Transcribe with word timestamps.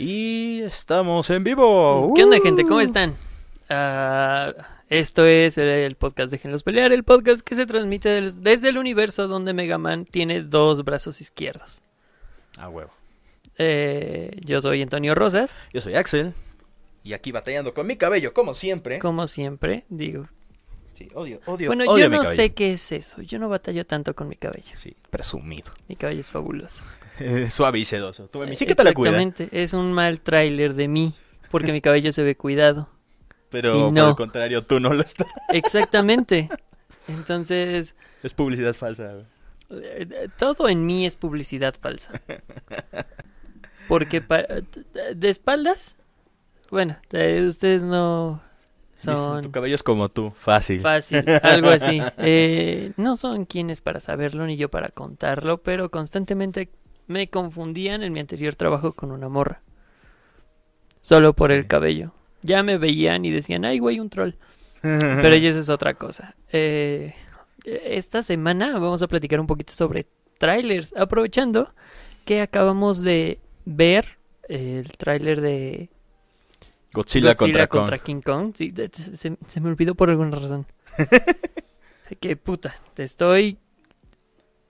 Y 0.00 0.62
estamos 0.62 1.28
en 1.28 1.44
vivo. 1.44 2.14
¿Qué 2.16 2.24
onda, 2.24 2.38
gente? 2.40 2.64
Uh. 2.64 2.68
¿Cómo 2.68 2.80
están? 2.80 3.16
Ah, 3.68 4.50
esto 4.88 5.26
es 5.26 5.58
el 5.58 5.94
podcast 5.94 6.32
Déjenlos 6.32 6.62
Pelear, 6.62 6.90
el 6.92 7.04
podcast 7.04 7.42
que 7.42 7.54
se 7.54 7.66
transmite 7.66 8.08
des- 8.08 8.40
desde 8.40 8.70
el 8.70 8.78
universo 8.78 9.28
donde 9.28 9.52
Mega 9.52 9.76
Man 9.76 10.06
tiene 10.06 10.40
dos 10.42 10.84
brazos 10.84 11.20
izquierdos. 11.20 11.82
Ah, 12.56 12.70
huevo. 12.70 12.90
Eh, 13.58 14.30
yo 14.42 14.62
soy 14.62 14.80
Antonio 14.80 15.14
Rosas, 15.14 15.54
Yo 15.74 15.82
soy 15.82 15.94
Axel. 15.96 16.32
Y 17.04 17.12
aquí 17.12 17.30
batallando 17.30 17.74
con 17.74 17.86
mi 17.86 17.96
cabello, 17.96 18.32
como 18.32 18.54
siempre. 18.54 18.98
como 19.00 19.26
siempre, 19.26 19.84
digo. 19.90 20.24
Sí, 20.94 21.10
odio, 21.14 21.40
odio. 21.44 21.68
Bueno, 21.68 21.84
odio 21.90 22.04
yo 22.06 22.10
mi 22.10 22.16
no 22.16 22.22
cabello. 22.22 22.42
sé 22.42 22.52
qué 22.54 22.72
es 22.72 22.90
eso, 22.92 23.20
yo 23.20 23.38
no 23.38 23.50
batallo 23.50 23.84
tanto 23.84 24.14
con 24.14 24.28
mi 24.28 24.36
cabello. 24.36 24.72
Sí, 24.76 24.96
presumido. 25.10 25.72
Mi 25.88 25.96
cabello 25.96 26.20
es 26.20 26.30
fabuloso. 26.30 26.82
Suave 27.50 27.78
y 27.78 27.84
sedoso. 27.84 28.28
Tú, 28.28 28.40
sí 28.54 28.66
que 28.66 28.74
te 28.74 28.84
la 28.84 28.92
cuida. 28.92 29.10
Exactamente, 29.10 29.48
es 29.52 29.72
un 29.74 29.92
mal 29.92 30.20
tráiler 30.20 30.74
de 30.74 30.88
mí, 30.88 31.14
porque 31.50 31.72
mi 31.72 31.80
cabello 31.80 32.12
se 32.12 32.22
ve 32.22 32.36
cuidado. 32.36 32.88
Pero 33.50 33.76
Y 33.78 33.82
por 33.82 33.92
no. 33.92 34.08
el 34.10 34.14
contrario, 34.16 34.64
tú 34.64 34.78
no 34.80 34.92
lo 34.94 35.02
estás. 35.02 35.26
Exactamente. 35.52 36.48
Entonces, 37.08 37.96
Es 38.22 38.34
publicidad 38.34 38.74
falsa. 38.74 39.12
Eh, 39.70 40.28
Todo 40.38 40.68
en 40.68 40.86
mí 40.86 41.06
es 41.06 41.16
publicidad 41.16 41.74
falsa. 41.80 42.12
Porque 43.88 44.20
pa- 44.20 44.44
de 45.14 45.28
espaldas, 45.28 45.96
bueno, 46.70 46.96
ustedes 47.48 47.82
no 47.82 48.40
Dicen, 48.94 49.16
son 49.16 49.42
Tu 49.42 49.50
cabello 49.50 49.74
es 49.74 49.82
como 49.82 50.08
tú, 50.10 50.30
fácil. 50.38 50.80
fácil, 50.80 51.24
algo 51.42 51.70
así. 51.70 52.00
Eh, 52.18 52.92
no 52.96 53.16
son 53.16 53.46
quienes 53.46 53.80
para 53.80 53.98
saberlo 53.98 54.46
ni 54.46 54.56
yo 54.56 54.68
para 54.70 54.90
contarlo, 54.90 55.58
pero 55.58 55.90
constantemente 55.90 56.68
me 57.10 57.28
confundían 57.28 58.04
en 58.04 58.12
mi 58.12 58.20
anterior 58.20 58.54
trabajo 58.54 58.92
con 58.92 59.10
una 59.10 59.28
morra. 59.28 59.62
Solo 61.00 61.32
por 61.34 61.50
el 61.50 61.66
cabello. 61.66 62.12
Ya 62.42 62.62
me 62.62 62.78
veían 62.78 63.24
y 63.24 63.30
decían, 63.30 63.64
ay, 63.64 63.80
güey, 63.80 63.98
un 63.98 64.10
troll. 64.10 64.34
Pero 64.80 65.34
ya 65.36 65.48
esa 65.48 65.58
es 65.58 65.68
otra 65.68 65.94
cosa. 65.94 66.36
Eh, 66.52 67.14
esta 67.64 68.22
semana 68.22 68.72
vamos 68.78 69.02
a 69.02 69.08
platicar 69.08 69.40
un 69.40 69.48
poquito 69.48 69.72
sobre 69.72 70.06
trailers, 70.38 70.94
aprovechando 70.96 71.74
que 72.24 72.40
acabamos 72.40 73.02
de 73.02 73.40
ver 73.64 74.16
el 74.48 74.90
tráiler 74.92 75.40
de 75.40 75.90
Godzilla, 76.92 77.34
Godzilla 77.34 77.66
contra. 77.66 77.98
King 77.98 78.20
Kong. 78.20 78.52
Sí, 78.54 78.70
se, 78.70 79.36
se- 79.46 79.60
me 79.60 79.68
olvidó 79.68 79.96
por 79.96 80.10
alguna 80.10 80.36
razón. 80.36 80.64
que 82.20 82.36
puta, 82.36 82.76
te 82.94 83.02
estoy 83.02 83.58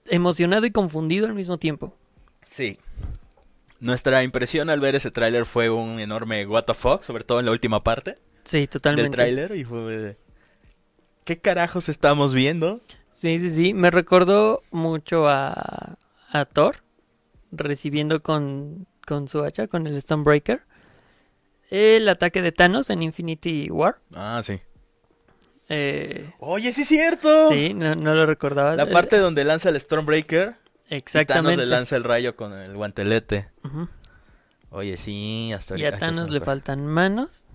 emocionado 0.07 0.65
y 0.65 0.71
confundido 0.71 1.27
al 1.27 1.35
mismo 1.35 1.59
tiempo. 1.59 1.95
Sí. 2.51 2.77
Nuestra 3.79 4.23
impresión 4.23 4.69
al 4.69 4.81
ver 4.81 4.95
ese 4.95 5.09
tráiler 5.09 5.45
fue 5.45 5.69
un 5.69 5.99
enorme 6.01 6.45
what 6.45 6.65
the 6.65 6.73
fuck, 6.73 7.01
sobre 7.03 7.23
todo 7.23 7.39
en 7.39 7.45
la 7.45 7.51
última 7.53 7.81
parte 7.81 8.15
Sí, 8.43 8.59
del 8.59 8.69
totalmente. 8.69 9.15
tráiler 9.15 9.55
y 9.55 9.63
fue 9.63 10.17
¿Qué 11.23 11.39
carajos 11.39 11.87
estamos 11.87 12.33
viendo? 12.33 12.81
Sí, 13.13 13.39
sí, 13.39 13.49
sí. 13.49 13.73
Me 13.73 13.89
recordó 13.89 14.63
mucho 14.69 15.29
a, 15.29 15.97
a 16.29 16.45
Thor 16.45 16.77
recibiendo 17.53 18.21
con, 18.21 18.85
con 19.07 19.29
su 19.29 19.43
hacha, 19.43 19.67
con 19.67 19.87
el 19.87 19.99
Stonebreaker, 20.01 20.61
el 21.69 22.09
ataque 22.09 22.41
de 22.41 22.51
Thanos 22.51 22.89
en 22.89 23.01
Infinity 23.01 23.69
War. 23.71 23.99
Ah, 24.13 24.41
sí. 24.43 24.59
Eh, 25.69 26.29
Oye, 26.39 26.73
sí 26.73 26.81
es 26.81 26.87
cierto. 26.89 27.47
sí, 27.47 27.73
no, 27.73 27.95
no 27.95 28.13
lo 28.13 28.25
recordaba. 28.25 28.75
La 28.75 28.83
Eh, 28.83 28.87
parte 28.87 29.17
donde 29.19 29.45
lanza 29.45 29.69
el 29.69 29.79
Stormbreaker, 29.79 30.55
y 30.91 30.99
Thanos 30.99 31.15
Exactamente. 31.15 31.65
le 31.65 31.67
lanza 31.67 31.95
el 31.95 32.03
rayo 32.03 32.35
con 32.35 32.53
el 32.53 32.75
guantelete. 32.75 33.49
Oye, 34.69 34.97
sí, 34.97 35.51
hasta 35.53 35.77
Y 35.77 35.85
a 35.85 35.97
Thanos 35.97 36.29
le 36.29 36.41
faltan 36.41 36.85
manos 36.85 37.45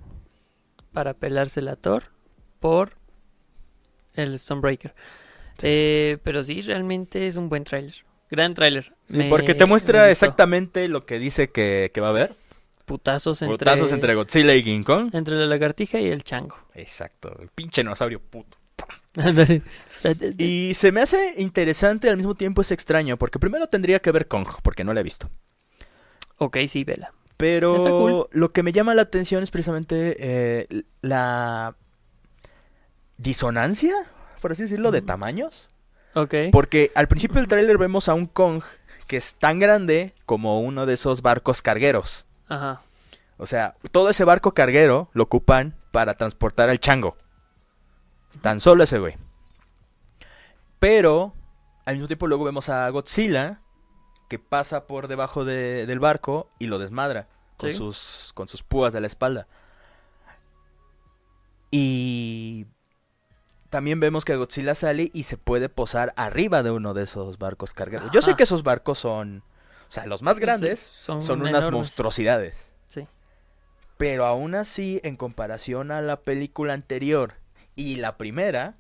para 0.92 1.14
pelársela 1.14 1.72
a 1.72 1.76
Thor 1.76 2.04
por 2.60 2.92
el 4.14 4.38
Stonebreaker. 4.38 4.94
Eh, 5.62 6.18
pero 6.22 6.42
sí, 6.42 6.60
realmente 6.62 7.26
es 7.26 7.36
un 7.36 7.48
buen 7.48 7.64
tráiler. 7.64 7.94
Gran 8.30 8.54
tráiler. 8.54 8.94
Sí, 9.10 9.26
porque 9.30 9.54
te 9.54 9.66
muestra 9.66 10.10
exactamente 10.10 10.88
lo 10.88 11.06
que 11.06 11.18
dice 11.18 11.50
que, 11.50 11.90
que 11.94 12.00
va 12.00 12.08
a 12.08 12.10
haber. 12.10 12.34
Putazos 12.86 13.42
entre, 13.42 13.58
Putazos 13.58 13.92
entre 13.92 14.14
Godzilla 14.14 14.54
y 14.54 14.62
King 14.62 14.82
Kong. 14.82 15.10
entre 15.12 15.36
la 15.36 15.46
lagartija 15.46 15.98
y 16.00 16.06
el 16.06 16.22
chango. 16.24 16.56
Exacto, 16.74 17.36
el 17.40 17.48
pinche 17.48 17.82
dinosaurio 17.82 18.20
puto. 18.20 18.58
Y... 20.38 20.74
Se 20.74 20.92
me 20.92 21.00
hace 21.02 21.34
interesante 21.38 22.08
al 22.10 22.16
mismo 22.16 22.34
tiempo 22.34 22.60
es 22.62 22.70
extraño, 22.70 23.16
porque 23.16 23.38
primero 23.38 23.66
tendría 23.68 24.00
que 24.00 24.12
ver 24.12 24.28
Kong, 24.28 24.46
porque 24.62 24.84
no 24.84 24.92
la 24.94 25.00
he 25.00 25.04
visto. 25.04 25.28
Ok, 26.38 26.58
sí, 26.68 26.84
vela. 26.84 27.12
Pero 27.36 27.76
cool. 27.76 28.28
lo 28.30 28.48
que 28.50 28.62
me 28.62 28.72
llama 28.72 28.94
la 28.94 29.02
atención 29.02 29.42
es 29.42 29.50
precisamente 29.50 30.16
eh, 30.18 30.82
la 31.02 31.76
disonancia, 33.18 33.94
por 34.40 34.52
así 34.52 34.62
decirlo, 34.62 34.90
de 34.90 35.02
Mm. 35.02 35.06
tamaños. 35.06 35.70
Ok. 36.14 36.34
Porque 36.52 36.92
al 36.94 37.08
principio 37.08 37.36
del 37.40 37.48
tráiler 37.48 37.76
vemos 37.78 38.08
a 38.08 38.14
un 38.14 38.26
Kong 38.26 38.62
que 39.06 39.16
es 39.18 39.34
tan 39.34 39.58
grande 39.58 40.14
como 40.24 40.60
uno 40.60 40.86
de 40.86 40.94
esos 40.94 41.22
barcos 41.22 41.62
cargueros. 41.62 42.24
Ajá. 42.48 42.82
O 43.36 43.46
sea, 43.46 43.74
todo 43.92 44.08
ese 44.08 44.24
barco 44.24 44.52
carguero 44.52 45.10
lo 45.12 45.24
ocupan 45.24 45.74
para 45.90 46.14
transportar 46.14 46.70
al 46.70 46.80
chango. 46.80 47.16
Tan 48.42 48.60
solo 48.60 48.84
ese 48.84 48.98
güey. 48.98 49.16
Pero 50.78 51.34
al 51.84 51.94
mismo 51.94 52.06
tiempo 52.08 52.26
luego 52.26 52.44
vemos 52.44 52.68
a 52.68 52.88
Godzilla 52.90 53.60
que 54.28 54.38
pasa 54.38 54.86
por 54.86 55.08
debajo 55.08 55.44
de- 55.44 55.86
del 55.86 56.00
barco 56.00 56.50
y 56.58 56.66
lo 56.66 56.78
desmadra 56.78 57.28
con, 57.56 57.70
Sí. 57.72 57.78
sus, 57.78 58.32
con 58.34 58.48
sus 58.48 58.62
púas 58.62 58.92
de 58.92 59.00
la 59.00 59.06
espalda. 59.06 59.46
Y 61.70 62.66
también 63.70 64.00
vemos 64.00 64.24
que 64.24 64.36
Godzilla 64.36 64.74
sale 64.74 65.10
y 65.12 65.24
se 65.24 65.36
puede 65.36 65.68
posar 65.68 66.12
arriba 66.16 66.62
de 66.62 66.70
uno 66.70 66.94
de 66.94 67.04
esos 67.04 67.38
barcos 67.38 67.72
cargueros. 67.72 68.10
Yo 68.12 68.22
sé 68.22 68.34
que 68.36 68.44
esos 68.44 68.62
barcos 68.62 68.98
son, 68.98 69.42
o 69.88 69.92
sea, 69.92 70.06
los 70.06 70.22
más 70.22 70.38
grandes 70.38 70.78
Son, 70.80 71.22
son 71.22 71.40
unas 71.40 71.52
enormes. 71.62 71.72
monstruosidades. 71.72 72.72
Sí. 72.86 73.06
Pero 73.96 74.26
aún 74.26 74.54
así, 74.54 75.00
en 75.04 75.16
comparación 75.16 75.90
a 75.90 76.00
la 76.00 76.20
película 76.20 76.72
anterior 76.74 77.34
y 77.76 77.96
la 77.96 78.16
primera, 78.16 78.74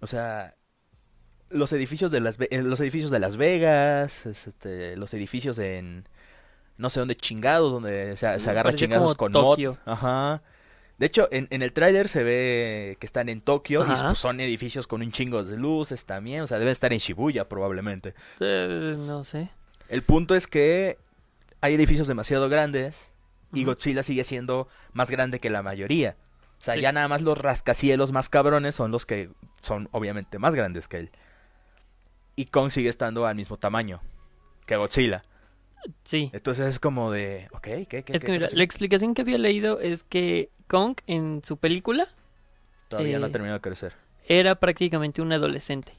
o 0.00 0.06
sea, 0.06 0.56
los 1.48 1.72
edificios 1.72 2.10
de 2.10 2.20
las 2.20 2.38
eh, 2.40 2.62
los 2.62 2.80
edificios 2.80 3.10
de 3.10 3.20
Las 3.20 3.36
Vegas, 3.36 4.26
este, 4.26 4.96
los 4.96 5.14
edificios 5.14 5.58
en 5.58 6.06
no 6.76 6.90
sé 6.90 7.00
dónde 7.00 7.16
chingados, 7.16 7.72
donde 7.72 8.16
se, 8.16 8.38
se 8.38 8.50
agarra 8.50 8.74
chingados 8.74 9.14
con. 9.14 9.32
Tokio. 9.32 9.78
Ajá. 9.86 10.42
De 10.98 11.06
hecho, 11.06 11.28
en, 11.30 11.46
en 11.50 11.62
el 11.62 11.72
tráiler 11.72 12.08
se 12.08 12.24
ve 12.24 12.96
que 12.98 13.06
están 13.06 13.28
en 13.28 13.40
Tokio 13.40 13.84
y 13.84 13.86
pues, 13.86 14.18
son 14.18 14.40
edificios 14.40 14.88
con 14.88 15.00
un 15.00 15.12
chingo 15.12 15.44
de 15.44 15.56
luces 15.56 16.04
también, 16.04 16.42
o 16.42 16.46
sea, 16.48 16.58
deben 16.58 16.72
estar 16.72 16.92
en 16.92 16.98
Shibuya 16.98 17.48
probablemente. 17.48 18.14
Eh, 18.40 18.96
no 18.98 19.22
sé. 19.22 19.50
El 19.88 20.02
punto 20.02 20.34
es 20.34 20.48
que 20.48 20.98
hay 21.60 21.74
edificios 21.74 22.08
demasiado 22.08 22.48
grandes 22.48 23.10
y. 23.52 23.64
Godzilla 23.64 24.02
sigue 24.02 24.24
siendo 24.24 24.68
más 24.92 25.10
grande 25.10 25.40
que 25.40 25.50
la 25.50 25.62
mayoría. 25.62 26.16
O 26.58 26.60
sea, 26.60 26.74
Sí. 26.74 26.80
ya 26.80 26.92
nada 26.92 27.06
más 27.08 27.22
los 27.22 27.38
rascacielos 27.38 28.10
más 28.12 28.28
cabrones 28.28 28.74
son 28.74 28.90
los 28.90 29.06
que 29.06 29.30
son 29.62 29.88
obviamente 29.92 30.38
más 30.38 30.54
grandes 30.54 30.88
que 30.88 30.98
él. 30.98 31.10
Y 32.36 32.46
Kong 32.46 32.70
sigue 32.70 32.88
estando 32.88 33.26
al 33.26 33.36
mismo 33.36 33.56
tamaño 33.56 34.00
que 34.66 34.76
Godzilla. 34.76 35.22
Sí. 36.04 36.30
Entonces 36.32 36.66
es 36.66 36.80
como 36.80 37.10
de, 37.12 37.48
ok, 37.52 37.62
¿qué? 37.62 37.86
qué 37.86 37.98
Es 37.98 38.04
qué 38.04 38.26
que 38.26 38.32
mira, 38.32 38.48
la 38.52 38.64
explicación 38.64 39.14
que 39.14 39.22
había 39.22 39.38
leído 39.38 39.78
es 39.80 40.02
que 40.02 40.50
Kong 40.66 40.96
en 41.06 41.40
su 41.44 41.56
película 41.56 42.08
Todavía 42.88 43.18
no 43.18 43.26
ha 43.26 43.28
eh, 43.28 43.32
terminado 43.32 43.58
de 43.58 43.62
crecer. 43.62 43.94
era 44.26 44.56
prácticamente 44.56 45.22
un 45.22 45.32
adolescente. 45.32 45.92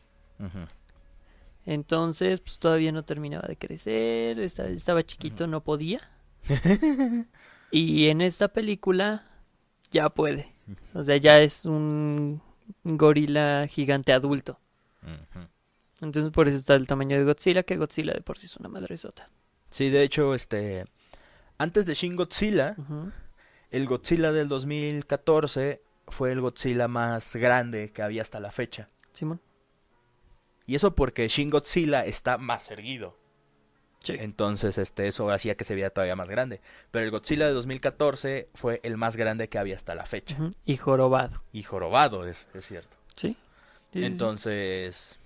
Entonces, 1.66 2.42
pues 2.42 2.60
todavía 2.60 2.92
no 2.92 3.04
terminaba 3.04 3.48
de 3.48 3.56
crecer, 3.58 4.40
esta- 4.40 4.68
estaba 4.68 5.04
chiquito, 5.04 5.48
no 5.48 5.62
podía. 5.64 6.02
Y 7.72 8.08
en 8.08 8.22
esta 8.22 8.48
película 8.48 9.29
ya 9.92 10.10
puede. 10.10 10.54
O 10.94 11.04
sea, 11.04 11.18
ya 11.18 11.40
es 11.40 11.66
un 11.66 12.42
gorila 12.84 13.68
gigante 13.68 14.14
adulto. 14.14 14.60
Entonces, 16.02 16.32
por 16.32 16.48
eso 16.48 16.58
está 16.58 16.76
el 16.76 16.88
tamaño 16.88 17.18
de 17.18 17.26
Godzilla, 17.26 17.64
que 17.64 17.78
Godzilla 17.78 18.14
de 18.14 18.22
por 18.22 18.38
sí 18.38 18.46
es 18.46 18.58
una 18.58 18.70
madresota. 18.70 19.30
Sí, 19.70 19.90
de 19.90 20.04
hecho, 20.04 20.34
este... 20.34 20.86
Antes 21.58 21.86
de 21.86 21.94
Shin 21.94 22.16
Godzilla, 22.16 22.78
el 23.70 23.86
Godzilla 23.86 24.32
del 24.32 24.48
2014 24.48 25.82
fue 26.08 26.32
el 26.32 26.40
Godzilla 26.40 26.88
más 26.88 27.36
grande 27.36 27.92
que 27.92 28.02
había 28.02 28.22
hasta 28.22 28.40
la 28.40 28.52
fecha. 28.52 28.88
Simón. 29.12 29.42
Y 30.66 30.76
eso 30.76 30.96
porque 30.96 31.28
Shin 31.28 31.50
Godzilla 31.50 32.06
está 32.06 32.38
más 32.38 32.72
erguido. 32.72 33.19
Sí. 34.00 34.16
Entonces, 34.18 34.78
este, 34.78 35.08
eso 35.08 35.30
hacía 35.30 35.56
que 35.56 35.64
se 35.66 35.76
viera 35.76 35.90
todavía 35.90 36.16
más 36.16 36.30
grande. 36.30 36.62
Pero 36.92 37.04
el 37.06 37.12
Godzilla 37.12 37.48
de 37.48 37.54
2014 37.54 38.48
fue 38.54 38.80
el 38.84 38.96
más 38.98 39.18
grande 39.18 39.50
que 39.50 39.58
había 39.60 39.76
hasta 39.76 39.94
la 39.96 40.06
fecha. 40.06 40.38
Y 40.66 40.78
jorobado. 40.78 41.44
Y 41.52 41.64
jorobado, 41.64 42.26
es, 42.26 42.48
es 42.54 42.66
cierto. 42.66 42.96
Sí. 43.16 43.36
Entonces, 43.94 45.20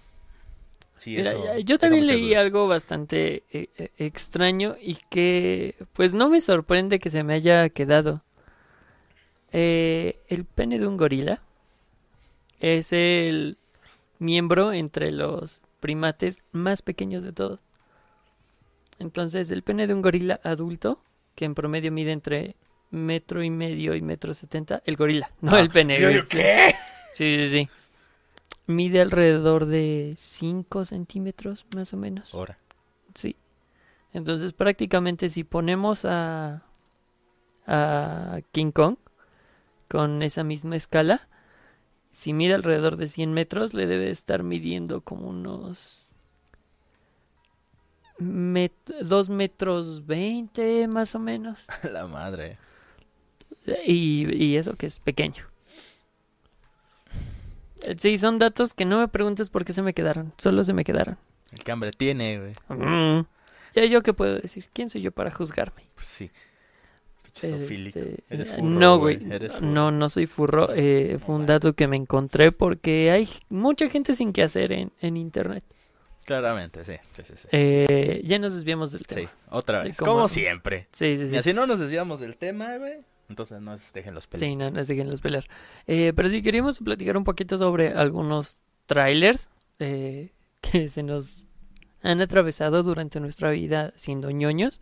Sí, 0.98 1.18
Mira, 1.18 1.31
eso 1.31 1.60
yo 1.60 1.78
también 1.80 2.08
leí 2.08 2.30
dudas. 2.30 2.42
algo 2.42 2.68
bastante 2.70 3.44
eh, 3.52 3.68
eh, 3.78 3.90
extraño 3.98 4.78
y 4.80 4.96
que 5.10 5.75
pues 5.92 6.14
no 6.14 6.30
me 6.30 6.40
sorprende 6.40 7.00
que 7.00 7.10
se 7.10 7.24
me 7.24 7.34
haya 7.34 7.68
quedado. 7.70 8.24
Eh, 9.52 10.20
el 10.30 10.46
pene 10.46 10.80
de 10.80 10.88
un 10.88 10.96
gorila 10.96 11.42
es 12.62 12.94
el 12.94 13.58
miembro 14.18 14.72
entre 14.72 15.12
los 15.12 15.62
primates 15.81 16.40
más 16.54 16.81
pequeños 16.81 17.22
de 17.24 17.34
todos. 17.34 17.60
Entonces, 19.03 19.51
el 19.51 19.63
pene 19.63 19.85
de 19.85 19.94
un 19.94 20.01
gorila 20.01 20.39
adulto, 20.44 21.03
que 21.35 21.44
en 21.44 21.55
promedio 21.55 21.91
mide 21.91 22.13
entre 22.13 22.55
metro 22.89 23.44
y 23.44 23.50
medio 23.50 23.95
y 23.95 24.01
metro 24.01 24.33
setenta, 24.33 24.81
el 24.85 24.95
gorila, 24.95 25.29
no 25.41 25.55
Ah, 25.55 25.59
el 25.59 25.69
pene. 25.69 26.00
Yo, 26.00 26.25
¿qué? 26.29 26.73
Sí, 27.11 27.38
sí, 27.41 27.50
sí. 27.50 27.69
Mide 28.65 29.01
alrededor 29.01 29.65
de 29.65 30.15
5 30.17 30.85
centímetros, 30.85 31.65
más 31.75 31.94
o 31.94 31.97
menos. 31.97 32.33
Ahora. 32.33 32.57
Sí. 33.13 33.35
Entonces, 34.13 34.53
prácticamente 34.53 35.27
si 35.27 35.44
ponemos 35.44 36.05
a, 36.05 36.63
a 37.67 38.39
King 38.53 38.71
Kong 38.71 38.95
con 39.89 40.21
esa 40.21 40.45
misma 40.45 40.77
escala, 40.77 41.27
si 42.13 42.31
mide 42.31 42.53
alrededor 42.53 42.95
de 42.95 43.09
100 43.09 43.33
metros, 43.33 43.73
le 43.73 43.85
debe 43.85 44.09
estar 44.11 44.44
midiendo 44.44 45.01
como 45.01 45.27
unos 45.27 46.12
2 48.19 49.30
metros 49.30 50.06
20 50.06 50.88
más 50.88 51.15
o 51.15 51.19
menos. 51.19 51.68
La 51.92 52.07
madre. 52.07 52.57
Y, 53.86 54.33
y 54.36 54.57
eso 54.57 54.75
que 54.75 54.86
es 54.86 55.00
pequeño. 55.00 55.45
Sí, 57.98 58.18
son 58.18 58.39
datos 58.39 58.74
que 58.74 58.86
no 58.86 59.00
me 59.00 59.07
preguntes 59.07 59.50
por 59.50 59.65
qué 59.65 59.74
se 59.74 59.81
me 59.81 59.94
quedaron. 59.94 60.33
Solo 60.38 60.63
se 60.63 60.74
me 60.74 60.83
quedaron. 60.86 61.18
El 61.51 61.63
que 61.63 61.71
hambre 61.71 61.92
tiene, 61.92 62.39
güey. 62.39 62.54
Mm. 62.80 63.25
Ya 63.75 63.86
yo 63.86 64.01
qué 64.01 64.13
puedo 64.13 64.39
decir. 64.39 64.69
¿Quién 64.74 64.89
soy 64.89 65.01
yo 65.01 65.12
para 65.12 65.31
juzgarme? 65.31 65.83
Pues 65.95 66.07
sí. 66.07 66.31
Este, 67.42 68.24
Eres 68.30 68.50
furro, 68.51 68.63
no, 68.63 69.00
güey. 69.00 69.19
Eres 69.31 69.54
furro. 69.54 69.65
No, 69.65 69.92
no 69.92 70.10
soy 70.10 70.27
furro. 70.27 70.69
eh, 70.74 71.18
fue 71.25 71.36
un 71.36 71.45
dato 71.45 71.74
que 71.74 71.88
me 71.88 71.95
encontré 71.98 72.51
porque 72.51 73.12
hay 73.12 73.27
mucha 73.50 73.89
gente 73.89 74.13
sin 74.13 74.31
que 74.33 74.44
hacer 74.44 74.71
en, 74.71 74.92
en 75.01 75.18
internet. 75.18 75.63
Claramente, 76.25 76.84
sí. 76.86 76.94
Sí, 77.16 77.24
sí, 77.25 77.34
sí. 77.36 77.48
Eh, 77.52 78.22
ya 78.25 78.40
nos 78.40 78.54
desviamos 78.54 78.92
del 78.92 79.02
Sí, 79.06 79.16
tema. 79.16 79.31
otra 79.50 79.81
Sí, 79.81 79.90
vez. 79.90 79.98
como- 79.98 80.14
Como 80.14 80.28
siempre. 80.28 80.88
Sí, 80.92 81.18
sí, 81.18 81.28
sí. 81.28 81.36
Y 81.36 81.38
así 81.38 81.54
no 81.54 81.68
nos 81.68 81.80
desviamos 81.80 82.20
del 82.20 82.38
tema, 82.38 82.78
güey. 82.78 83.00
Entonces 83.30 83.62
no 83.62 83.78
se 83.78 83.92
dejen 83.94 84.14
los 84.14 84.28
pelos. 84.28 84.42
Sí, 84.46 84.56
no, 84.56 84.70
no 84.70 84.84
siguen 84.84 85.10
los 85.10 85.22
pelear. 85.22 85.46
Eh, 85.88 86.14
pero 86.16 86.30
sí, 86.30 86.42
queríamos 86.42 86.80
platicar 86.80 87.18
un 87.18 87.24
poquito 87.24 87.58
sobre 87.58 87.90
algunos 87.94 88.62
trailers 88.86 89.50
eh, 89.80 90.31
que 90.62 90.88
se 90.90 91.04
nos 91.04 91.48
han 92.02 92.20
atravesado 92.22 92.84
durante 92.84 93.20
nuestra 93.20 93.50
vida 93.52 93.94
siendo 93.96 94.30
ñoños. 94.30 94.81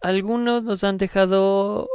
Algunos 0.00 0.64
nos 0.64 0.82
han 0.84 0.96
dejado 0.98 1.88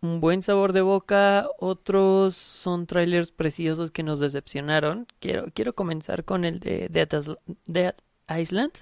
un 0.00 0.20
buen 0.20 0.42
sabor 0.42 0.72
de 0.72 0.80
boca, 0.80 1.48
otros 1.58 2.36
son 2.36 2.86
trailers 2.86 3.32
preciosos 3.32 3.90
que 3.90 4.02
nos 4.04 4.20
decepcionaron. 4.20 5.06
Quiero, 5.20 5.46
quiero 5.52 5.74
comenzar 5.74 6.24
con 6.24 6.44
el 6.44 6.60
de 6.60 6.88
Dead, 6.88 7.08
Isl- 7.08 7.38
Dead 7.66 7.94
Island. 8.28 8.72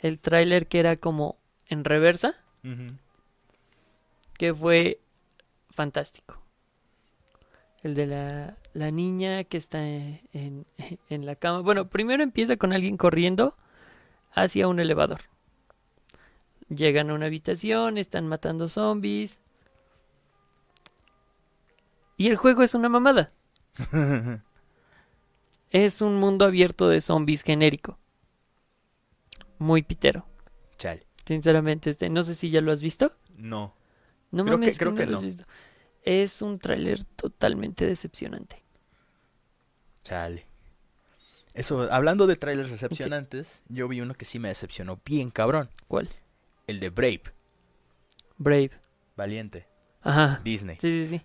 El 0.00 0.18
trailer 0.18 0.66
que 0.66 0.80
era 0.80 0.96
como 0.96 1.36
en 1.68 1.84
reversa 1.84 2.34
que 4.38 4.54
fue 4.54 5.00
fantástico. 5.70 6.40
El 7.82 7.94
de 7.94 8.06
la, 8.06 8.56
la 8.72 8.90
niña 8.90 9.44
que 9.44 9.56
está 9.58 9.86
en, 9.86 10.20
en 11.10 11.26
la 11.26 11.34
cama. 11.36 11.60
Bueno, 11.60 11.88
primero 11.88 12.22
empieza 12.22 12.56
con 12.56 12.72
alguien 12.72 12.96
corriendo 12.96 13.54
hacia 14.32 14.68
un 14.68 14.80
elevador. 14.80 15.20
Llegan 16.68 17.10
a 17.10 17.14
una 17.14 17.26
habitación, 17.26 17.98
están 17.98 18.26
matando 18.28 18.68
zombies. 18.68 19.40
Y 22.20 22.28
el 22.28 22.36
juego 22.36 22.62
es 22.62 22.74
una 22.74 22.90
mamada. 22.90 23.32
Es 25.70 26.02
un 26.02 26.16
mundo 26.16 26.44
abierto 26.44 26.88
de 26.88 27.00
zombies 27.00 27.42
genérico. 27.44 27.96
Muy 29.58 29.82
pitero. 29.82 30.26
Chale. 30.78 31.06
Sinceramente, 31.24 31.88
este, 31.90 32.10
no 32.10 32.22
sé 32.24 32.34
si 32.34 32.50
ya 32.50 32.60
lo 32.60 32.72
has 32.72 32.82
visto. 32.82 33.12
No. 33.36 33.74
No 34.32 34.44
Creo 34.44 34.58
que- 34.60 34.72
creo 34.76 34.90
no 34.90 34.96
que 34.96 35.06
lo 35.06 35.16
has 35.18 35.22
no. 35.22 35.28
visto. 35.28 35.44
Es 36.02 36.42
un 36.42 36.58
tráiler 36.58 37.04
totalmente 37.04 37.86
decepcionante. 37.86 38.62
Chale. 40.02 40.44
Eso, 41.54 41.82
hablando 41.92 42.26
de 42.26 42.36
trailers 42.36 42.70
decepcionantes, 42.70 43.62
yo 43.68 43.86
vi 43.88 44.00
uno 44.00 44.14
que 44.14 44.24
sí 44.26 44.38
me 44.40 44.48
decepcionó 44.48 45.00
bien 45.06 45.30
cabrón. 45.30 45.70
¿Cuál? 45.88 46.08
El 46.66 46.80
de 46.80 46.90
Brave, 46.90 47.22
Brave. 48.38 48.72
Valiente, 49.16 49.66
Ajá. 50.02 50.40
Disney. 50.44 50.76
Sí, 50.80 50.90
sí, 50.90 51.06
sí. 51.06 51.22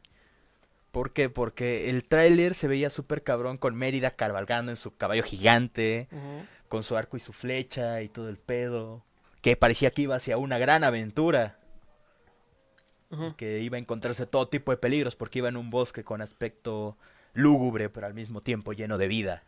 ¿Por 0.95 1.11
qué? 1.11 1.29
Porque 1.29 1.89
el 1.89 2.05
tráiler 2.05 2.55
se 2.55 2.69
veía 2.69 2.89
súper 2.89 3.21
cabrón 3.21 3.57
con 3.57 3.75
Mérida 3.75 4.11
cabalgando 4.11 4.71
en 4.71 4.77
su 4.77 4.95
caballo 4.95 5.23
gigante, 5.23 6.07
con 6.69 6.83
su 6.83 6.95
arco 6.95 7.17
y 7.17 7.19
su 7.19 7.33
flecha 7.33 8.01
y 8.01 8.07
todo 8.07 8.29
el 8.29 8.37
pedo. 8.37 9.03
Que 9.41 9.57
parecía 9.57 9.91
que 9.91 10.03
iba 10.03 10.15
hacia 10.15 10.37
una 10.37 10.57
gran 10.57 10.85
aventura, 10.85 11.59
que 13.35 13.59
iba 13.59 13.75
a 13.75 13.79
encontrarse 13.81 14.25
todo 14.25 14.47
tipo 14.47 14.71
de 14.71 14.77
peligros 14.77 15.17
porque 15.17 15.39
iba 15.39 15.49
en 15.49 15.57
un 15.57 15.69
bosque 15.69 16.05
con 16.05 16.21
aspecto 16.21 16.97
lúgubre, 17.33 17.89
pero 17.89 18.07
al 18.07 18.13
mismo 18.13 18.39
tiempo 18.39 18.71
lleno 18.71 18.97
de 18.97 19.07
vida. 19.09 19.43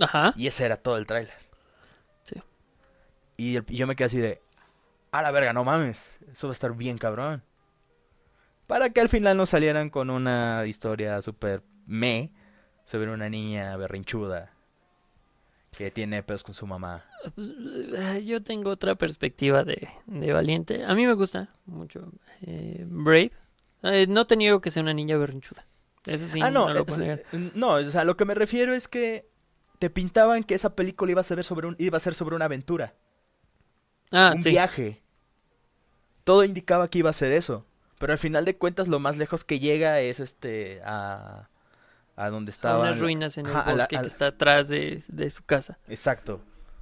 Ajá. 0.00 0.32
Y 0.36 0.46
ese 0.46 0.64
era 0.64 0.76
todo 0.76 0.96
el 0.96 1.06
tráiler. 1.08 1.34
Sí. 2.22 2.40
Y, 3.36 3.56
el- 3.56 3.64
y 3.68 3.78
yo 3.78 3.88
me 3.88 3.96
quedé 3.96 4.06
así 4.06 4.18
de, 4.18 4.40
a 5.10 5.22
la 5.22 5.32
verga, 5.32 5.52
no 5.52 5.64
mames, 5.64 6.16
eso 6.32 6.46
va 6.46 6.52
a 6.52 6.54
estar 6.54 6.72
bien 6.76 6.98
cabrón. 6.98 7.42
Para 8.66 8.90
que 8.90 9.00
al 9.00 9.08
final 9.08 9.36
nos 9.36 9.50
salieran 9.50 9.90
con 9.90 10.10
una 10.10 10.64
historia 10.66 11.20
súper 11.22 11.62
me 11.86 12.30
sobre 12.86 13.10
una 13.10 13.28
niña 13.28 13.76
berrinchuda 13.76 14.52
que 15.76 15.90
tiene 15.90 16.22
pedos 16.22 16.44
con 16.44 16.54
su 16.54 16.66
mamá. 16.66 17.04
Pues, 17.34 17.48
eh, 17.96 18.24
yo 18.24 18.42
tengo 18.42 18.70
otra 18.70 18.94
perspectiva 18.94 19.64
de, 19.64 19.88
de 20.06 20.32
Valiente. 20.32 20.84
A 20.84 20.94
mí 20.94 21.04
me 21.06 21.14
gusta 21.14 21.48
mucho 21.66 22.12
eh, 22.42 22.84
Brave. 22.88 23.32
Eh, 23.82 24.06
no 24.08 24.26
te 24.26 24.36
niego 24.36 24.60
que 24.60 24.70
sea 24.70 24.82
una 24.82 24.94
niña 24.94 25.16
berrinchuda. 25.18 25.66
Eso 26.06 26.28
sí, 26.28 26.38
ah, 26.42 26.50
no, 26.50 26.68
no 26.68 26.74
lo 26.74 26.86
puedo 26.86 27.00
negar. 27.00 27.22
eh, 27.32 27.50
no, 27.54 27.70
o 27.74 27.84
sea, 27.84 28.04
lo 28.04 28.16
que 28.16 28.24
me 28.24 28.34
refiero 28.34 28.74
es 28.74 28.88
que 28.88 29.28
te 29.78 29.90
pintaban 29.90 30.44
que 30.44 30.54
esa 30.54 30.74
película 30.76 31.10
iba 31.10 31.20
a 31.20 31.24
ser 31.24 31.42
sobre, 31.44 31.66
un, 31.66 31.76
iba 31.78 31.96
a 31.96 32.00
ser 32.00 32.14
sobre 32.14 32.36
una 32.36 32.44
aventura, 32.46 32.94
Ah, 34.12 34.32
un 34.36 34.42
sí. 34.42 34.50
viaje. 34.50 35.02
Todo 36.22 36.44
indicaba 36.44 36.88
que 36.88 36.98
iba 37.00 37.10
a 37.10 37.14
ser 37.14 37.32
eso. 37.32 37.66
Pero 37.98 38.12
al 38.12 38.18
final 38.18 38.44
de 38.44 38.56
cuentas 38.56 38.88
lo 38.88 38.98
más 39.00 39.16
lejos 39.16 39.44
que 39.44 39.60
llega 39.60 40.00
es 40.00 40.20
este 40.20 40.80
a, 40.84 41.48
a 42.16 42.30
donde 42.30 42.50
estaba 42.50 42.80
unas 42.80 42.98
ruinas 43.00 43.38
en 43.38 43.46
el 43.46 43.52
Ajá, 43.52 43.62
a 43.62 43.72
la- 43.72 43.84
bosque 43.84 43.98
que 43.98 44.06
está 44.06 44.26
atrás 44.28 44.68
de, 44.68 45.02
de 45.08 45.30
su 45.30 45.44
casa. 45.44 45.78
Exacto. 45.88 46.40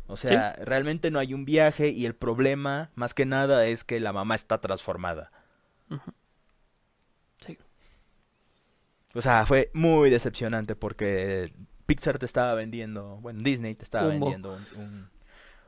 O 0.08 0.16
sea, 0.16 0.54
realmente 0.64 1.10
no 1.10 1.18
hay 1.18 1.32
un 1.32 1.44
viaje 1.44 1.88
y 1.88 2.04
el 2.06 2.14
problema 2.14 2.90
más 2.96 3.14
que 3.14 3.24
nada 3.24 3.66
es 3.66 3.82
que 3.84 3.98
la 4.00 4.12
mamá 4.12 4.34
está 4.34 4.60
transformada. 4.60 5.30
Sí. 7.36 7.56
O 9.14 9.22
sea, 9.22 9.46
fue 9.46 9.70
muy 9.74 10.10
decepcionante 10.10 10.74
porque 10.76 11.50
Pixar 11.86 12.18
te 12.18 12.26
estaba 12.26 12.54
vendiendo, 12.54 13.16
bueno, 13.22 13.42
Disney 13.42 13.74
te 13.74 13.84
estaba 13.84 14.08
Humo. 14.08 14.18
vendiendo 14.26 14.52
un, 14.76 14.82
un 14.82 15.10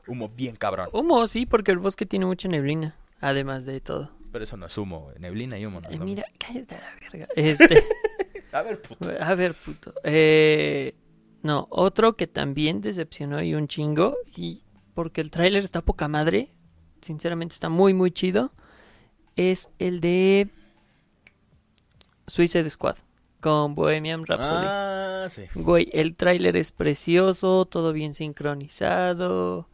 humo 0.06 0.28
bien 0.28 0.56
cabrón. 0.56 0.88
Humo, 0.92 1.26
sí, 1.26 1.46
porque 1.46 1.70
el 1.72 1.78
bosque 1.78 2.04
tiene 2.06 2.26
mucha 2.26 2.48
neblina. 2.48 2.96
Además 3.20 3.64
de 3.64 3.80
todo. 3.80 4.10
Pero 4.34 4.42
eso 4.42 4.56
no 4.56 4.66
es 4.66 4.76
humo, 4.76 5.12
neblina 5.20 5.56
y 5.56 5.64
humo 5.64 5.80
no 5.80 5.88
es 5.88 5.94
Eh, 5.94 5.98
lo 6.00 6.04
mira, 6.04 6.24
cállate 6.40 6.74
a 6.74 6.80
la 6.80 6.90
verga. 7.00 7.28
Este. 7.36 7.84
A 8.50 8.62
ver, 8.62 8.82
puto. 8.82 9.08
A 9.20 9.34
ver, 9.36 9.54
puto. 9.54 9.94
Eh, 10.02 10.96
no, 11.42 11.68
otro 11.70 12.16
que 12.16 12.26
también 12.26 12.80
decepcionó 12.80 13.40
y 13.44 13.54
un 13.54 13.68
chingo. 13.68 14.16
Y 14.36 14.64
porque 14.92 15.20
el 15.20 15.30
tráiler 15.30 15.62
está 15.62 15.82
poca 15.82 16.08
madre. 16.08 16.48
Sinceramente 17.00 17.52
está 17.52 17.68
muy, 17.68 17.94
muy 17.94 18.10
chido. 18.10 18.50
Es 19.36 19.68
el 19.78 20.00
de 20.00 20.48
Suicide 22.26 22.68
Squad. 22.70 22.96
Con 23.38 23.76
Bohemian 23.76 24.26
Rhapsody. 24.26 24.66
Ah, 24.66 25.28
sí. 25.30 25.44
Güey, 25.54 25.90
el 25.92 26.16
tráiler 26.16 26.56
es 26.56 26.72
precioso. 26.72 27.66
Todo 27.66 27.92
bien 27.92 28.14
sincronizado. 28.14 29.68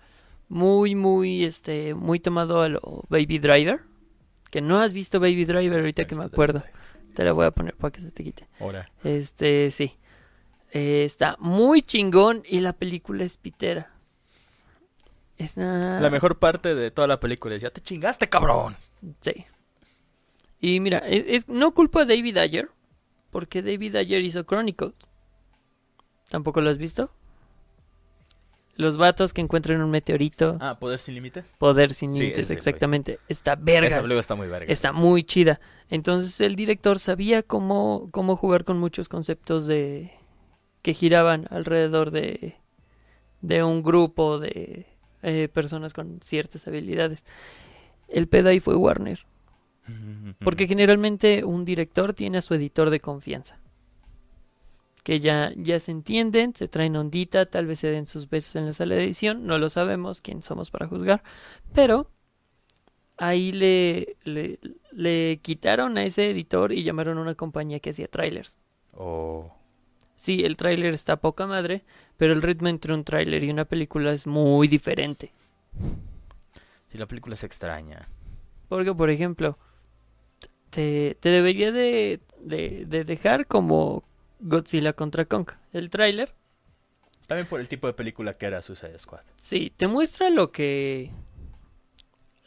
Muy, 0.51 0.97
muy, 0.97 1.45
este, 1.45 1.95
muy 1.95 2.21
tomado 2.21 2.61
a 2.61 2.69
lo 2.69 3.05
Baby 3.09 3.39
Driver. 3.39 3.89
Que 4.51 4.61
no 4.61 4.81
has 4.81 4.93
visto 4.93 5.21
Baby 5.21 5.45
Driver 5.45 5.79
ahorita 5.79 6.07
que 6.07 6.15
me 6.17 6.25
acuerdo. 6.25 6.63
Te 7.15 7.25
la 7.25 7.33
voy 7.33 7.47
a 7.47 7.51
poner 7.51 7.75
para 7.77 7.91
que 7.93 8.01
se 8.01 8.11
te 8.11 8.23
quite. 8.25 8.49
Ahora. 8.61 8.91
Este, 9.05 9.71
sí. 9.71 9.97
Eh, 10.73 11.05
está 11.05 11.37
muy 11.41 11.83
chingón 11.83 12.43
y 12.49 12.61
la 12.61 12.73
película 12.73 13.25
es 13.25 13.37
pitera. 13.37 13.93
Es 15.37 15.57
una... 15.57 15.99
La 16.01 16.11
mejor 16.11 16.39
parte 16.39 16.75
de 16.75 16.91
toda 16.91 17.09
la 17.09 17.19
película 17.19 17.55
es, 17.57 17.63
ya 17.63 17.71
te 17.71 17.81
chingaste, 17.81 18.29
cabrón. 18.29 18.77
Sí. 19.21 19.47
Y 20.61 20.79
mira, 20.81 20.99
es, 20.99 21.25
es- 21.27 21.49
no 21.49 21.73
culpo 21.73 21.99
a 22.01 22.05
David 22.05 22.37
Ayer, 22.37 22.69
porque 23.31 23.63
David 23.63 23.97
Ayer 23.97 24.23
hizo 24.23 24.45
Chronicles. 24.45 24.93
¿Tampoco 26.29 26.61
lo 26.61 26.71
has 26.71 26.79
visto? 26.79 27.11
Los 28.81 28.97
vatos 28.97 29.33
que 29.33 29.41
encuentran 29.41 29.81
un 29.83 29.91
meteorito, 29.91 30.57
Ah, 30.61 30.79
Poder 30.81 30.99
sin 30.99 31.15
límites. 31.15 31.45
poder 31.59 31.93
sin 31.93 32.15
Sí, 32.15 32.23
límites, 32.23 32.51
exactamente. 32.51 33.19
Está 33.29 33.57
película 33.57 34.21
está 34.21 34.35
muy 34.35 34.49
verga. 34.49 34.73
Está 34.73 34.93
muy 34.93 35.23
chida. 35.23 35.61
Entonces 35.89 36.41
el 36.41 36.57
director 36.57 36.99
sabía 36.99 37.43
cómo, 37.43 38.09
cómo 38.11 38.37
jugar 38.37 38.65
con 38.65 38.79
muchos 38.79 39.09
conceptos 39.09 39.67
de 39.67 40.13
que 40.83 40.95
giraban 40.95 41.47
alrededor 41.51 42.11
de, 42.11 42.57
de 43.43 43.63
un 43.63 43.83
grupo 43.83 44.39
de 44.39 44.87
eh, 45.23 45.49
personas 45.53 45.93
con 45.93 46.21
ciertas 46.23 46.67
habilidades. 46.67 47.25
El 48.09 48.27
pedo 48.29 48.49
ahí 48.49 48.61
fue 48.61 48.77
Warner. 48.77 49.25
Porque 50.39 50.69
generalmente 50.69 51.45
un 51.45 51.65
director 51.65 52.15
tiene 52.15 52.39
a 52.39 52.43
su 52.43 52.55
editor 52.55 52.91
de 52.91 53.01
confianza. 53.01 53.59
Que 55.03 55.19
ya, 55.19 55.53
ya 55.57 55.81
se 55.81 55.93
entienden, 55.93 56.55
se 56.55 56.69
traen 56.69 56.97
ondita, 56.97 57.47
tal 57.47 57.67
vez 57.67 57.81
se 57.81 57.89
den 57.91 58.07
sus 58.07 58.29
besos 58.29 58.57
en 58.57 58.67
la 58.67 58.73
sala 58.73 58.95
de 58.95 59.05
edición, 59.05 59.47
no 59.47 59.59
lo 59.59 59.71
sabemos, 59.71 60.21
quién 60.21 60.43
somos 60.43 60.71
para 60.71 60.89
juzgar. 60.89 61.23
Pero 61.73 62.11
ahí 63.17 63.53
le, 63.53 64.17
le, 64.25 64.59
le 64.93 65.41
quitaron 65.43 65.97
a 65.99 66.05
ese 66.05 66.31
editor 66.31 66.73
y 66.73 66.83
llamaron 66.83 67.19
a 67.19 67.23
una 67.23 67.35
compañía 67.35 67.81
que 67.81 67.91
hacía 67.91 68.09
trailers. 68.09 68.59
Oh. 68.95 69.51
Sí, 70.17 70.45
el 70.45 70.59
tráiler 70.59 70.93
está 70.93 71.17
poca 71.17 71.47
madre, 71.47 71.83
pero 72.19 72.35
el 72.35 72.43
ritmo 72.43 72.69
entre 72.69 72.93
un 72.93 73.05
tráiler 73.05 73.43
y 73.43 73.51
una 73.51 73.65
película 73.65 74.13
es 74.13 74.27
muy 74.27 74.69
diferente. 74.69 75.33
Sí, 76.91 76.99
la 76.99 77.07
película 77.07 77.35
es 77.35 77.45
extraña. 77.45 78.09
Porque, 78.69 78.93
por 78.95 79.09
ejemplo, 79.09 79.59
te, 80.69 81.17
te 81.21 81.31
debería 81.31 81.73
de, 81.73 82.21
de, 82.39 82.85
de 82.87 83.05
dejar 83.05 83.47
como 83.47 84.05
Godzilla 84.41 84.93
contra 84.93 85.25
Kong. 85.25 85.51
El 85.73 85.91
tráiler, 85.91 86.33
También 87.27 87.47
por 87.47 87.61
el 87.61 87.69
tipo 87.69 87.87
de 87.87 87.93
película 87.93 88.37
que 88.37 88.47
era 88.47 88.63
Suicide 88.63 88.99
Squad. 88.99 89.21
sí, 89.37 89.73
te 89.77 89.87
muestra 89.87 90.31
lo 90.31 90.51
que 90.51 91.11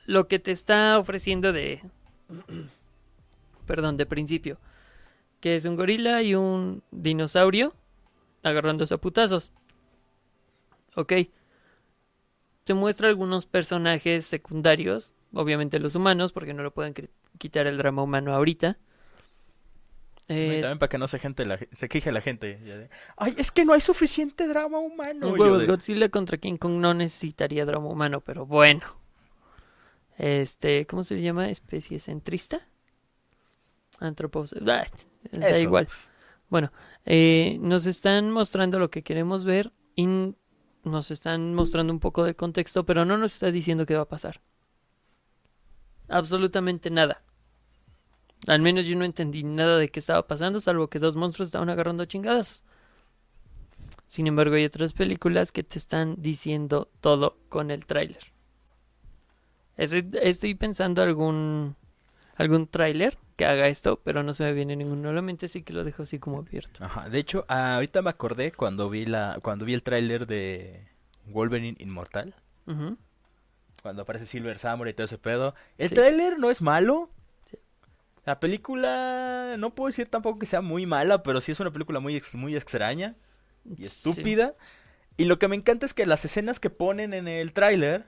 lo 0.05 0.27
que 0.27 0.39
te 0.39 0.51
está 0.51 0.99
ofreciendo 0.99 1.53
de 1.53 1.81
perdón, 3.65 3.95
de 3.97 4.05
principio, 4.05 4.59
que 5.39 5.55
es 5.55 5.65
un 5.65 5.75
gorila 5.77 6.21
y 6.21 6.35
un 6.35 6.83
dinosaurio 6.91 7.73
agarrándose 8.43 8.93
a 8.93 8.97
putazos. 8.97 9.51
Ok. 10.95 11.13
Te 12.65 12.73
muestra 12.73 13.07
algunos 13.09 13.45
personajes 13.45 14.25
secundarios, 14.25 15.13
obviamente 15.33 15.79
los 15.79 15.95
humanos, 15.95 16.31
porque 16.31 16.53
no 16.53 16.63
lo 16.63 16.73
pueden 16.73 16.93
quitar 17.37 17.67
el 17.67 17.77
drama 17.77 18.03
humano 18.03 18.33
ahorita. 18.33 18.77
Eh, 20.29 20.59
también 20.61 20.79
para 20.79 20.89
que 20.89 20.97
no 20.97 21.07
se, 21.07 21.19
gente 21.19 21.45
la, 21.45 21.59
se 21.71 21.89
queje 21.89 22.11
la 22.11 22.21
gente. 22.21 22.57
de, 22.57 22.89
Ay, 23.17 23.35
es 23.37 23.51
que 23.51 23.65
no 23.65 23.73
hay 23.73 23.81
suficiente 23.81 24.47
drama 24.47 24.79
humano. 24.79 25.33
Huevos 25.33 25.61
de, 25.61 25.67
Godzilla 25.67 26.09
contra 26.09 26.37
King 26.37 26.55
Kong 26.55 26.73
no 26.73 26.93
necesitaría 26.93 27.65
drama 27.65 27.87
humano, 27.87 28.21
pero 28.21 28.45
bueno. 28.45 28.83
Este, 30.17 30.85
¿cómo 30.85 31.03
se 31.03 31.21
llama? 31.21 31.49
Especie 31.49 31.99
centrista. 31.99 32.61
Antropos. 33.99 34.53
ah, 34.53 34.85
da 35.31 35.59
igual. 35.59 35.87
Bueno, 36.49 36.71
eh, 37.05 37.57
nos 37.61 37.85
están 37.85 38.31
mostrando 38.31 38.79
lo 38.79 38.89
que 38.91 39.03
queremos 39.03 39.43
ver 39.43 39.71
y 39.95 40.07
nos 40.83 41.11
están 41.11 41.53
mostrando 41.53 41.91
un 41.91 41.99
poco 41.99 42.23
de 42.23 42.35
contexto, 42.35 42.85
pero 42.85 43.05
no 43.05 43.17
nos 43.17 43.33
está 43.33 43.51
diciendo 43.51 43.85
qué 43.85 43.95
va 43.95 44.03
a 44.03 44.07
pasar. 44.07 44.41
Absolutamente 46.07 46.89
nada. 46.89 47.23
Al 48.47 48.61
menos 48.61 48.85
yo 48.85 48.97
no 48.97 49.05
entendí 49.05 49.43
nada 49.43 49.77
de 49.77 49.89
qué 49.89 49.99
estaba 49.99 50.27
pasando, 50.27 50.59
salvo 50.59 50.89
que 50.89 50.99
dos 50.99 51.15
monstruos 51.15 51.47
estaban 51.47 51.69
agarrando 51.69 52.05
chingadas. 52.05 52.63
Sin 54.07 54.27
embargo, 54.27 54.55
hay 54.55 54.65
otras 54.65 54.93
películas 54.93 55.51
que 55.51 55.63
te 55.63 55.77
están 55.79 56.15
diciendo 56.21 56.89
todo 57.01 57.37
con 57.49 57.71
el 57.71 57.85
tráiler. 57.85 58.31
Estoy, 59.77 60.07
estoy 60.21 60.55
pensando 60.55 61.01
algún 61.01 61.75
algún 62.35 62.67
tráiler 62.67 63.17
que 63.35 63.45
haga 63.45 63.67
esto, 63.67 63.99
pero 64.03 64.23
no 64.23 64.33
se 64.33 64.43
me 64.43 64.53
viene 64.53 64.75
ninguno 64.75 65.09
a 65.09 65.13
la 65.13 65.21
mente, 65.21 65.45
así 65.47 65.61
que 65.63 65.73
lo 65.73 65.83
dejo 65.83 66.03
así 66.03 66.19
como 66.19 66.39
abierto. 66.39 66.83
Ajá, 66.83 67.09
de 67.09 67.19
hecho, 67.19 67.45
ah, 67.47 67.75
ahorita 67.75 68.01
me 68.01 68.09
acordé 68.09 68.51
cuando 68.51 68.89
vi 68.89 69.05
la 69.05 69.39
cuando 69.41 69.65
vi 69.65 69.73
el 69.73 69.83
tráiler 69.83 70.27
de 70.27 70.87
Wolverine 71.25 71.77
Inmortal, 71.79 72.35
cuando 73.81 74.01
aparece 74.03 74.25
Silver 74.25 74.57
Samurai 74.59 74.91
y 74.91 74.95
todo 74.95 75.05
ese 75.05 75.17
pedo. 75.17 75.55
El 75.77 75.89
Sí. 75.89 75.95
tráiler 75.95 76.37
no 76.39 76.49
es 76.51 76.61
malo. 76.61 77.09
La 78.25 78.39
película 78.39 79.55
no 79.57 79.75
puedo 79.75 79.87
decir 79.87 80.07
tampoco 80.07 80.39
que 80.39 80.45
sea 80.45 80.61
muy 80.61 80.85
mala, 80.85 81.23
pero 81.23 81.41
sí 81.41 81.51
es 81.51 81.59
una 81.59 81.71
película 81.71 81.99
muy 81.99 82.15
ex- 82.15 82.35
muy 82.35 82.55
extraña 82.55 83.15
y 83.65 83.85
Sí. 83.85 84.09
estúpida. 84.09 84.55
Y 85.17 85.25
lo 85.25 85.37
que 85.39 85.47
me 85.47 85.55
encanta 85.55 85.85
es 85.85 85.93
que 85.93 86.05
las 86.05 86.25
escenas 86.25 86.59
que 86.59 86.69
ponen 86.69 87.13
en 87.13 87.27
el 87.27 87.53
tráiler 87.53 88.05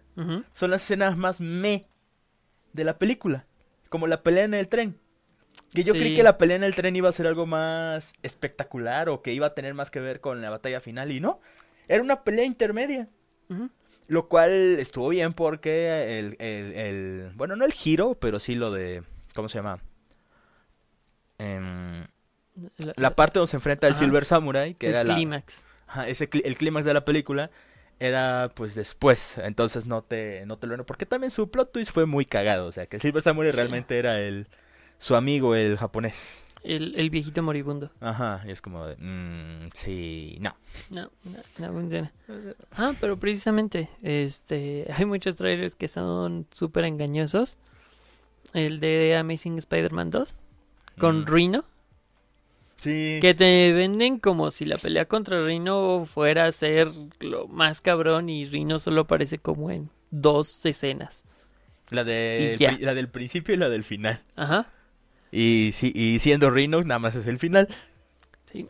son 0.54 0.72
las 0.72 0.84
escenas 0.84 1.18
más 1.18 1.40
me 1.42 1.88
de 2.74 2.84
la 2.84 2.98
película. 2.98 3.46
Como 3.90 4.08
la 4.08 4.24
pelea 4.24 4.46
en 4.46 4.54
el 4.54 4.68
tren. 4.70 4.98
Que 5.72 5.84
yo 5.84 5.94
creí 5.94 6.16
que 6.16 6.24
la 6.24 6.38
pelea 6.38 6.58
en 6.58 6.64
el 6.64 6.76
tren 6.76 6.96
iba 6.96 7.08
a 7.10 7.14
ser 7.14 7.28
algo 7.28 7.46
más 7.46 8.14
espectacular 8.24 9.08
o 9.10 9.22
que 9.22 9.34
iba 9.34 9.48
a 9.48 9.54
tener 9.54 9.74
más 9.74 9.92
que 9.92 10.00
ver 10.00 10.20
con 10.20 10.42
la 10.42 10.50
batalla 10.50 10.80
final. 10.82 11.12
Y 11.12 11.20
no, 11.20 11.40
era 11.88 12.02
una 12.02 12.24
pelea 12.24 12.46
intermedia. 12.46 13.10
Lo 14.08 14.28
cual 14.28 14.52
estuvo 14.80 15.10
bien 15.10 15.34
porque 15.34 16.20
el, 16.20 16.36
el, 16.40 16.74
el- 16.74 17.32
Bueno, 17.36 17.56
no 17.56 17.66
el 17.66 17.72
giro, 17.74 18.16
pero 18.20 18.40
sí 18.40 18.56
lo 18.56 18.72
de... 18.72 19.04
¿Cómo 19.34 19.48
se 19.50 19.58
llama? 19.60 19.80
La, 21.38 22.94
la 22.96 23.16
parte 23.16 23.40
donde 23.40 23.50
se 23.52 23.58
enfrenta 23.58 23.88
el 23.88 23.94
Ajá. 23.94 24.04
Silver 24.04 24.24
Samurai, 24.26 24.76
que 24.76 24.88
el 24.88 24.94
era 24.94 25.04
la, 25.04 25.16
clímax. 25.16 25.66
Ajá, 25.88 26.08
ese 26.08 26.30
clí- 26.30 26.42
el 26.46 26.58
clímax 26.58 26.86
de 26.86 26.94
la 26.94 27.04
película 27.06 27.52
era 28.00 28.52
pues 28.56 28.76
después, 28.76 29.38
entonces 29.38 29.86
no 29.86 30.02
te 30.04 30.46
no 30.46 30.58
te 30.58 30.68
lo 30.68 30.86
porque 30.86 31.06
también 31.06 31.32
su 31.32 31.50
plot 31.50 31.72
twist 31.72 31.92
fue 31.92 32.06
muy 32.06 32.26
cagado, 32.26 32.68
o 32.68 32.72
sea, 32.72 32.86
que 32.88 33.00
Silver 33.00 33.22
Samurai 33.22 33.52
realmente 33.52 33.98
era 33.98 34.20
el 34.20 34.48
su 34.98 35.16
amigo 35.16 35.56
el 35.56 35.78
japonés. 35.78 36.42
El, 36.64 36.96
el 36.96 37.12
viejito 37.12 37.44
moribundo. 37.44 37.92
Ajá, 38.00 38.42
y 38.48 38.52
es 38.52 38.60
como 38.60 38.88
de, 38.88 38.96
mm, 38.98 39.70
sí, 39.76 40.38
no. 40.42 40.56
No, 40.90 41.12
no, 41.24 41.40
no 41.60 41.74
funciona. 41.74 42.12
Ah, 42.72 42.94
pero 43.00 43.20
precisamente, 43.20 43.88
este, 44.02 44.88
hay 44.98 45.06
muchos 45.06 45.36
trailers 45.36 45.76
que 45.76 45.88
son 45.88 46.48
súper 46.52 46.86
engañosos. 46.86 47.58
El 48.54 48.80
de 48.80 49.16
Amazing 49.16 49.60
Spider-Man 49.60 50.10
2 50.10 50.36
con 50.98 51.22
Mm. 51.22 51.26
Rhino, 51.26 51.66
Sí. 52.78 53.20
que 53.22 53.34
te 53.34 53.74
venden 53.74 54.20
como 54.20 54.52
si 54.52 54.66
la 54.66 54.78
pelea 54.78 55.06
contra 55.06 55.44
Rhino 55.44 56.06
fuera 56.06 56.46
a 56.46 56.52
ser 56.52 56.90
lo 57.20 57.48
más 57.48 57.82
cabrón 57.82 58.30
y 58.30 58.46
Rhino 58.46 58.80
solo 58.80 59.02
aparece 59.02 59.38
como 59.40 59.72
en 59.72 59.90
dos 60.12 60.66
escenas. 60.66 61.24
La 61.90 62.04
de 62.04 62.78
la 62.82 62.94
del 62.94 63.10
principio 63.10 63.54
y 63.56 63.58
la 63.58 63.70
del 63.70 63.84
final. 63.84 64.22
Ajá. 64.36 64.72
Y 65.32 65.72
sí, 65.74 65.92
y 65.96 66.20
siendo 66.20 66.50
Rhino 66.52 66.82
nada 66.82 67.00
más 67.00 67.16
es 67.16 67.28
el 67.28 67.40
final. 67.40 67.68
Sí. 68.52 68.68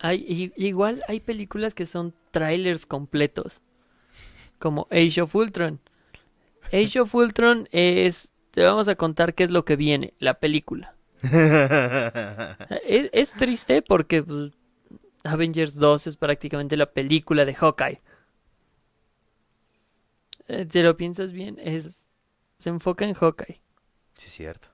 Hay, 0.00 0.52
igual 0.56 1.02
hay 1.08 1.20
películas 1.20 1.74
que 1.74 1.86
son 1.86 2.14
trailers 2.30 2.86
completos. 2.86 3.62
Como 4.58 4.86
Age 4.90 5.22
of 5.22 5.34
Ultron. 5.34 5.80
Age 6.72 7.00
of 7.00 7.14
Ultron 7.14 7.68
es. 7.72 8.30
Te 8.50 8.62
vamos 8.64 8.86
a 8.88 8.94
contar 8.94 9.34
qué 9.34 9.42
es 9.44 9.50
lo 9.50 9.64
que 9.64 9.76
viene, 9.76 10.14
la 10.18 10.34
película. 10.34 10.94
Es, 12.82 13.10
es 13.12 13.32
triste 13.32 13.82
porque 13.82 14.22
pues, 14.22 14.52
Avengers 15.24 15.74
2 15.76 16.06
es 16.06 16.16
prácticamente 16.16 16.76
la 16.76 16.86
película 16.86 17.44
de 17.44 17.54
Hawkeye. 17.54 18.00
Eh, 20.48 20.66
Si 20.70 20.82
lo 20.82 20.96
piensas 20.96 21.32
bien, 21.32 21.58
es 21.62 22.06
se 22.58 22.70
enfoca 22.70 23.04
en 23.04 23.14
Hawkeye. 23.14 23.60
sí, 24.14 24.30
cierto. 24.30 24.68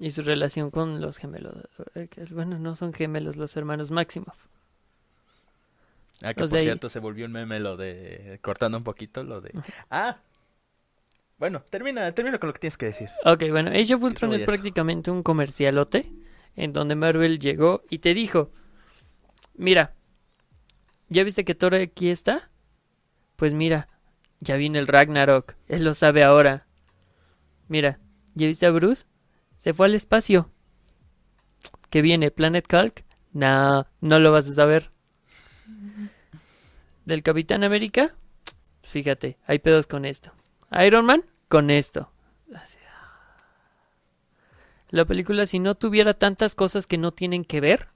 Y 0.00 0.10
su 0.10 0.22
relación 0.22 0.70
con 0.72 1.00
los 1.00 1.18
gemelos. 1.18 1.54
eh, 1.94 2.08
Bueno, 2.30 2.58
no 2.58 2.74
son 2.74 2.92
gemelos, 2.92 3.36
los 3.36 3.56
hermanos 3.56 3.90
Maximoff. 3.92 4.46
Ah, 6.20 6.32
que 6.34 6.40
por 6.40 6.48
cierto 6.60 6.88
se 6.88 6.98
volvió 7.00 7.26
un 7.26 7.32
meme 7.32 7.58
lo 7.60 7.76
de 7.76 8.38
cortando 8.42 8.78
un 8.78 8.84
poquito 8.84 9.22
lo 9.24 9.40
de 9.40 9.52
Ah. 9.90 10.18
Bueno, 11.42 11.64
termina, 11.70 12.12
termina 12.14 12.38
con 12.38 12.46
lo 12.46 12.52
que 12.52 12.60
tienes 12.60 12.78
que 12.78 12.86
decir. 12.86 13.10
Ok, 13.24 13.42
bueno, 13.50 13.70
Age 13.70 13.96
of 13.96 14.02
Ultron 14.04 14.32
es 14.32 14.42
eso. 14.42 14.46
prácticamente 14.46 15.10
un 15.10 15.24
comercialote 15.24 16.08
en 16.54 16.72
donde 16.72 16.94
Marvel 16.94 17.40
llegó 17.40 17.82
y 17.90 17.98
te 17.98 18.14
dijo, 18.14 18.52
mira, 19.54 19.96
¿ya 21.08 21.24
viste 21.24 21.44
que 21.44 21.56
Thor 21.56 21.74
aquí 21.74 22.10
está? 22.10 22.48
Pues 23.34 23.54
mira, 23.54 23.88
ya 24.38 24.54
viene 24.54 24.78
el 24.78 24.86
Ragnarok, 24.86 25.56
él 25.66 25.82
lo 25.82 25.94
sabe 25.94 26.22
ahora. 26.22 26.68
Mira, 27.66 27.98
¿ya 28.34 28.46
viste 28.46 28.66
a 28.66 28.70
Bruce? 28.70 29.06
Se 29.56 29.74
fue 29.74 29.86
al 29.86 29.96
espacio. 29.96 30.48
¿Qué 31.90 32.02
viene? 32.02 32.30
¿Planet 32.30 32.72
Hulk? 32.72 33.04
No, 33.32 33.88
no 34.00 34.20
lo 34.20 34.30
vas 34.30 34.48
a 34.48 34.54
saber. 34.54 34.92
¿Del 37.04 37.24
Capitán 37.24 37.64
América? 37.64 38.14
Fíjate, 38.84 39.38
hay 39.44 39.58
pedos 39.58 39.88
con 39.88 40.04
esto. 40.04 40.32
¿Iron 40.70 41.04
Man? 41.04 41.24
Con 41.52 41.68
esto. 41.68 42.10
La 44.88 45.04
película, 45.04 45.44
si 45.44 45.58
no 45.58 45.74
tuviera 45.74 46.14
tantas 46.14 46.54
cosas 46.54 46.86
que 46.86 46.96
no 46.96 47.12
tienen 47.12 47.44
que 47.44 47.60
ver, 47.60 47.88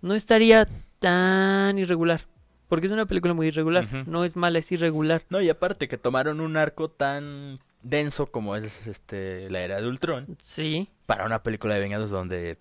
no 0.00 0.14
estaría 0.14 0.66
tan 1.00 1.78
irregular. 1.78 2.22
Porque 2.68 2.86
es 2.86 2.92
una 2.94 3.04
película 3.04 3.34
muy 3.34 3.48
irregular. 3.48 4.06
No 4.06 4.24
es 4.24 4.36
mala, 4.36 4.58
es 4.58 4.72
irregular. 4.72 5.20
No, 5.28 5.42
y 5.42 5.50
aparte 5.50 5.86
que 5.86 5.98
tomaron 5.98 6.40
un 6.40 6.56
arco 6.56 6.90
tan 6.90 7.60
denso 7.82 8.26
como 8.28 8.56
es 8.56 8.86
este 8.86 9.50
la 9.50 9.60
era 9.60 9.82
de 9.82 9.86
Ultron 9.86 10.38
Sí. 10.40 10.88
para 11.04 11.26
una 11.26 11.42
película 11.42 11.74
de 11.74 11.80
Vengados 11.80 12.08
donde 12.08 12.56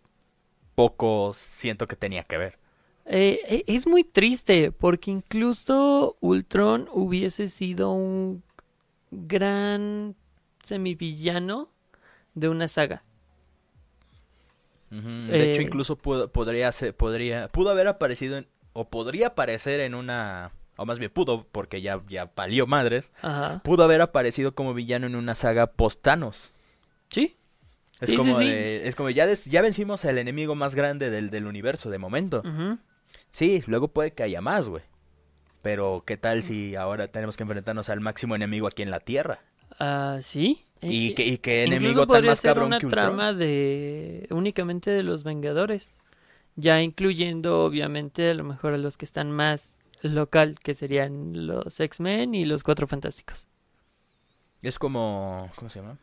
poco 0.75 1.32
siento 1.34 1.88
que 1.88 1.96
tenía 1.96 2.24
que 2.25 2.38
ver. 2.38 2.60
Eh, 3.05 3.39
e- 3.48 3.63
es 3.74 3.88
muy 3.88 4.03
triste 4.03 4.74
porque 4.74 5.10
incluso 5.12 6.17
Ultron 6.20 6.89
hubiese 6.91 7.48
sido 7.48 7.93
un 7.93 8.43
gran 9.27 10.15
semivillano 10.63 11.70
de 12.34 12.50
una 12.50 12.67
saga. 12.67 13.03
De 14.89 15.51
hecho, 15.51 15.60
Eh, 15.62 15.63
incluso 15.63 15.96
pudo, 15.96 16.32
podría 16.32 16.72
ser, 16.72 16.96
podría, 16.96 17.48
pudo 17.48 17.72
haber 17.72 17.88
aparecido 17.88 18.38
en, 18.38 18.48
o 18.74 18.88
podría 18.89 19.27
aparecer 19.27 19.79
en 19.79 19.96
una, 19.96 20.51
o 20.77 20.86
más 20.86 21.00
bien 21.00 21.10
pudo, 21.12 21.48
porque 21.51 21.82
ya, 21.82 22.01
ya 22.08 22.27
palió 22.27 22.67
madres, 22.67 23.12
Ajá. 23.22 23.62
pudo 23.63 23.84
haber 23.84 24.01
aparecido 24.01 24.53
como 24.53 24.74
villano 24.75 25.08
en 25.08 25.15
una 25.15 25.34
saga 25.34 25.67
post-Thanos. 25.67 26.51
Sí. 27.10 27.36
Es 28.00 28.10
Sí, 28.10 28.12
sí, 28.12 28.17
como 28.17 28.38
sí. 28.38 28.46
de- 28.48 28.88
es 28.88 28.96
como 28.96 29.10
ya, 29.10 29.25
des- 29.25 29.46
ya 29.46 29.62
vencimos 29.63 30.05
al 30.05 30.17
enemigo 30.20 30.53
más 30.55 30.75
grande 30.75 31.10
del, 31.10 31.29
del 31.32 31.48
universo 31.48 31.89
de 31.89 31.98
momento. 31.98 32.43
Sí, 33.32 33.63
luego 33.65 33.88
puede 33.88 34.12
que 34.13 34.22
haya 34.24 34.41
más, 34.41 34.70
güey. 34.70 34.84
Pero, 35.63 36.03
¿qué 36.05 36.17
tal 36.17 36.43
si 36.43 36.75
ahora 36.75 37.08
tenemos 37.08 37.38
que 37.38 37.43
enfrentarnos 37.43 37.89
al 37.89 38.01
máximo 38.01 38.36
enemigo 38.36 38.67
aquí 38.67 38.84
en 38.84 38.91
la 38.91 39.00
Tierra? 39.00 39.39
Ah, 39.79 40.20
sí. 40.22 40.63
Y 40.82 41.12
Eh, 41.12 41.15
que, 41.15 41.24
y 41.25 41.39
Incluso 41.65 42.03
enemigo 42.03 42.05
tan 42.05 42.25
más 42.25 42.39
ser 42.39 42.50
cabrón 42.51 42.67
una 42.67 42.79
que 42.79 42.86
Ultron. 42.86 43.05
trama 43.05 43.34
de 43.34 44.27
únicamente 44.29 44.91
de 44.91 45.03
los 45.03 45.24
Vengadores, 45.24 45.89
ya 46.58 46.82
incluyendo 46.82 47.63
obviamente 47.63 48.29
a 48.29 48.34
lo 48.34 48.43
mejor 48.43 48.74
a 48.74 48.77
los 48.77 48.98
que 48.98 49.05
están 49.05 49.32
más 49.32 49.77
local, 50.01 50.60
que 50.62 50.74
serían 50.74 51.48
los 51.48 51.79
X-Men 51.79 52.36
y 52.36 52.43
los 52.46 52.63
Cuatro 52.63 52.86
Fantásticos. 52.86 53.48
Es 54.62 54.77
como, 54.79 55.50
¿cómo 55.55 55.70
se 55.70 55.79
llama? 55.79 55.98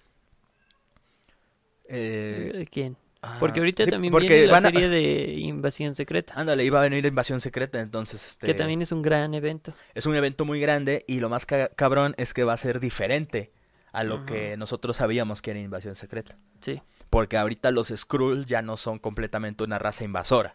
Eh, 1.89 2.51
Eh, 2.55 2.67
¿Quién? 2.71 2.97
Ah, 3.23 3.37
Porque 3.41 3.61
ahorita 3.61 3.85
sí, 3.85 3.91
también 3.91 4.11
porque 4.13 4.29
viene 4.29 4.47
la 4.47 4.53
van 4.55 4.67
a- 4.67 4.69
serie 4.71 4.89
de 4.89 5.35
Invasión 5.39 5.95
Secreta, 5.95 6.35
Ándale, 6.37 6.65
iba 6.65 6.79
a 6.79 6.83
venir 6.83 7.05
Invasión 7.07 7.41
Secreta, 7.41 7.81
entonces 7.81 8.27
este 8.27 8.47
que 8.47 8.55
también 8.55 8.83
es 8.83 8.93
un 8.93 9.03
gran 9.03 9.35
evento. 9.35 9.73
es 9.95 10.07
un 10.07 10.15
evento 10.17 10.45
muy 10.45 10.61
grande 10.61 11.05
y 11.07 11.21
lo 11.21 11.29
más 11.29 11.47
ca- 11.47 11.69
cabrón 11.69 12.15
es 12.19 12.35
que 12.35 12.45
va 12.45 12.53
a 12.55 12.57
ser 12.57 12.81
diferente 12.81 13.53
a 13.93 14.05
lo 14.05 14.17
Ajá. 14.17 14.27
que 14.27 14.57
nosotros 14.57 14.97
sabíamos 14.99 15.43
que 15.43 15.51
era 15.51 15.61
Invasión 15.61 15.95
Secreta. 15.97 16.39
Sí. 16.61 16.81
Porque 17.11 17.37
ahorita 17.37 17.71
los 17.73 17.89
Skrull 17.89 18.47
ya 18.47 18.63
no 18.63 18.77
son 18.77 18.99
completamente 19.01 19.65
una 19.65 19.79
raza 19.81 20.05
invasora, 20.05 20.55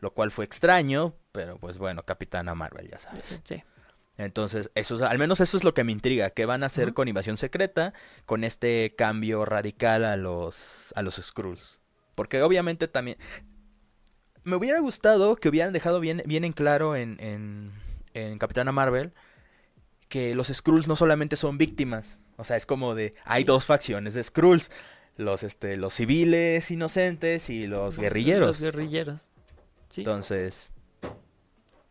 lo 0.00 0.12
cual 0.14 0.30
fue 0.30 0.44
extraño, 0.46 1.14
pero 1.32 1.58
pues 1.58 1.76
bueno, 1.78 2.02
Capitana 2.04 2.54
Marvel, 2.54 2.88
ya 2.90 2.98
sabes. 2.98 3.40
Sí. 3.44 3.56
Entonces, 4.18 4.70
eso 4.74 4.94
es- 4.94 5.02
al 5.02 5.18
menos 5.18 5.40
eso 5.40 5.56
es 5.56 5.64
lo 5.64 5.74
que 5.74 5.84
me 5.84 5.92
intriga, 5.92 6.30
qué 6.30 6.44
van 6.46 6.62
a 6.62 6.66
hacer 6.66 6.94
con 6.94 7.08
Invasión 7.08 7.36
Secreta, 7.36 7.92
con 8.26 8.44
este 8.44 8.94
cambio 8.96 9.44
radical 9.44 10.04
a 10.04 10.16
los 10.16 10.92
a 10.96 11.02
los 11.02 11.16
Skrulls. 11.16 11.80
Porque 12.14 12.42
obviamente 12.42 12.88
también 12.88 13.16
me 14.44 14.56
hubiera 14.56 14.80
gustado 14.80 15.36
que 15.36 15.48
hubieran 15.48 15.72
dejado 15.72 16.00
bien, 16.00 16.22
bien 16.26 16.44
en 16.44 16.52
claro 16.52 16.96
en, 16.96 17.18
en, 17.20 17.72
en 18.14 18.38
Capitana 18.38 18.72
Marvel 18.72 19.12
que 20.08 20.34
los 20.34 20.48
Skrulls 20.48 20.88
no 20.88 20.96
solamente 20.96 21.36
son 21.36 21.56
víctimas, 21.56 22.18
o 22.36 22.44
sea, 22.44 22.56
es 22.56 22.66
como 22.66 22.94
de 22.94 23.14
hay 23.24 23.44
dos 23.44 23.64
facciones 23.64 24.12
de 24.12 24.22
Skrulls, 24.22 24.70
los 25.16 25.42
este 25.42 25.76
los 25.76 25.94
civiles 25.94 26.70
inocentes 26.70 27.48
y 27.48 27.66
los 27.66 27.98
guerrilleros. 27.98 28.46
Los 28.48 28.60
guerrilleros. 28.60 29.22
Sí. 29.88 30.02
Entonces, 30.02 30.70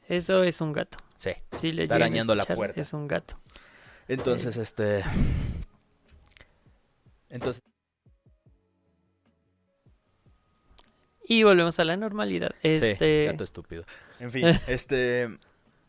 Eso 0.07 0.43
es 0.43 0.61
un 0.61 0.73
gato. 0.73 0.97
sí. 1.17 1.31
Sí, 1.57 1.71
le 1.71 1.83
Está 1.83 1.95
arañando 1.95 2.35
la 2.35 2.45
puerta. 2.45 2.79
Es 2.79 2.93
un 2.93 3.07
gato. 3.07 3.35
Entonces, 4.07 4.57
este. 4.57 5.03
Entonces, 7.29 7.63
Y 11.33 11.43
volvemos 11.43 11.79
a 11.79 11.85
la 11.85 11.95
normalidad. 11.95 12.51
Este. 12.61 12.97
sí, 12.97 13.25
gato 13.31 13.45
estúpido. 13.45 13.85
En 14.19 14.31
fin, 14.31 14.45
este. 14.67 15.29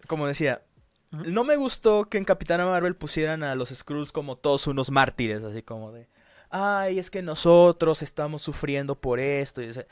Como 0.07 0.29
decía, 0.29 0.63
no 1.11 1.43
me 1.43 1.57
gustó 1.57 2.05
que 2.09 2.17
en 2.19 2.25
Capitana 2.25 2.65
Marvel 2.65 2.95
pusieran 2.95 3.43
a 3.43 3.57
los 3.57 3.71
Skrulls 3.71 4.13
como 4.13 4.37
todos 4.37 4.69
unos 4.69 4.91
mártires, 4.93 5.43
así 5.43 5.63
como 5.63 5.91
de. 5.91 6.07
Ay, 6.49 7.01
es 7.01 7.11
que 7.11 7.23
nosotros 7.23 8.03
estamos 8.03 8.43
sufriendo 8.43 8.95
por 9.01 9.19
esto. 9.19 9.61
y 9.63 9.67
ese- 9.67 9.89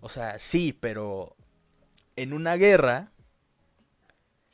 O 0.00 0.08
sea, 0.08 0.38
sí, 0.38 0.72
pero. 0.72 1.36
En 2.16 2.32
una 2.32 2.54
guerra. 2.56 3.10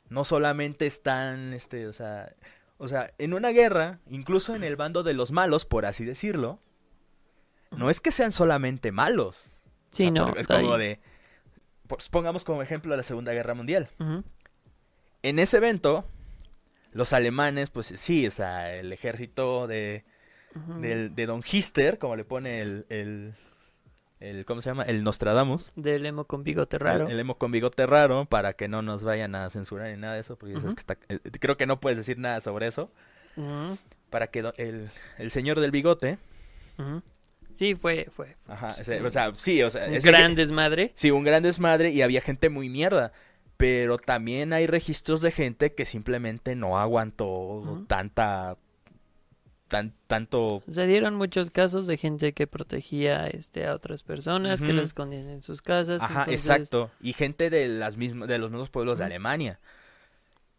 No 0.09 0.25
solamente 0.25 0.85
están, 0.85 1.53
este, 1.53 1.87
o 1.87 1.93
sea. 1.93 2.35
O 2.77 2.89
sea, 2.89 3.13
en 3.19 3.33
una 3.33 3.49
guerra, 3.51 3.99
incluso 4.09 4.53
en 4.55 4.65
el 4.65 4.75
bando 4.75 5.03
de 5.03 5.13
los 5.13 5.31
malos, 5.31 5.63
por 5.63 5.85
así 5.85 6.03
decirlo. 6.03 6.59
No 7.69 7.89
es 7.89 8.01
que 8.01 8.11
sean 8.11 8.33
solamente 8.33 8.91
malos. 8.91 9.47
O 9.91 9.95
Sí, 9.95 10.03
sea, 10.03 10.11
no. 10.11 10.33
Es 10.35 10.47
como 10.47 10.77
de. 10.77 10.99
Pues 11.87 12.07
pongamos 12.09 12.45
como 12.45 12.61
ejemplo 12.61 12.95
la 12.95 13.03
Segunda 13.03 13.33
Guerra 13.33 13.53
Mundial. 13.53 13.89
En 15.23 15.37
ese 15.39 15.57
evento, 15.57 16.05
los 16.93 17.13
alemanes, 17.13 17.69
pues 17.69 17.87
sí, 17.87 18.25
o 18.27 18.31
sea, 18.31 18.73
el 18.73 18.91
ejército 18.93 19.67
de, 19.67 20.03
del- 20.79 21.13
de 21.13 21.25
Don 21.25 21.43
Hister, 21.49 21.97
como 21.99 22.15
le 22.15 22.23
pone 22.25 22.61
el, 22.61 22.85
el, 22.89 23.33
el- 24.21 24.45
¿cómo 24.45 24.61
se 24.61 24.69
llama? 24.69 24.83
El 24.83 25.03
Nostradamus. 25.03 25.71
Del 25.75 26.05
emo 26.05 26.25
con 26.25 26.43
bigote 26.43 26.77
raro. 26.79 27.05
El, 27.07 27.11
el 27.13 27.19
emo 27.19 27.37
con 27.37 27.51
bigote 27.51 27.85
raro, 27.85 28.25
para 28.25 28.53
que 28.53 28.67
no 28.69 28.81
nos 28.81 29.03
vayan 29.03 29.35
a 29.35 29.49
censurar 29.49 29.91
ni 29.91 29.97
nada 29.97 30.13
de 30.15 30.21
eso, 30.21 30.37
porque 30.37 30.55
Ujú. 30.55 30.67
que 30.73 30.79
está- 30.79 30.97
eh, 31.09 31.19
creo 31.39 31.57
que 31.57 31.65
no 31.67 31.79
puedes 31.81 31.97
decir 31.97 32.17
nada 32.17 32.39
sobre 32.41 32.67
eso. 32.67 32.89
Para 34.09 34.27
que 34.27 34.39
el, 34.57 34.89
el 35.17 35.31
señor 35.31 35.59
del 35.59 35.71
bigote. 35.71 36.17
Sí, 37.53 37.75
fue, 37.75 38.07
fue. 38.09 38.35
ajá, 38.47 38.75
ese- 38.79 39.01
o 39.01 39.09
sea, 39.09 39.31
sí, 39.35 39.61
o 39.63 39.69
sea, 39.69 39.87
un 39.87 39.99
gran 39.99 40.35
desmadre. 40.35 40.91
Sí, 40.95 41.11
un 41.11 41.23
gran 41.23 41.43
desmadre 41.43 41.91
y 41.91 42.01
había 42.01 42.21
gente 42.21 42.49
muy 42.49 42.69
mierda. 42.69 43.11
Pero 43.57 43.97
también 43.99 44.53
hay 44.53 44.65
registros 44.65 45.21
de 45.21 45.31
gente 45.31 45.73
que 45.75 45.85
simplemente 45.85 46.55
no 46.55 46.79
aguantó 46.79 47.83
tanta. 47.87 48.57
Tan, 49.67 49.93
tanto. 50.07 50.61
Se 50.69 50.85
dieron 50.85 51.15
muchos 51.15 51.49
casos 51.49 51.87
de 51.87 51.95
gente 51.95 52.33
que 52.33 52.45
protegía 52.45 53.27
este, 53.27 53.65
a 53.67 53.73
otras 53.73 54.03
personas, 54.03 54.61
que 54.61 54.73
las 54.73 54.87
escondían 54.87 55.29
en 55.29 55.41
sus 55.41 55.61
casas. 55.61 56.01
Ajá, 56.01 56.21
entonces- 56.23 56.45
exacto. 56.49 56.91
Y 57.01 57.13
gente 57.13 57.49
de 57.49 57.69
las 57.69 57.95
mismas, 57.95 58.27
de 58.27 58.37
los 58.37 58.51
mismos 58.51 58.69
pueblos 58.69 58.97
de. 58.99 59.05
Alemania. 59.05 59.59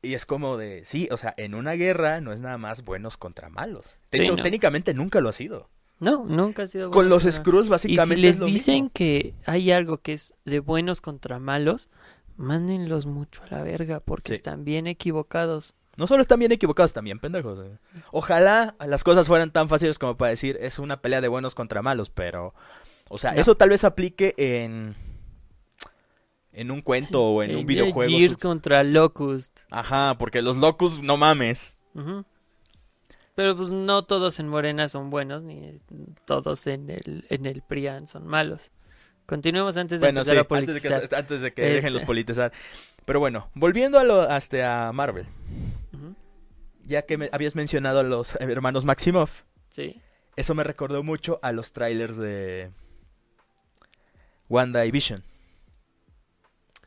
Y 0.00 0.14
es 0.14 0.24
como 0.24 0.56
de, 0.56 0.84
sí, 0.86 1.08
o 1.10 1.16
sea, 1.18 1.34
en 1.36 1.54
una 1.54 1.72
guerra 1.72 2.20
no 2.22 2.32
es 2.32 2.40
nada 2.40 2.56
más 2.56 2.84
buenos 2.84 3.16
contra 3.18 3.50
malos. 3.50 3.98
De 4.10 4.18
Sí, 4.18 4.24
hecho, 4.24 4.36
no. 4.36 4.42
técnicamente 4.42 4.94
nunca 4.94 5.20
lo 5.20 5.28
ha 5.28 5.32
sido. 5.34 5.68
No, 6.02 6.24
nunca 6.26 6.64
ha 6.64 6.66
sido 6.66 6.90
Con 6.90 7.04
bueno 7.04 7.10
los 7.10 7.22
contra- 7.22 7.40
Skrulls 7.40 7.66
Y 7.66 7.70
básicamente 7.70 8.14
si 8.16 8.20
les 8.22 8.34
es 8.36 8.40
lo 8.40 8.46
dicen 8.46 8.74
mismo. 8.74 8.90
que 8.94 9.34
hay 9.46 9.70
algo 9.70 9.98
que 9.98 10.12
es 10.14 10.34
de 10.44 10.60
buenos 10.60 11.00
contra 11.00 11.38
malos, 11.38 11.90
mándenlos 12.36 13.06
mucho 13.06 13.42
a 13.44 13.54
la 13.54 13.62
verga 13.62 14.00
porque 14.00 14.32
Sí. 14.32 14.36
están 14.36 14.64
bien 14.64 14.86
equivocados. 14.86 15.74
No 15.96 16.06
solo 16.06 16.22
están 16.22 16.38
bien 16.38 16.52
equivocados, 16.52 16.88
están 16.90 17.04
bien 17.04 17.18
pendejos. 17.20 17.58
eh. 17.64 17.78
Ojalá 18.12 18.74
las 18.86 19.04
cosas 19.04 19.26
fueran 19.28 19.50
tan 19.52 19.68
fáciles 19.68 19.98
como 19.98 20.16
para 20.16 20.30
decir 20.30 20.58
es 20.60 20.78
una 20.78 21.00
pelea 21.02 21.20
de 21.20 21.28
buenos 21.28 21.54
contra 21.54 21.82
malos, 21.82 22.10
pero. 22.10 22.54
O 23.08 23.18
sea, 23.18 23.32
No. 23.34 23.40
eso 23.40 23.54
tal 23.56 23.68
vez 23.68 23.84
aplique 23.84 24.34
en. 24.38 24.96
En 26.54 26.70
un 26.70 26.82
cuento 26.82 27.22
o 27.22 27.42
en 27.42 27.56
un 27.56 27.66
videojuego. 27.66 28.10
Gears 28.18 28.34
su- 28.34 28.38
contra 28.38 28.82
Locust. 28.84 29.60
Ajá, 29.70 30.16
porque 30.18 30.42
los 30.42 30.56
locos, 30.56 31.00
no 31.02 31.16
mames. 31.16 31.76
Ujú. 31.94 32.24
Pero 33.34 33.56
pues 33.56 33.70
no 33.70 34.04
todos 34.04 34.38
en 34.40 34.48
Morena 34.48 34.88
son 34.88 35.08
buenos, 35.10 35.42
ni 35.42 35.80
todos 36.26 36.66
en 36.66 36.90
el, 36.90 37.24
en 37.30 37.46
el 37.46 37.62
PRIAN 37.62 38.06
son 38.06 38.26
malos. 38.26 38.72
Continuemos 39.26 39.76
antes 39.78 40.00
de 40.00 40.06
Bueno, 40.06 40.22
sí, 40.24 40.30
empezar 40.32 40.46
a 40.50 40.58
antes 40.58 40.74
de 40.74 40.80
que, 40.80 40.88
politizar. 40.88 41.18
antes 41.18 41.40
de 41.40 41.52
que 41.54 41.62
Este. 41.62 41.74
dejen 41.76 41.92
los 41.94 42.02
politizar. 42.02 42.52
Pero 43.06 43.20
bueno, 43.20 43.48
volviendo 43.54 43.98
a, 43.98 44.04
lo, 44.04 44.20
hasta 44.20 44.88
a 44.88 44.92
Marvel. 44.92 45.26
Ya 46.84 47.02
que 47.02 47.16
me- 47.16 47.30
habías 47.32 47.54
mencionado 47.54 48.00
a 48.00 48.02
los 48.02 48.34
hermanos 48.40 48.84
Maximoff, 48.84 49.42
Sí. 49.70 50.00
eso 50.36 50.54
me 50.54 50.64
recordó 50.64 51.02
mucho 51.04 51.38
a 51.42 51.52
los 51.52 51.72
trailers 51.72 52.16
de 52.16 52.70
Wanda 54.48 54.84
y 54.84 54.90
Vision. 54.90 55.22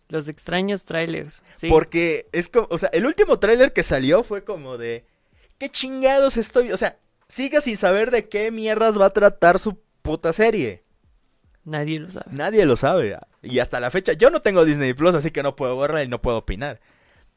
Los 0.10 0.28
extraños 0.28 0.84
trailers. 0.84 1.44
Sí. 1.54 1.70
Porque 1.70 2.28
es 2.32 2.50
como, 2.50 2.68
o 2.70 2.78
sea, 2.78 2.90
el 2.90 3.06
último 3.06 3.40
tráiler 3.40 3.74
que 3.74 3.82
salió 3.84 4.22
fue 4.24 4.44
como 4.44 4.78
de, 4.78 5.06
¿qué 5.58 5.70
chingados 5.70 6.38
estoy? 6.38 6.72
O 6.72 6.78
sea, 6.78 6.98
siga 7.28 7.62
sin 7.62 7.78
saber 7.78 8.12
de 8.12 8.28
qué 8.30 8.52
mierdas 8.52 9.00
va 9.00 9.08
a 9.08 9.14
tratar 9.14 9.60
su 9.60 9.80
puta 10.02 10.34
serie. 10.34 10.84
Nadie 11.64 12.00
lo 12.00 12.12
sabe. 12.12 12.26
Nadie 12.32 12.66
lo 12.66 12.76
sabe. 12.76 13.18
Y 13.42 13.60
hasta 13.60 13.80
la 13.80 13.90
fecha, 13.90 14.14
yo 14.14 14.30
no 14.30 14.42
tengo 14.42 14.66
Disney 14.66 14.94
Plus, 14.94 15.16
así 15.16 15.32
que 15.32 15.44
no 15.44 15.56
puedo 15.56 15.78
verla 15.78 16.04
y 16.04 16.08
no 16.08 16.22
puedo 16.22 16.38
opinar. 16.38 16.80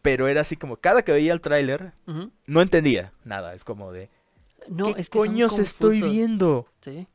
Pero 0.02 0.28
era 0.28 0.42
así 0.42 0.56
como, 0.56 0.76
cada 0.76 1.02
que 1.02 1.12
veía 1.12 1.32
el 1.32 1.40
tráiler, 1.40 1.92
no 2.46 2.62
entendía 2.62 3.12
nada. 3.24 3.54
Es 3.54 3.64
como 3.64 3.90
de, 3.90 4.10
No, 4.68 4.94
¿qué 4.94 5.00
es 5.00 5.08
que 5.08 5.18
coños 5.18 5.58
estoy 5.58 6.02
viendo? 6.02 6.66
Sí. 6.80 7.08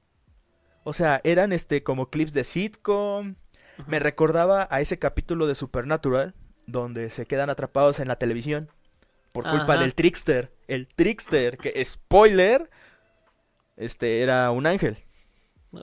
O 0.84 0.94
sea, 0.94 1.22
eran 1.24 1.54
este 1.54 1.84
como 1.84 2.10
clips 2.10 2.34
de 2.34 2.44
sitcom. 2.44 3.36
Me 3.88 4.00
recordaba 4.00 4.68
a 4.70 4.82
ese 4.82 5.00
capítulo 5.00 5.48
de 5.48 5.56
Supernatural 5.56 6.34
donde 6.68 7.10
se 7.10 7.26
quedan 7.26 7.50
atrapados 7.50 8.00
en 8.00 8.08
la 8.08 8.18
televisión 8.18 8.70
por 9.34 9.44
culpa 9.44 9.74
Ajá. 9.74 9.82
del 9.82 9.94
trickster. 9.94 10.54
El 10.68 10.88
trickster, 10.88 11.58
que 11.58 11.84
spoiler, 11.84 12.70
este 13.76 14.22
era 14.22 14.50
un 14.52 14.66
ángel. 14.66 14.98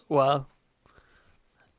Wow. 0.08 0.46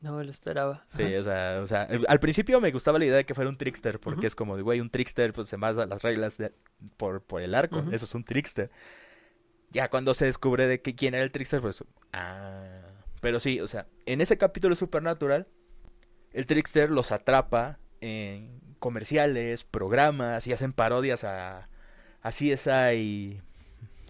No 0.02 0.14
me 0.18 0.24
lo 0.24 0.32
esperaba. 0.32 0.86
Sí, 0.98 1.16
o 1.16 1.24
sea, 1.24 1.60
o 1.64 1.68
sea, 1.68 1.84
el- 1.84 2.06
al 2.10 2.20
principio 2.20 2.60
me 2.60 2.72
gustaba 2.72 2.98
la 3.00 3.06
idea 3.06 3.18
de 3.18 3.26
que 3.26 3.36
fuera 3.36 3.50
un 3.50 3.56
trickster, 3.58 4.00
porque 4.00 4.28
es 4.28 4.36
como, 4.36 4.58
güey, 4.62 4.80
un 4.80 4.90
trickster 4.90 5.32
pues 5.32 5.48
se 5.48 5.58
basa 5.58 5.86
las 5.86 6.02
reglas 6.02 6.38
de- 6.38 6.54
por, 6.98 7.22
por 7.22 7.42
el 7.42 7.54
arco, 7.56 7.84
eso 7.92 8.06
es 8.06 8.16
un 8.16 8.24
trickster. 8.24 8.72
Ya 9.70 9.90
cuando 9.90 10.14
se 10.14 10.26
descubre 10.26 10.68
de 10.68 10.82
que 10.82 10.96
quién 10.96 11.14
era 11.14 11.24
el 11.24 11.32
trickster, 11.32 11.62
pues, 11.62 11.84
ah, 12.14 12.82
pero 13.22 13.40
sí, 13.40 13.62
o 13.62 13.68
sea, 13.68 13.88
en 14.08 14.22
ese 14.22 14.38
capítulo 14.38 14.74
de 14.74 14.80
Supernatural, 14.80 15.48
el 16.34 16.46
trickster 16.48 16.90
los 16.90 17.12
atrapa 17.12 17.78
en 18.02 18.60
comerciales, 18.82 19.64
programas 19.64 20.46
y 20.48 20.52
hacen 20.54 20.74
parodias 20.74 21.24
a, 21.24 21.70
a 22.22 22.30
CSI, 22.32 23.40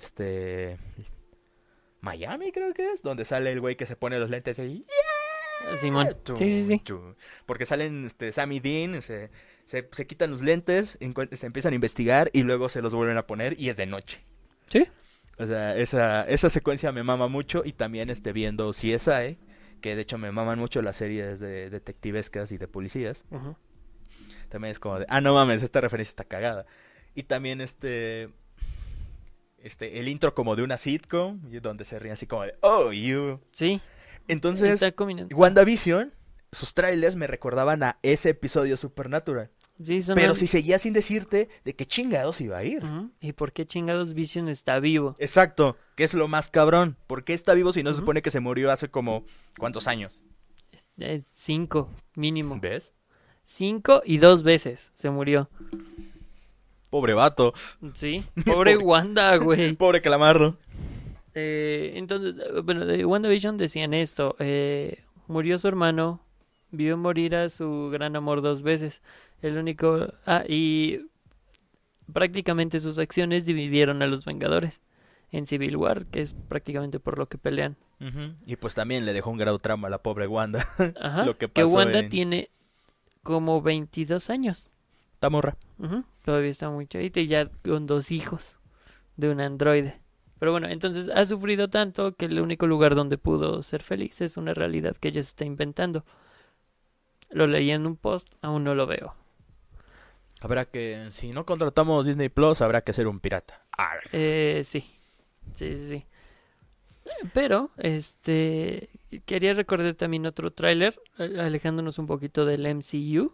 este, 0.01 0.77
Miami 1.99 2.51
creo 2.51 2.73
que 2.73 2.91
es, 2.91 3.03
donde 3.03 3.25
sale 3.25 3.51
el 3.51 3.59
güey 3.59 3.75
que 3.75 3.85
se 3.85 3.95
pone 3.95 4.17
los 4.17 4.31
lentes 4.31 4.57
y 4.57 4.85
Simón. 5.79 6.17
Tum, 6.23 6.35
Sí, 6.35 6.51
sí, 6.51 6.63
sí. 6.63 6.79
tum. 6.79 7.13
Porque 7.45 7.67
salen 7.67 8.05
este, 8.05 8.31
Sam 8.31 8.51
y 8.53 8.59
Dean, 8.59 9.01
se, 9.03 9.29
se, 9.65 9.87
se 9.91 10.07
quitan 10.07 10.31
los 10.31 10.41
lentes, 10.41 10.97
se 11.33 11.45
empiezan 11.45 11.73
a 11.73 11.75
investigar 11.75 12.31
y 12.33 12.41
luego 12.41 12.67
se 12.69 12.81
los 12.81 12.95
vuelven 12.95 13.17
a 13.17 13.27
poner 13.27 13.59
y 13.59 13.69
es 13.69 13.77
de 13.77 13.85
noche. 13.85 14.23
Sí. 14.71 14.87
O 15.37 15.45
sea, 15.45 15.77
esa, 15.77 16.23
esa 16.23 16.49
secuencia 16.49 16.91
me 16.91 17.03
mama 17.03 17.27
mucho 17.27 17.61
y 17.63 17.73
también 17.73 18.09
este, 18.09 18.31
viendo 18.33 18.71
CSI, 18.71 19.37
que 19.81 19.95
de 19.95 20.01
hecho 20.01 20.17
me 20.17 20.31
maman 20.31 20.57
mucho 20.57 20.81
las 20.81 20.95
series 20.95 21.39
de 21.39 21.69
detectivescas 21.69 22.51
y 22.51 22.57
de 22.57 22.67
policías. 22.67 23.25
Ujú. 23.29 23.55
También 24.51 24.71
es 24.71 24.79
como 24.79 24.99
de, 24.99 25.05
ah, 25.07 25.21
no 25.21 25.33
mames, 25.33 25.63
esta 25.63 25.79
referencia 25.79 26.11
está 26.11 26.25
cagada. 26.25 26.65
Y 27.15 27.23
también 27.23 27.61
este, 27.61 28.29
este, 29.57 29.99
el 29.99 30.09
intro 30.09 30.35
como 30.35 30.57
de 30.57 30.63
una 30.63 30.77
sitcom, 30.77 31.39
donde 31.61 31.85
se 31.85 31.97
ríen 31.99 32.13
así 32.13 32.27
como 32.27 32.43
de, 32.43 32.55
oh, 32.59 32.91
you. 32.91 33.39
Sí. 33.51 33.79
Entonces. 34.27 34.83
WandaVision, 35.33 36.11
sus 36.51 36.73
trailers 36.73 37.15
me 37.15 37.27
recordaban 37.27 37.81
a 37.81 37.97
ese 38.03 38.31
episodio 38.31 38.75
Supernatural. 38.75 39.49
Sí, 39.81 40.01
son 40.01 40.15
Pero 40.15 40.31
al- 40.31 40.37
si 40.37 40.47
seguía 40.47 40.77
sin 40.79 40.91
decirte 40.91 41.47
de 41.63 41.73
qué 41.73 41.85
chingados 41.85 42.41
iba 42.41 42.57
a 42.57 42.65
ir. 42.65 42.83
¿Y 43.21 43.31
por 43.31 43.53
qué 43.53 43.65
chingados 43.65 44.13
Vision 44.13 44.49
está 44.49 44.81
vivo? 44.81 45.15
Exacto, 45.17 45.77
que 45.95 46.03
es 46.03 46.13
lo 46.13 46.27
más 46.27 46.49
cabrón. 46.49 46.97
¿Por 47.07 47.23
qué 47.23 47.33
está 47.33 47.53
vivo 47.53 47.71
si 47.71 47.83
no 47.83 47.91
se 47.93 47.99
supone 47.99 48.21
que 48.21 48.31
se 48.31 48.41
murió 48.41 48.69
hace 48.69 48.89
como 48.89 49.25
cuántos 49.57 49.87
años? 49.87 50.21
Es 50.97 51.25
cinco, 51.31 51.89
mínimo. 52.15 52.59
¿Ves? 52.61 52.93
Cinco 53.51 54.01
y 54.05 54.17
dos 54.17 54.43
veces 54.43 54.91
se 54.93 55.09
murió. 55.09 55.49
Pobre 56.89 57.13
vato. 57.13 57.53
Sí. 57.93 58.23
Pobre 58.45 58.73
Pobre. 58.73 58.77
Wanda, 58.77 59.35
güey. 59.35 59.73
Pobre 59.75 60.01
calamardo. 60.01 60.57
Eh, 61.33 61.91
entonces, 61.95 62.35
bueno, 62.63 62.85
de 62.85 63.05
WandaVision 63.05 63.57
decían 63.57 63.93
esto. 63.93 64.37
eh, 64.39 65.03
murió 65.27 65.59
su 65.59 65.67
hermano. 65.67 66.21
Vio 66.71 66.95
morir 66.95 67.35
a 67.35 67.49
su 67.49 67.89
gran 67.91 68.15
amor 68.15 68.41
dos 68.41 68.63
veces. 68.63 69.01
El 69.41 69.57
único... 69.57 70.13
Ah, 70.25 70.45
y 70.47 71.07
prácticamente 72.13 72.79
sus 72.79 72.97
acciones 72.99 73.45
dividieron 73.45 74.01
a 74.01 74.07
los 74.07 74.23
Vengadores 74.23 74.81
en 75.33 75.45
Civil 75.45 75.75
War, 75.75 76.05
que 76.05 76.21
es 76.21 76.33
prácticamente 76.33 77.01
por 77.01 77.17
lo 77.17 77.27
que 77.27 77.37
pelean. 77.37 77.75
Y 78.47 78.55
pues 78.55 78.75
también 78.75 79.05
le 79.05 79.11
dejó 79.11 79.29
un 79.29 79.37
grado 79.37 79.59
trauma 79.59 79.89
a 79.89 79.91
la 79.91 80.01
pobre 80.01 80.25
Wanda. 80.27 80.65
Ajá. 81.01 81.25
Lo 81.25 81.33
que 81.37 81.47
que 81.47 81.63
pasó 81.63 81.75
Wanda 81.75 81.99
en- 81.99 82.09
tiene 82.09 82.49
como 83.23 83.61
22 83.61 84.29
años. 84.29 84.67
Está 85.13 85.29
morra. 85.29 85.57
Todavía 86.23 86.49
está 86.51 86.69
muy 86.69 86.87
chavita 86.87 87.19
y 87.19 87.27
ya 87.27 87.49
con 87.63 87.85
dos 87.87 88.11
hijos 88.11 88.55
de 89.17 89.29
un 89.29 89.41
androide. 89.41 89.99
Pero 90.39 90.51
bueno, 90.51 90.67
entonces 90.67 91.09
ha 91.13 91.23
sufrido 91.25 91.69
tanto 91.69 92.15
que 92.15 92.25
el 92.25 92.39
único 92.39 92.65
lugar 92.65 92.95
donde 92.95 93.17
pudo 93.17 93.61
ser 93.61 93.83
feliz 93.83 94.21
es 94.21 94.37
una 94.37 94.53
realidad 94.53 94.95
que 94.95 95.09
ella 95.09 95.21
se 95.21 95.29
está 95.29 95.45
inventando. 95.45 96.03
Lo 97.29 97.47
leí 97.47 97.71
en 97.71 97.85
un 97.85 97.95
post, 97.95 98.33
aún 98.41 98.63
no 98.63 98.73
lo 98.73 98.87
veo. 98.87 99.15
Habrá 100.41 100.65
que, 100.65 101.07
si 101.11 101.29
no 101.29 101.45
contratamos 101.45 102.07
Disney 102.07 102.29
Plus, 102.29 102.61
habrá 102.61 102.81
que 102.81 102.93
ser 102.93 103.07
un 103.07 103.19
pirata. 103.19 103.63
Eh, 104.11 104.63
sí, 104.65 104.83
sí, 105.53 105.75
sí, 105.75 105.87
sí. 105.87 106.05
Pero, 107.33 107.69
este, 107.77 108.89
quería 109.25 109.53
recordar 109.53 109.93
también 109.95 110.25
otro 110.25 110.51
tráiler, 110.51 110.99
eh, 111.17 111.35
alejándonos 111.39 111.97
un 111.99 112.07
poquito 112.07 112.45
del 112.45 112.65
MCU. 112.65 113.31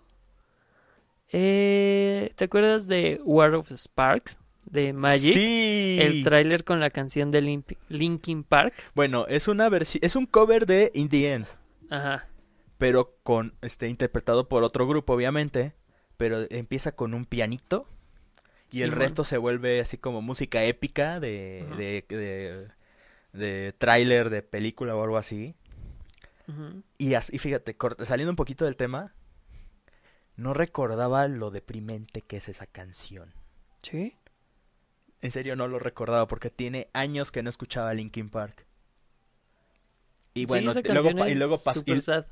Eh, 1.31 2.31
¿te 2.35 2.45
acuerdas 2.45 2.87
de 2.87 3.19
War 3.23 3.53
of 3.55 3.71
Sparks? 3.71 4.37
De 4.69 4.91
Magic. 4.91 5.33
Sí. 5.33 5.97
El 6.01 6.23
tráiler 6.23 6.63
con 6.65 6.79
la 6.79 6.89
canción 6.89 7.31
de 7.31 7.63
Linkin 7.89 8.43
Park. 8.43 8.73
Bueno, 8.95 9.25
es 9.27 9.47
una 9.47 9.69
versión, 9.69 10.03
es 10.03 10.15
un 10.17 10.25
cover 10.25 10.65
de 10.65 10.91
In 10.93 11.07
the 11.07 11.33
End, 11.33 11.45
Ajá. 11.89 12.27
pero 12.77 13.15
con 13.23 13.53
este 13.61 13.87
interpretado 13.87 14.49
por 14.49 14.63
otro 14.63 14.85
grupo, 14.85 15.13
obviamente, 15.13 15.73
pero 16.17 16.45
empieza 16.49 16.93
con 16.93 17.13
un 17.13 17.23
pianito 17.25 17.87
y 18.69 18.81
el 18.81 18.91
resto 18.91 19.23
se 19.23 19.37
vuelve 19.37 19.79
así 19.79 19.97
como 19.97 20.21
música 20.21 20.65
épica 20.65 21.21
de 21.21 21.63
Ujú. 21.69 21.77
de, 21.77 22.05
de, 22.09 22.67
de 23.37 23.73
tráiler 23.77 24.29
de 24.29 24.41
película 24.41 24.95
o 24.95 25.03
algo 25.03 25.17
así. 25.17 25.55
Y, 26.97 27.13
as- 27.15 27.33
y 27.33 27.39
fíjate, 27.39 27.75
saliendo 28.05 28.31
un 28.31 28.35
poquito 28.37 28.63
del 28.65 28.77
tema, 28.77 29.13
no 30.37 30.53
recordaba 30.53 31.27
lo 31.27 31.51
deprimente 31.51 32.21
que 32.21 32.37
es 32.37 32.47
esa 32.47 32.67
canción. 32.67 33.33
Sí. 33.81 34.15
En 35.21 35.31
serio 35.31 35.55
no 35.55 35.67
lo 35.67 35.79
recordaba 35.79 36.27
porque 36.27 36.49
tiene 36.49 36.89
años 36.93 37.31
que 37.31 37.43
no 37.43 37.49
escuchaba 37.49 37.93
Linkin 37.93 38.29
Park. 38.29 38.65
Y 40.33 40.45
bueno, 40.45 40.71
y 40.71 40.83
luego, 40.93 41.09
y 41.27 41.35
luego 41.35 41.57
pasó. 41.57 41.81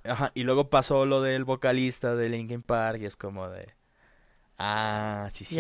Ajá, 0.06 0.32
y 0.36 0.44
luego 0.44 0.70
pasó 0.70 1.06
lo 1.08 1.22
del 1.22 1.44
vocalista 1.44 2.16
de 2.16 2.30
Linkin 2.30 2.62
Park 2.62 3.00
y 3.02 3.06
es 3.06 3.18
como 3.18 3.50
de... 3.50 3.74
Ah, 4.58 5.30
sí, 5.34 5.44
sí. 5.44 5.56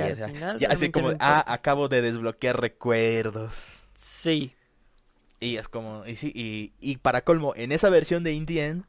Ya 0.60 0.68
así 0.70 0.92
como, 0.92 1.10
ah, 1.20 1.44
acabo 1.54 1.90
de 1.90 2.02
desbloquear 2.02 2.62
recuerdos. 2.62 3.82
Sí. 3.96 4.54
Y 5.46 5.58
es 5.58 5.68
como, 5.68 6.06
y 6.08 6.16
sí, 6.16 6.32
y, 6.34 6.74
y 6.80 6.98
para 6.98 7.22
colmo, 7.22 7.54
en 7.56 7.72
esa 7.72 7.90
versión 7.90 8.24
de 8.24 8.34
Indie 8.34 8.66
End 8.66 8.86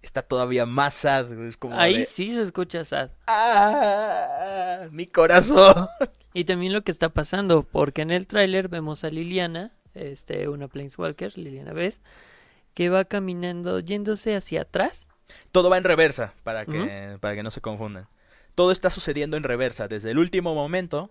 está 0.00 0.22
todavía 0.22 0.64
más 0.64 0.94
sad, 0.94 1.26
güey, 1.34 1.48
es 1.48 1.56
como 1.56 1.76
Ahí 1.76 1.98
de, 1.98 2.04
sí 2.04 2.32
se 2.32 2.42
escucha 2.42 2.84
sad. 2.84 3.10
ah, 3.26 4.86
mi 4.92 5.06
corazón. 5.06 5.88
Y 6.34 6.44
también 6.44 6.74
lo 6.74 6.82
que 6.82 6.92
está 6.92 7.08
pasando, 7.08 7.62
porque 7.62 8.02
en 8.02 8.10
el 8.10 8.26
tráiler 8.26 8.68
vemos 8.68 9.04
a 9.04 9.08
Liliana, 9.08 9.72
este, 9.94 10.48
una 10.48 10.68
Planeswalker, 10.68 11.38
Liliana 11.38 11.72
Vez, 11.72 12.02
que 12.74 12.90
va 12.90 13.06
caminando, 13.06 13.80
yéndose 13.80 14.36
hacia 14.36 14.60
atrás. 14.60 15.08
Todo 15.50 15.70
va 15.70 15.78
en 15.78 15.84
reversa, 15.84 16.34
para 16.42 16.66
que, 16.66 17.16
para 17.20 17.34
que 17.34 17.42
no 17.42 17.50
se 17.50 17.62
confundan. 17.62 18.06
Todo 18.54 18.70
está 18.70 18.90
sucediendo 18.90 19.38
en 19.38 19.44
reversa, 19.44 19.88
desde 19.88 20.10
el 20.10 20.18
último 20.18 20.54
momento 20.54 21.10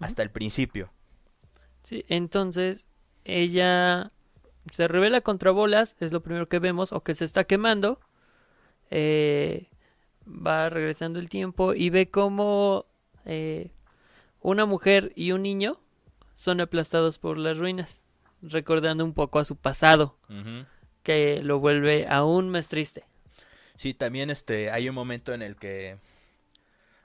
hasta 0.00 0.22
el 0.22 0.30
principio. 0.30 0.90
Sí, 1.82 2.06
entonces 2.08 2.86
ella 3.24 4.08
se 4.72 4.88
revela 4.88 5.20
contra 5.20 5.50
bolas, 5.50 5.96
es 6.00 6.12
lo 6.12 6.22
primero 6.22 6.46
que 6.46 6.58
vemos, 6.58 6.92
o 6.92 7.02
que 7.02 7.14
se 7.14 7.24
está 7.24 7.44
quemando. 7.44 8.00
Eh, 8.90 9.68
va 10.26 10.70
regresando 10.70 11.18
el 11.18 11.28
tiempo 11.28 11.74
y 11.74 11.90
ve 11.90 12.10
como 12.10 12.86
eh, 13.24 13.70
una 14.40 14.64
mujer 14.66 15.12
y 15.16 15.32
un 15.32 15.42
niño 15.42 15.78
son 16.34 16.60
aplastados 16.60 17.18
por 17.18 17.36
las 17.38 17.58
ruinas, 17.58 18.06
recordando 18.42 19.04
un 19.04 19.12
poco 19.14 19.38
a 19.38 19.44
su 19.44 19.56
pasado, 19.56 20.16
que 21.02 21.42
lo 21.42 21.58
vuelve 21.58 22.06
aún 22.08 22.48
más 22.50 22.68
triste. 22.68 23.04
Sí, 23.76 23.92
también 23.94 24.30
este, 24.30 24.70
hay 24.70 24.88
un 24.88 24.94
momento 24.94 25.34
en 25.34 25.42
el 25.42 25.56
que 25.56 25.98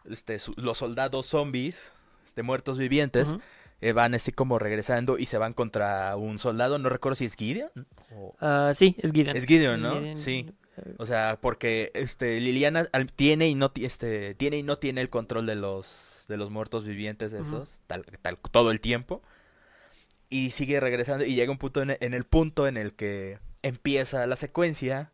este, 0.10 0.39
su- 0.39 0.53
los 0.55 0.77
soldados 0.77 1.25
zombies, 1.27 1.93
este, 2.25 2.43
muertos 2.43 2.77
vivientes. 2.77 3.36
Eh, 3.82 3.94
van 3.94 4.13
así 4.13 4.32
como 4.32 4.60
regresando 4.60 5.18
y 5.18 5.26
se 5.26 5.38
van 5.38 5.54
contra 5.54 6.15
un 6.18 6.39
soldado, 6.39 6.78
no 6.80 6.89
recuerdo 6.89 7.15
si 7.15 7.26
es 7.26 7.36
Gideon. 7.36 7.72
o- 8.15 8.36
Ah, 8.39 8.72
sí, 8.76 8.96
es 9.00 9.12
Gideon. 9.12 9.38
Es 9.38 9.46
Gideon, 9.46 9.82
¿no? 9.82 9.96
Gideon, 10.00 10.18
Sí. 10.18 10.46
eh, 10.78 10.96
O 10.98 11.06
sea, 11.06 11.38
porque 11.42 11.92
este 11.94 12.39
Liliana 12.39 12.89
tiene 13.15 13.48
y 13.48 13.56
no 13.56 13.72
este 13.76 14.36
tiene 14.36 14.58
y 14.58 14.63
no 14.63 14.78
tiene 14.78 15.02
el 15.02 15.10
control 15.10 15.46
de 15.46 15.56
los 15.56 16.26
de 16.28 16.38
los 16.38 16.52
muertos 16.52 16.84
vivientes 16.86 17.34
esos 17.34 17.82
tal, 17.88 18.06
tal 18.22 18.38
todo 18.52 18.70
el 18.72 18.80
tiempo 18.82 19.24
y 20.30 20.52
sigue 20.52 20.80
regresando 20.80 21.26
y 21.26 21.34
llega 21.34 21.52
un 21.52 21.58
punto 21.58 21.82
en, 21.82 21.98
en 22.00 22.13
el 22.13 22.24
punto 22.24 22.68
en 22.68 22.78
el 22.78 22.94
que 22.94 23.39
empieza 23.63 24.28
la 24.28 24.36
secuencia, 24.36 25.12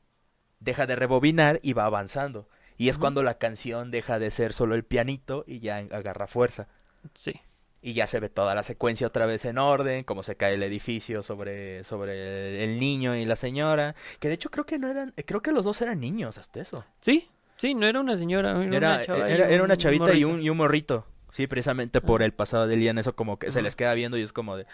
deja 0.59 0.87
de 0.87 0.95
rebobinar 0.97 1.59
y 1.63 1.71
va 1.73 1.85
avanzando 1.85 2.47
y 2.77 2.89
es 2.89 2.97
cuando 2.97 3.23
la 3.23 3.37
canción 3.37 3.91
deja 3.91 4.19
de 4.19 4.29
ser 4.29 4.51
solo 4.51 4.75
el 4.75 4.83
pianito 4.83 5.45
y 5.47 5.59
ya 5.59 5.77
agarra 5.77 6.27
fuerza 6.27 6.67
Sí. 7.13 7.39
Y 7.85 7.93
ya 7.93 8.07
se 8.07 8.19
ve 8.19 8.29
toda 8.29 8.55
la 8.55 8.63
secuencia 8.63 9.05
otra 9.05 9.27
vez 9.27 9.45
en 9.45 9.59
orden, 9.59 10.03
cómo 10.03 10.23
se 10.23 10.35
cae 10.35 10.55
el 10.55 10.63
edificio 10.63 11.21
sobre, 11.21 11.83
sobre 11.83 12.63
el 12.63 12.79
niño 12.79 13.15
y 13.15 13.25
la 13.25 13.35
señora, 13.35 13.93
que 14.19 14.27
de 14.27 14.33
hecho 14.33 14.49
creo 14.49 14.65
que 14.65 14.79
no 14.79 14.89
eran, 14.89 15.13
creo 15.23 15.43
que 15.43 15.51
los 15.51 15.65
dos 15.65 15.79
eran 15.83 15.99
niños 15.99 16.39
hasta 16.39 16.61
eso. 16.61 16.83
Sí, 16.99 17.29
Sí, 17.57 17.73
no 17.73 17.85
era 17.85 18.01
una 18.01 18.17
señora, 18.17 18.51
era, 18.63 18.75
Era, 18.75 18.89
una, 18.89 19.05
chava 19.05 19.29
y 19.29 19.33
era, 19.33 19.49
era 19.49 19.63
una 19.63 19.75
un 19.75 19.77
chavita 19.77 20.13
y 20.15 20.23
un, 20.23 20.41
y 20.41 20.49
un 20.49 20.57
morrito. 20.57 21.05
Sí, 21.29 21.47
precisamente 21.47 22.01
por 22.01 22.23
el 22.23 22.33
pasado 22.33 22.67
de 22.67 22.75
Lian, 22.75 22.97
eso 22.97 23.15
como 23.15 23.37
que 23.37 23.51
se 23.51 23.61
les 23.61 23.75
queda 23.75 23.93
viendo 23.93 24.17
y 24.17 24.23
es 24.23 24.33
como 24.33 24.57
de... 24.57 24.65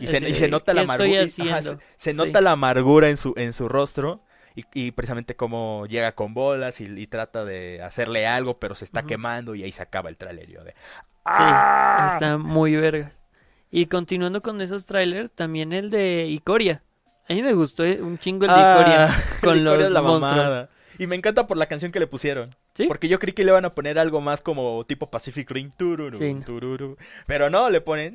Y 0.00 0.06
se, 0.08 0.18
y 0.26 0.34
se 0.34 0.48
nota 0.48 0.72
la 0.74 0.86
¿qué 0.86 1.22
estoy 1.22 1.48
amargura. 1.48 1.62
se, 1.96 2.12
Sí. 2.12 2.16
nota 2.16 2.40
la 2.40 2.52
amargura 2.52 3.10
en 3.10 3.16
su, 3.16 3.34
en 3.36 3.52
su 3.52 3.68
rostro. 3.68 4.22
Y, 4.56 4.64
y 4.72 4.90
precisamente 4.92 5.36
como 5.36 5.86
llega 5.86 6.14
con 6.14 6.32
bolas 6.32 6.80
y, 6.80 6.86
y 6.86 7.06
trata 7.06 7.44
de 7.44 7.82
hacerle 7.82 8.26
algo, 8.26 8.54
pero 8.54 8.74
se 8.74 8.84
está 8.84 9.02
quemando 9.04 9.54
y 9.54 9.62
ahí 9.62 9.72
se 9.72 9.82
acaba 9.82 10.08
el 10.08 10.16
trailer. 10.16 10.48
Yo 10.48 10.64
de... 10.64 10.74
¡Ah! 11.24 12.08
Sí, 12.10 12.14
está 12.14 12.38
muy 12.38 12.76
verga. 12.76 13.12
Y 13.70 13.86
continuando 13.86 14.40
con 14.40 14.60
esos 14.60 14.86
trailers, 14.86 15.32
también 15.32 15.72
el 15.72 15.90
de 15.90 16.26
Icoria. 16.28 16.82
A 17.28 17.32
mí 17.32 17.42
me 17.42 17.54
gustó 17.54 17.82
un 17.82 18.18
chingo 18.18 18.44
el 18.44 18.52
de 18.52 18.56
Icoria 18.56 19.06
ah, 19.06 19.22
con 19.40 19.58
Icoria 19.58 19.84
los 19.84 19.92
la 19.92 20.02
monstruos. 20.02 20.36
Mamada. 20.36 20.70
Y 20.98 21.06
me 21.06 21.16
encanta 21.16 21.46
por 21.46 21.56
la 21.56 21.66
canción 21.66 21.90
que 21.90 21.98
le 21.98 22.06
pusieron. 22.06 22.50
¿Sí? 22.74 22.86
Porque 22.86 23.08
yo 23.08 23.18
creí 23.18 23.32
que 23.32 23.44
le 23.44 23.50
iban 23.50 23.64
a 23.64 23.74
poner 23.74 23.98
algo 23.98 24.20
más 24.20 24.42
como 24.42 24.84
tipo 24.84 25.10
Pacific 25.10 25.50
Ring. 25.50 25.72
Tururu, 25.76 26.18
sí. 26.18 26.36
Tururu. 26.44 26.96
Pero 27.26 27.50
no, 27.50 27.70
le 27.70 27.80
ponen. 27.80 28.12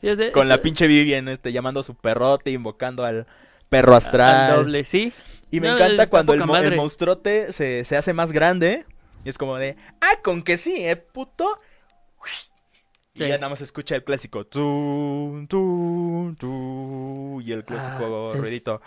Sí, 0.00 0.16
sé, 0.16 0.32
con 0.32 0.48
la 0.48 0.60
pinche 0.60 0.86
Vivian 0.86 1.28
este, 1.28 1.52
llamando 1.52 1.80
a 1.80 1.82
su 1.82 1.94
perrote, 1.94 2.50
invocando 2.50 3.04
al 3.04 3.26
perro 3.68 3.94
astral. 3.94 4.50
Al 4.50 4.56
doble, 4.56 4.84
sí. 4.84 5.12
Y 5.50 5.60
me 5.60 5.68
no, 5.68 5.74
encanta 5.74 6.06
cuando 6.08 6.34
el, 6.34 6.42
el 6.64 6.76
monstruote 6.76 7.52
se, 7.52 7.84
se, 7.84 7.96
hace 7.96 8.12
más 8.12 8.32
grande 8.32 8.86
y 9.24 9.28
es 9.28 9.38
como 9.38 9.56
de, 9.56 9.76
ah, 10.00 10.20
con 10.22 10.42
que 10.42 10.56
sí, 10.56 10.84
eh, 10.86 10.96
puto. 10.96 11.58
Y 13.14 13.20
ya 13.28 13.36
nada 13.36 13.50
más 13.50 13.60
escucha 13.60 13.94
el 13.94 14.04
clásico. 14.04 14.46
Tu, 14.46 15.46
tu, 15.48 16.34
tu, 16.38 17.40
y 17.42 17.52
el 17.52 17.64
clásico 17.64 18.30
Ah, 18.30 18.34
es- 18.34 18.40
ruidito. 18.40 18.80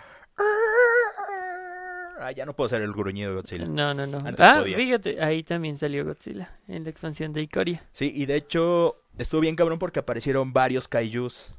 Ah, 2.18 2.32
ya 2.32 2.46
no 2.46 2.54
puedo 2.54 2.66
hacer 2.66 2.82
el 2.82 2.92
gruñido 2.92 3.30
de 3.30 3.36
Godzilla. 3.36 3.66
No, 3.66 3.92
no, 3.94 4.06
no. 4.06 4.18
Antes 4.18 4.40
ah, 4.40 4.56
podía. 4.60 4.76
fíjate, 4.76 5.22
ahí 5.22 5.42
también 5.42 5.78
salió 5.78 6.04
Godzilla 6.04 6.58
en 6.66 6.84
la 6.84 6.90
expansión 6.90 7.32
de 7.32 7.42
Icoria. 7.42 7.84
Sí, 7.92 8.10
y 8.14 8.26
de 8.26 8.36
hecho 8.36 8.96
estuvo 9.18 9.42
bien 9.42 9.54
cabrón 9.54 9.78
porque 9.78 10.00
aparecieron 10.00 10.52
varios 10.52 10.88
kaijus 10.88 11.52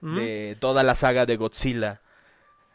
¿Mm? 0.00 0.16
de 0.16 0.56
toda 0.60 0.82
la 0.82 0.94
saga 0.96 1.26
de 1.26 1.36
Godzilla. 1.36 2.00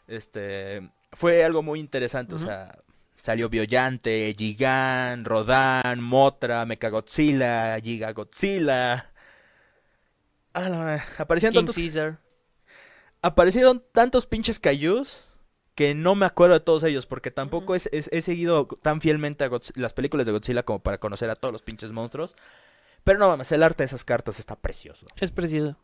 Este, 0.08 0.90
fue 1.12 1.44
algo 1.44 1.62
muy 1.62 1.78
interesante, 1.78 2.34
o 2.34 2.38
sea, 2.38 2.78
salió 3.26 3.48
Biollante, 3.48 4.36
Gigan, 4.38 5.24
Rodan, 5.24 6.00
Motra, 6.00 6.64
Mechagodzilla, 6.64 7.76
Giga 7.80 8.12
Godzilla. 8.12 9.12
Ah, 10.54 11.02
King 11.18 11.50
tantos, 11.52 11.74
Caesar. 11.74 12.20
aparecieron 13.22 13.84
tantos 13.92 14.26
pinches 14.26 14.60
kaijus 14.60 15.24
que 15.74 15.94
no 15.94 16.14
me 16.14 16.24
acuerdo 16.24 16.54
de 16.54 16.60
todos 16.60 16.84
ellos 16.84 17.06
porque 17.06 17.32
tampoco 17.32 17.74
he 17.74 18.22
seguido 18.22 18.68
tan 18.80 19.00
fielmente 19.00 19.42
a 19.44 19.50
las 19.74 19.92
películas 19.92 20.24
de 20.24 20.32
Godzilla 20.32 20.62
como 20.62 20.78
para 20.78 20.98
conocer 20.98 21.28
a 21.28 21.34
todos 21.34 21.52
los 21.52 21.62
pinches 21.62 21.90
monstruos. 21.90 22.36
Pero 23.02 23.18
no 23.18 23.28
mames, 23.28 23.50
el 23.50 23.64
arte 23.64 23.82
de 23.82 23.86
esas 23.86 24.04
cartas 24.04 24.38
está 24.38 24.54
precioso. 24.54 25.06
Es 25.16 25.32
precioso, 25.32 25.76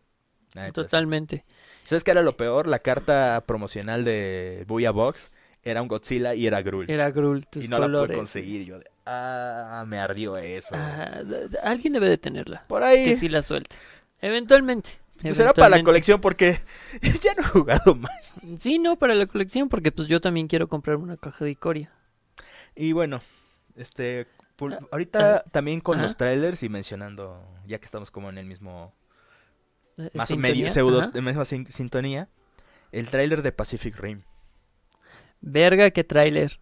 totalmente. 0.72 1.44
¿Sabes 1.82 2.04
qué 2.04 2.12
era 2.12 2.22
lo 2.22 2.36
peor? 2.36 2.68
La 2.68 2.78
carta 2.78 3.42
promocional 3.46 4.04
de 4.04 4.64
Booyah 4.68 4.92
Box 4.92 5.32
era 5.62 5.82
un 5.82 5.88
Godzilla 5.88 6.34
y 6.34 6.46
era 6.46 6.60
Grul. 6.62 6.90
Era 6.90 7.10
Grul, 7.10 7.46
tus 7.46 7.64
y 7.64 7.68
no 7.68 7.78
la 7.78 7.86
pude 8.06 8.16
conseguir. 8.16 8.64
Yo 8.64 8.78
de, 8.78 8.90
ah, 9.06 9.84
me 9.86 9.98
ardió 9.98 10.36
eso. 10.36 10.74
Ah, 10.76 11.20
alguien 11.62 11.92
debe 11.92 12.08
de 12.08 12.18
tenerla. 12.18 12.64
Por 12.68 12.82
ahí. 12.82 13.04
Que 13.04 13.16
sí 13.16 13.28
la 13.28 13.42
suelte. 13.42 13.76
Eventualmente. 14.20 14.90
Pues 15.20 15.36
será 15.36 15.52
para 15.52 15.68
la 15.68 15.82
colección 15.84 16.20
porque 16.20 16.60
ya 17.22 17.34
no 17.34 17.42
he 17.42 17.46
jugado 17.46 17.94
más. 17.94 18.10
Sí, 18.58 18.78
no, 18.80 18.96
para 18.96 19.14
la 19.14 19.26
colección, 19.26 19.68
porque 19.68 19.92
pues 19.92 20.08
yo 20.08 20.20
también 20.20 20.48
quiero 20.48 20.68
comprar 20.68 20.96
una 20.96 21.16
caja 21.16 21.44
de 21.44 21.52
Icoria. 21.52 21.92
Y 22.74 22.92
bueno, 22.92 23.20
este, 23.76 24.26
Ah, 24.60 24.78
ahorita 24.92 25.44
también 25.50 25.80
con 25.80 26.00
los 26.00 26.16
trailers 26.16 26.62
y 26.62 26.68
mencionando, 26.68 27.44
ya 27.66 27.78
que 27.78 27.84
estamos 27.84 28.12
como 28.12 28.28
en 28.30 28.38
el 28.38 28.46
mismo, 28.46 28.94
Eh, 29.98 30.10
más 30.14 30.30
o 30.30 30.34
sintonía, 30.34 30.52
medio 30.54 30.70
pseudo, 30.70 31.10
en 31.12 31.24
misma 31.24 31.44
sin- 31.44 31.66
sintonía, 31.66 32.28
el 32.92 33.08
trailer 33.08 33.42
de 33.42 33.50
Pacific 33.50 33.96
Rim. 33.96 34.22
Verga, 35.42 35.90
qué 35.90 36.04
tráiler. 36.04 36.60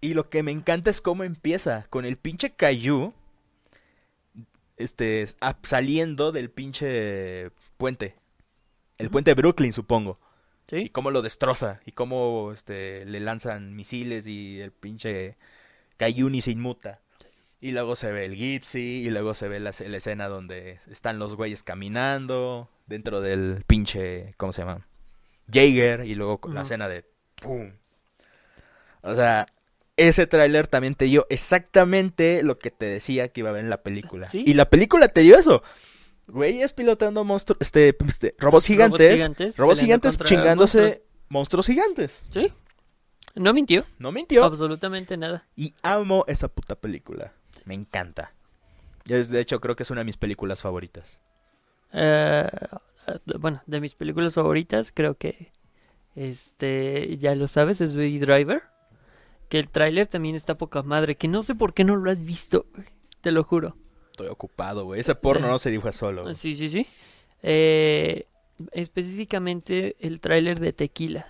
Y 0.00 0.14
lo 0.14 0.28
que 0.28 0.42
me 0.42 0.50
encanta 0.50 0.90
es 0.90 1.00
cómo 1.00 1.22
empieza 1.22 1.86
con 1.90 2.04
el 2.04 2.16
pinche 2.16 2.50
Caillou 2.50 3.14
este 4.76 5.26
saliendo 5.62 6.32
del 6.32 6.50
pinche 6.50 7.50
puente. 7.76 8.16
El 8.98 9.10
puente 9.10 9.30
de 9.30 9.34
Brooklyn, 9.34 9.72
supongo. 9.72 10.18
Y 10.66 10.70
¿Sí? 10.70 10.88
cómo 10.88 11.10
lo 11.10 11.22
destroza 11.22 11.80
y 11.84 11.92
cómo 11.92 12.52
este 12.52 13.04
le 13.04 13.20
lanzan 13.20 13.76
misiles 13.76 14.26
y 14.26 14.60
el 14.60 14.72
pinche 14.72 15.36
Caillou 15.96 16.30
ni 16.30 16.40
se 16.40 16.50
inmuta. 16.50 17.00
Y 17.60 17.72
luego 17.72 17.96
se 17.96 18.12
ve 18.12 18.26
el 18.26 18.36
Gypsy 18.36 19.04
y 19.06 19.10
luego 19.10 19.34
se 19.34 19.48
ve 19.48 19.60
la, 19.60 19.72
la 19.86 19.96
escena 19.96 20.28
donde 20.28 20.80
están 20.90 21.18
los 21.18 21.34
güeyes 21.34 21.62
caminando 21.62 22.68
dentro 22.86 23.20
del 23.20 23.64
pinche 23.66 24.34
¿cómo 24.36 24.52
se 24.52 24.62
llama? 24.62 24.86
Jaeger 25.50 26.04
y 26.04 26.14
luego 26.14 26.40
la 26.52 26.62
escena 26.62 26.88
de 26.88 27.04
¡pum! 27.40 27.72
O 29.02 29.14
sea, 29.14 29.46
ese 29.96 30.26
tráiler 30.26 30.66
también 30.66 30.94
te 30.94 31.04
dio 31.04 31.26
exactamente 31.30 32.42
lo 32.42 32.58
que 32.58 32.70
te 32.70 32.86
decía 32.86 33.28
que 33.28 33.40
iba 33.40 33.50
a 33.50 33.52
ver 33.52 33.64
en 33.64 33.70
la 33.70 33.82
película. 33.82 34.28
¿Sí? 34.28 34.42
Y 34.46 34.54
la 34.54 34.70
película 34.70 35.08
te 35.08 35.20
dio 35.20 35.38
eso. 35.38 35.62
Güeyes 36.26 36.72
pilotando 36.72 37.22
monstruos, 37.22 37.58
este, 37.60 37.94
este, 38.08 38.34
robots 38.38 38.66
gigantes, 38.66 39.56
Robots 39.56 39.80
gigantes. 39.80 40.18
robots 40.18 40.24
chingándose 40.24 40.78
monstruos. 40.80 41.06
monstruos 41.28 41.66
gigantes. 41.66 42.24
Sí. 42.30 42.52
No 43.34 43.52
mintió. 43.52 43.84
No 43.98 44.10
mintió. 44.10 44.44
Absolutamente 44.44 45.16
nada. 45.16 45.46
Y 45.54 45.74
amo 45.82 46.24
esa 46.28 46.48
puta 46.48 46.76
película. 46.76 47.32
Me 47.64 47.74
encanta. 47.74 48.32
Yo, 49.04 49.22
de 49.22 49.40
hecho, 49.40 49.60
creo 49.60 49.76
que 49.76 49.82
es 49.82 49.90
una 49.90 50.00
de 50.00 50.04
mis 50.06 50.16
películas 50.16 50.62
favoritas. 50.62 51.20
Eh, 51.92 52.48
bueno, 53.38 53.62
de 53.66 53.80
mis 53.80 53.94
películas 53.94 54.34
favoritas, 54.34 54.92
creo 54.92 55.16
que 55.16 55.52
este, 56.14 57.16
ya 57.18 57.34
lo 57.34 57.46
sabes, 57.48 57.80
es 57.80 57.96
Baby 57.96 58.18
Driver. 58.18 58.62
Que 59.48 59.58
el 59.58 59.68
tráiler 59.68 60.06
también 60.06 60.34
está 60.34 60.56
poca 60.56 60.82
madre, 60.82 61.16
que 61.16 61.28
no 61.28 61.42
sé 61.42 61.54
por 61.54 61.74
qué 61.74 61.84
no 61.84 61.96
lo 61.96 62.10
has 62.10 62.24
visto, 62.24 62.66
güey, 62.74 62.86
te 63.20 63.30
lo 63.30 63.44
juro. 63.44 63.76
Estoy 64.10 64.28
ocupado, 64.28 64.84
güey. 64.84 65.00
Ese 65.00 65.14
porno 65.14 65.48
no 65.48 65.58
se 65.58 65.70
dibuja 65.70 65.92
solo. 65.92 66.22
güey. 66.22 66.34
Sí, 66.34 66.54
sí, 66.54 66.68
sí. 66.68 66.86
Eh, 67.42 68.24
específicamente 68.72 69.96
el 70.00 70.20
tráiler 70.20 70.60
de 70.60 70.72
Tequila, 70.72 71.26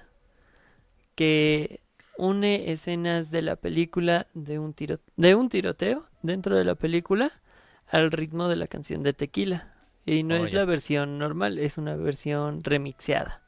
que 1.15 1.81
une 2.17 2.71
escenas 2.71 3.31
de 3.31 3.43
la 3.43 3.57
película 3.57 4.29
de 4.35 4.59
un 4.59 4.73
tiro, 4.75 5.01
de 5.17 5.35
un 5.35 5.49
tiroteo 5.49 6.07
dentro 6.23 6.57
de 6.57 6.65
la 6.65 6.75
película 6.77 7.33
al 7.89 8.13
ritmo 8.13 8.49
de 8.49 8.57
la 8.57 8.67
canción 8.67 9.03
de 9.03 9.13
Tequila. 9.13 9.75
Y 10.07 10.23
no 10.23 10.35
Oh, 10.35 10.45
es 10.45 10.53
la 10.53 10.65
versión 10.65 11.19
normal, 11.19 11.59
es 11.59 11.79
una 11.79 11.97
versión 11.97 12.63
remixeada. 12.63 13.43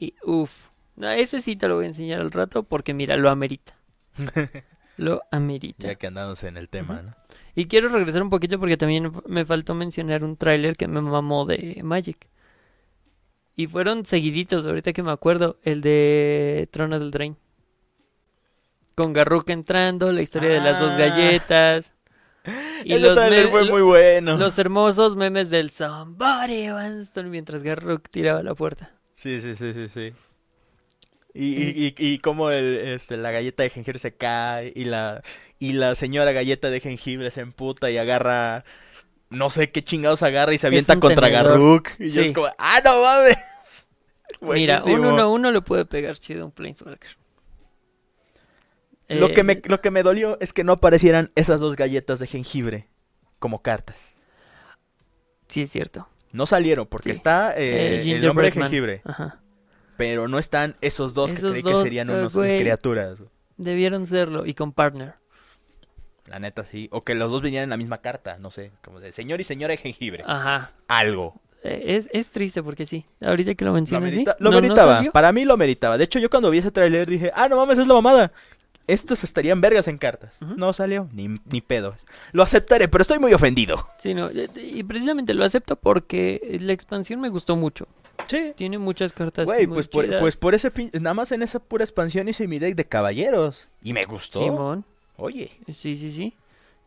Y 0.00 0.14
uff, 0.24 0.68
ese 1.00 1.40
sí 1.40 1.54
te 1.54 1.68
lo 1.68 1.76
voy 1.76 1.84
a 1.84 1.88
enseñar 1.88 2.20
al 2.20 2.32
rato 2.32 2.62
porque 2.64 2.94
mira, 2.94 3.16
lo 3.16 3.30
amerita. 3.30 3.76
Lo 4.96 5.22
amerita. 5.30 5.86
Ya 5.86 5.94
que 5.94 6.08
andamos 6.08 6.42
en 6.44 6.58
el 6.58 6.68
tema. 6.68 7.00
¿no? 7.00 7.14
Y 7.54 7.68
quiero 7.68 7.88
regresar 7.88 8.22
un 8.22 8.28
poquito 8.28 8.58
porque 8.58 8.76
también 8.76 9.10
me 9.26 9.46
faltó 9.46 9.74
mencionar 9.74 10.22
un 10.24 10.36
tráiler 10.36 10.76
que 10.76 10.88
me 10.88 11.00
mamó 11.00 11.46
de 11.46 11.80
Magic. 11.82 12.28
Y 13.56 13.66
fueron 13.66 14.04
seguiditos, 14.04 14.66
ahorita 14.66 14.92
que 14.92 15.02
me 15.02 15.10
acuerdo, 15.10 15.58
el 15.62 15.80
de 15.80 16.68
Trono 16.70 16.98
del 16.98 17.10
Drain. 17.10 17.36
Con 18.94 19.14
Garruk 19.14 19.48
entrando, 19.48 20.12
la 20.12 20.20
historia 20.20 20.50
de 20.50 20.60
las 20.60 20.78
dos 20.78 20.92
Ah. 20.92 20.98
galletas. 20.98 21.94
Y 22.84 22.94
Ese 22.94 23.06
los, 23.06 23.50
fue 23.50 23.70
muy 23.70 23.82
bueno. 23.82 24.36
los 24.38 24.58
hermosos 24.58 25.14
memes 25.16 25.48
del 25.50 25.70
Somebody 25.70 26.68
Told 27.12 27.28
mientras 27.28 27.62
Garruk 27.62 28.08
tiraba 28.10 28.42
la 28.42 28.54
puerta. 28.54 28.92
Sí, 29.20 29.38
sí, 29.42 29.54
sí, 29.54 29.74
sí, 29.74 29.86
sí. 29.88 30.14
Y, 31.34 31.44
y, 31.44 31.94
y, 31.98 32.14
y 32.14 32.18
cómo 32.20 32.50
el, 32.50 32.78
este, 32.78 33.18
la 33.18 33.30
galleta 33.30 33.62
de 33.62 33.68
jengibre 33.68 33.98
se 33.98 34.14
cae 34.14 34.72
y 34.74 34.84
la, 34.86 35.22
y 35.58 35.74
la 35.74 35.94
señora 35.94 36.32
galleta 36.32 36.70
de 36.70 36.80
jengibre 36.80 37.30
se 37.30 37.42
emputa 37.42 37.90
y 37.90 37.98
agarra, 37.98 38.64
no 39.28 39.50
sé 39.50 39.72
qué 39.72 39.84
chingados 39.84 40.22
agarra 40.22 40.54
y 40.54 40.58
se 40.58 40.68
avienta 40.68 40.94
un 40.94 41.00
contra 41.00 41.28
tenedor. 41.28 41.52
Garruk. 41.52 41.90
Y 41.98 42.08
yo 42.08 42.22
es 42.22 42.32
como, 42.32 42.46
¡ah, 42.56 42.80
no 42.82 43.02
mames! 43.02 43.36
Mira, 44.40 44.80
no 44.86 45.30
uno 45.30 45.50
le 45.50 45.60
puede 45.60 45.84
pegar 45.84 46.16
chido 46.16 46.44
a 46.44 46.46
un 46.46 46.52
Planeswalker. 46.52 47.10
Lo, 49.08 49.34
que 49.34 49.44
me, 49.44 49.52
Eh, 49.52 49.62
lo 49.64 49.82
que 49.82 49.90
me 49.90 50.02
dolió 50.02 50.38
es 50.40 50.54
que 50.54 50.64
no 50.64 50.72
aparecieran 50.72 51.30
esas 51.34 51.60
dos 51.60 51.76
galletas 51.76 52.20
de 52.20 52.26
jengibre 52.26 52.88
como 53.38 53.60
cartas. 53.60 54.14
Sí, 55.46 55.60
es 55.60 55.70
cierto. 55.70 56.08
No 56.32 56.46
salieron 56.46 56.86
porque 56.86 57.08
Sí. 57.10 57.16
está 57.16 57.54
Eh, 57.56 58.02
eh, 58.04 58.12
el 58.16 58.28
hombre 58.28 58.46
de 58.46 58.52
jengibre, 58.52 59.02
Ajá. 59.04 59.40
pero 59.96 60.28
no 60.28 60.38
están 60.38 60.76
esos 60.80 61.12
dos 61.14 61.32
que 61.32 61.40
creí 61.40 61.62
que 61.62 61.76
serían 61.76 62.10
unos 62.10 62.32
criaturas. 62.34 63.22
Debieron 63.56 64.06
serlo. 64.06 64.46
Y 64.46 64.54
con 64.54 64.72
partner. 64.72 65.14
La 66.26 66.38
neta 66.38 66.62
sí. 66.62 66.88
O 66.92 67.02
que 67.02 67.14
los 67.14 67.30
dos 67.30 67.42
vinieran 67.42 67.64
en 67.64 67.70
la 67.70 67.76
misma 67.76 67.98
carta, 67.98 68.38
no 68.38 68.50
sé. 68.50 68.70
Como 68.84 69.00
de 69.00 69.12
señor 69.12 69.40
y 69.40 69.44
señora 69.44 69.72
de 69.72 69.78
jengibre. 69.78 70.22
Ajá. 70.26 70.72
Algo. 70.88 71.40
eh, 71.62 71.96
es, 71.96 72.08
es 72.12 72.30
triste 72.30 72.62
porque 72.62 72.86
sí. 72.86 73.04
Ahorita 73.22 73.54
que 73.54 73.64
lo 73.66 73.72
Lo, 73.72 73.74
mencionas, 73.74 74.14
sí. 74.14 74.24
lo 74.24 74.32
No- 74.38 74.50
no 74.50 74.62
meritaba. 74.62 75.02
Para 75.12 75.30
mí 75.32 75.44
lo 75.44 75.56
meritaba. 75.58 75.98
De 75.98 76.04
hecho, 76.04 76.18
yo 76.18 76.30
cuando 76.30 76.48
vi 76.50 76.58
ese 76.58 76.70
tráiler 76.70 77.06
dije, 77.10 77.30
ah, 77.34 77.48
no 77.48 77.56
mames, 77.56 77.76
es 77.78 77.86
la 77.86 77.92
mamada. 77.94 78.32
Estos 78.92 79.24
estarían 79.24 79.60
vergas 79.60 79.88
en 79.88 79.98
cartas. 79.98 80.36
No 80.40 80.72
salió, 80.72 81.08
ni, 81.12 81.28
ni 81.46 81.60
pedo. 81.60 81.94
Lo 82.32 82.42
aceptaré, 82.42 82.88
pero 82.88 83.02
estoy 83.02 83.18
muy 83.18 83.32
ofendido. 83.34 83.86
Sí, 83.98 84.14
no, 84.14 84.28
eh, 84.30 84.48
y 84.56 84.82
precisamente 84.82 85.34
lo 85.34 85.44
acepto 85.44 85.76
porque 85.76 86.58
la 86.60 86.72
expansión 86.72 87.20
me 87.20 87.28
gustó 87.28 87.56
mucho. 87.56 87.86
Sí. 88.26 88.52
Tiene 88.56 88.78
muchas 88.78 89.12
cartas 89.12 89.46
Güey, 89.46 89.66
muy 89.66 89.74
pues 89.76 89.88
por, 89.88 90.18
pues 90.18 90.36
por 90.36 90.54
ese 90.54 90.72
pin- 90.72 90.90
nada 91.00 91.14
más 91.14 91.32
en 91.32 91.42
esa 91.42 91.58
pura 91.58 91.84
expansión 91.84 92.28
hice 92.28 92.46
mi 92.46 92.58
deck 92.58 92.74
de 92.76 92.84
caballeros. 92.84 93.68
Y 93.82 93.92
me 93.92 94.02
gustó. 94.04 94.42
Simón, 94.44 94.84
Oye. 95.16 95.50
sí, 95.68 95.96
sí, 95.96 96.10
sí. 96.10 96.34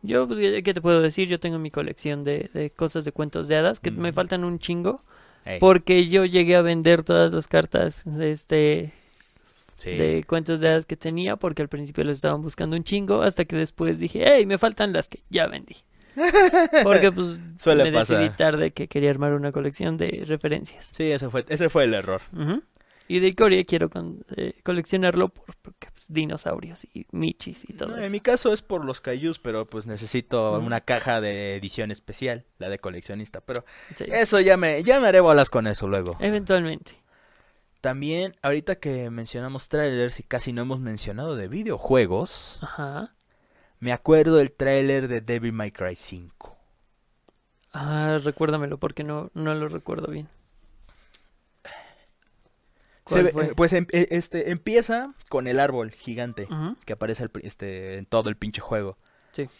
Yo, 0.02 0.28
pues, 0.28 0.62
¿qué 0.62 0.74
te 0.74 0.80
puedo 0.80 1.00
decir? 1.00 1.28
Yo 1.28 1.40
tengo 1.40 1.58
mi 1.58 1.70
colección 1.70 2.24
de, 2.24 2.50
de 2.52 2.70
cosas 2.70 3.04
de 3.04 3.12
cuentos 3.12 3.48
de 3.48 3.56
hadas 3.56 3.80
que 3.80 3.90
Mm. 3.90 3.98
me 3.98 4.12
faltan 4.12 4.44
un 4.44 4.58
chingo. 4.58 5.02
Porque 5.60 6.06
yo 6.06 6.24
llegué 6.24 6.56
a 6.56 6.62
vender 6.62 7.02
todas 7.02 7.32
las 7.34 7.48
cartas 7.48 8.02
de 8.06 8.30
este 8.32 8.92
sí. 9.76 9.90
de 9.90 10.24
cuentos 10.26 10.60
de 10.60 10.68
hadas 10.68 10.86
que 10.86 10.96
tenía 10.96 11.36
porque 11.36 11.62
al 11.62 11.68
principio 11.68 12.04
las 12.04 12.16
estaban 12.16 12.42
buscando 12.42 12.76
un 12.76 12.84
chingo 12.84 13.22
hasta 13.22 13.44
que 13.44 13.56
después 13.56 13.98
dije, 13.98 14.22
hey, 14.26 14.46
me 14.46 14.58
faltan 14.58 14.92
las 14.92 15.08
que 15.08 15.20
ya 15.30 15.46
vendí. 15.46 15.76
Porque 16.84 17.10
pues 17.10 17.40
Suele 17.58 17.84
me 17.84 17.92
pasar. 17.92 18.18
decidí 18.20 18.36
tarde 18.36 18.70
que 18.70 18.86
quería 18.86 19.10
armar 19.10 19.32
una 19.34 19.50
colección 19.50 19.96
de 19.96 20.22
referencias. 20.26 20.92
Sí, 20.96 21.10
ese 21.10 21.28
fue, 21.28 21.44
ese 21.48 21.68
fue 21.68 21.84
el 21.84 21.94
error. 21.94 22.22
Ujú. 22.32 22.62
Y 23.08 23.18
de 23.18 23.28
Ikoria 23.28 23.64
quiero 23.64 23.90
con- 23.90 24.24
eh, 24.36 24.54
coleccionarlo 24.62 25.28
por, 25.28 25.56
porque 25.60 25.88
pues, 25.92 26.06
dinosaurios 26.08 26.84
y 26.94 27.04
michis 27.10 27.68
y 27.68 27.72
todo 27.74 27.88
No, 27.90 27.96
eso. 27.96 28.06
en 28.06 28.12
mi 28.12 28.20
caso 28.20 28.52
es 28.52 28.62
por 28.62 28.84
los 28.84 29.00
Kaijus, 29.02 29.38
pero 29.40 29.66
pues 29.66 29.86
necesito 29.86 30.56
Ujú. 30.56 30.64
una 30.64 30.80
caja 30.82 31.20
de 31.20 31.56
edición 31.56 31.90
especial, 31.90 32.44
la 32.58 32.68
de 32.70 32.78
coleccionista. 32.78 33.40
Pero 33.42 33.64
Sí. 33.96 34.04
eso 34.08 34.40
ya 34.40 34.56
me, 34.56 34.82
ya 34.84 35.00
me 35.00 35.08
haré 35.08 35.20
bolas 35.20 35.50
con 35.50 35.66
eso 35.66 35.86
luego. 35.88 36.16
Eventualmente. 36.20 36.92
También, 37.84 38.34
ahorita 38.40 38.76
que 38.76 39.10
mencionamos 39.10 39.68
trailers 39.68 40.18
y 40.18 40.22
casi 40.22 40.54
no 40.54 40.62
hemos 40.62 40.80
mencionado 40.80 41.36
de 41.36 41.48
videojuegos, 41.48 42.58
Ajá. 42.62 43.14
me 43.78 43.92
acuerdo 43.92 44.36
del 44.36 44.52
trailer 44.52 45.06
de 45.06 45.20
Devil 45.20 45.52
May 45.52 45.70
Cry 45.70 45.94
5. 45.94 46.56
Ah, 47.74 48.18
recuérdamelo 48.24 48.78
porque 48.78 49.04
no, 49.04 49.30
no 49.34 49.52
lo 49.54 49.68
recuerdo 49.68 50.06
bien. 50.10 50.30
Eh, 53.14 53.52
pues 53.54 53.74
em- 53.74 53.86
eh, 53.92 54.06
este 54.12 54.50
empieza 54.50 55.12
con 55.28 55.46
el 55.46 55.60
árbol 55.60 55.90
gigante 55.90 56.48
que 56.86 56.94
aparece 56.94 57.28
este, 57.42 57.98
en 57.98 58.06
todo 58.06 58.30
el 58.30 58.36
pinche 58.38 58.62
juego. 58.62 58.96
Sí. 59.32 59.50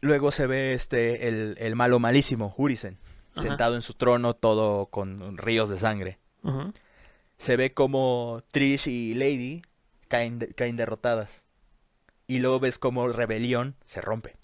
Luego 0.00 0.30
se 0.30 0.46
ve 0.46 0.72
este 0.74 1.26
el, 1.26 1.56
el 1.58 1.74
malo 1.74 1.98
malísimo, 1.98 2.54
Urisen, 2.56 2.98
Ajá. 3.32 3.42
sentado 3.48 3.74
en 3.74 3.82
su 3.82 3.94
trono 3.94 4.34
todo 4.34 4.86
con 4.86 5.36
ríos 5.36 5.68
de 5.68 5.78
sangre. 5.78 6.20
Ujú. 6.44 6.72
Se 7.38 7.56
ve 7.56 7.74
como 7.74 8.42
Trish 8.50 8.88
y 8.88 9.14
Lady 9.14 9.62
caen, 10.08 10.38
de- 10.38 10.52
caen 10.54 10.76
derrotadas. 10.76 11.44
Y 12.26 12.38
luego 12.40 12.60
ves 12.60 12.78
como 12.78 13.08
Rebelión 13.08 13.76
se 13.84 14.00
rompe. 14.00 14.36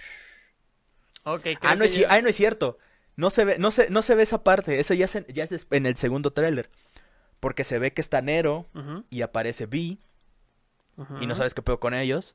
Ok, 1.25 1.43
creo 1.43 1.59
Ah, 1.63 1.75
no 1.77 1.85
es, 1.85 1.95
ya- 1.95 2.07
ah, 2.11 2.21
no 2.21 2.29
es 2.29 2.37
cierto. 2.37 2.79
No 3.17 3.31
se 3.31 3.45
ve, 3.45 3.59
no 3.59 3.71
se, 3.71 3.91
no 3.91 4.03
se 4.03 4.15
ve 4.15 4.23
esa 4.23 4.45
parte. 4.45 4.79
Ese 4.79 4.97
ya 4.97 5.07
es, 5.07 5.15
en, 5.17 5.27
ya 5.27 5.45
es 5.45 5.67
en 5.71 5.87
el 5.87 5.97
segundo 5.97 6.33
tráiler. 6.33 6.71
Porque 7.41 7.65
se 7.65 7.79
ve 7.79 7.93
que 7.93 8.01
está 8.01 8.23
Nero 8.23 8.69
y 9.11 9.23
aparece 9.23 9.65
ujú. 9.67 11.19
y 11.21 11.27
no 11.27 11.35
sabes 11.35 11.55
qué 11.55 11.63
pedo 11.63 11.81
con 11.81 11.95
ellos. 11.95 12.35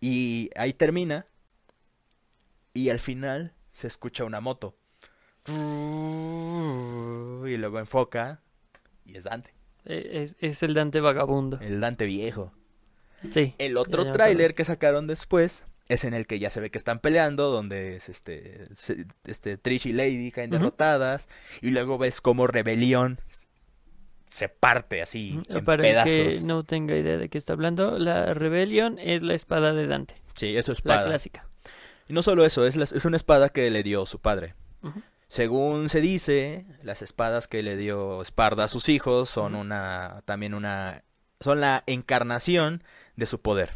Y 0.00 0.50
ahí 0.56 0.72
termina. 0.72 1.26
Y 2.74 2.90
al 2.90 3.00
final 3.00 3.54
se 3.72 3.88
escucha 3.88 4.24
una 4.24 4.40
moto. 4.40 4.76
Y 5.46 5.50
luego 7.56 7.78
enfoca. 7.78 8.40
Y 9.08 9.16
es 9.16 9.24
Dante. 9.24 9.52
Eh, 9.86 10.22
Es, 10.22 10.36
es 10.38 10.62
el 10.62 10.74
Dante 10.74 11.00
vagabundo. 11.00 11.58
El 11.60 11.80
Dante 11.80 12.04
viejo. 12.04 12.52
Sí. 13.30 13.54
El 13.58 13.76
otro 13.76 14.12
tráiler 14.12 14.54
que 14.54 14.64
sacaron 14.64 15.06
después 15.08 15.64
es 15.88 16.04
en 16.04 16.12
el 16.14 16.26
que 16.26 16.38
ya 16.38 16.50
se 16.50 16.60
ve 16.60 16.70
que 16.70 16.76
están 16.78 17.00
peleando, 17.00 17.50
donde 17.50 17.96
es 17.96 18.08
este, 18.10 18.64
este 19.24 19.56
Trish 19.56 19.86
y 19.86 19.92
Lady 19.92 20.30
caen 20.30 20.50
derrotadas, 20.50 21.28
y 21.62 21.70
luego 21.70 21.96
ves 21.98 22.20
como 22.20 22.46
Rebelión 22.46 23.18
se 24.26 24.50
parte 24.50 25.00
así 25.00 25.40
en 25.48 25.64
Para 25.64 25.82
pedazos. 25.82 26.12
que 26.12 26.40
no 26.42 26.62
tenga 26.62 26.94
idea 26.94 27.16
de 27.16 27.30
qué 27.30 27.38
está 27.38 27.54
hablando, 27.54 27.98
la 27.98 28.34
Rebellion 28.34 28.98
es 28.98 29.22
la 29.22 29.32
espada 29.34 29.72
de 29.72 29.86
Dante. 29.86 30.16
Sí, 30.34 30.54
es 30.54 30.68
La 30.68 30.74
espada. 30.74 31.06
clásica. 31.06 31.46
Y 32.06 32.12
no 32.12 32.22
solo 32.22 32.44
eso, 32.44 32.66
es, 32.66 32.76
la- 32.76 32.84
es 32.84 33.04
una 33.06 33.16
espada 33.16 33.48
que 33.48 33.70
le 33.70 33.82
dio 33.82 34.04
su 34.04 34.18
padre. 34.20 34.54
Ujú. 34.82 35.00
Según 35.28 35.88
se 35.90 36.00
dice, 36.00 36.64
las 36.82 37.02
espadas 37.02 37.46
que 37.48 37.62
le 37.62 37.76
dio 37.76 38.22
Esparda 38.22 38.64
a 38.64 38.68
sus 38.68 38.88
hijos 38.88 39.28
son 39.28 39.54
una 39.54 40.22
también 40.24 40.54
una 40.54 41.04
son 41.40 41.60
la 41.60 41.84
encarnación 41.86 42.82
de 43.16 43.26
su 43.26 43.40
poder. 43.40 43.74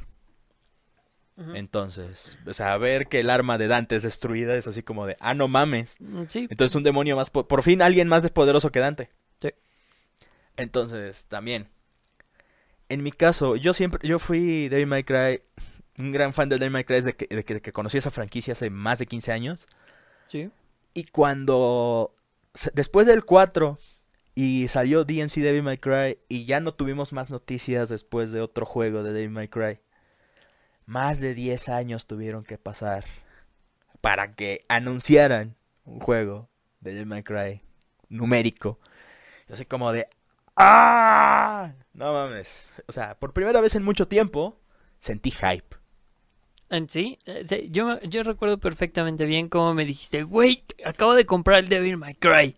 Entonces, 1.55 2.39
ver 2.79 3.09
que 3.09 3.21
el 3.21 3.31
arma 3.31 3.59
de 3.59 3.67
Dante 3.67 3.97
es 3.97 4.03
destruida 4.03 4.55
es 4.55 4.67
así 4.67 4.83
como 4.83 5.07
de, 5.07 5.17
ah, 5.19 5.35
no 5.35 5.49
mames. 5.49 5.97
Mm, 6.01 6.25
Sí. 6.29 6.47
Entonces 6.51 6.75
un 6.77 6.83
demonio 6.83 7.17
más, 7.17 7.31
po- 7.31 7.49
por 7.49 7.63
fin 7.63 7.83
alguien 7.83 8.07
más 8.07 8.23
poderoso 8.31 8.71
que 8.71 8.81
Dante. 8.81 9.11
Sí. 9.41 9.51
Entonces, 10.57 11.25
también. 11.27 11.69
En 12.89 13.03
mi 13.03 13.11
caso, 13.13 13.57
yo 13.57 13.73
siempre, 13.73 14.07
yo 14.07 14.19
fui 14.19 14.69
Devil 14.69 14.87
May 14.87 15.05
Cry, 15.05 15.41
un 15.99 16.13
gran 16.13 16.35
fan 16.35 16.49
de 16.51 16.59
Devil 16.59 16.73
May 16.73 16.85
Cry 16.85 16.97
desde 16.97 17.17
que, 17.17 17.27
de 17.35 17.45
que, 17.45 17.55
de 17.55 17.63
que 17.63 17.73
conocí 17.73 17.97
esa 17.99 18.11
franquicia 18.11 18.53
hace 18.53 18.69
más 18.71 18.99
de 18.99 19.07
15 19.07 19.33
años. 19.33 19.67
Sí. 20.29 20.51
Y 20.95 21.05
cuando, 21.05 22.15
después 22.75 23.07
del 23.07 23.25
4 23.25 23.79
y 24.35 24.69
salió 24.69 25.05
DMC 25.05 25.37
Devil 25.37 25.63
May 25.63 25.79
Cry 25.79 26.19
y 26.29 26.45
ya 26.45 26.61
no 26.61 26.75
tuvimos 26.75 27.13
más 27.13 27.31
noticias 27.31 27.89
después 27.89 28.33
de 28.33 28.41
otro 28.41 28.67
juego 28.67 29.03
de 29.03 29.13
Devil 29.13 29.31
May 29.31 29.49
Cry, 29.49 29.81
más 30.87 31.21
de 31.21 31.35
10 31.35 31.69
años 31.69 32.07
tuvieron 32.07 32.45
que 32.45 32.59
pasar 32.59 33.05
para 34.01 34.35
que 34.35 34.65
anunciaran 34.69 35.57
un 35.85 36.01
juego 36.01 36.49
de 36.81 36.93
Devil 36.93 37.07
May 37.07 37.23
Cry 37.23 37.63
numérico. 38.09 38.79
Yo 39.49 39.57
soy 39.57 39.67
como 39.67 39.93
de 39.93 40.09
¡Ah! 40.57 41.73
No 41.95 42.13
mames. 42.13 42.73
O 42.87 42.93
sea, 42.93 43.19
por 43.19 43.33
primera 43.33 43.61
vez 43.61 43.75
en 43.75 43.83
mucho 43.83 44.09
tiempo 44.09 44.61
sentí 44.99 45.31
hype. 45.31 45.77
Sí, 46.89 47.19
eh, 47.27 47.69
yo, 47.71 48.01
yo 48.03 48.23
recuerdo 48.23 48.59
perfectamente 48.59 49.27
bien 49.27 49.49
cómo 49.49 49.75
me 49.75 49.85
dijiste, 49.85 50.23
güey, 50.23 50.65
acabo 50.85 51.15
de 51.15 51.27
comprar 51.27 51.59
el 51.61 51.69
Devil 51.69 51.97
May 51.99 52.15
Cry. 52.15 52.55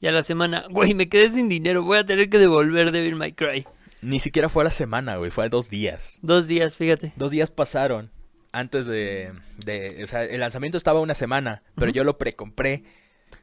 Y 0.00 0.06
a 0.06 0.12
la 0.12 0.22
semana, 0.22 0.66
güey, 0.70 0.92
me 0.94 1.08
quedé 1.08 1.30
sin 1.30 1.48
dinero, 1.48 1.82
voy 1.82 1.98
a 1.98 2.04
tener 2.04 2.28
que 2.28 2.38
devolver 2.38 2.92
Devil 2.92 3.14
May 3.16 3.32
Cry. 3.32 3.66
Ni 4.02 4.20
siquiera 4.20 4.48
fue 4.50 4.62
a 4.62 4.64
la 4.64 4.70
semana, 4.70 5.16
güey, 5.16 5.30
fue 5.30 5.46
a 5.46 5.48
dos 5.48 5.70
días. 5.70 6.18
Dos 6.20 6.46
días, 6.48 6.76
fíjate. 6.76 7.14
Dos 7.16 7.30
días 7.32 7.50
pasaron 7.50 8.10
antes 8.52 8.86
de, 8.86 9.32
de- 9.64 10.04
O 10.04 10.06
sea, 10.06 10.24
el 10.24 10.40
lanzamiento 10.40 10.76
estaba 10.76 11.00
una 11.00 11.14
semana, 11.14 11.62
pero 11.76 11.90
yo 11.90 12.04
lo 12.04 12.18
precompré. 12.18 12.84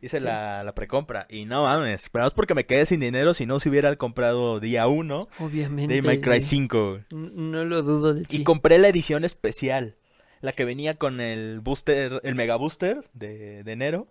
Hice 0.01 0.19
Sí. 0.19 0.25
la, 0.25 0.63
la 0.63 0.75
precompra. 0.75 1.25
Y 1.29 1.45
no 1.45 1.63
mames, 1.63 2.09
pero 2.09 2.25
es 2.27 2.33
porque 2.33 2.53
me 2.55 2.65
quedé 2.65 2.85
sin 2.85 2.99
dinero. 3.01 3.33
Si 3.33 3.45
no, 3.45 3.59
se 3.59 3.67
hubiera 3.69 3.93
comprado 3.95 4.59
día 4.59 4.87
uno 4.87 5.27
Obviamente. 5.39 5.93
de 5.95 6.01
My 6.01 6.21
Cry 6.21 6.39
5. 6.39 6.89
güey. 6.91 7.03
n- 7.11 7.31
No 7.33 7.65
lo 7.65 7.81
dudo 7.81 8.13
de 8.13 8.23
ti. 8.25 8.37
Y 8.37 8.43
compré 8.43 8.77
la 8.77 8.87
edición 8.89 9.25
especial. 9.25 9.95
La 10.43 10.51
que 10.51 10.65
venía 10.65 10.95
con 10.95 11.21
el 11.21 11.61
booster, 11.61 12.19
el 12.23 12.35
mega 12.35 12.57
booster 12.57 13.09
de, 13.13 13.63
de 13.63 13.75
Nero. 13.77 14.09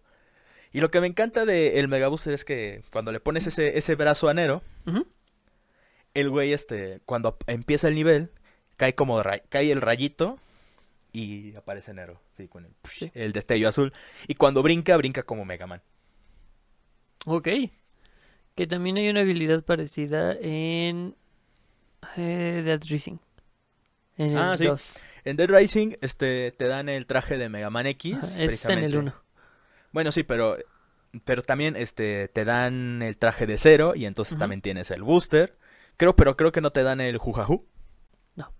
Y 0.72 0.80
lo 0.80 0.90
que 0.90 1.02
me 1.02 1.06
encanta 1.06 1.44
del 1.44 1.76
el 1.76 1.88
mega 1.88 2.08
booster 2.08 2.32
es 2.32 2.46
que 2.46 2.82
cuando 2.90 3.12
le 3.12 3.20
pones 3.20 3.46
ese, 3.46 3.76
ese 3.76 3.94
brazo 3.96 4.30
a 4.30 4.34
Nero, 4.34 4.62
Ujú. 4.86 5.06
el 6.14 6.30
güey, 6.30 6.54
este, 6.54 7.00
cuando 7.04 7.36
empieza 7.46 7.88
el 7.88 7.94
nivel, 7.94 8.30
cae 8.78 8.94
como 8.94 9.22
cae 9.50 9.70
el 9.70 9.82
rayito 9.82 10.38
y 11.12 11.54
aparece 11.54 11.92
Nero, 11.92 12.18
sí, 12.35 12.48
con 12.48 12.64
el, 12.64 12.72
Sí. 12.90 13.10
el 13.12 13.33
destello 13.35 13.68
azul. 13.68 13.92
Y 14.26 14.35
cuando 14.37 14.62
brinca, 14.62 14.96
brinca 14.96 15.24
como 15.24 15.44
Mega 15.44 15.66
Man. 15.66 15.83
Ok. 17.26 17.48
Que 18.54 18.66
también 18.66 18.96
hay 18.96 19.10
una 19.10 19.20
habilidad 19.20 19.62
parecida 19.62 20.35
en 20.40 21.14
eh, 22.16 22.62
Dead 22.64 22.80
Rising. 22.88 23.18
En 24.16 24.30
el 24.33 24.38
Ah, 24.38 24.56
sí. 24.56 24.64
2. 25.25 25.31
En 25.31 25.37
Dead 25.37 25.48
Rising, 25.48 25.94
este, 26.00 26.52
te 26.52 26.66
dan 26.66 26.88
el 26.88 27.06
traje 27.06 27.38
de 27.38 27.48
Mega 27.48 27.70
Man 27.70 27.87
X. 27.87 28.14
Ajá, 28.16 28.27
está 28.27 28.35
en 28.35 28.40
el 28.40 28.46
precisamente. 28.48 28.98
1. 28.98 29.14
Bueno, 29.92 30.12
sí, 30.12 30.23
pero, 30.23 30.56
pero 31.25 31.42
también, 31.42 31.77
este, 31.77 32.29
te 32.29 32.44
dan 32.44 33.02
el 33.02 33.16
traje 33.18 33.46
de 33.46 33.58
cero 33.58 33.92
y 33.94 34.06
entonces 34.06 34.38
también 34.38 34.62
tienes 34.62 34.90
el 34.90 35.02
booster. 35.02 35.56
Creo, 35.96 36.16
pero 36.16 36.37
creo 36.37 36.52
que 36.52 36.60
no 36.62 36.70
te 36.73 36.83
dan 36.83 37.00
el 37.00 37.18
Jujajú. 37.18 37.66
No. 38.37 38.52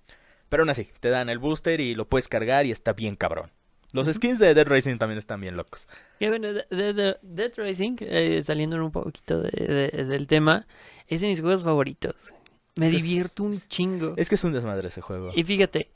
Pero 0.49 0.63
aún 0.63 0.71
así, 0.71 0.89
te 1.01 1.09
dan 1.09 1.29
el 1.31 1.39
booster 1.39 1.81
y 1.81 1.95
lo 1.95 2.07
puedes 2.09 2.29
cargar 2.29 2.67
y 2.67 2.71
está 2.71 2.93
bien 2.93 3.17
cabrón. 3.17 3.51
Los 3.93 4.07
skins 4.07 4.39
de 4.39 4.55
Dead 4.55 4.67
Rising 4.67 4.97
también 4.99 5.19
están 5.19 5.41
bien 5.41 5.55
locos. 5.57 5.87
Que 6.19 6.29
bueno, 6.29 6.53
de- 6.53 6.65
de- 6.71 6.93
de- 6.95 7.17
Dead 7.23 7.53
Rising, 7.57 7.97
eh, 8.01 8.43
saliendo 8.43 8.83
un 8.83 8.91
poquito 8.91 9.41
de- 9.43 9.91
de- 9.93 10.05
del 10.07 10.27
tema, 10.27 10.67
es 11.09 11.21
de 11.21 11.27
mis 11.29 11.41
juegos 11.43 11.63
favoritos. 11.63 12.33
Me 12.75 12.87
Es- 12.87 12.93
divierto 13.03 13.43
un 13.43 13.59
chingo. 13.61 14.15
Es 14.17 14.31
que 14.31 14.37
es 14.37 14.45
un 14.45 14.53
desmadre 14.55 14.89
ese 14.89 15.03
juego. 15.03 15.31
Y 15.35 15.45
fíjate, 15.45 15.91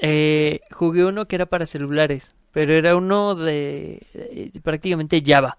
eh, 0.00 0.60
jugué 0.72 1.04
uno 1.04 1.26
que 1.26 1.36
era 1.36 1.46
para 1.46 1.66
celulares, 1.66 2.34
pero 2.52 2.72
era 2.74 2.96
uno 2.96 3.34
de, 3.34 4.06
de 4.54 4.60
prácticamente 4.60 5.22
Java. 5.24 5.58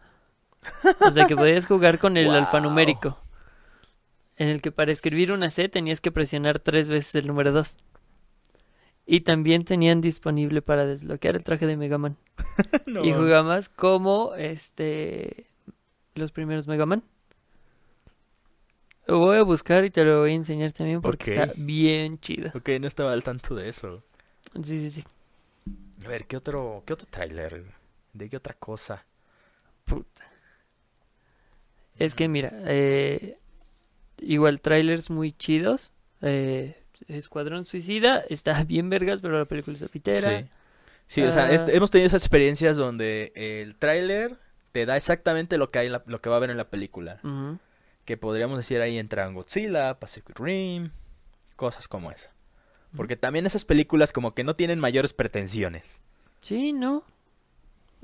O 1.00 1.12
sea 1.12 1.26
que 1.26 1.36
podías 1.38 1.66
jugar 1.66 2.00
con 2.00 2.18
el 2.18 2.34
Wow. 2.36 2.36
alfanumérico. 2.36 3.18
En 4.38 4.50
el 4.50 4.62
que 4.62 4.72
para 4.72 4.92
escribir 4.92 5.32
una 5.32 5.50
C 5.50 5.70
tenías 5.70 6.02
que 6.02 6.12
presionar 6.12 6.60
tres 6.60 6.90
veces 6.90 7.16
el 7.16 7.28
número 7.28 7.52
2. 7.52 7.78
Y 9.06 9.22
también 9.22 9.66
tenían 9.66 10.00
disponible 10.02 10.62
para 10.62 10.86
desbloquear 10.86 11.36
el 11.36 11.44
traje 11.44 11.68
de 11.68 11.78
Mega 11.78 11.98
Man. 11.98 12.18
No, 12.86 13.04
y 13.06 13.14
jugabas 13.14 13.70
como 13.70 14.34
este 14.36 15.48
los 16.16 16.32
primeros 16.32 16.68
Mega 16.68 16.86
Man. 16.86 17.04
Lo 19.08 19.20
voy 19.20 19.38
a 19.38 19.44
buscar 19.44 19.84
y 19.84 19.90
te 19.90 20.06
lo 20.06 20.22
voy 20.22 20.32
a 20.32 20.36
enseñar 20.36 20.72
también 20.72 21.02
porque 21.02 21.32
está 21.32 21.54
bien 21.58 22.20
chido. 22.20 22.52
Ok, 22.56 22.70
no 22.80 22.88
estaba 22.88 23.14
al 23.14 23.24
tanto 23.24 23.56
de 23.56 23.68
eso. 23.70 24.04
Sí, 24.56 24.80
sí, 24.80 24.90
sí. 24.90 25.04
A 26.04 26.08
ver, 26.08 26.26
¿qué 26.26 26.38
otro, 26.38 26.84
qué 26.86 26.94
otro 26.94 27.08
tráiler? 27.10 27.64
¿De 28.14 28.30
qué 28.30 28.38
otra 28.38 28.54
cosa? 28.56 29.06
Puta. 29.86 30.22
Es 31.98 32.16
que 32.16 32.28
mira, 32.28 32.52
eh, 32.66 33.38
igual 34.20 34.60
trailers 34.62 35.10
muy 35.10 35.32
chidos. 35.32 35.94
Eh, 36.22 36.78
Escuadrón 37.08 37.66
Suicida 37.66 38.20
está 38.30 38.64
bien 38.64 38.90
vergas, 38.90 39.22
pero 39.22 39.38
la 39.38 39.46
película 39.46 39.78
es 39.78 39.84
pitera. 39.90 40.40
Sí. 40.42 40.50
Sí, 41.08 41.22
o 41.24 41.32
sea, 41.32 41.46
Ah. 41.48 41.66
hemos 41.68 41.92
tenido 41.92 42.08
esas 42.08 42.24
experiencias 42.24 42.78
donde 42.78 43.34
el 43.36 43.76
tráiler 43.76 44.38
te 44.72 44.86
da 44.86 44.96
exactamente 44.96 45.58
lo 45.58 45.70
que 45.70 45.80
hay 45.80 45.88
en 45.88 45.92
la- 45.94 46.04
lo 46.06 46.20
que 46.20 46.30
va 46.30 46.36
a 46.36 46.38
haber 46.38 46.52
en 46.52 46.58
la 46.58 46.70
película. 46.70 47.20
Que 48.06 48.16
podríamos 48.18 48.58
decir 48.58 48.80
ahí 48.82 48.98
entran 48.98 49.34
Godzilla, 49.34 50.00
Pacific 50.00 50.40
Rim, 50.40 50.92
cosas 51.58 51.88
como 51.90 52.12
esa. 52.12 52.32
Porque 52.96 53.16
también 53.16 53.46
esas 53.46 53.66
películas 53.66 54.12
como 54.12 54.34
que 54.34 54.44
no 54.44 54.56
tienen 54.56 54.80
mayores 54.80 55.14
pretensiones. 55.14 56.02
Sí, 56.42 56.74
no. 56.74 57.04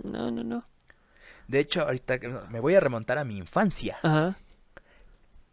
No, 0.03 0.31
no, 0.31 0.43
no. 0.43 0.63
De 1.47 1.59
hecho, 1.59 1.81
ahorita 1.81 2.19
me 2.49 2.59
voy 2.59 2.75
a 2.75 2.79
remontar 2.79 3.17
a 3.17 3.23
mi 3.23 3.37
infancia. 3.37 3.97
Ajá. 4.03 4.37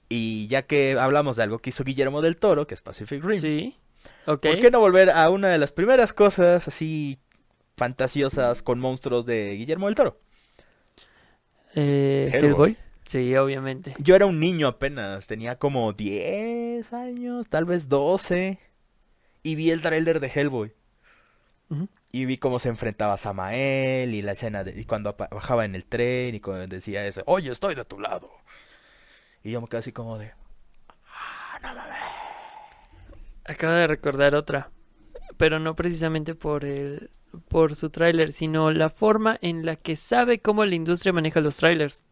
Y 0.09 0.47
ya 0.49 0.62
que 0.62 0.99
hablamos 0.99 1.37
de 1.37 1.43
algo 1.45 1.59
que 1.59 1.70
hizo 1.70 1.82
Guillermo 1.85 2.20
del 2.22 2.37
Toro, 2.37 2.66
que 2.66 2.74
es 2.74 2.82
Pacific 2.82 3.24
Rim, 3.24 3.41
Sí. 3.41 3.76
Ok. 4.26 4.43
¿por 4.43 4.61
qué 4.61 4.70
no 4.70 4.80
volver 4.80 5.11
a 5.11 5.30
una 5.30 5.49
de 5.49 5.59
las 5.59 5.72
primeras 5.72 6.12
cosas 6.12 6.68
así 6.68 7.18
fantasiosas 7.76 8.62
con 8.62 8.78
monstruos 8.78 9.24
de 9.26 9.55
Guillermo 9.57 9.87
del 9.87 9.95
Toro? 9.95 10.20
Eh, 11.74 12.30
Hellboy. 12.32 12.49
Hellboy. 12.49 12.76
Sí, 13.07 13.37
obviamente. 13.37 13.95
Yo 13.99 14.14
era 14.14 14.26
un 14.26 14.41
niño 14.41 14.66
apenas, 14.66 15.26
tenía 15.26 15.59
como 15.59 15.93
10 15.93 16.93
años, 16.93 17.49
tal 17.49 17.64
vez 17.66 17.89
12, 17.89 18.59
y 19.45 19.55
vi 19.55 19.70
el 19.70 19.82
tráiler 19.82 20.18
de 20.18 20.26
Hellboy. 20.26 20.74
Y 22.12 22.26
vi 22.26 22.36
cómo 22.36 22.59
se 22.59 22.68
enfrentaba 22.68 23.14
a 23.14 23.18
Samael 23.18 24.14
y 24.14 24.22
la 24.22 24.32
escena 24.32 24.64
de 24.64 24.80
y 24.80 24.84
cuando 24.84 25.14
bajaba 25.16 25.64
en 25.64 25.74
el 25.74 25.84
tren 25.84 26.34
y 26.34 26.40
cuando 26.40 26.66
decía 26.66 27.07
eso, 27.07 27.22
oye, 27.26 27.51
estoy 27.53 27.74
de 27.74 27.84
tu 27.84 27.99
lado. 28.01 28.30
Y 29.42 29.51
yo 29.51 29.61
me 29.61 29.68
quedé 29.68 29.78
así 29.78 29.92
como 29.92 30.18
de, 30.18 30.32
Acabo 33.45 33.74
de 33.74 33.86
recordar 33.86 34.34
otra. 34.34 34.70
Pero 35.36 35.59
no 35.59 35.74
precisamente 35.74 36.34
por 36.34 36.64
el 36.64 37.11
por 37.49 37.74
su 37.74 37.90
tráiler, 37.90 38.32
sino 38.32 38.70
la 38.70 38.88
forma 38.88 39.38
en 39.42 39.66
la 39.66 39.74
que 39.74 39.97
sabe 39.97 40.38
cómo 40.38 40.64
la 40.64 40.76
industria 40.76 41.12
maneja 41.12 41.40
los 41.40 41.57
trailers. 41.57 42.05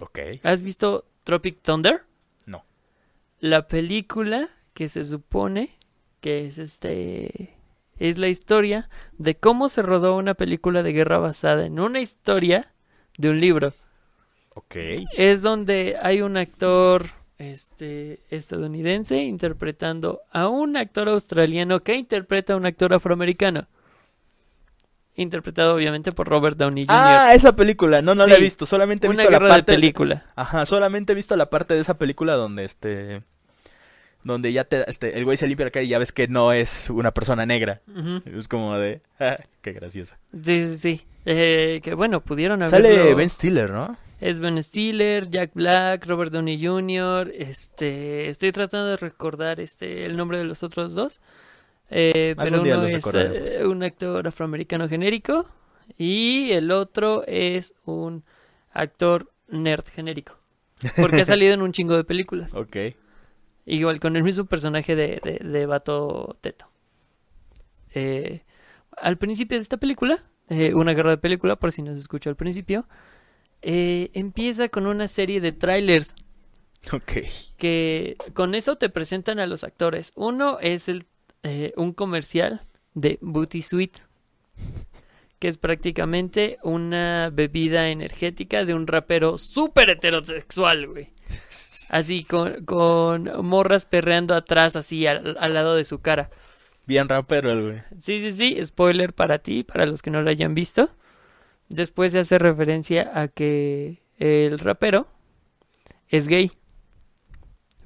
ok, 0.00 0.18
¿Has 0.42 0.62
visto 0.62 1.04
Tropic 1.24 1.60
Thunder? 1.60 2.04
No. 2.46 2.64
La 3.38 3.68
película 3.68 4.48
que 4.72 4.88
se 4.88 5.04
supone 5.04 5.76
que 6.22 6.46
es 6.46 6.56
este 6.56 7.50
es 7.98 8.16
la 8.16 8.28
historia 8.28 8.88
de 9.18 9.36
cómo 9.36 9.68
se 9.68 9.82
rodó 9.82 10.16
una 10.16 10.34
película 10.34 10.82
de 10.82 10.92
guerra 10.92 11.18
basada 11.18 11.66
en 11.66 11.78
una 11.78 12.00
historia 12.00 12.72
de 13.18 13.28
un 13.28 13.40
libro. 13.40 13.74
ok, 14.54 14.76
Es 15.12 15.42
donde 15.42 15.98
hay 16.00 16.22
un 16.22 16.36
actor 16.38 17.06
este 17.38 18.20
estadounidense 18.30 19.22
interpretando 19.22 20.20
a 20.30 20.48
un 20.48 20.76
actor 20.76 21.08
australiano 21.08 21.80
que 21.80 21.96
interpreta 21.96 22.54
a 22.54 22.56
un 22.56 22.66
actor 22.66 22.94
afroamericano. 22.94 23.66
Interpretado 25.14 25.74
obviamente 25.74 26.12
por 26.12 26.28
Robert 26.28 26.56
Downey 26.56 26.86
Jr. 26.86 26.96
Ah, 26.98 27.34
esa 27.34 27.54
película, 27.54 28.00
no, 28.00 28.14
no 28.14 28.26
la 28.26 28.36
he 28.36 28.40
visto, 28.40 28.64
solamente 28.64 29.06
he 29.06 29.10
una 29.10 29.18
visto 29.18 29.30
la 29.30 29.38
guerra 29.38 29.46
de 29.48 29.52
parte 29.52 29.72
película. 29.74 30.26
Ajá, 30.36 30.64
solamente 30.66 31.12
he 31.12 31.16
visto 31.16 31.36
la 31.36 31.50
parte 31.50 31.74
de 31.74 31.80
esa 31.80 31.98
película 31.98 32.34
donde 32.34 32.64
este 32.64 33.22
donde 34.24 34.52
ya 34.52 34.64
te 34.64 34.88
este 34.88 35.18
el 35.18 35.24
güey 35.24 35.36
se 35.36 35.46
limpia 35.46 35.66
la 35.66 35.70
cara 35.70 35.84
y 35.84 35.88
ya 35.88 35.98
ves 35.98 36.12
que 36.12 36.28
no 36.28 36.52
es 36.52 36.90
una 36.90 37.12
persona 37.12 37.46
negra. 37.46 37.80
Es 38.24 38.48
como 38.48 38.76
de, 38.76 39.00
ah, 39.18 39.38
qué 39.60 39.72
gracioso. 39.72 40.16
Sí, 40.42 40.62
sí, 40.62 40.76
sí. 40.76 41.06
Eh, 41.24 41.80
que 41.82 41.94
bueno, 41.94 42.20
pudieron 42.20 42.60
Sale 42.68 42.88
haberlo... 42.88 43.16
Ben 43.16 43.30
Stiller, 43.30 43.70
¿no? 43.70 43.96
Es 44.20 44.38
Ben 44.38 44.62
Stiller, 44.62 45.28
Jack 45.28 45.50
Black, 45.54 46.06
Robert 46.06 46.32
Downey 46.32 46.64
Jr. 46.64 47.32
Este, 47.36 48.28
estoy 48.28 48.52
tratando 48.52 48.88
de 48.88 48.96
recordar 48.96 49.60
este 49.60 50.06
el 50.06 50.16
nombre 50.16 50.38
de 50.38 50.44
los 50.44 50.62
otros 50.62 50.94
dos. 50.94 51.20
Eh, 51.90 52.34
pero 52.38 52.62
uno 52.62 52.86
es 52.86 53.04
eh, 53.14 53.64
un 53.66 53.82
actor 53.82 54.26
afroamericano 54.26 54.88
genérico 54.88 55.46
y 55.98 56.50
el 56.52 56.70
otro 56.70 57.22
es 57.26 57.74
un 57.84 58.24
actor 58.72 59.30
nerd 59.48 59.84
genérico. 59.88 60.38
Porque 60.96 61.20
ha 61.20 61.24
salido 61.26 61.52
en 61.52 61.62
un 61.62 61.72
chingo 61.72 61.96
de 61.96 62.04
películas. 62.04 62.54
Ok. 62.54 62.76
Igual 63.64 64.00
con 64.00 64.16
el 64.16 64.22
mismo 64.24 64.44
personaje 64.44 64.96
de, 64.96 65.20
de, 65.22 65.38
de 65.48 65.66
Vato 65.66 66.36
Teto. 66.40 66.68
Eh, 67.94 68.42
al 68.96 69.18
principio 69.18 69.56
de 69.58 69.62
esta 69.62 69.76
película, 69.76 70.18
eh, 70.48 70.74
una 70.74 70.92
guerra 70.94 71.10
de 71.10 71.18
película, 71.18 71.56
por 71.56 71.72
si 71.72 71.82
no 71.82 71.92
se 71.92 72.00
escuchó 72.00 72.30
al 72.30 72.36
principio, 72.36 72.86
eh, 73.62 74.10
empieza 74.14 74.68
con 74.68 74.86
una 74.86 75.06
serie 75.08 75.40
de 75.40 75.52
trailers 75.52 76.14
Ok. 76.92 77.12
que 77.56 78.16
con 78.34 78.54
eso 78.54 78.76
te 78.76 78.88
presentan 78.88 79.38
a 79.38 79.46
los 79.46 79.62
actores. 79.62 80.12
Uno 80.16 80.58
es 80.60 80.88
el, 80.88 81.06
eh, 81.44 81.72
un 81.76 81.92
comercial 81.92 82.62
de 82.94 83.18
Booty 83.22 83.62
Sweet, 83.62 83.98
que 85.38 85.48
es 85.48 85.58
prácticamente 85.58 86.58
una 86.62 87.30
bebida 87.32 87.88
energética 87.88 88.64
de 88.64 88.74
un 88.74 88.86
rapero 88.86 89.38
súper 89.38 89.90
heterosexual, 89.90 90.88
güey. 90.88 91.12
Así, 91.90 92.24
con, 92.24 92.64
con 92.64 93.46
morras 93.46 93.86
perreando 93.86 94.34
atrás, 94.34 94.76
así, 94.76 95.06
al, 95.06 95.36
al 95.38 95.54
lado 95.54 95.74
de 95.76 95.84
su 95.84 96.00
cara. 96.00 96.30
Bien 96.86 97.08
rapero 97.08 97.52
el 97.52 97.62
güey. 97.62 97.82
Sí, 98.00 98.18
sí, 98.20 98.32
sí, 98.32 98.58
spoiler 98.64 99.12
para 99.12 99.38
ti, 99.38 99.62
para 99.62 99.86
los 99.86 100.02
que 100.02 100.10
no 100.10 100.22
lo 100.22 100.30
hayan 100.30 100.54
visto. 100.54 100.88
Después 101.68 102.12
se 102.12 102.20
hace 102.20 102.38
referencia 102.38 103.10
a 103.14 103.28
que 103.28 104.02
el 104.18 104.58
rapero 104.58 105.06
es 106.08 106.28
gay. 106.28 106.50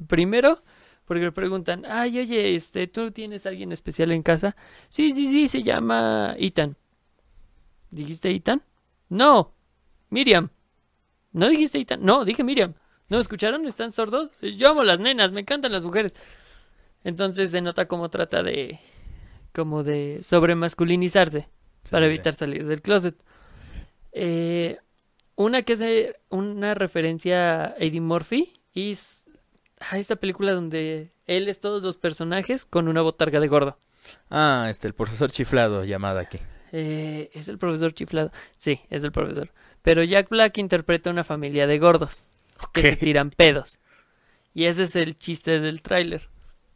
Primero, 0.08 0.60
porque 1.04 1.24
le 1.24 1.32
preguntan, 1.32 1.84
ay, 1.88 2.18
oye, 2.18 2.54
este, 2.54 2.86
¿tú 2.86 3.10
tienes 3.10 3.46
alguien 3.46 3.72
especial 3.72 4.12
en 4.12 4.22
casa? 4.22 4.56
Sí, 4.88 5.12
sí, 5.12 5.26
sí, 5.26 5.48
se 5.48 5.62
llama 5.62 6.34
Ethan. 6.38 6.76
¿Dijiste 7.90 8.30
Ethan? 8.30 8.62
No, 9.08 9.54
Miriam. 10.10 10.50
¿No 11.32 11.48
dijiste 11.48 11.78
Ethan? 11.78 12.04
No, 12.04 12.24
dije 12.24 12.42
Miriam. 12.42 12.74
¿No 13.08 13.16
me 13.18 13.20
escucharon? 13.20 13.66
¿Están 13.66 13.92
sordos? 13.92 14.30
Yo 14.40 14.70
amo 14.70 14.82
las 14.82 15.00
nenas, 15.00 15.32
me 15.32 15.40
encantan 15.40 15.72
las 15.72 15.82
mujeres. 15.84 16.14
Entonces 17.04 17.50
se 17.50 17.60
nota 17.60 17.86
cómo 17.86 18.10
trata 18.10 18.42
de 18.42 18.80
como 19.54 19.82
de 19.84 20.20
sobremasculinizarse 20.22 21.48
para 21.90 22.06
Sí, 22.06 22.10
sí. 22.10 22.14
evitar 22.14 22.32
salir 22.32 22.66
del 22.66 22.82
closet. 22.82 23.16
Eh, 24.12 24.78
una 25.36 25.62
que 25.62 25.72
es 25.74 26.14
una 26.30 26.74
referencia 26.74 27.64
a 27.66 27.74
Eddie 27.78 28.00
Murphy 28.00 28.52
y 28.72 28.92
es 28.92 29.26
a 29.78 29.98
esta 29.98 30.16
película 30.16 30.52
donde 30.52 31.12
él 31.26 31.48
es 31.48 31.60
todos 31.60 31.82
los 31.82 31.96
personajes 31.96 32.64
con 32.64 32.88
una 32.88 33.02
botarga 33.02 33.40
de 33.40 33.48
gordo. 33.48 33.78
Ah, 34.30 34.66
este, 34.70 34.88
el 34.88 34.94
profesor 34.94 35.30
chiflado 35.30 35.84
llamada 35.84 36.20
aquí. 36.20 36.38
Eh, 36.72 37.30
¿Es 37.34 37.48
el 37.48 37.58
profesor 37.58 37.92
chiflado? 37.94 38.32
Sí, 38.56 38.80
es 38.90 39.04
el 39.04 39.12
profesor. 39.12 39.50
Pero 39.82 40.02
Jack 40.02 40.28
Black 40.28 40.58
interpreta 40.58 41.10
una 41.10 41.24
familia 41.24 41.66
de 41.66 41.78
gordos 41.78 42.28
que 42.72 42.82
se 42.82 42.96
tiran 42.96 43.30
pedos. 43.30 43.78
Y 44.54 44.64
ese 44.64 44.84
es 44.84 44.96
el 44.96 45.16
chiste 45.16 45.60
del 45.60 45.82
tráiler. 45.82 46.28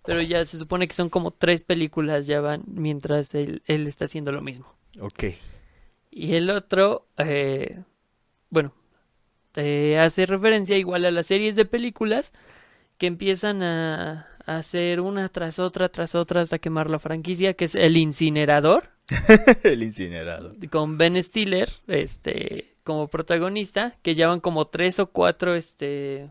Pero 0.05 0.22
ya 0.22 0.45
se 0.45 0.59
supone 0.59 0.89
que 0.89 0.95
son 0.95 1.11
como 1.11 1.31
tres 1.31 1.62
películas 1.64 2.26
ya 2.26 2.41
van 2.41 2.62
mientras 2.66 3.35
él, 3.35 3.62
él 3.66 3.87
está 3.87 4.07
haciendo 4.07 4.33
lo 4.33 4.41
mismo. 4.41 4.74
Ok. 4.99 5.24
Y 6.11 6.35
el 6.35 6.51
otro, 6.51 7.07
eh, 7.18 7.83
bueno, 8.49 8.74
eh, 9.57 9.99
hace 9.99 10.26
referencia 10.26 10.76
igual 10.76 11.05
a 11.05 11.11
las 11.11 11.26
series 11.26 11.55
de 11.55 11.64
películas 11.64 12.33
que 12.99 13.07
empiezan 13.07 13.62
a, 13.62 14.26
a 14.47 14.57
hacer 14.57 15.01
una 15.01 15.28
tras 15.28 15.59
otra, 15.59 15.91
tras 15.91 16.14
otra 16.14 16.41
hasta 16.41 16.59
quemar 16.59 16.91
la 16.91 16.99
franquicia, 16.99 17.55
que 17.55 17.66
es 17.66 17.74
El 17.74 17.97
Incinerador, 17.97 18.91
el 19.62 19.83
incinerado. 19.83 20.51
con 20.70 20.99
Ben 20.99 21.20
Stiller, 21.22 21.68
este, 21.87 22.70
como 22.85 23.09
protagonista, 23.09 23.97
que 24.03 24.14
llevan 24.14 24.41
como 24.41 24.66
tres 24.66 24.99
o 24.99 25.07
cuatro, 25.07 25.55
este, 25.55 26.31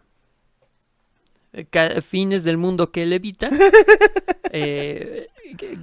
ca- 1.70 2.02
fines 2.02 2.44
del 2.44 2.58
mundo 2.58 2.92
que 2.92 3.04
él 3.04 3.14
evita, 3.14 3.50
eh, 4.52 5.28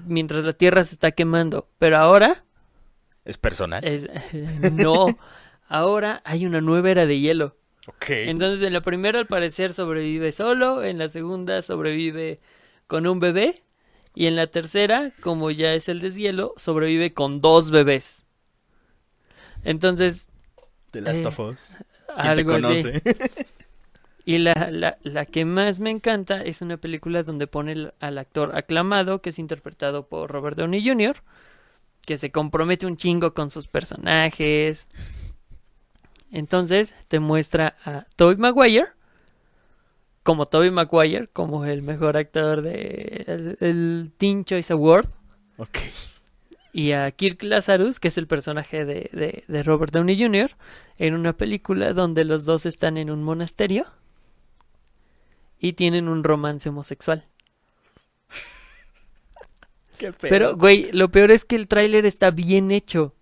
mientras 0.07 0.45
la 0.45 0.53
Tierra 0.53 0.85
se 0.85 0.95
está 0.95 1.13
quemando. 1.13 1.69
Pero 1.79 1.97
ahora 1.99 2.45
Es 3.25 3.39
personal. 3.39 3.85
es- 3.85 4.09
no, 4.73 5.19
ahora 5.69 6.23
hay 6.25 6.47
una 6.47 6.61
nueva 6.61 6.91
era 6.91 7.07
de 7.07 7.21
hielo. 7.21 7.57
Ok. 7.89 8.07
Entonces 8.11 8.67
en 8.67 8.73
la 8.73 8.81
primera 8.81 9.19
al 9.21 9.27
parecer 9.27 9.73
sobrevive 9.73 10.33
solo, 10.33 10.83
en 10.83 10.99
la 10.99 11.09
segunda 11.09 11.63
sobrevive 11.63 12.41
con 12.89 13.07
un 13.07 13.21
bebé 13.21 13.63
y 14.15 14.27
en 14.27 14.35
la 14.35 14.47
tercera, 14.49 15.13
como 15.21 15.51
ya 15.51 15.73
es 15.75 15.89
el 15.89 16.01
deshielo, 16.01 16.55
sobrevive 16.57 17.13
con 17.15 17.41
dos 17.41 17.71
bebés. 17.71 18.25
Entonces, 19.63 20.31
The 20.91 21.01
Last 21.01 21.19
eh, 21.19 21.27
of 21.27 21.39
Us. 21.41 21.77
¿Quién 22.21 22.35
te 22.35 22.41
así. 22.41 22.45
conoce? 22.45 23.03
Y 24.29 24.39
la, 24.39 24.71
la, 24.73 24.99
la 25.05 25.25
que 25.25 25.45
más 25.45 25.79
me 25.79 25.89
encanta 25.89 26.43
es 26.43 26.61
una 26.61 26.79
película 26.79 27.23
donde 27.23 27.47
pone 27.47 27.93
al 28.01 28.19
actor 28.19 28.57
aclamado, 28.57 29.23
que 29.23 29.31
es 29.31 29.39
interpretado 29.39 30.09
por 30.09 30.33
Robert 30.33 30.59
Downey 30.59 30.85
Jr., 30.85 31.23
que 32.05 32.19
se 32.19 32.33
compromete 32.33 32.87
un 32.87 32.97
chingo 32.97 33.35
con 33.35 33.53
sus 33.53 33.69
personajes. 33.69 34.89
Entonces 36.33 36.97
te 37.07 37.21
muestra 37.21 37.77
a 37.85 38.05
Tobey 38.17 38.37
Maguire 38.37 38.97
como 40.27 40.45
Tobey 40.45 40.73
Maguire, 40.73 41.29
como 41.29 41.65
el 41.65 41.83
mejor 41.83 42.17
actor 42.17 42.61
de 42.61 43.25
el, 43.29 43.57
el 43.61 44.13
Teen 44.19 44.45
Choice 44.45 44.73
Award, 44.73 45.07
ok. 45.57 45.79
Y 46.79 46.93
a 46.93 47.11
Kirk 47.11 47.43
Lazarus, 47.43 47.99
que 47.99 48.09
es 48.09 48.19
el 48.19 48.27
personaje 48.27 48.85
de, 48.85 49.09
de, 49.11 49.45
de 49.49 49.63
Robert 49.63 49.95
Downey 49.95 50.23
Jr., 50.23 50.51
en 50.99 51.15
una 51.15 51.33
película 51.35 51.95
donde 51.95 52.27
los 52.27 52.45
dos 52.45 52.67
están 52.67 52.99
en 52.99 53.09
un 53.11 53.23
monasterio 53.23 53.87
y 55.59 55.73
tienen 55.73 56.07
un 56.07 56.23
romance 56.23 56.69
homosexual. 56.69 57.25
Qué 59.97 60.13
pedo. 60.13 60.29
Pero, 60.31 60.57
güey, 60.57 60.93
lo 60.93 61.11
peor 61.11 61.31
es 61.31 61.47
que 61.47 61.57
el 61.57 61.67
tráiler 61.67 62.05
está 62.05 62.31
bien 62.31 62.71
hecho. 62.71 63.15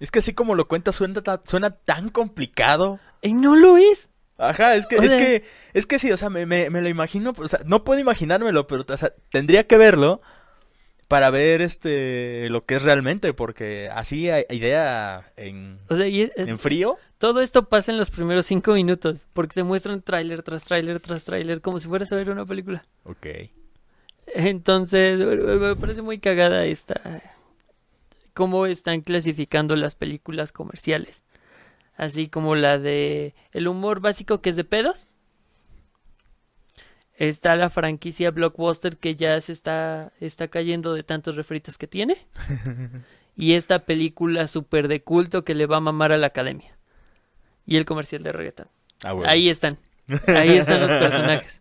Es 0.00 0.10
que 0.10 0.18
así 0.18 0.34
como 0.34 0.56
lo 0.56 0.66
cuentas 0.66 0.96
suena, 0.96 1.22
suena 1.44 1.70
tan 1.70 2.08
complicado. 2.08 2.98
Y 3.22 3.34
no 3.34 3.54
lo 3.54 3.76
es. 3.76 4.08
Ajá, 4.36 4.74
es 4.74 4.88
que, 4.88 4.98
O 4.98 5.02
es 5.02 5.10
sea- 5.12 5.18
que, 5.20 5.44
es 5.74 5.86
que 5.86 6.00
sí, 6.00 6.10
o 6.10 6.16
sea, 6.16 6.28
me, 6.28 6.44
me, 6.44 6.70
me 6.70 6.82
lo 6.82 6.88
imagino, 6.88 7.34
o 7.36 7.46
sea, 7.48 7.60
no 7.66 7.84
puedo 7.84 8.00
imaginármelo, 8.00 8.66
pero 8.66 8.84
o 8.88 8.96
sea, 8.96 9.12
tendría 9.30 9.66
que 9.68 9.76
verlo 9.76 10.20
para 11.08 11.30
ver 11.30 11.62
este 11.62 12.48
lo 12.50 12.64
que 12.66 12.76
es 12.76 12.82
realmente, 12.82 13.32
porque 13.34 13.88
así 13.92 14.28
a- 14.30 14.44
idea 14.50 15.32
en, 15.36 15.78
O 15.88 15.96
sea, 15.96 16.06
y 16.06 16.22
es- 16.22 16.32
en 16.36 16.58
frío. 16.58 16.96
todo 17.16 17.40
esto 17.40 17.68
pasa 17.68 17.90
en 17.92 17.98
los 17.98 18.10
primeros 18.10 18.44
cinco 18.46 18.74
minutos, 18.74 19.26
porque 19.32 19.54
te 19.54 19.62
muestran 19.64 20.02
tráiler 20.02 20.42
tras 20.42 20.64
tráiler 20.64 21.00
tras 21.00 21.24
tráiler, 21.24 21.60
como 21.62 21.80
si 21.80 21.88
fueras 21.88 22.12
a 22.12 22.16
ver 22.16 22.28
una 22.30 22.44
película. 22.44 22.84
Ok. 23.04 23.26
Entonces, 24.34 25.18
me 25.18 25.76
parece 25.76 26.02
muy 26.02 26.18
cagada 26.18 26.64
esta. 26.66 27.22
cómo 28.34 28.66
están 28.66 29.00
clasificando 29.00 29.74
las 29.74 29.96
películas 29.96 30.52
comerciales. 30.52 31.24
Así 31.96 32.28
como 32.28 32.54
la 32.54 32.78
de 32.78 33.34
el 33.52 33.66
humor 33.66 33.98
básico 34.00 34.40
que 34.40 34.50
es 34.50 34.56
de 34.56 34.62
pedos. 34.62 35.08
Está 37.18 37.56
la 37.56 37.68
franquicia 37.68 38.30
Blockbuster 38.30 38.96
que 38.96 39.16
ya 39.16 39.40
se 39.40 39.52
está, 39.52 40.12
está 40.20 40.46
cayendo 40.46 40.94
de 40.94 41.02
tantos 41.02 41.34
refritos 41.34 41.76
que 41.76 41.88
tiene. 41.88 42.16
y 43.36 43.54
esta 43.54 43.80
película 43.80 44.46
súper 44.46 44.86
de 44.86 45.02
culto 45.02 45.42
que 45.44 45.56
le 45.56 45.66
va 45.66 45.78
a 45.78 45.80
mamar 45.80 46.12
a 46.12 46.16
la 46.16 46.28
academia. 46.28 46.78
Y 47.66 47.76
el 47.76 47.84
comercial 47.84 48.22
de 48.22 48.32
reggaeton. 48.32 48.68
Ah, 49.02 49.12
bueno. 49.12 49.28
Ahí 49.28 49.48
están. 49.48 49.78
Ahí 50.28 50.56
están 50.56 50.80
los 50.80 50.90
personajes. 50.90 51.60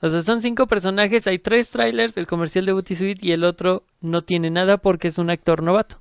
O 0.00 0.08
sea, 0.08 0.22
son 0.22 0.40
cinco 0.40 0.68
personajes, 0.68 1.26
hay 1.26 1.40
tres 1.40 1.70
trailers, 1.70 2.16
el 2.16 2.28
comercial 2.28 2.64
de 2.64 2.72
Booty 2.72 2.94
Suite 2.94 3.26
y 3.26 3.32
el 3.32 3.42
otro 3.42 3.82
no 4.00 4.22
tiene 4.22 4.50
nada 4.50 4.76
porque 4.76 5.08
es 5.08 5.18
un 5.18 5.30
actor 5.30 5.64
novato. 5.64 6.00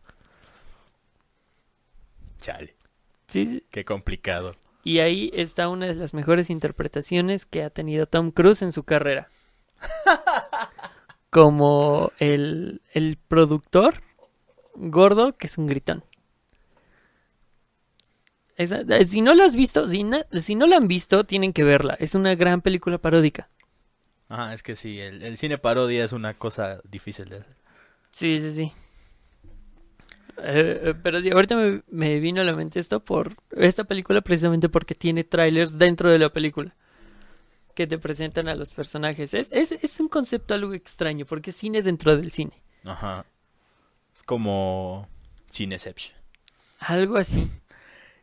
Chale, 2.40 2.76
Sí, 3.28 3.48
sí. 3.48 3.64
qué 3.72 3.84
complicado. 3.84 4.56
Y 4.86 5.00
ahí 5.00 5.32
está 5.34 5.68
una 5.68 5.88
de 5.88 5.96
las 5.96 6.14
mejores 6.14 6.50
interpretaciones 6.50 7.46
que 7.46 7.64
ha 7.64 7.70
tenido 7.72 8.06
Tom 8.08 8.32
Cruise 8.32 8.62
en 8.62 8.72
su 8.72 8.84
carrera. 8.86 9.30
Como 11.30 12.12
el, 12.20 12.82
el 12.94 13.18
productor 13.28 13.96
gordo 14.76 15.36
que 15.38 15.48
es 15.48 15.58
un 15.58 15.68
gritón. 15.68 16.04
Esa- 18.58 18.82
eh, 18.82 19.06
si 19.06 19.22
no 19.22 19.34
lo 19.34 19.44
has 19.44 19.56
visto, 19.56 19.88
si, 19.88 20.04
na- 20.04 20.26
si 20.34 20.56
no 20.56 20.66
la 20.68 20.78
han 20.78 20.88
visto, 20.88 21.26
tienen 21.26 21.54
que 21.54 21.64
verla. 21.64 21.96
Es 22.00 22.16
una 22.16 22.36
gran 22.36 22.62
película 22.62 22.98
paródica. 22.98 23.50
Ajá, 24.30 24.54
es 24.54 24.62
que 24.64 24.76
sí, 24.76 25.00
el, 25.00 25.24
el 25.24 25.38
cine 25.38 25.58
parodia 25.58 26.06
es 26.06 26.12
una 26.12 26.34
cosa 26.36 26.80
difícil 26.84 27.30
de 27.30 27.38
hacer. 27.38 27.56
Sí, 28.12 28.40
sí, 28.40 28.52
sí. 28.52 28.72
Eh, 30.38 30.80
eh, 30.84 30.94
pero 31.02 31.22
sí, 31.22 31.30
ahorita 31.32 31.56
me, 31.56 31.82
me 31.90 32.20
vino 32.20 32.42
a 32.42 32.44
la 32.46 32.54
mente 32.54 32.80
esto 32.80 33.00
por 33.00 33.36
esta 33.52 33.84
película 33.86 34.22
precisamente 34.22 34.68
porque 34.70 34.94
tiene 34.96 35.24
trailers 35.24 35.78
dentro 35.78 36.10
de 36.10 36.20
la 36.20 36.30
película 36.32 36.76
que 37.74 37.88
te 37.88 37.98
presentan 37.98 38.48
a 38.48 38.56
los 38.56 38.74
personajes. 38.74 39.34
Es, 39.34 39.50
es, 39.52 39.72
es 39.72 40.00
un 40.00 40.08
concepto 40.08 40.54
algo 40.54 40.74
extraño 40.74 41.26
porque 41.26 41.50
es 41.52 41.56
cine 41.56 41.82
dentro 41.82 42.16
del 42.18 42.32
cine. 42.32 42.62
Ajá. 42.84 43.26
Es 44.16 44.24
como 44.24 45.08
Cineception. 45.52 46.16
Algo 46.80 47.18
así. 47.18 47.50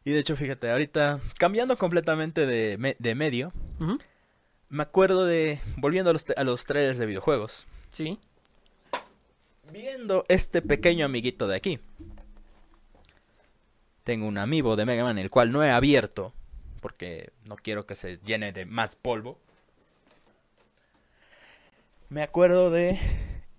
Y 0.05 0.11
de 0.13 0.19
hecho, 0.21 0.37
fíjate, 0.37 0.71
ahorita 0.71 1.21
cambiando 1.39 1.77
completamente 1.79 2.47
de, 2.47 2.77
me- 2.79 2.97
de 2.99 3.15
medio, 3.15 3.53
me 4.69 4.83
acuerdo 4.83 5.25
de, 5.27 5.61
volviendo 5.77 6.11
a 6.11 6.13
los, 6.13 6.25
a 6.37 6.45
los 6.45 6.65
trailers 6.65 6.99
de 6.99 7.07
videojuegos, 7.07 7.67
Sí. 7.91 8.19
Viendo 9.73 10.25
este 10.29 10.63
pequeño 10.63 11.07
amiguito 11.07 11.49
de 11.49 11.57
aquí. 11.57 11.81
Tengo 14.05 14.27
un 14.27 14.39
amiibo 14.39 14.77
de 14.77 14.85
Mega 14.85 15.05
Man, 15.05 15.19
el 15.19 15.31
cual 15.31 15.53
no 15.53 15.63
he 15.65 15.71
abierto, 15.71 16.33
porque 16.81 17.31
no 17.45 17.57
quiero 17.57 17.87
que 17.87 17.95
se 17.95 18.19
llene 18.25 18.53
de 18.53 18.67
más 18.67 18.97
polvo. 18.97 19.39
Me 22.09 22.23
acuerdo 22.23 22.71
de 22.71 22.99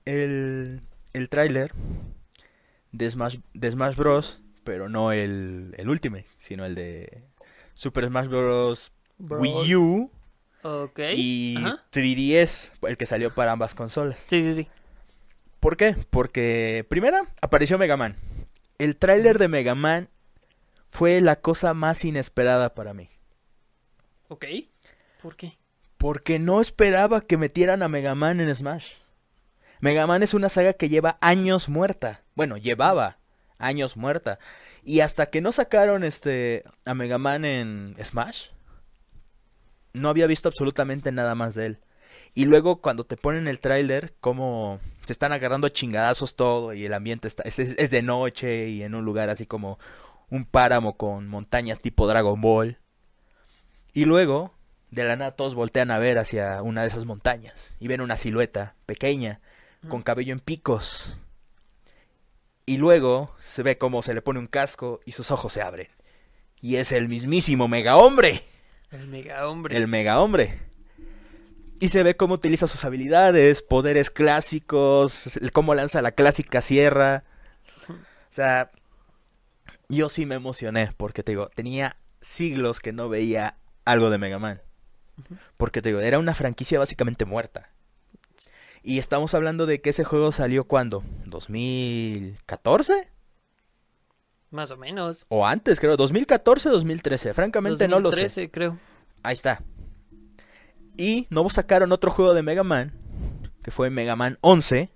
el, 0.05 0.81
el 1.13 1.29
tráiler 1.29 1.73
de 2.91 3.09
Smash, 3.09 3.37
de 3.53 3.71
Smash 3.71 3.95
Bros. 3.95 4.39
Pero 4.63 4.87
no 4.87 5.11
el, 5.11 5.75
el 5.77 5.89
Ultimate, 5.89 6.25
sino 6.39 6.63
el 6.65 6.73
de 6.75 7.23
Super 7.73 8.05
Smash 8.05 8.27
Bros. 8.27 8.91
Bro- 9.17 9.39
Wii 9.41 9.75
U 9.75 10.11
y 11.17 11.55
Ajá. 11.57 11.83
3DS, 11.91 12.71
el 12.87 12.95
que 12.95 13.05
salió 13.05 13.33
para 13.35 13.51
ambas 13.51 13.75
consolas. 13.75 14.21
Sí, 14.27 14.41
sí, 14.41 14.53
sí. 14.53 14.67
¿Por 15.63 15.77
qué? 15.77 15.95
Porque 16.09 16.85
primera 16.89 17.21
apareció 17.39 17.77
Mega 17.77 17.95
Man. 17.95 18.17
El 18.79 18.97
tráiler 18.97 19.39
de 19.39 19.47
Mega 19.47 19.75
Man 19.75 20.09
fue 20.89 21.21
la 21.21 21.37
cosa 21.37 21.73
más 21.73 22.03
inesperada 22.03 22.75
para 22.75 22.93
mí. 22.93 23.09
Ok. 24.27 24.43
¿Por 25.21 25.37
qué? 25.37 25.57
Porque 25.95 26.37
no 26.37 26.59
esperaba 26.59 27.21
que 27.21 27.37
metieran 27.37 27.81
a 27.81 27.87
Mega 27.87 28.13
Man 28.13 28.41
en 28.41 28.53
Smash. 28.53 28.95
Mega 29.79 30.05
Man 30.05 30.21
es 30.21 30.33
una 30.33 30.49
saga 30.49 30.73
que 30.73 30.89
lleva 30.89 31.17
años 31.21 31.69
muerta. 31.69 32.23
Bueno, 32.35 32.57
llevaba 32.57 33.19
años 33.57 33.95
muerta. 33.95 34.39
Y 34.83 34.99
hasta 34.99 35.27
que 35.27 35.39
no 35.39 35.53
sacaron 35.53 36.03
este 36.03 36.65
a 36.83 36.93
Mega 36.93 37.19
Man 37.19 37.45
en 37.45 37.95
Smash, 38.03 38.49
no 39.93 40.09
había 40.09 40.27
visto 40.27 40.49
absolutamente 40.49 41.13
nada 41.13 41.35
más 41.35 41.55
de 41.55 41.67
él. 41.67 41.79
Y 42.33 42.43
luego 42.43 42.81
cuando 42.81 43.05
te 43.05 43.15
ponen 43.15 43.47
el 43.47 43.61
tráiler, 43.61 44.13
como 44.19 44.81
se 45.05 45.13
están 45.13 45.31
agarrando 45.33 45.67
a 45.67 45.73
chingadazos 45.73 46.35
todo 46.35 46.73
y 46.73 46.85
el 46.85 46.93
ambiente 46.93 47.27
está 47.27 47.43
es, 47.43 47.59
es- 47.59 47.89
de 47.91 48.01
noche 48.01 48.69
y 48.69 48.83
en 48.83 48.95
un 48.95 49.03
lugar 49.05 49.29
así 49.29 49.45
como 49.45 49.79
un 50.29 50.45
páramo 50.45 50.97
con 50.97 51.27
montañas 51.27 51.79
tipo 51.79 52.07
Dragon 52.07 52.39
Ball. 52.41 52.79
Y 53.93 54.05
luego, 54.05 54.53
de 54.89 55.03
la 55.03 55.15
nada 55.15 55.31
todos 55.31 55.53
voltean 55.55 55.91
a 55.91 55.99
ver 55.99 56.17
hacia 56.17 56.61
una 56.63 56.81
de 56.81 56.87
esas 56.87 57.05
montañas 57.05 57.75
y 57.79 57.87
ven 57.87 58.01
una 58.01 58.17
silueta 58.17 58.75
pequeña 58.85 59.41
con 59.89 60.01
cabello 60.01 60.33
en 60.33 60.39
picos. 60.39 61.17
Y 62.65 62.77
luego 62.77 63.35
se 63.39 63.61
ve 63.63 63.77
como 63.77 64.01
se 64.01 64.13
le 64.13 64.21
pone 64.21 64.39
un 64.39 64.47
casco 64.47 65.01
y 65.05 65.11
sus 65.11 65.29
ojos 65.31 65.51
se 65.53 65.61
abren. 65.61 65.89
Y 66.61 66.77
es 66.77 66.93
el 66.93 67.09
mismísimo 67.09 67.67
mega 67.67 67.97
hombre. 67.97 68.43
El 68.91 69.07
mega 69.07 69.47
hombre. 69.49 69.75
El 69.75 69.87
mega 69.87 70.21
hombre. 70.21 70.61
Y 71.83 71.89
se 71.89 72.01
ve 72.01 72.15
cómo 72.15 72.35
utiliza 72.35 72.65
sus 72.65 72.85
habilidades, 72.85 73.61
poderes 73.61 74.09
clásicos, 74.09 75.37
cómo 75.51 75.75
lanza 75.75 76.01
la 76.01 76.13
clásica 76.13 76.61
sierra. 76.61 77.25
O 77.89 77.93
sea, 78.29 78.71
yo 79.89 80.07
sí 80.07 80.25
me 80.25 80.35
emocioné 80.35 80.91
porque 80.95 81.23
te 81.23 81.33
digo, 81.33 81.47
tenía 81.47 81.97
siglos 82.21 82.79
que 82.79 82.93
no 82.93 83.09
veía 83.09 83.57
algo 83.83 84.09
de 84.09 84.17
Mega 84.17 84.39
Man. 84.39 84.61
Porque 85.57 85.81
te 85.81 85.89
digo, 85.89 85.99
era 85.99 86.19
una 86.19 86.33
franquicia 86.33 86.79
básicamente 86.79 87.25
muerta. 87.25 87.69
Y 88.81 88.97
estamos 88.97 89.33
hablando 89.33 89.65
de 89.65 89.81
que 89.81 89.89
ese 89.89 90.05
juego 90.05 90.31
salió 90.31 90.63
cuando? 90.63 91.03
¿2014? 91.25 93.09
Más 94.51 94.71
o 94.71 94.77
menos. 94.77 95.25
O 95.27 95.45
antes, 95.45 95.81
creo, 95.81 95.97
2014, 95.97 96.69
2013. 96.69 97.33
Francamente 97.33 97.89
no 97.89 97.99
lo 97.99 98.09
sé. 98.11 98.21
2013, 98.21 98.51
creo. 98.51 98.79
Ahí 99.21 99.33
está. 99.33 99.61
Y 100.97 101.27
no 101.29 101.47
sacaron 101.49 101.91
otro 101.91 102.11
juego 102.11 102.33
de 102.33 102.43
Mega 102.43 102.63
Man, 102.63 102.93
que 103.63 103.71
fue 103.71 103.89
Mega 103.89 104.15
Man 104.15 104.37
11, 104.41 104.91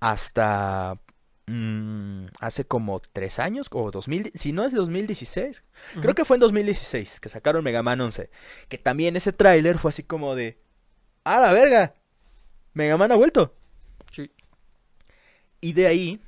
hasta 0.00 1.00
mm, 1.46 2.26
hace 2.40 2.64
como 2.64 3.00
tres 3.00 3.38
años, 3.38 3.68
o 3.70 3.90
2000, 3.90 4.32
si 4.34 4.52
no 4.52 4.64
es 4.64 4.72
2016, 4.72 5.62
creo 6.00 6.14
que 6.14 6.24
fue 6.24 6.36
en 6.36 6.40
2016 6.40 7.20
que 7.20 7.28
sacaron 7.28 7.62
Mega 7.62 7.82
Man 7.82 8.00
11. 8.00 8.30
Que 8.68 8.78
también 8.78 9.16
ese 9.16 9.32
tráiler 9.32 9.78
fue 9.78 9.90
así 9.90 10.02
como 10.02 10.34
de, 10.34 10.58
¡ah, 11.24 11.40
la 11.40 11.52
verga! 11.52 11.94
Mega 12.72 12.96
Man 12.96 13.12
ha 13.12 13.16
vuelto. 13.16 13.54
Sí. 14.10 14.30
Y 15.60 15.72
de 15.72 15.86
ahí, 15.86 16.20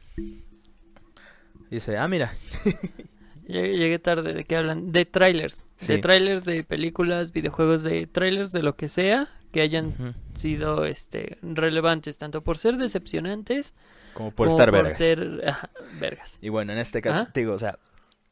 dice, 1.70 1.98
ah, 1.98 2.06
mira, 2.06 2.32
Llegué, 3.46 3.76
llegué 3.76 3.98
tarde, 3.98 4.34
¿de 4.34 4.44
qué 4.44 4.56
hablan? 4.56 4.92
De 4.92 5.04
trailers. 5.04 5.64
De 5.86 5.98
trailers 5.98 6.44
de 6.44 6.64
películas, 6.64 7.32
videojuegos, 7.32 7.82
de 7.82 8.06
trailers 8.06 8.52
de 8.52 8.62
lo 8.62 8.76
que 8.76 8.88
sea 8.88 9.28
que 9.52 9.62
hayan 9.62 10.14
sido 10.34 10.84
este 10.84 11.38
relevantes, 11.40 12.18
tanto 12.18 12.42
por 12.42 12.58
ser 12.58 12.76
decepcionantes 12.76 13.72
como 14.12 14.30
por 14.30 14.48
como 14.48 14.58
estar 14.58 14.70
por 14.70 14.82
vergas. 14.82 14.98
ser 14.98 15.42
ajá, 15.46 15.70
vergas. 15.98 16.38
Y 16.42 16.50
bueno, 16.50 16.72
en 16.72 16.78
este 16.78 17.00
caso, 17.00 17.30
te 17.32 17.40
digo, 17.40 17.54
o 17.54 17.58
sea, 17.58 17.78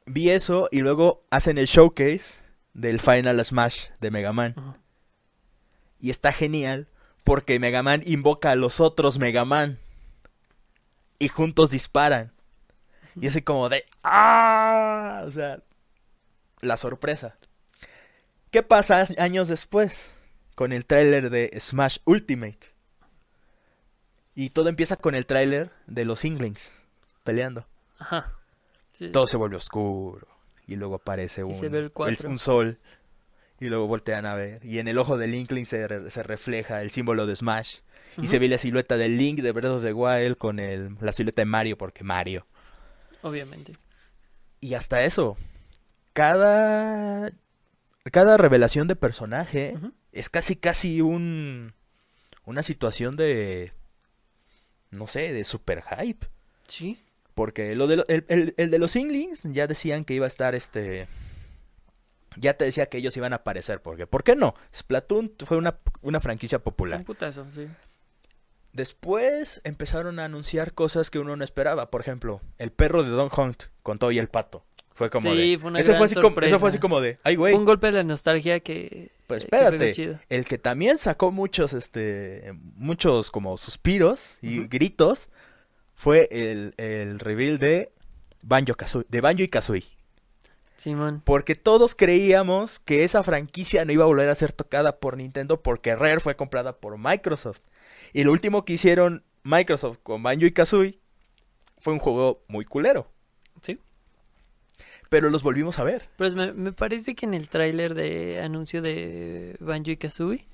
vi 0.05 0.29
eso 0.29 0.69
y 0.71 0.81
luego 0.81 1.25
hacen 1.31 1.57
el 1.57 1.67
showcase 1.67 2.43
del 2.75 3.01
Final 3.01 3.43
Smash 3.43 3.87
de 4.01 4.11
Mega 4.11 4.35
Man. 4.35 4.55
Y 5.99 6.11
está 6.11 6.31
genial 6.33 6.89
porque 7.23 7.59
Mega 7.59 7.83
Man 7.83 8.03
invoca 8.05 8.51
a 8.51 8.55
los 8.55 8.81
otros 8.81 9.19
Mega 9.19 9.47
Man. 9.47 9.79
Y 11.19 11.29
juntos 11.29 11.71
disparan. 11.71 12.34
Y 13.21 13.29
así 13.29 13.43
como 13.43 13.69
de... 13.69 13.85
¡Ah! 14.03 15.23
O 15.25 15.31
sea, 15.31 15.61
la 16.61 16.77
sorpresa. 16.77 17.37
¿Qué 18.51 18.62
pasa 18.62 19.07
años 19.19 19.49
después? 19.49 20.12
Con 20.55 20.73
el 20.73 20.87
tráiler 20.87 21.31
de 21.31 21.51
Smash 21.59 21.99
Ultimate. 22.05 22.75
Y 24.35 24.51
todo 24.51 24.69
empieza 24.69 24.97
con 24.97 25.15
el 25.15 25.27
tráiler 25.27 25.71
de 25.87 26.05
los 26.05 26.25
Inglings 26.25 26.71
peleando. 27.23 27.67
Ajá. 27.99 28.33
Sí. 28.93 29.11
Todo 29.11 29.27
se 29.27 29.37
vuelve 29.37 29.57
oscuro. 29.57 30.27
Y 30.67 30.77
luego 30.77 30.97
aparece 30.97 31.45
un, 31.45 31.55
el 31.55 31.93
un 32.27 32.39
sol. 32.39 32.79
Y 33.61 33.67
luego 33.67 33.87
voltean 33.87 34.27
a 34.27 34.35
ver. 34.35 34.65
Y 34.65 34.79
en 34.79 34.89
el 34.89 34.99
ojo 34.99 35.17
del 35.19 35.35
Inkling 35.35 35.67
se, 35.67 35.87
re- 35.87 36.11
se 36.11 36.23
refleja 36.23 36.83
el 36.83 36.91
símbolo 36.91 37.27
de 37.27 37.37
Smash. 37.37 37.79
Y 38.17 38.29
se 38.29 38.39
ve 38.39 38.49
la 38.49 38.59
silueta 38.59 38.97
del 38.97 39.17
Link 39.17 39.41
de 39.41 39.51
Breath 39.53 39.73
of 39.73 39.83
the 39.83 39.93
Wild 39.93 40.37
con 40.37 40.61
el, 40.61 40.97
la 41.01 41.12
silueta 41.12 41.43
de 41.43 41.47
Mario, 41.47 41.77
porque 41.77 42.05
Mario. 42.05 42.47
Obviamente. 43.25 43.72
Y 44.61 44.75
hasta 44.75 45.03
eso. 45.05 45.37
Cada. 46.12 47.33
Cada 48.12 48.37
revelación 48.37 48.87
de 48.87 48.97
personaje 48.97 49.75
es 50.12 50.29
casi 50.31 50.57
casi 50.57 51.01
un. 51.01 51.72
Una 52.45 52.62
situación 52.62 53.16
de. 53.16 53.72
No 54.91 55.07
sé, 55.07 55.33
de 55.33 55.43
super 55.45 55.83
hype. 55.83 56.27
Sí. 56.68 56.99
Porque 57.35 57.75
lo 57.75 57.87
de 57.89 57.97
lo- 57.97 58.07
el, 58.09 58.25
el- 58.29 58.55
el 58.57 58.70
de 58.70 58.79
los 58.79 58.95
Inglings 58.95 59.43
ya 59.53 59.66
decían 59.66 60.05
que 60.05 60.14
iba 60.14 60.27
a 60.27 60.29
estar 60.29 60.55
este. 60.55 61.09
Ya 62.37 62.55
te 62.55 62.64
decía 62.64 62.87
que 62.87 62.99
ellos 62.99 63.16
iban 63.16 63.33
a 63.33 63.37
aparecer. 63.37 63.81
Porque, 63.81 64.07
¿por 64.07 64.22
qué 64.22 64.37
no? 64.37 64.55
Splatoon 64.75 65.33
fue 65.47 65.57
una, 65.57 65.79
una 66.03 66.20
franquicia 66.20 66.59
popular. 66.59 66.99
Un 66.99 67.05
putazo, 67.05 67.47
sí. 67.55 67.66
Después 68.75 69.61
empezaron 69.64 70.18
a 70.18 70.25
anunciar 70.27 70.75
cosas 70.75 71.09
que 71.09 71.18
uno 71.20 71.37
no 71.37 71.45
esperaba. 71.45 71.91
Por 71.91 72.01
ejemplo, 72.03 72.41
el 72.59 72.70
perro 72.72 73.03
de 73.05 73.09
Don 73.11 73.31
Hunt 73.35 73.62
con 73.83 73.99
todo 73.99 74.11
y 74.11 74.18
el 74.18 74.29
pato. 74.29 74.64
Fue 74.93 75.11
como 75.11 75.33
Sí, 75.33 75.53
de. 75.53 75.59
fue 75.59 75.70
una 75.70 75.81
gran 75.81 75.97
fue 75.97 76.07
así 76.07 76.14
como, 76.16 76.41
eso 76.41 76.59
fue 76.59 76.68
así 76.68 76.79
como 76.79 77.01
de. 77.01 77.18
Ay, 77.25 77.37
güey. 77.37 77.55
Un 77.55 77.64
golpe 77.64 77.87
de 77.87 77.93
la 77.95 78.03
nostalgia 78.05 78.61
que. 78.61 79.11
Pues 79.27 79.45
que 79.45 79.57
espérate. 79.57 79.93
chido. 79.93 80.20
El 80.29 80.45
que 80.45 80.59
también 80.59 80.99
sacó 80.99 81.31
muchos, 81.33 81.72
este. 81.72 82.53
Muchos 82.77 83.31
como 83.31 83.57
suspiros 83.57 84.37
y 84.43 84.66
gritos. 84.68 85.29
Fue 85.95 86.29
el, 86.31 86.75
el 86.77 87.18
reveal 87.20 87.59
de 87.59 87.93
Banjo 88.45 88.75
Kazooie. 88.75 89.07
De 89.09 89.20
Banjo 89.20 89.43
y 89.43 89.49
Kazooie. 89.49 89.85
Simón. 90.77 91.22
Porque 91.25 91.55
todos 91.55 91.95
creíamos 91.95 92.81
que 92.81 93.05
esa 93.05 93.22
franquicia 93.22 93.85
no 93.85 93.93
iba 93.93 94.03
a 94.05 94.09
volver 94.09 94.29
a 94.29 94.35
ser 94.35 94.53
tocada 94.53 94.99
por 94.99 95.16
Nintendo 95.16 95.62
porque 95.62 95.95
Rare 95.95 96.18
fue 96.20 96.35
comprada 96.37 96.77
por 96.77 96.99
Microsoft. 96.99 97.61
Y 98.15 98.25
lo 98.25 98.33
último 98.33 98.65
que 98.65 98.73
hicieron 98.73 99.25
Microsoft 99.43 99.99
con 100.03 100.23
Banjo 100.23 100.47
y 100.47 100.53
Kazooie 100.53 100.99
fue 101.79 101.93
un 101.93 101.99
juego 101.99 102.43
muy 102.49 102.65
culero. 102.65 103.11
Sí. 103.61 103.79
Pero 105.11 105.29
los 105.31 105.43
volvimos 105.43 105.79
a 105.79 105.85
ver. 105.85 106.09
Pues 106.17 106.35
me, 106.35 106.53
me 106.55 106.73
parece 106.73 107.15
que 107.15 107.27
en 107.27 107.35
el 107.35 107.49
tráiler 107.51 107.95
de 107.95 108.41
anuncio 108.41 108.81
de 108.81 109.57
Banjo 109.61 109.91
y 109.91 109.97
Kazooie 109.99 110.47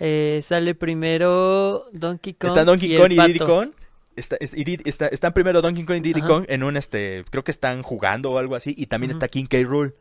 eh, 0.00 0.40
sale 0.42 0.74
primero 0.74 1.84
Donkey 1.92 2.34
Kong. 2.34 2.48
Está 2.50 2.64
Donkey 2.64 2.92
y 2.92 2.94
el 2.94 3.00
Kong 3.02 3.12
y 3.12 3.16
Diddy. 3.32 3.38
Kong. 3.40 3.70
Está, 4.16 4.36
está- 4.38 5.06
están 5.08 5.32
primero 5.32 5.60
Donkey 5.60 5.84
Kong 5.84 5.96
y 5.96 6.00
Diddy 6.00 6.20
Ajá. 6.20 6.28
Kong 6.28 6.44
en 6.48 6.62
un 6.62 6.76
este. 6.76 7.24
Creo 7.30 7.44
que 7.44 7.50
están 7.50 7.82
jugando 7.82 8.30
o 8.30 8.38
algo 8.38 8.54
así. 8.54 8.74
Y 8.78 8.86
también 8.86 9.10
está 9.10 9.28
King 9.28 9.46
K. 9.46 9.58
Rool. 9.64 9.94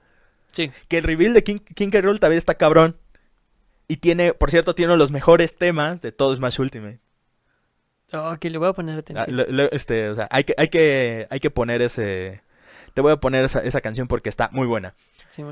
Sí. 0.51 0.71
Que 0.87 0.99
el 0.99 1.03
reveal 1.03 1.33
de 1.33 1.43
King, 1.43 1.57
King 1.75 1.89
K. 1.89 2.01
Rool 2.01 2.19
también 2.19 2.37
está 2.37 2.53
cabrón. 2.55 2.95
Y 3.93 3.97
tiene, 3.97 4.33
por 4.33 4.49
cierto, 4.49 4.73
tiene 4.73 4.87
uno 4.87 4.93
de 4.95 5.03
los 5.03 5.11
mejores 5.11 5.55
temas 5.55 6.01
de 6.01 6.11
todo 6.11 6.35
Smash 6.35 6.59
Ultimate. 6.59 6.99
Que 8.39 8.49
le 8.49 8.57
voy 8.57 8.67
a 8.69 8.73
poner 8.73 8.95
Ah, 8.95 8.99
atención. 8.99 9.35
lo- 9.37 9.45
lo- 9.45 9.71
este, 9.71 10.09
o 10.09 10.15
sea, 10.15 10.27
hay 10.31 10.43
que, 10.45 10.55
hay 10.57 10.69
que, 10.69 11.27
hay 11.29 11.39
que 11.39 11.51
poner 11.51 11.83
ese. 11.83 12.41
Te 12.95 13.01
voy 13.01 13.11
a 13.11 13.17
poner 13.17 13.45
esa, 13.45 13.59
esa 13.63 13.81
canción 13.81 14.07
porque 14.07 14.29
está 14.29 14.49
muy 14.51 14.65
buena. 14.65 14.95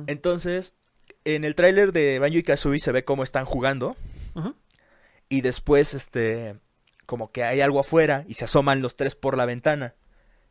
Entonces, 0.07 0.75
en 1.23 1.43
el 1.43 1.53
tráiler 1.53 1.91
de 1.93 2.17
Banjo 2.17 2.37
y 2.39 2.43
Kazooie 2.43 2.79
se 2.79 2.91
ve 2.91 3.03
cómo 3.05 3.21
están 3.21 3.45
jugando. 3.45 3.95
Y 5.29 5.41
después, 5.41 5.93
este, 5.93 6.55
como 7.05 7.31
que 7.31 7.43
hay 7.43 7.61
algo 7.61 7.79
afuera 7.79 8.25
y 8.27 8.33
se 8.33 8.45
asoman 8.45 8.81
los 8.81 8.95
tres 8.95 9.13
por 9.13 9.37
la 9.37 9.45
ventana. 9.45 9.93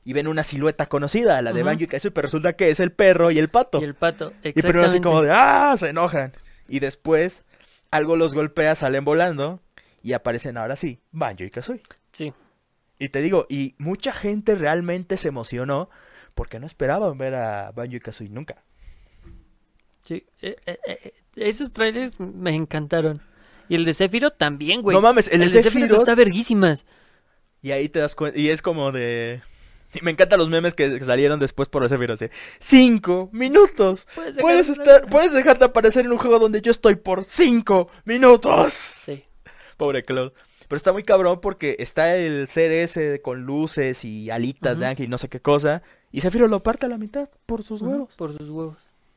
Y 0.04 0.12
ven 0.12 0.28
una 0.28 0.44
silueta 0.44 0.86
conocida, 0.86 1.42
la 1.42 1.52
de. 1.52 1.64
Banjo 1.64 1.82
y 1.82 1.86
Kazooie, 1.88 2.12
pero 2.12 2.26
resulta 2.26 2.52
que 2.54 2.70
es 2.70 2.78
el 2.78 2.92
perro 2.92 3.32
y 3.32 3.38
el 3.40 3.48
pato. 3.48 3.80
Y 3.80 3.84
el 3.84 3.94
pato. 3.96 4.32
Y 4.44 4.52
primero 4.52 4.82
así 4.84 4.98
Exactamente. 4.98 5.00
como 5.08 5.22
de, 5.22 5.32
¡ah! 5.32 5.74
Se 5.76 5.88
enojan. 5.90 6.32
Y 6.68 6.78
después, 6.78 7.42
algo 7.90 8.16
los 8.16 8.34
golpea, 8.34 8.74
salen 8.74 9.04
volando. 9.04 9.60
Y 10.02 10.14
aparecen 10.14 10.56
ahora 10.56 10.76
sí, 10.76 11.00
Banjo 11.12 11.44
y 11.44 11.50
Kazooie. 11.50 11.82
Sí. 12.12 12.32
Y 12.98 13.08
te 13.08 13.20
digo, 13.20 13.46
y 13.48 13.74
mucha 13.78 14.12
gente 14.12 14.54
realmente 14.54 15.16
se 15.16 15.28
emocionó 15.28 15.90
porque 16.34 16.58
no 16.58 16.66
esperaban 16.66 17.18
ver 17.18 17.34
a 17.34 17.72
Banjo 17.72 17.96
y 17.96 18.00
Kazooie 18.00 18.30
nunca. 18.30 18.62
Sí. 20.00 20.26
Eh, 20.40 20.56
eh, 20.66 20.78
eh, 20.86 21.12
esos 21.36 21.72
trailers 21.72 22.18
me 22.18 22.54
encantaron. 22.54 23.20
Y 23.68 23.76
el 23.76 23.84
de 23.84 23.94
Sephiroth 23.94 24.36
también, 24.36 24.82
güey. 24.82 24.96
no 24.96 25.00
mames, 25.00 25.28
el, 25.28 25.40
de 25.40 25.48
Sephiroth 25.48 25.72
Sephiroth, 25.72 25.98
está 26.00 26.14
verguísimas. 26.14 26.86
Y 27.62 27.70
ahí 27.70 27.88
te 27.88 28.00
das 28.00 28.14
cuenta, 28.14 28.38
y 28.38 28.48
es 28.48 28.62
como 28.62 28.90
de... 28.90 29.42
Y 30.00 30.04
me 30.04 30.10
encantan 30.10 30.38
los 30.38 30.50
memes 30.50 30.74
que, 30.74 30.98
que 30.98 31.04
salieron 31.04 31.40
después 31.40 31.68
por 31.68 31.84
ese 31.84 31.96
virus. 31.96 32.20
Cinco 32.58 33.28
minutos. 33.32 34.06
Puedes, 34.14 34.36
dejar 34.36 34.42
Puedes 34.42 34.68
estar, 34.68 35.06
puedes 35.06 35.32
dejar 35.32 35.58
de 35.58 35.64
aparecer 35.64 36.06
en 36.06 36.12
un 36.12 36.18
juego 36.18 36.38
donde 36.38 36.62
yo 36.62 36.70
estoy 36.70 36.96
por 36.96 37.24
cinco 37.24 37.90
minutos. 38.04 38.74
Sí. 38.74 39.24
Pobre 39.76 40.04
Claude. 40.04 40.32
Pero 40.68 40.76
está 40.76 40.92
muy 40.92 41.02
cabrón 41.02 41.40
porque 41.40 41.76
está 41.80 42.16
el 42.16 42.46
ser 42.46 42.70
ese 42.70 43.20
con 43.20 43.42
luces 43.42 44.04
y 44.04 44.30
alitas 44.30 44.78
de 44.78 44.86
ángel 44.86 45.06
y 45.06 45.08
no 45.08 45.18
sé 45.18 45.28
qué 45.28 45.40
cosa. 45.40 45.82
Y 46.12 46.20
Zafiro 46.20 46.46
lo 46.46 46.60
parte 46.60 46.86
a 46.86 46.88
la 46.88 46.96
mitad 46.96 47.28
por 47.44 47.64
sus 47.64 47.82
huevos. 47.82 48.14
Por 48.14 48.36
sus 48.36 48.48
huevos. 48.48 48.76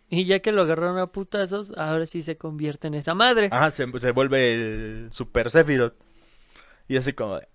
Y 0.09 0.25
ya 0.25 0.39
que 0.39 0.51
lo 0.51 0.63
agarraron 0.63 0.97
a 0.97 1.07
putazos, 1.07 1.73
ahora 1.77 2.07
sí 2.07 2.23
se 2.23 2.37
convierte 2.37 2.87
en 2.87 2.95
esa 2.95 3.13
madre. 3.13 3.49
Ajá, 3.51 3.69
se, 3.69 3.85
se 3.99 4.11
vuelve 4.11 4.53
el 4.53 5.07
Super 5.11 5.51
Sephiroth. 5.51 5.93
Y 6.87 6.97
así 6.97 7.13
como 7.13 7.37
de... 7.37 7.47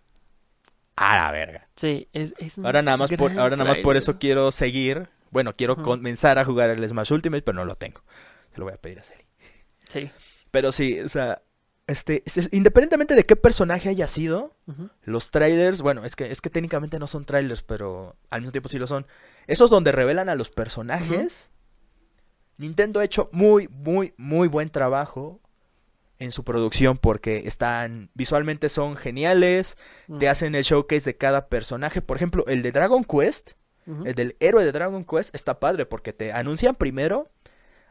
A 1.01 1.17
la 1.19 1.31
verga. 1.33 1.69
Sí, 1.77 2.09
es, 2.13 2.35
es 2.39 2.59
Ahora 2.59 2.83
nada 2.83 2.97
más 2.97 3.11
por, 3.13 3.31
ahora 3.39 3.57
nada 3.57 3.71
más 3.71 3.79
por 3.79 3.97
eso 3.97 4.19
quiero 4.19 4.51
seguir. 4.53 5.09
Bueno, 5.31 5.55
quiero 5.55 5.77
comenzar 5.83 6.39
a 6.39 6.45
jugar 6.45 6.71
el 6.71 6.89
Smash 6.89 7.13
Ultimate, 7.13 7.43
pero 7.43 7.57
no 7.57 7.65
lo 7.65 7.77
tengo. 7.77 8.03
Se 8.53 8.59
lo 8.59 8.65
voy 8.65 8.75
a 8.75 8.79
pedir 8.79 8.99
a 8.99 9.03
Celi. 9.05 9.25
Sí. 9.89 10.11
Pero 10.51 10.73
sí, 10.73 10.99
o 11.01 11.09
sea, 11.09 11.43
este, 11.87 12.23
es- 12.27 12.39
es- 12.39 12.49
independientemente 12.53 13.15
de 13.15 13.25
qué 13.27 13.37
personaje 13.37 13.89
haya 13.91 14.09
sido, 14.09 14.57
los 15.05 15.31
trailers, 15.31 15.83
bueno, 15.83 16.05
es 16.05 16.17
que, 16.17 16.31
es 16.31 16.41
que 16.41 16.51
técnicamente 16.51 16.99
no 16.99 17.07
son 17.07 17.25
trailers, 17.25 17.63
pero 17.63 18.17
al 18.31 18.41
mismo 18.41 18.53
tiempo 18.53 18.69
sí 18.69 18.79
lo 18.79 18.87
son. 18.87 19.07
Esos 19.47 19.71
donde 19.71 19.93
revelan 19.93 20.29
a 20.29 20.35
los 20.35 20.51
personajes, 20.51 21.51
Nintendo 22.57 23.01
ha 23.01 23.05
hecho 23.05 23.29
muy, 23.33 23.69
muy, 23.69 24.15
muy 24.17 24.49
buen 24.49 24.71
trabajo 24.71 25.41
en 26.19 26.33
su 26.33 26.45
producción 26.45 26.99
porque 26.99 27.43
están, 27.47 28.11
visualmente 28.15 28.69
son 28.69 28.97
geniales, 28.97 29.77
te 30.19 30.29
hacen 30.29 30.55
el 30.55 30.65
showcase 30.65 31.11
de 31.11 31.17
cada 31.17 31.49
personaje. 31.49 32.03
Por 32.03 32.17
ejemplo, 32.17 32.45
el 32.47 32.63
de 32.63 32.73
Dragon 32.73 33.05
Quest, 33.05 33.53
el 34.05 34.15
del 34.15 34.37
héroe 34.41 34.65
de 34.65 34.73
Dragon 34.73 35.05
Quest 35.05 35.35
está 35.35 35.61
padre 35.61 35.87
porque 35.87 36.13
te 36.13 36.33
anuncian 36.33 36.75
primero 36.75 37.31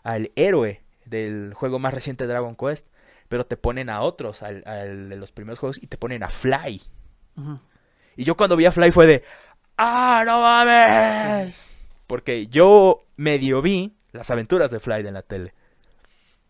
al 0.03 0.31
héroe 0.35 0.83
del 1.05 1.53
juego 1.53 1.79
más 1.79 1.93
reciente 1.93 2.25
de 2.25 2.29
Dragon 2.29 2.55
Quest, 2.55 2.87
pero 3.29 3.45
te 3.45 3.57
ponen 3.57 3.89
a 3.89 4.01
otros, 4.01 4.43
al, 4.43 4.63
al 4.65 5.09
de 5.09 5.15
los 5.15 5.31
primeros 5.31 5.59
juegos, 5.59 5.81
y 5.81 5.87
te 5.87 5.97
ponen 5.97 6.23
a 6.23 6.29
Fly. 6.29 6.81
Y 8.15 8.23
yo 8.23 8.35
cuando 8.35 8.55
vi 8.55 8.65
a 8.65 8.71
Fly 8.71 8.91
fue 8.91 9.07
de, 9.07 9.23
¡ah, 9.77 10.23
no 10.25 10.41
mames! 10.41 11.77
Porque 12.07 12.47
yo 12.47 13.03
medio 13.15 13.61
vi 13.61 13.95
las 14.11 14.29
aventuras 14.31 14.71
de 14.71 14.79
Fly 14.79 15.05
en 15.05 15.13
la 15.13 15.21
tele. 15.23 15.53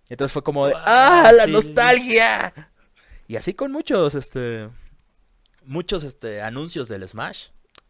Entonces 0.10 0.32
fue 0.34 0.44
como 0.44 0.68
de, 0.68 0.74
Wow, 0.74 0.82
¡ah, 0.86 1.32
la 1.36 1.46
sí, 1.46 1.52
nostalgia! 1.52 2.72
Y 3.28 3.36
así 3.36 3.54
con 3.54 3.72
muchos, 3.72 4.16
este, 4.16 4.70
muchos, 5.64 6.04
este, 6.04 6.42
anuncios 6.42 6.88
del 6.88 7.08
Smash. 7.08 7.48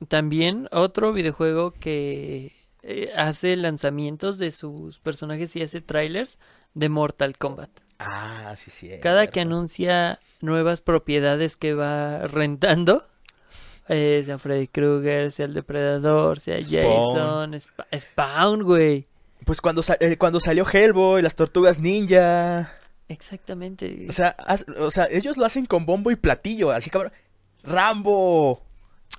También 0.07 0.68
otro 0.72 1.13
videojuego 1.13 1.72
que 1.72 2.53
eh, 2.84 3.11
hace 3.15 3.55
lanzamientos 3.55 4.38
de 4.38 4.51
sus 4.51 4.99
personajes 4.99 5.55
y 5.55 5.61
hace 5.61 5.82
trailers 5.82 6.39
de 6.74 6.89
Mortal 6.89 7.38
Kombat. 7.38 7.70
Ah, 7.99 8.53
sí, 8.55 8.70
sí. 8.72 8.91
Cada 9.01 9.28
que 9.28 9.41
anuncia 9.41 10.20
nuevas 10.41 10.82
propiedades 10.82 11.57
que 11.57 11.74
va 11.74 12.20
rentando, 12.28 13.03
eh, 13.89 14.22
sea 14.26 14.38
Freddy 14.38 14.68
Krueger, 14.68 15.32
sea 15.32 15.45
el 15.47 15.53
Depredador, 15.55 16.39
sea 16.39 16.57
Jason, 16.61 17.53
Spa- 17.55 17.88
Spawn, 17.97 18.61
güey. 18.63 19.07
Pues 19.46 19.62
cuando, 19.62 19.82
sa- 19.84 19.98
eh, 20.00 20.18
cuando 20.18 20.40
salió 20.40 20.66
Hellboy, 20.72 21.22
las 21.22 21.36
tortugas 21.36 21.80
ninja. 21.80 22.74
Exactamente. 23.08 24.06
O 24.10 24.12
sea, 24.12 24.36
o 24.80 24.92
sea, 24.92 25.08
ellos 25.10 25.38
lo 25.38 25.46
hacen 25.46 25.66
con 25.66 25.86
bombo 25.86 26.12
y 26.12 26.16
platillo, 26.16 26.72
así 26.72 26.90
cabrón. 26.90 27.14
Rambo, 27.64 28.62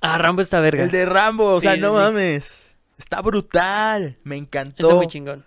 ah, 0.01 0.17
Rambo 0.17 0.41
está 0.41 0.59
verga. 0.59 0.83
el 0.83 0.91
de 0.91 1.05
Rambo, 1.05 1.53
o 1.55 1.59
Sí, 1.59 1.67
sea, 1.67 1.75
sí, 1.75 1.81
no 1.81 1.93
sí. 1.93 1.99
mames. 1.99 2.75
Está 2.97 3.21
brutal. 3.21 4.17
Me 4.23 4.35
Está 4.37 4.61
encantó. 4.61 4.95
muy 4.97 5.07
chingón. 5.07 5.45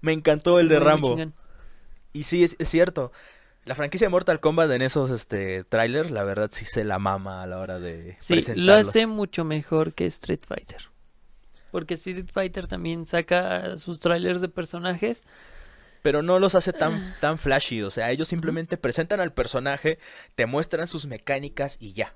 Me 0.00 0.12
encantó 0.12 0.58
el 0.58 0.68
de 0.68 0.76
Muy, 0.76 0.82
muy 0.84 0.90
Rambo. 0.90 1.08
chingón. 1.10 1.34
Y 2.12 2.24
sí, 2.24 2.42
es, 2.44 2.56
es 2.58 2.68
cierto. 2.68 3.12
La 3.64 3.74
franquicia 3.74 4.06
de 4.06 4.10
Mortal 4.10 4.40
Kombat 4.40 4.70
en 4.70 4.82
esos 4.82 5.10
este 5.10 5.62
trailers, 5.64 6.10
la 6.10 6.24
verdad 6.24 6.48
sí 6.52 6.64
se 6.64 6.84
la 6.84 6.98
mama 6.98 7.42
a 7.42 7.46
la 7.46 7.58
hora 7.58 7.78
de 7.78 8.16
Sí, 8.18 8.42
lo 8.56 8.72
hace 8.74 9.06
mucho 9.06 9.44
mejor 9.44 9.92
que 9.92 10.06
Street 10.06 10.40
Fighter. 10.46 10.88
Porque 11.70 11.94
Street 11.94 12.30
Fighter 12.32 12.66
también 12.66 13.04
saca 13.06 13.76
sus 13.76 14.00
trailers 14.00 14.40
de 14.40 14.48
personajes. 14.48 15.22
Pero 16.02 16.22
no 16.22 16.38
los 16.38 16.54
hace 16.54 16.70
Ah. 16.70 16.78
tan, 16.78 17.14
tan 17.20 17.38
flashy. 17.38 17.82
O 17.82 17.90
sea, 17.90 18.10
ellos 18.10 18.28
simplemente 18.28 18.76
presentan 18.76 19.20
al 19.20 19.32
personaje, 19.32 19.98
te 20.34 20.46
muestran 20.46 20.86
sus 20.88 21.06
mecánicas 21.06 21.76
y 21.80 21.92
ya. 21.92 22.14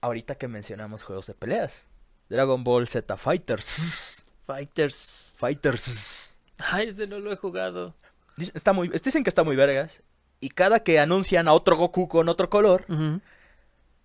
Ahorita 0.00 0.34
que 0.36 0.48
mencionamos 0.48 1.02
juegos 1.02 1.26
de 1.26 1.34
peleas. 1.34 1.86
Dragon 2.28 2.62
Ball 2.64 2.88
Z 2.88 3.16
Fighters. 3.16 4.24
Fighters. 4.46 5.34
Fighters. 5.38 6.34
Ay, 6.58 6.88
ese 6.88 7.06
no 7.06 7.18
lo 7.18 7.32
he 7.32 7.36
jugado. 7.36 7.94
Está 8.38 8.72
muy, 8.72 8.88
dicen 8.88 9.22
que 9.24 9.30
está 9.30 9.44
muy 9.44 9.56
vergas. 9.56 10.02
Y 10.40 10.50
cada 10.50 10.80
que 10.80 10.98
anuncian 10.98 11.48
a 11.48 11.52
otro 11.54 11.76
Goku 11.76 12.08
con 12.08 12.28
otro 12.28 12.50
color, 12.50 12.84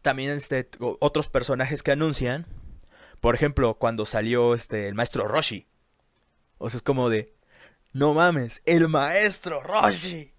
también 0.01 0.31
este, 0.31 0.69
otros 0.79 1.27
personajes 1.29 1.83
que 1.83 1.91
anuncian. 1.91 2.45
Por 3.21 3.35
ejemplo, 3.35 3.75
cuando 3.75 4.05
salió 4.05 4.53
este 4.53 4.87
el 4.89 4.95
maestro 4.95 5.27
Roshi. 5.27 5.67
O 6.57 6.69
sea, 6.69 6.77
es 6.79 6.81
como 6.83 7.09
de 7.09 7.33
no 7.93 8.13
mames, 8.13 8.61
el 8.65 8.87
maestro 8.89 9.61
Roshi. 9.63 10.33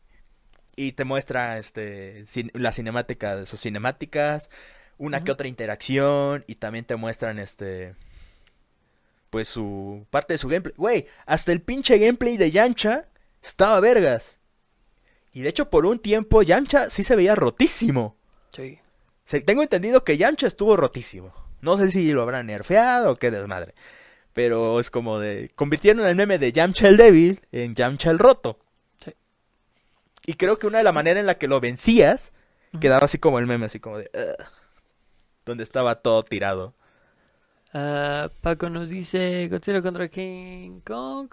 Y 0.76 0.92
te 0.92 1.04
muestra 1.04 1.58
este 1.58 2.24
cin- 2.26 2.50
la 2.54 2.72
cinemática 2.72 3.36
de 3.36 3.46
sus 3.46 3.60
cinemáticas, 3.60 4.50
una 4.98 5.22
que 5.24 5.30
otra 5.32 5.48
interacción 5.48 6.44
y 6.46 6.56
también 6.56 6.84
te 6.84 6.96
muestran 6.96 7.38
este 7.38 7.94
pues 9.30 9.48
su 9.48 10.06
parte 10.10 10.34
de 10.34 10.38
su 10.38 10.48
gameplay. 10.48 10.74
Güey, 10.76 11.06
hasta 11.26 11.52
el 11.52 11.62
pinche 11.62 11.98
gameplay 11.98 12.36
de 12.36 12.50
Yancha 12.50 13.06
estaba 13.42 13.80
vergas. 13.80 14.38
Y 15.32 15.40
de 15.42 15.48
hecho 15.48 15.70
por 15.70 15.86
un 15.86 15.98
tiempo 15.98 16.42
Yancha 16.42 16.90
sí 16.90 17.04
se 17.04 17.16
veía 17.16 17.34
rotísimo. 17.34 18.16
Sí. 18.50 18.78
Tengo 19.46 19.62
entendido 19.62 20.04
que 20.04 20.18
Yamcha 20.18 20.46
estuvo 20.46 20.76
rotísimo. 20.76 21.32
No 21.62 21.76
sé 21.78 21.90
si 21.90 22.12
lo 22.12 22.22
habrán 22.22 22.46
nerfeado 22.46 23.12
o 23.12 23.16
qué 23.16 23.30
desmadre. 23.30 23.74
Pero 24.34 24.78
es 24.80 24.90
como 24.90 25.18
de... 25.18 25.50
Convirtieron 25.54 26.06
el 26.06 26.16
meme 26.16 26.38
de 26.38 26.52
Yamcha 26.52 26.88
el 26.88 26.96
débil 26.96 27.40
en 27.52 27.74
Yamcha 27.74 28.10
el 28.10 28.18
roto. 28.18 28.58
Sí. 29.04 29.12
Y 30.26 30.34
creo 30.34 30.58
que 30.58 30.66
una 30.66 30.78
de 30.78 30.84
la 30.84 30.92
manera 30.92 31.20
en 31.20 31.26
la 31.26 31.38
que 31.38 31.48
lo 31.48 31.60
vencías... 31.60 32.32
Quedaba 32.80 33.04
así 33.04 33.18
como 33.18 33.38
el 33.38 33.46
meme, 33.46 33.66
así 33.66 33.80
como 33.80 33.98
de... 33.98 34.10
Donde 35.44 35.62
estaba 35.62 35.96
todo 35.96 36.22
tirado. 36.22 36.72
Ah, 37.74 38.30
Paco 38.40 38.70
nos 38.70 38.88
dice 38.88 39.48
Godzilla 39.50 39.82
contra 39.82 40.08
King 40.08 40.80
Kong. 40.84 41.28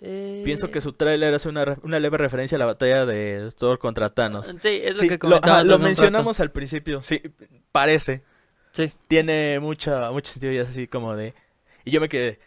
Eh, 0.00 0.42
Pienso 0.44 0.70
que 0.70 0.80
su 0.80 0.92
tráiler 0.92 1.34
hace 1.34 1.48
una, 1.48 1.76
una 1.82 1.98
leve 1.98 2.16
referencia 2.18 2.56
a 2.56 2.58
la 2.60 2.66
batalla 2.66 3.04
de 3.04 3.50
Thor 3.58 3.78
contra 3.78 4.08
Thanos. 4.08 4.46
Sí, 4.60 4.80
es 4.82 4.96
lo 4.96 5.02
Sí, 5.02 5.08
que 5.08 5.18
lo, 5.26 5.36
ajá, 5.36 5.64
lo 5.64 5.72
rato. 5.74 5.84
mencionamos 5.84 6.38
al 6.40 6.50
principio. 6.52 7.02
Sí, 7.02 7.20
parece. 7.72 8.22
Sí. 8.86 8.92
tiene 9.08 9.58
mucha, 9.60 10.10
mucho 10.12 10.30
sentido 10.30 10.52
y 10.52 10.58
es 10.58 10.68
así 10.68 10.86
como 10.86 11.16
de... 11.16 11.34
Y 11.84 11.90
yo 11.90 12.00
me 12.00 12.08
quedé, 12.08 12.38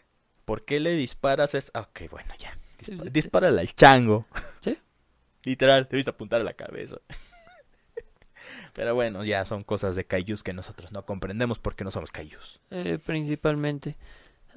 ¿por 0.46 0.64
qué 0.64 0.80
le 0.80 0.94
disparas? 0.96 1.56
Es... 1.56 1.72
Ok, 1.76 2.10
bueno, 2.10 2.34
ya. 2.40 2.58
Sí, 2.82 2.94
Dispa- 2.94 3.42
sí. 3.42 3.46
Al 3.60 3.76
chango. 3.76 4.26
Sí. 4.62 4.78
Literal, 5.44 5.88
debiste 5.92 6.10
apuntar 6.12 6.40
a 6.40 6.44
la 6.46 6.54
cabeza. 6.54 6.98
Pero 8.74 8.96
bueno, 8.96 9.26
ya 9.26 9.44
son 9.44 9.62
cosas 9.62 9.96
de 9.98 10.06
kaijus 10.06 10.44
que 10.44 10.54
nosotros 10.54 10.92
no 10.94 11.06
comprendemos 11.06 11.60
porque 11.60 11.84
no 11.84 11.92
somos 11.92 12.12
kaijus. 12.14 12.62
eh, 12.70 12.98
principalmente. 13.06 13.98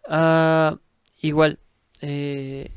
Ah, 0.09 0.79
igual. 1.21 1.59
Eh, 2.01 2.71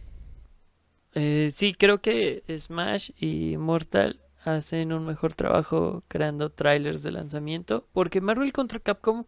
eh, 1.14 1.52
sí, 1.54 1.74
creo 1.76 2.02
que 2.02 2.43
Smash 2.58 3.12
y 3.20 3.58
Mortal 3.58 4.20
hacen 4.48 4.93
un 4.93 5.06
mejor 5.06 5.34
trabajo 5.34 6.04
creando 6.08 6.52
trailers 6.52 7.04
de 7.04 7.12
lanzamiento. 7.12 7.88
Porque 7.93 8.22
Marvel 8.22 8.54
contra 8.54 8.80
Capcom. 8.80 9.26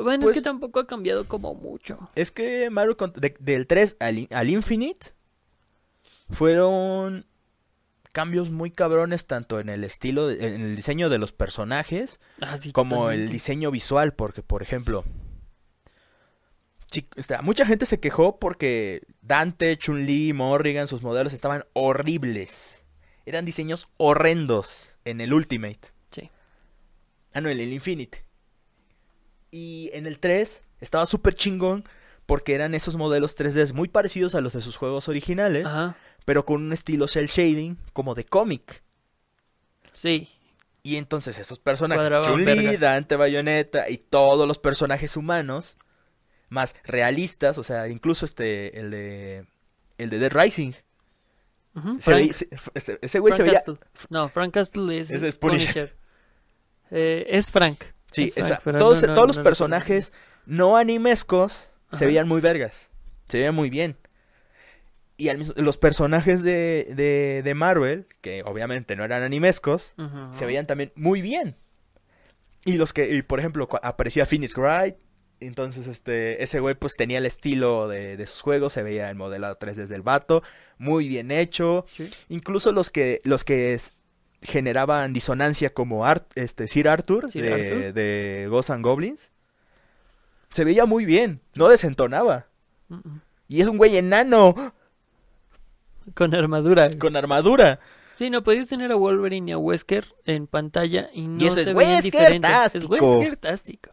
Bueno, 0.00 0.22
Pues- 0.24 0.36
es 0.36 0.42
que 0.42 0.44
tampoco 0.44 0.80
ha 0.80 0.86
cambiado 0.86 1.28
como 1.28 1.54
mucho. 1.54 2.08
Es 2.14 2.30
que 2.30 2.70
Mario 2.70 2.96
cont- 2.96 3.14
de- 3.14 3.36
del 3.38 3.66
3 3.66 3.96
al, 4.00 4.26
al 4.30 4.48
Infinite 4.48 5.08
fueron 6.30 7.26
cambios 8.12 8.50
muy 8.50 8.70
cabrones 8.70 9.26
tanto 9.26 9.60
en 9.60 9.68
el 9.68 9.84
estilo, 9.84 10.26
de- 10.28 10.54
en 10.54 10.60
el 10.62 10.76
diseño 10.76 11.08
de 11.10 11.18
los 11.18 11.32
personajes 11.32 12.20
Ah, 12.40 12.56
sí, 12.58 12.72
como 12.72 12.94
el 13.10 13.16
totalmente. 13.16 13.32
diseño 13.32 13.70
visual, 13.70 14.14
porque 14.14 14.42
por 14.42 14.62
ejemplo, 14.62 15.04
este, 17.16 17.40
mucha 17.42 17.64
gente 17.64 17.86
se 17.86 18.00
quejó 18.00 18.38
porque 18.38 19.02
Dante, 19.22 19.76
Chun-Li, 19.78 20.32
Morrigan, 20.34 20.88
sus 20.88 21.02
modelos 21.02 21.32
estaban 21.32 21.64
horribles. 21.72 22.81
Eran 23.26 23.44
diseños 23.44 23.88
horrendos 23.96 24.94
en 25.04 25.20
el 25.20 25.32
Ultimate. 25.32 25.80
Sí. 26.10 26.30
Ah, 27.32 27.40
no, 27.40 27.48
en 27.48 27.60
el 27.60 27.72
Infinite. 27.72 28.24
Y 29.50 29.90
en 29.92 30.06
el 30.06 30.18
3 30.18 30.62
estaba 30.80 31.06
súper 31.06 31.34
chingón 31.34 31.84
porque 32.26 32.54
eran 32.54 32.74
esos 32.74 32.96
modelos 32.96 33.36
3D 33.36 33.72
muy 33.72 33.88
parecidos 33.88 34.34
a 34.34 34.40
los 34.40 34.52
de 34.52 34.62
sus 34.62 34.76
juegos 34.76 35.08
originales, 35.08 35.66
Ajá. 35.66 35.96
pero 36.24 36.44
con 36.44 36.62
un 36.62 36.72
estilo 36.72 37.08
cel 37.08 37.26
shading 37.26 37.76
como 37.92 38.14
de 38.14 38.24
cómic. 38.24 38.82
Sí. 39.92 40.28
Y 40.82 40.96
entonces 40.96 41.38
esos 41.38 41.58
personajes, 41.58 42.00
Cuadraban 42.00 42.30
Chun-Li, 42.30 42.44
vergas. 42.44 42.80
Dante 42.80 43.16
Bayonetta 43.16 43.88
y 43.88 43.98
todos 43.98 44.48
los 44.48 44.58
personajes 44.58 45.16
humanos 45.16 45.76
más 46.48 46.74
realistas, 46.84 47.58
o 47.58 47.64
sea, 47.64 47.88
incluso 47.88 48.24
este 48.24 48.78
el 48.78 48.90
de 48.90 49.46
el 49.98 50.10
de 50.10 50.18
Dead 50.18 50.32
Rising. 50.32 50.72
Se 51.74 51.80
Frank- 52.10 52.16
veía- 52.20 52.32
se- 52.32 52.48
ese, 52.74 52.98
ese 53.00 53.18
güey 53.18 53.34
se 53.34 53.42
veía 53.42 53.58
Castle. 53.58 53.78
No, 54.10 54.28
Frank 54.28 54.52
Castle 54.54 54.98
es, 54.98 55.34
Punisher. 55.36 55.94
Eh, 56.94 57.24
es 57.30 57.50
Frank. 57.50 57.84
Sí, 58.10 58.24
Es 58.24 58.34
Frank, 58.34 58.46
esa- 58.46 58.60
pero 58.62 58.78
todos, 58.78 59.00
no- 59.00 59.08
no- 59.08 59.14
todos 59.14 59.26
los 59.28 59.36
no 59.38 59.42
personajes 59.42 60.12
no 60.44 60.76
animescos 60.76 61.68
se 61.92 62.04
veían 62.04 62.28
muy 62.28 62.42
vergas. 62.42 62.90
Se 63.28 63.38
veían 63.38 63.54
muy 63.54 63.70
bien. 63.70 63.96
Y 65.16 65.28
al 65.30 65.38
mismo- 65.38 65.54
los 65.56 65.78
personajes 65.78 66.42
de, 66.42 66.86
de, 66.94 67.40
de 67.42 67.54
Marvel, 67.54 68.06
que 68.20 68.42
obviamente 68.42 68.94
no 68.96 69.04
eran 69.04 69.22
animescos, 69.22 69.94
se 70.32 70.44
veían 70.44 70.66
también 70.66 70.92
muy 70.96 71.22
bien. 71.22 71.56
Y 72.66 72.74
los 72.74 72.92
que, 72.92 73.14
y 73.14 73.22
por 73.22 73.38
ejemplo, 73.38 73.66
aparecía 73.82 74.26
Phoenix 74.26 74.54
Wright. 74.56 74.96
Entonces, 75.46 75.86
este, 75.86 76.42
ese 76.42 76.60
güey 76.60 76.74
pues 76.74 76.94
tenía 76.96 77.18
el 77.18 77.26
estilo 77.26 77.88
de, 77.88 78.16
de 78.16 78.26
sus 78.26 78.40
juegos, 78.40 78.72
se 78.72 78.82
veía 78.82 79.08
el 79.10 79.16
modelado 79.16 79.56
3 79.56 79.76
desde 79.76 79.94
el 79.94 80.02
vato, 80.02 80.42
muy 80.78 81.08
bien 81.08 81.30
hecho. 81.30 81.84
Sí. 81.90 82.10
Incluso 82.28 82.72
los 82.72 82.90
que, 82.90 83.20
los 83.24 83.44
que 83.44 83.74
es- 83.74 83.92
generaban 84.42 85.12
disonancia 85.12 85.72
como 85.72 86.04
Art, 86.04 86.26
este, 86.36 86.66
Sir 86.66 86.88
Arthur, 86.88 87.30
Sir 87.30 87.42
de, 87.44 87.52
Arthur. 87.52 87.92
de 87.94 88.46
Ghosts 88.50 88.70
and 88.70 88.84
Goblins, 88.84 89.30
se 90.50 90.64
veía 90.64 90.84
muy 90.86 91.04
bien, 91.04 91.40
no 91.54 91.68
desentonaba. 91.68 92.46
Y 93.48 93.60
es 93.60 93.68
un 93.68 93.78
güey 93.78 93.96
enano. 93.96 94.54
Con 96.14 96.34
armadura. 96.34 96.90
con 96.98 97.16
armadura. 97.16 97.78
Sí, 98.14 98.28
no 98.28 98.42
podías 98.42 98.68
tener 98.68 98.92
a 98.92 98.96
Wolverine 98.96 99.50
y 99.50 99.52
a 99.52 99.58
Wesker 99.58 100.04
en 100.26 100.46
pantalla 100.46 101.08
y 101.14 101.26
no 101.28 101.46
eso 101.46 101.60
es 101.60 101.66
se 101.68 101.74
veían 101.74 102.02
diferentes. 102.02 102.50
Es 102.74 102.84
Wesker-tástico. 102.88 103.18
Wesker-tástico. 103.18 103.90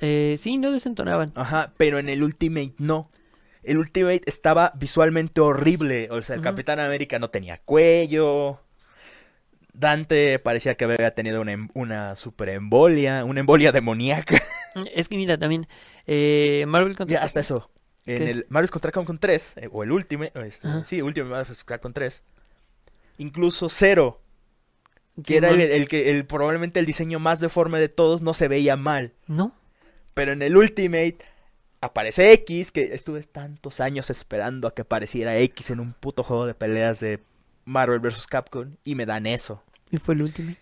Eh, 0.00 0.36
sí, 0.38 0.58
no 0.58 0.72
desentonaban. 0.72 1.32
Ajá, 1.34 1.72
pero 1.76 1.98
en 1.98 2.08
el 2.08 2.22
Ultimate 2.22 2.74
no. 2.78 3.10
El 3.62 3.78
Ultimate 3.78 4.22
estaba 4.26 4.72
visualmente 4.76 5.40
horrible. 5.40 6.08
O 6.10 6.22
sea, 6.22 6.36
el. 6.36 6.42
Capitán 6.42 6.78
América 6.80 7.18
no 7.18 7.30
tenía 7.30 7.58
cuello. 7.58 8.60
Dante 9.72 10.38
parecía 10.38 10.74
que 10.76 10.84
había 10.84 11.14
tenido 11.14 11.40
una, 11.42 11.52
em- 11.52 11.68
una 11.74 12.16
super 12.16 12.48
embolia, 12.48 13.24
una 13.24 13.40
embolia 13.40 13.72
demoníaca. 13.72 14.40
Es 14.94 15.08
que 15.08 15.16
mira, 15.16 15.38
también 15.38 15.66
eh, 16.06 16.64
Marvel 16.68 16.96
contra 16.96 17.18
Ya, 17.18 17.24
hasta 17.24 17.40
eso. 17.40 17.70
En 18.06 18.22
el 18.28 18.46
Mario 18.50 18.68
contra 18.70 18.92
Capcom 18.92 19.18
3, 19.18 19.54
eh, 19.56 19.68
o 19.72 19.82
el 19.82 19.90
Ultimate, 19.90 20.38
o 20.38 20.42
este, 20.42 20.68
sí, 20.84 21.02
Ultimate 21.02 21.30
Mario 21.30 21.46
vs. 21.50 21.64
Capcom 21.64 21.92
3. 21.92 22.22
Incluso 23.18 23.68
Zero, 23.68 24.20
que 25.24 25.38
era 25.38 25.50
el, 25.50 25.60
el 25.60 25.88
que 25.88 26.10
el, 26.10 26.24
probablemente 26.24 26.78
el 26.78 26.86
diseño 26.86 27.18
más 27.18 27.40
deforme 27.40 27.80
de 27.80 27.88
todos, 27.88 28.22
no 28.22 28.32
se 28.32 28.46
veía 28.48 28.76
mal. 28.76 29.12
No, 29.26 29.52
Pero 30.16 30.32
en 30.32 30.40
el 30.40 30.56
Ultimate 30.56 31.18
aparece 31.82 32.32
X, 32.32 32.72
que 32.72 32.94
estuve 32.94 33.22
tantos 33.24 33.80
años 33.80 34.08
esperando 34.08 34.66
a 34.66 34.74
que 34.74 34.80
apareciera 34.82 35.36
X 35.38 35.68
en 35.70 35.78
un 35.80 35.92
puto 35.92 36.22
juego 36.22 36.46
de 36.46 36.54
peleas 36.54 37.00
de 37.00 37.20
Marvel 37.66 38.00
vs. 38.00 38.26
Capcom 38.26 38.76
y 38.82 38.94
me 38.94 39.04
dan 39.04 39.26
eso. 39.26 39.62
Y 39.90 39.98
fue 39.98 40.14
el 40.14 40.22
Ultimate. 40.22 40.58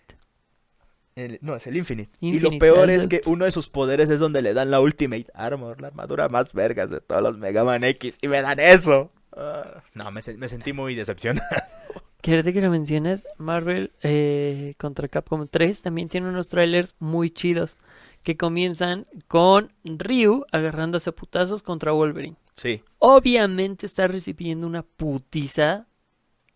El- 1.15 1.39
no, 1.43 1.55
es 1.55 1.67
el 1.69 1.77
Infinite. 1.77 2.11
Y 2.21 2.41
lo 2.41 2.51
peor 2.59 2.91
es 2.91 3.07
que 3.07 3.21
uno 3.27 3.45
de 3.45 3.53
sus 3.53 3.69
poderes 3.69 4.11
es 4.11 4.19
donde 4.19 4.43
le 4.43 4.53
dan 4.55 4.73
la 4.73 4.81
Ultimate 4.81 5.27
Armor, 5.35 5.81
la 5.81 5.87
armadura 5.87 6.29
más 6.29 6.53
vergas 6.53 6.91
de 6.91 7.01
todos 7.01 7.23
los 7.23 7.39
Mega 7.39 7.63
Man 7.63 7.85
X. 7.85 8.19
Y 8.21 8.27
me 8.27 8.43
dan 8.43 8.59
eso. 8.59 9.13
Ah, 9.37 9.85
no, 9.95 10.11
me, 10.11 10.21
se- 10.23 10.35
me 10.37 10.49
sentí 10.49 10.73
muy 10.73 10.97
decepcionado. 10.97 11.47
Ahorita 12.27 12.53
que 12.53 12.61
lo 12.63 12.71
mencionas, 12.71 13.25
Marvel 13.39 13.93
eh, 14.03 14.75
contra 14.79 15.07
Capcom 15.09 15.47
3 15.47 15.83
también 15.83 16.09
tiene 16.09 16.27
unos 16.29 16.49
trailers 16.49 16.97
muy 16.99 17.31
chidos. 17.31 17.77
Que 18.25 18.37
comienzan 18.37 19.07
con 19.29 19.73
Ryu 19.85 20.45
agarrándose 20.51 21.11
a 21.11 21.13
putazos 21.13 21.63
contra 21.63 21.93
Wolverine. 21.93 22.37
Sí. 22.57 22.83
Obviamente 22.99 23.87
está 23.87 24.09
recibiendo 24.09 24.67
una 24.67 24.83
putiza 24.83 25.87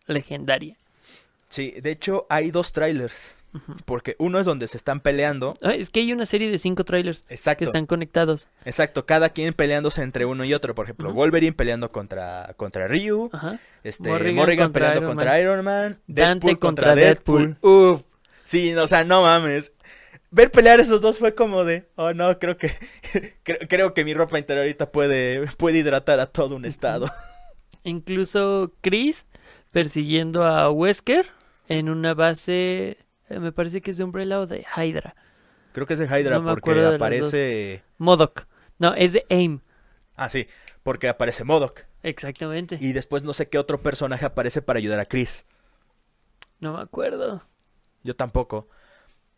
legendaria. 0.06 0.76
Sí, 1.48 1.74
de 1.80 1.90
hecho 1.92 2.26
hay 2.28 2.50
dos 2.50 2.72
trailers. 2.72 3.34
Porque 3.86 4.14
uno 4.18 4.38
es 4.38 4.44
donde 4.46 4.68
se 4.68 4.76
están 4.76 5.00
peleando. 5.00 5.54
Ah, 5.62 5.72
Es 5.72 5.88
que 5.90 6.00
hay 6.00 6.12
una 6.12 6.26
serie 6.26 6.50
de 6.50 6.58
cinco 6.58 6.84
trailers 6.84 7.22
que 7.22 7.34
Exacto. 7.34 7.64
están 7.64 7.86
conectados. 7.86 8.46
Exacto, 8.64 9.04
cada 9.06 9.30
quien 9.30 9.54
peleándose 9.54 10.02
entre 10.02 10.26
uno 10.26 10.44
y 10.44 10.52
otro. 10.54 10.74
Por 10.74 10.84
ejemplo. 10.84 11.12
Wolverine 11.12 11.54
peleando 11.54 11.90
contra, 11.90 12.52
contra 12.56 12.86
Ryu. 12.86 13.30
Ajá. 13.32 13.58
Este, 13.82 14.08
Morrigan 14.10 14.34
Morrigan, 14.36 14.66
contra 14.66 14.80
peleando 14.92 15.00
Iron 15.00 15.16
contra 15.16 15.40
Iron 15.40 15.64
Man. 15.64 15.92
Dante 16.06 16.46
Deadpool 16.46 16.58
contra 16.58 16.94
Deadpool. 16.94 17.56
Uf. 17.62 18.02
Sí, 18.44 18.72
no, 18.72 18.82
o 18.84 18.86
sea, 18.86 19.02
no 19.02 19.22
mames. 19.22 19.72
Ver 20.30 20.50
pelear 20.50 20.78
esos 20.80 21.00
dos 21.00 21.18
fue 21.18 21.34
como 21.34 21.64
de, 21.64 21.88
oh 21.96 22.12
no, 22.12 22.38
creo 22.38 22.56
que 22.56 22.70
creo, 23.42 23.58
creo 23.68 23.94
que 23.94 24.04
mi 24.04 24.12
ropa 24.14 24.38
interior 24.38 24.64
ahorita 24.64 24.92
puede, 24.92 25.46
puede 25.56 25.78
hidratar 25.78 26.20
a 26.20 26.26
todo 26.26 26.56
un 26.56 26.64
estado. 26.64 27.10
Incluso 27.84 28.74
Chris 28.82 29.26
persiguiendo 29.70 30.44
a 30.44 30.70
Wesker 30.70 31.26
en 31.68 31.88
una 31.88 32.14
base, 32.14 32.98
eh, 33.28 33.38
me 33.38 33.52
parece 33.52 33.80
que 33.80 33.90
es 33.90 33.96
de 33.96 34.04
Umbrella 34.04 34.40
o 34.40 34.46
de 34.46 34.66
Hydra. 34.76 35.14
Creo 35.72 35.86
que 35.86 35.94
es 35.94 35.98
de 35.98 36.06
Hydra 36.06 36.36
No 36.36 36.42
me 36.42 36.50
porque 36.52 36.74
de 36.74 36.94
aparece... 36.94 37.84
Modoc. 37.98 38.46
No, 38.78 38.94
es 38.94 39.12
de 39.12 39.24
AIM. 39.30 39.60
Ah, 40.16 40.28
sí, 40.28 40.48
porque 40.82 41.08
aparece 41.08 41.44
Modok. 41.44 41.82
Exactamente. 42.02 42.78
Y 42.80 42.92
después 42.92 43.22
no 43.22 43.32
sé 43.32 43.48
qué 43.48 43.58
otro 43.58 43.80
personaje 43.80 44.24
aparece 44.24 44.62
para 44.62 44.78
ayudar 44.78 45.00
a 45.00 45.06
Chris. 45.06 45.46
No 46.60 46.74
me 46.74 46.82
acuerdo. 46.82 47.42
Yo 48.02 48.16
tampoco. 48.16 48.68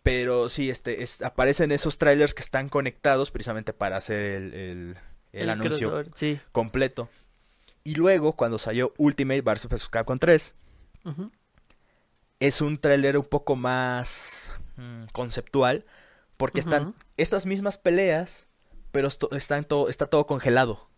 Pero 0.02 0.48
sí, 0.48 0.70
este, 0.70 1.02
es- 1.02 1.20
aparecen 1.22 1.72
esos 1.72 1.98
trailers 1.98 2.32
que 2.34 2.42
están 2.42 2.68
conectados 2.68 3.30
precisamente 3.30 3.72
para 3.72 3.96
hacer 3.98 4.18
el, 4.20 4.54
el- 4.54 4.96
el 5.32 5.50
anuncio 5.50 6.04
Sí. 6.14 6.40
completo. 6.52 7.08
Y 7.84 7.94
luego, 7.94 8.32
cuando 8.34 8.58
salió 8.58 8.92
Ultimate 8.98 9.42
vs. 9.42 9.88
Capcom 9.88 10.18
3, 10.18 10.54
Ujú. 11.04 11.30
es 12.40 12.60
un 12.60 12.78
tráiler 12.78 13.16
un 13.18 13.24
poco 13.24 13.56
más 13.56 14.50
mm, 14.76 15.06
conceptual 15.12 15.84
porque 16.38 16.60
están 16.60 16.94
esas 17.18 17.44
mismas 17.44 17.76
peleas, 17.76 18.46
pero 18.92 19.08
esto- 19.08 19.30
están 19.32 19.64
todo, 19.64 19.88
está 19.90 20.06
todo 20.06 20.26
congelado. 20.26 20.88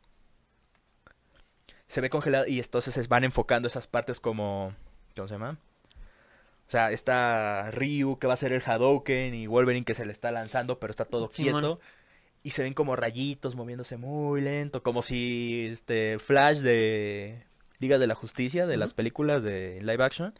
Se 1.89 2.01
ve 2.01 2.09
congelado 2.11 2.47
y 2.47 2.59
entonces 2.59 2.95
se 2.95 3.07
van 3.09 3.25
enfocando 3.25 3.67
esas 3.69 3.87
partes 3.87 4.21
como 4.21 4.75
¿cómo 5.17 5.29
se 5.29 5.35
llama? 5.35 5.59
O 6.73 6.75
sea, 6.75 6.91
está 6.91 7.71
Ryu 7.71 8.19
que 8.19 8.27
va 8.27 8.33
a 8.33 8.39
ser 8.39 8.51
el 8.55 8.63
Hadouken 8.65 9.35
y 9.35 9.47
Wolverine 9.47 9.85
que 9.85 9.93
se 9.93 10.07
le 10.07 10.13
está 10.13 10.33
lanzando, 10.33 10.79
pero 10.79 10.91
está 10.91 11.05
todo 11.05 11.29
Simón. 11.31 11.61
quieto 11.61 11.81
y 12.43 12.53
se 12.53 12.63
ven 12.63 12.73
como 12.73 12.97
rayitos 12.97 13.55
moviéndose 13.57 13.99
muy 13.99 14.41
lento, 14.41 14.83
como 14.83 15.03
si 15.03 15.69
este 15.71 16.19
Flash 16.19 16.61
de 16.61 17.45
Liga 17.79 17.99
de 17.99 18.07
la 18.07 18.15
Justicia 18.15 18.67
de 18.67 18.79
las 18.79 18.95
películas 18.95 19.43
de 19.43 19.83
live 19.83 20.03
action 20.03 20.33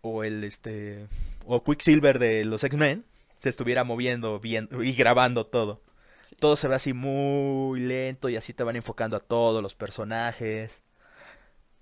o 0.00 0.22
el 0.22 0.44
este 0.44 1.08
o 1.44 1.64
Quicksilver 1.64 2.20
de 2.20 2.44
los 2.44 2.62
X-Men 2.62 3.04
se 3.42 3.48
estuviera 3.48 3.82
moviendo 3.82 4.38
bien 4.38 4.68
y 4.80 4.92
grabando 4.92 5.44
todo. 5.44 5.82
Todo 6.38 6.54
se 6.54 6.68
ve 6.68 6.76
así 6.76 6.92
muy 6.92 7.80
lento 7.80 8.28
y 8.28 8.36
así 8.36 8.52
te 8.52 8.62
van 8.62 8.76
enfocando 8.76 9.16
a 9.16 9.20
todos 9.20 9.60
los 9.60 9.74
personajes. 9.74 10.84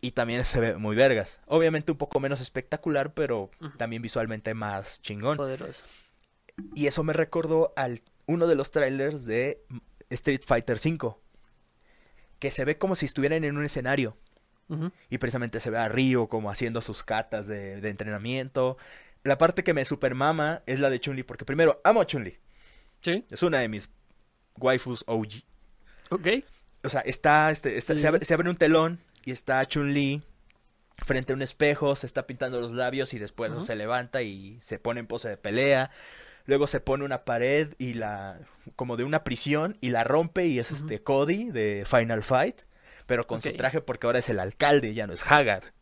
Y 0.05 0.11
también 0.13 0.45
se 0.45 0.61
ve 0.61 0.77
muy 0.77 0.95
vergas. 0.95 1.41
Obviamente 1.47 1.91
un 1.93 1.97
poco 1.97 2.21
menos 2.21 2.43
espectacular, 2.43 3.15
pero 3.15 3.51
también 3.79 4.03
visualmente 4.03 4.53
más 4.53 5.01
chingón. 5.01 5.39
Poderoso. 5.39 5.83
Y 6.75 6.87
eso 6.89 7.03
me 7.05 7.15
recordó 7.15 7.73
al 7.75 8.03
uno 8.27 8.47
de 8.47 8.55
los 8.55 8.71
trailers 8.71 9.25
de 9.25 9.65
Street 10.11 10.43
Fighter 10.45 10.77
V. 10.77 11.15
Que 12.39 12.51
se 12.51 12.67
ve 12.67 12.77
como 12.77 12.97
si 12.97 13.07
estuvieran 13.07 13.45
en 13.45 13.57
un 13.57 13.65
escenario. 13.65 14.17
Y 15.09 15.17
precisamente 15.19 15.59
se 15.61 15.71
ve 15.71 15.79
a 15.79 15.89
Ryo 15.89 16.27
como 16.29 16.51
haciendo 16.51 16.83
sus 16.83 17.03
catas 17.03 17.47
de, 17.47 17.81
de 17.81 17.89
entrenamiento. 17.89 18.77
La 19.23 19.39
parte 19.39 19.65
que 19.65 19.73
me 19.73 19.87
supermama 19.87 20.63
es 20.67 20.81
la 20.81 20.91
de 20.91 21.01
Chun-Li, 21.01 21.23
porque 21.23 21.47
primero 21.47 21.81
amo 21.83 22.03
a 22.03 22.07
Chun-Li. 22.07 22.37
Sí. 23.01 23.25
Es 23.31 23.43
una 23.43 23.61
de 23.61 23.69
mis 23.69 23.89
waifus 24.59 25.03
OG. 25.07 25.29
Ok. 26.11 26.27
O 26.83 26.91
sea, 26.91 27.01
está, 27.01 27.51
este, 27.51 27.79
está- 27.79 27.95
Sí. 27.95 28.01
se, 28.01 28.07
abre, 28.09 28.25
se 28.25 28.35
abre 28.35 28.51
un 28.51 28.57
telón 28.57 29.01
y 29.25 29.33
está 29.33 29.65
Chun-Li 29.67 30.23
frente 30.99 31.33
a 31.33 31.37
un 31.37 31.43
espejo, 31.43 31.97
se 31.97 32.07
está 32.07 32.27
pintando 32.27 32.61
los 32.61 32.73
labios 32.73 33.15
y 33.15 33.19
después 33.19 33.53
se 33.65 33.77
levanta 33.77 34.23
y 34.23 34.59
se 34.61 34.79
pone 34.79 35.01
en 35.01 35.07
pose 35.07 35.29
de 35.29 35.37
pelea. 35.37 35.91
Luego 36.47 36.67
se 36.67 36.81
pone 36.81 37.05
una 37.05 37.25
pared 37.25 37.75
y 37.79 37.95
la 37.95 38.39
como 38.77 38.97
de 38.97 39.05
una 39.05 39.25
prisión 39.25 39.77
y 39.81 39.91
la 39.91 40.05
rompe 40.05 40.47
y 40.47 40.59
es 40.59 40.71
este 40.71 41.03
Cody 41.03 41.51
de 41.51 41.85
Final 41.87 42.23
Fight, 42.23 42.63
pero 43.07 43.27
con 43.27 43.41
su 43.41 43.53
traje 43.55 43.81
porque 43.81 44.07
ahora 44.07 44.19
es 44.19 44.29
el 44.29 44.39
alcalde, 44.39 44.95
ya 44.95 45.07
no 45.07 45.15
es 45.15 45.31
Hagar. 45.31 45.73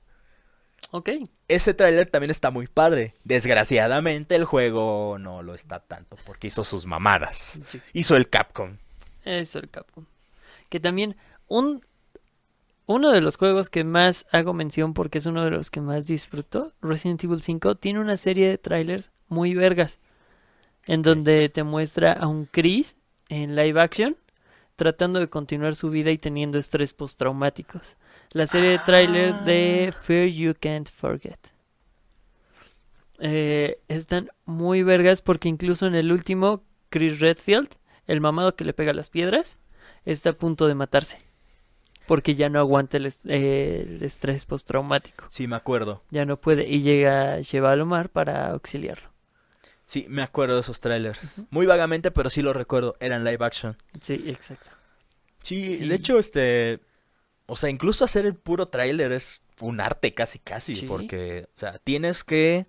Ok. 0.90 1.11
Ese 1.49 1.74
tráiler 1.74 2.11
también 2.11 2.30
está 2.30 2.51
muy 2.51 2.66
padre. 2.66 3.14
Desgraciadamente 3.24 4.34
el 4.34 4.45
juego 4.45 5.16
no 5.18 5.43
lo 5.43 5.55
está 5.55 5.80
tanto 5.80 6.16
porque 6.26 6.49
hizo 6.49 6.64
sus 6.64 6.86
mamadas. 6.86 7.61
Sí. 7.68 7.80
Hizo 7.93 8.16
el 8.16 8.28
Capcom. 8.28 8.78
Eso 9.24 9.59
el 9.59 9.70
Capcom. 9.70 10.07
Que 10.68 10.80
también 10.80 11.16
un 11.49 11.84
uno 12.93 13.11
de 13.12 13.20
los 13.20 13.36
juegos 13.36 13.70
que 13.70 13.84
más 13.84 14.26
hago 14.32 14.55
mención 14.55 14.95
porque 14.95 15.18
es 15.18 15.26
uno 15.26 15.45
de 15.45 15.51
los 15.51 15.70
que 15.70 15.80
más 15.80 16.07
disfruto, 16.07 16.72
Resident 16.80 17.24
Evil 17.24 17.43
5, 17.43 17.76
tiene 17.76 18.01
una 18.01 18.16
serie 18.16 18.49
de 18.49 18.59
trailers 18.59 19.11
muy 19.28 19.55
vergas. 19.55 19.99
En 20.86 21.03
donde 21.03 21.49
te 21.49 21.62
muestra 21.62 22.12
a 22.12 22.26
un 22.26 22.47
Chris 22.47 22.97
en 23.28 23.55
live 23.55 23.80
action 23.80 24.16
tratando 24.76 25.20
de 25.20 25.28
continuar 25.28 25.76
su 25.76 25.90
vida 25.90 26.11
y 26.11 26.18
teniendo 26.18 26.59
estrés 26.59 26.93
postraumáticos. 26.93 27.97
La 28.32 28.47
serie 28.47 28.70
de 28.70 28.78
trailers 28.80 29.45
de 29.45 29.95
Fear 30.03 30.28
You 30.28 30.55
Can't 30.59 30.88
Forget. 30.88 31.38
Eh, 33.20 33.78
están 33.86 34.30
muy 34.45 34.82
vergas 34.82 35.22
porque 35.22 35.49
incluso 35.49 35.86
en 35.86 35.95
el 35.95 36.11
último, 36.11 36.64
Chris 36.88 37.20
Redfield, 37.20 37.68
el 38.07 38.20
mamado 38.20 38.57
que 38.57 38.64
le 38.64 38.72
pega 38.72 38.93
las 38.93 39.11
piedras, 39.11 39.59
está 40.05 40.30
a 40.30 40.32
punto 40.32 40.66
de 40.66 40.74
matarse. 40.74 41.18
Porque 42.07 42.35
ya 42.35 42.49
no 42.49 42.59
aguanta 42.59 42.97
el, 42.97 43.07
est- 43.07 43.25
eh, 43.27 43.83
el 43.89 44.03
estrés 44.03 44.45
postraumático. 44.47 45.27
Sí, 45.31 45.47
me 45.47 45.57
acuerdo. 45.57 46.03
Ya 46.11 46.25
no 46.25 46.37
puede. 46.41 46.69
Y 46.69 46.83
llega 46.83 47.41
Sheva 47.41 47.73
Alomar 47.73 48.09
para 48.11 48.49
auxiliarlo. 48.51 49.09
Sí, 49.87 50.07
me 50.09 50.23
acuerdo 50.23 50.55
de 50.57 50.61
esos 50.63 50.81
trailers. 50.81 51.43
Muy 51.51 51.67
vagamente, 51.67 52.11
pero 52.11 52.31
sí 52.31 52.43
lo 52.43 52.53
recuerdo. 52.53 52.97
Eran 53.01 53.25
live 53.25 53.45
action. 53.45 53.77
Sí, 54.01 54.25
exacto. 54.27 54.71
Sí, 55.43 55.75
Sí. 55.77 55.89
de 55.89 55.95
hecho, 55.95 56.19
este... 56.19 56.81
O 57.47 57.57
sea, 57.57 57.69
incluso 57.71 58.05
hacer 58.05 58.25
el 58.27 58.35
puro 58.35 58.69
tráiler 58.69 59.13
es 59.13 59.43
un 59.61 59.81
arte 59.81 60.13
casi, 60.13 60.39
casi. 60.39 60.75
Sí. 60.75 60.87
Porque, 60.87 61.47
o 61.55 61.59
sea, 61.59 61.79
tienes 61.79 62.25
que... 62.25 62.67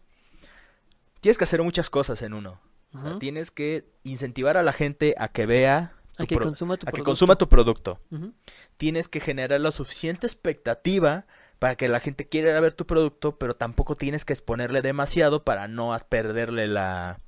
Tienes 1.22 1.38
que 1.38 1.44
hacer 1.46 1.62
muchas 1.64 1.90
cosas 1.90 2.22
en 2.22 2.34
uno. 2.34 2.60
O 2.94 3.02
sea, 3.02 3.18
tienes 3.20 3.50
que 3.50 3.86
incentivar 4.04 4.58
a 4.58 4.64
la 4.64 4.74
gente 4.74 5.16
a 5.18 5.30
que 5.30 5.46
vea... 5.46 5.94
A 6.18 6.26
que 6.26 6.38
consuma 6.38 6.78
tu 6.78 6.84
a 6.84 6.92
que 6.92 6.92
producto. 6.92 7.04
consuma 7.04 7.36
tu 7.36 7.50
producto. 7.50 8.00
Tienes 8.78 9.08
que 9.08 9.20
generar 9.20 9.60
la 9.60 9.72
suficiente 9.72 10.28
expectativa 10.28 11.26
para 11.60 11.76
que 11.76 11.88
la 11.88 12.00
gente 12.00 12.28
quiera 12.28 12.60
ver 12.60 12.74
tu 12.74 12.86
producto, 12.86 13.38
pero 13.38 13.56
tampoco 13.56 13.96
tienes 13.96 14.26
que 14.26 14.34
exponerle 14.34 14.82
demasiado 14.82 15.44
para 15.44 15.68
no 15.68 15.96
perderle 16.10 16.68
la... 16.68 17.20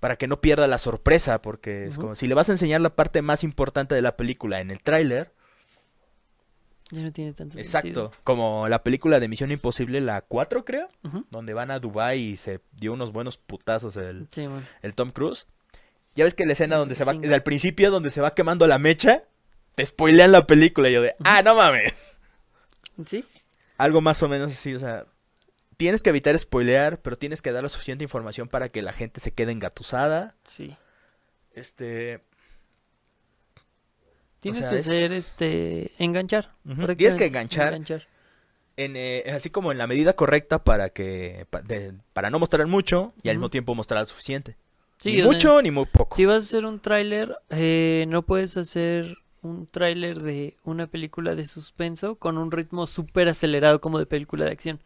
para 0.00 0.16
que 0.16 0.28
no 0.28 0.40
pierda 0.40 0.66
la 0.68 0.78
sorpresa, 0.78 1.42
porque 1.42 1.86
es 1.86 1.98
como 1.98 2.14
si 2.14 2.28
le 2.28 2.34
vas 2.34 2.48
a 2.48 2.52
enseñar 2.52 2.80
la 2.80 2.94
parte 2.94 3.22
más 3.22 3.42
importante 3.42 3.94
de 3.94 4.02
la 4.02 4.16
película 4.16 4.60
en 4.60 4.70
el 4.70 4.80
tráiler, 4.80 5.32
Ya 6.90 7.00
no 7.02 7.12
tiene 7.12 7.32
tanto 7.32 7.58
exacto, 7.58 8.12
como 8.22 8.68
la 8.68 8.84
película 8.84 9.18
de 9.18 9.26
Misión 9.26 9.50
Imposible, 9.50 10.00
la 10.00 10.20
4 10.20 10.64
creo, 10.64 10.88
donde 11.30 11.54
van 11.54 11.70
a 11.72 11.80
Dubai 11.80 12.20
y 12.20 12.36
se 12.36 12.60
dio 12.72 12.92
unos 12.92 13.12
buenos 13.12 13.36
putazos 13.36 13.96
el, 13.96 14.28
Sí, 14.30 14.46
el 14.82 14.94
Tom 14.94 15.10
Cruise. 15.10 15.48
Ya 16.14 16.24
ves 16.24 16.34
que 16.34 16.46
la 16.46 16.52
escena 16.52 16.76
donde 16.76 16.94
se 16.94 17.04
va, 17.04 17.12
al 17.12 17.42
principio 17.42 17.90
donde 17.90 18.10
se 18.10 18.20
va 18.20 18.34
quemando 18.34 18.66
la 18.66 18.78
mecha, 18.78 19.22
te 19.74 19.84
spoilean 19.84 20.30
la 20.32 20.46
película 20.46 20.88
y 20.88 20.92
yo 20.92 21.02
de, 21.02 21.16
ah, 21.24 21.42
no 21.42 21.54
mames. 21.56 22.16
Sí. 23.04 23.24
Algo 23.78 24.00
más 24.00 24.22
o 24.22 24.28
menos 24.28 24.52
así, 24.52 24.72
o 24.74 24.78
sea, 24.78 25.06
tienes 25.76 26.02
que 26.04 26.10
evitar 26.10 26.38
spoilear, 26.38 27.00
pero 27.00 27.16
tienes 27.18 27.42
que 27.42 27.50
dar 27.50 27.64
la 27.64 27.68
suficiente 27.68 28.04
información 28.04 28.46
para 28.46 28.68
que 28.68 28.82
la 28.82 28.92
gente 28.92 29.20
se 29.20 29.32
quede 29.32 29.50
engatusada. 29.50 30.36
Sí. 30.44 30.76
Este, 31.52 32.20
Tienes 34.40 34.60
sea, 34.60 34.70
que 34.70 34.76
es- 34.76 34.86
ser, 34.86 35.12
este, 35.12 35.90
enganchar. 35.98 36.52
Tienes 36.96 37.14
que 37.14 37.26
enganchar, 37.26 37.74
en, 38.76 38.96
eh, 38.96 39.24
así 39.34 39.50
como 39.50 39.72
en 39.72 39.78
la 39.78 39.86
medida 39.86 40.14
correcta 40.14 40.62
para 40.62 40.90
que 40.90 41.46
pa- 41.50 41.62
de- 41.62 41.94
para 42.12 42.28
no 42.30 42.38
mostrar 42.38 42.66
mucho 42.66 43.14
y 43.22 43.28
al 43.30 43.36
mismo 43.36 43.50
tiempo 43.50 43.74
mostrar 43.74 44.00
lo 44.02 44.06
suficiente. 44.06 44.56
Sí, 44.98 45.12
ni 45.12 45.20
o 45.20 45.24
sea, 45.24 45.32
mucho 45.32 45.62
ni 45.62 45.70
muy 45.70 45.86
poco. 45.86 46.16
Si 46.16 46.24
vas 46.24 46.34
a 46.42 46.46
hacer 46.46 46.64
un 46.64 46.80
tráiler, 46.80 47.36
eh, 47.50 48.06
no 48.08 48.22
puedes 48.22 48.56
hacer 48.56 49.18
un 49.42 49.66
tráiler 49.66 50.20
de 50.22 50.56
una 50.64 50.86
película 50.86 51.34
de 51.34 51.46
suspenso 51.46 52.16
con 52.16 52.38
un 52.38 52.50
ritmo 52.50 52.86
súper 52.86 53.28
acelerado 53.28 53.80
como 53.80 53.98
de 53.98 54.06
película 54.06 54.44
de 54.46 54.52
acción. 54.52 54.80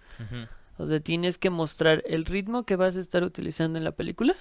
O 0.78 0.86
sea, 0.86 0.98
tienes 1.00 1.38
que 1.38 1.50
mostrar 1.50 2.02
el 2.06 2.24
ritmo 2.24 2.64
que 2.64 2.76
vas 2.76 2.96
a 2.96 3.00
estar 3.00 3.22
utilizando 3.22 3.78
en 3.78 3.84
la 3.84 3.92
película 3.92 4.34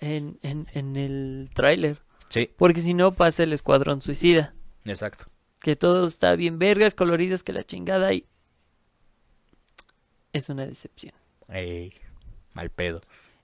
en, 0.00 0.38
en, 0.42 0.66
en 0.72 0.96
el 0.96 1.50
tráiler. 1.54 2.00
Sí, 2.30 2.50
Porque 2.56 2.80
si 2.80 2.94
no 2.94 3.12
pasa 3.12 3.42
el 3.42 3.52
escuadrón 3.52 4.00
suicida. 4.00 4.54
exacto. 4.86 5.26
Que 5.60 5.76
todo 5.76 6.06
está 6.06 6.34
bien 6.34 6.58
vergas, 6.58 6.94
coloridas, 6.94 7.42
que 7.44 7.52
la 7.52 7.62
chingada 7.64 8.12
y... 8.14 8.24
Es 10.32 10.48
una 10.48 10.66
decepción. 10.66 11.12
Ey, 11.48 11.92
mal 12.54 12.70
pedo. 12.70 13.00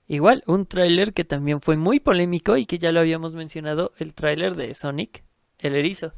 Igual, 0.09 0.43
un 0.47 0.65
tráiler 0.65 1.13
que 1.13 1.23
también 1.23 1.61
fue 1.61 1.77
muy 1.77 1.99
polémico 1.99 2.57
y 2.57 2.65
que 2.65 2.79
ya 2.79 2.91
lo 2.91 2.99
habíamos 2.99 3.35
mencionado, 3.35 3.93
el 3.99 4.15
tráiler 4.15 4.55
de 4.55 4.73
Sonic, 4.73 5.23
el 5.59 5.75
erizo. 5.75 6.13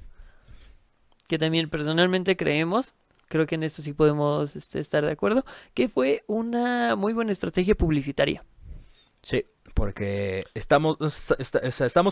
Que 1.28 1.38
también 1.38 1.70
personalmente 1.70 2.38
creemos, 2.38 2.94
creo 3.28 3.46
que 3.46 3.56
en 3.56 3.64
esto 3.64 3.82
sí 3.82 3.92
podemos 3.92 4.56
este, 4.56 4.80
estar 4.80 5.06
de 5.06 5.12
acuerdo, 5.12 5.44
que 5.74 5.90
fue 5.90 6.24
una 6.28 6.96
muy 6.96 7.12
buena 7.12 7.34
estrategia 7.34 7.76
publicitaria. 7.76 8.46
Sí, 9.24 9.46
porque 9.74 10.46
estamos, 10.54 10.96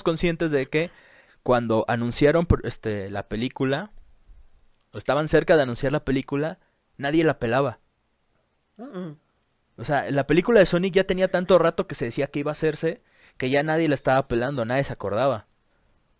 conscientes 0.03 0.51
de 0.51 0.65
que 0.65 0.91
cuando 1.43 1.85
anunciaron 1.87 2.45
este, 2.63 3.09
la 3.09 3.29
película, 3.29 3.93
o 4.91 4.97
estaban 4.97 5.29
cerca 5.29 5.55
de 5.55 5.63
anunciar 5.63 5.93
la 5.93 6.03
película, 6.03 6.59
nadie 6.97 7.23
la 7.23 7.39
pelaba. 7.39 7.79
O 9.79 9.85
sea, 9.85 10.09
la 10.11 10.27
película 10.27 10.59
de 10.59 10.65
Sonic 10.65 10.93
ya 10.93 11.03
tenía 11.05 11.29
tanto 11.29 11.57
rato 11.57 11.87
que 11.87 11.95
se 11.95 12.05
decía 12.05 12.27
que 12.27 12.39
iba 12.39 12.51
a 12.51 12.53
hacerse, 12.53 13.01
que 13.37 13.49
ya 13.49 13.63
nadie 13.63 13.87
la 13.87 13.95
estaba 13.95 14.27
pelando, 14.27 14.65
nadie 14.65 14.83
se 14.83 14.93
acordaba. 14.93 15.47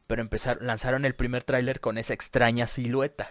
Pero 0.08 0.22
empezaron, 0.22 0.66
lanzaron 0.66 1.06
el 1.06 1.14
primer 1.16 1.44
tráiler 1.44 1.80
con 1.82 1.98
esa 1.98 2.14
extraña 2.14 2.66
silueta. 2.68 3.30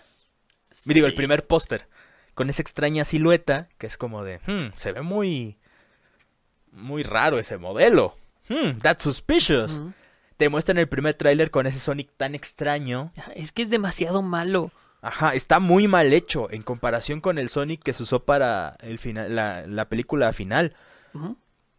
Me 0.87 0.95
Digo, 0.95 1.07
el 1.07 1.12
Sí. 1.12 1.16
primer 1.16 1.47
póster. 1.47 1.87
Con 2.35 2.51
esa 2.51 2.62
extraña 2.62 3.05
silueta, 3.05 3.68
que 3.79 3.87
es 3.87 3.97
como 3.97 4.22
de, 4.24 4.39
hmm, 4.47 4.72
se 4.76 4.93
ve 4.93 5.03
muy... 5.03 5.59
Muy 6.70 7.03
raro 7.03 7.39
ese 7.39 7.57
modelo. 7.57 8.16
Hmm, 8.49 8.79
that's 8.83 9.03
suspicious. 9.03 9.83
Te 10.37 10.49
muestran 10.49 10.79
el 10.79 10.89
primer 10.89 11.14
tráiler 11.14 11.51
con 11.51 11.66
ese 11.66 11.81
Sonic 11.81 12.11
tan 12.16 12.35
extraño. 12.35 13.12
Es 13.35 13.51
que 13.51 13.62
es 13.62 13.70
demasiado 13.70 14.22
malo. 14.22 14.70
Ajá, 15.01 15.35
está 15.35 15.61
muy 15.61 15.87
mal 15.89 16.13
hecho 16.13 16.51
en 16.51 16.63
comparación 16.63 17.21
con 17.21 17.39
el 17.39 17.49
Sonic 17.51 17.83
que 17.83 17.93
se 17.93 18.03
usó 18.03 18.25
para 18.25 18.77
el 18.81 18.99
final, 18.99 19.35
la, 19.37 19.65
la 19.67 19.89
película 19.89 20.33
final. 20.33 20.75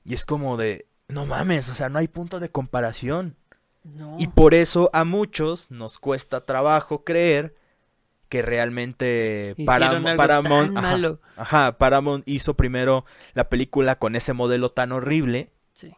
Y 0.05 0.13
es 0.13 0.25
como 0.25 0.55
de, 0.57 0.85
no 1.09 1.25
mames, 1.25 1.69
o 1.69 1.73
sea, 1.73 1.89
no 1.89 1.99
hay 1.99 2.07
punto 2.07 2.39
de 2.39 2.49
comparación. 2.49 3.35
No. 3.83 4.15
Y 4.19 4.27
por 4.27 4.53
eso 4.53 4.89
a 4.93 5.03
muchos 5.03 5.69
nos 5.71 5.97
cuesta 5.99 6.45
trabajo 6.45 7.03
creer 7.03 7.55
que 8.29 8.41
realmente 8.41 9.55
Param- 9.65 10.05
algo 10.05 10.15
Paramount, 10.17 10.73
tan 10.75 10.77
ajá, 10.77 10.91
malo. 10.91 11.19
ajá, 11.35 11.77
Paramount 11.77 12.27
hizo 12.27 12.53
primero 12.53 13.03
la 13.33 13.49
película 13.49 13.97
con 13.97 14.15
ese 14.15 14.33
modelo 14.33 14.69
tan 14.69 14.91
horrible 14.91 15.51
Sí. 15.73 15.95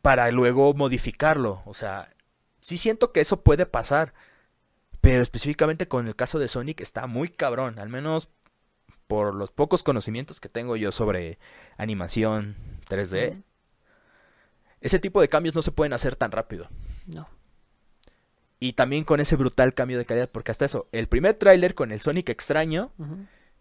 para 0.00 0.30
luego 0.30 0.74
modificarlo. 0.74 1.62
O 1.66 1.74
sea, 1.74 2.12
sí 2.60 2.78
siento 2.78 3.12
que 3.12 3.20
eso 3.20 3.42
puede 3.42 3.66
pasar. 3.66 4.14
Pero 5.02 5.20
específicamente 5.20 5.88
con 5.88 6.06
el 6.06 6.16
caso 6.16 6.38
de 6.38 6.48
Sonic 6.48 6.80
está 6.80 7.06
muy 7.08 7.28
cabrón. 7.28 7.78
Al 7.80 7.88
menos 7.88 8.30
por 9.08 9.34
los 9.34 9.50
pocos 9.50 9.82
conocimientos 9.82 10.40
que 10.40 10.48
tengo 10.48 10.76
yo 10.76 10.92
sobre 10.92 11.38
animación 11.76 12.56
3D. 12.88 13.32
Ujú. 13.32 13.42
Ese 14.80 15.00
tipo 15.00 15.20
de 15.20 15.28
cambios 15.28 15.56
no 15.56 15.62
se 15.62 15.72
pueden 15.72 15.92
hacer 15.92 16.14
tan 16.14 16.30
rápido. 16.30 16.68
No. 17.12 17.28
Y 18.60 18.74
también 18.74 19.02
con 19.02 19.18
ese 19.18 19.34
brutal 19.34 19.74
cambio 19.74 19.98
de 19.98 20.04
calidad. 20.04 20.30
Porque 20.30 20.52
hasta 20.52 20.66
eso, 20.66 20.88
el 20.92 21.08
primer 21.08 21.34
tráiler 21.34 21.74
con 21.74 21.90
el 21.90 22.00
Sonic 22.00 22.28
extraño 22.28 22.92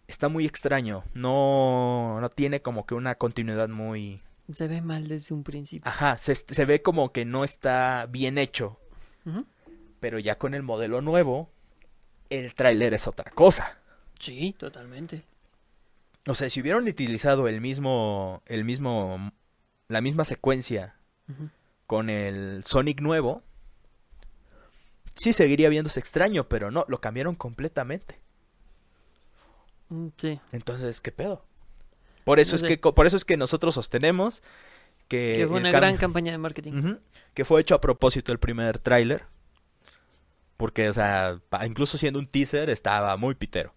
está 0.07 0.29
muy 0.29 0.45
extraño. 0.45 1.03
No, 1.15 2.19
no 2.21 2.29
tiene 2.29 2.61
como 2.61 2.85
que 2.85 2.93
una 2.93 3.15
continuidad 3.15 3.67
muy... 3.67 4.21
Se 4.53 4.67
ve 4.67 4.81
mal 4.81 5.07
desde 5.07 5.33
un 5.33 5.43
principio. 5.43 5.89
Ajá, 5.89 6.19
se, 6.19 6.35
se 6.35 6.65
ve 6.65 6.83
como 6.83 7.11
que 7.11 7.25
no 7.25 7.43
está 7.43 8.07
bien 8.11 8.37
hecho. 8.37 8.79
Pero 10.01 10.19
ya 10.19 10.37
con 10.37 10.53
el 10.53 10.63
modelo 10.63 10.99
nuevo, 10.99 11.49
el 12.29 12.53
tráiler 12.55 12.93
es 12.93 13.07
otra 13.07 13.31
cosa. 13.31 13.77
Sí, 14.19 14.53
totalmente. 14.57 15.23
O 16.27 16.35
sea, 16.35 16.49
si 16.49 16.59
hubieran 16.59 16.85
utilizado 16.87 17.47
el 17.47 17.61
mismo, 17.61 18.41
el 18.47 18.65
mismo, 18.65 19.31
la 19.87 20.01
misma 20.01 20.25
secuencia 20.25 20.95
con 21.87 22.09
el 22.09 22.63
Sonic 22.65 22.99
nuevo, 22.99 23.43
sí 25.15 25.33
seguiría 25.33 25.69
viéndose 25.69 25.99
extraño, 25.99 26.49
pero 26.49 26.71
no, 26.71 26.83
lo 26.87 26.99
cambiaron 26.99 27.35
completamente. 27.35 28.19
Mm, 29.89 30.07
Sí. 30.17 30.39
Entonces, 30.51 30.99
¿qué 30.99 31.11
pedo? 31.11 31.45
Por 32.23 32.39
eso 32.39 32.57
No 32.57 32.67
es 32.67 32.77
que, 32.77 32.77
por 32.77 33.05
eso 33.05 33.17
es 33.17 33.25
que 33.25 33.37
nosotros 33.37 33.75
sostenemos 33.75 34.41
que, 35.07 35.35
que 35.37 35.47
fue 35.47 35.57
una 35.57 35.71
gran 35.71 35.97
campaña 35.97 36.31
de 36.31 36.37
marketing. 36.37 36.95
Que 37.33 37.45
fue 37.45 37.61
hecho 37.61 37.75
a 37.75 37.81
propósito 37.81 38.31
el 38.31 38.39
primer 38.39 38.79
tráiler. 38.79 39.25
Porque, 40.61 40.89
o 40.89 40.93
sea, 40.93 41.39
incluso 41.65 41.97
siendo 41.97 42.19
un 42.19 42.27
teaser, 42.27 42.69
estaba 42.69 43.17
muy 43.17 43.33
pitero. 43.33 43.73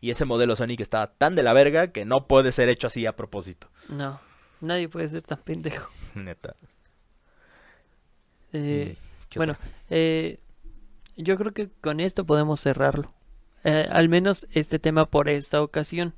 Y 0.00 0.10
ese 0.10 0.24
modelo 0.24 0.54
Sonic 0.54 0.78
estaba 0.78 1.08
tan 1.08 1.34
de 1.34 1.42
la 1.42 1.52
verga 1.52 1.88
que 1.88 2.04
no 2.04 2.28
puede 2.28 2.52
ser 2.52 2.68
hecho 2.68 2.86
así 2.86 3.06
a 3.06 3.16
propósito. 3.16 3.68
No, 3.88 4.20
nadie 4.60 4.88
puede 4.88 5.08
ser 5.08 5.22
tan 5.22 5.38
pendejo. 5.42 5.90
Neta. 6.14 6.54
Eh, 8.52 8.94
¿Y 8.96 9.26
qué 9.28 9.38
bueno, 9.40 9.56
eh, 9.90 10.38
yo 11.16 11.36
creo 11.36 11.52
que 11.52 11.70
con 11.80 11.98
esto 11.98 12.24
podemos 12.24 12.60
cerrarlo. 12.60 13.12
Eh, 13.64 13.88
al 13.90 14.08
menos 14.08 14.46
este 14.52 14.78
tema 14.78 15.06
por 15.06 15.28
esta 15.28 15.60
ocasión. 15.60 16.14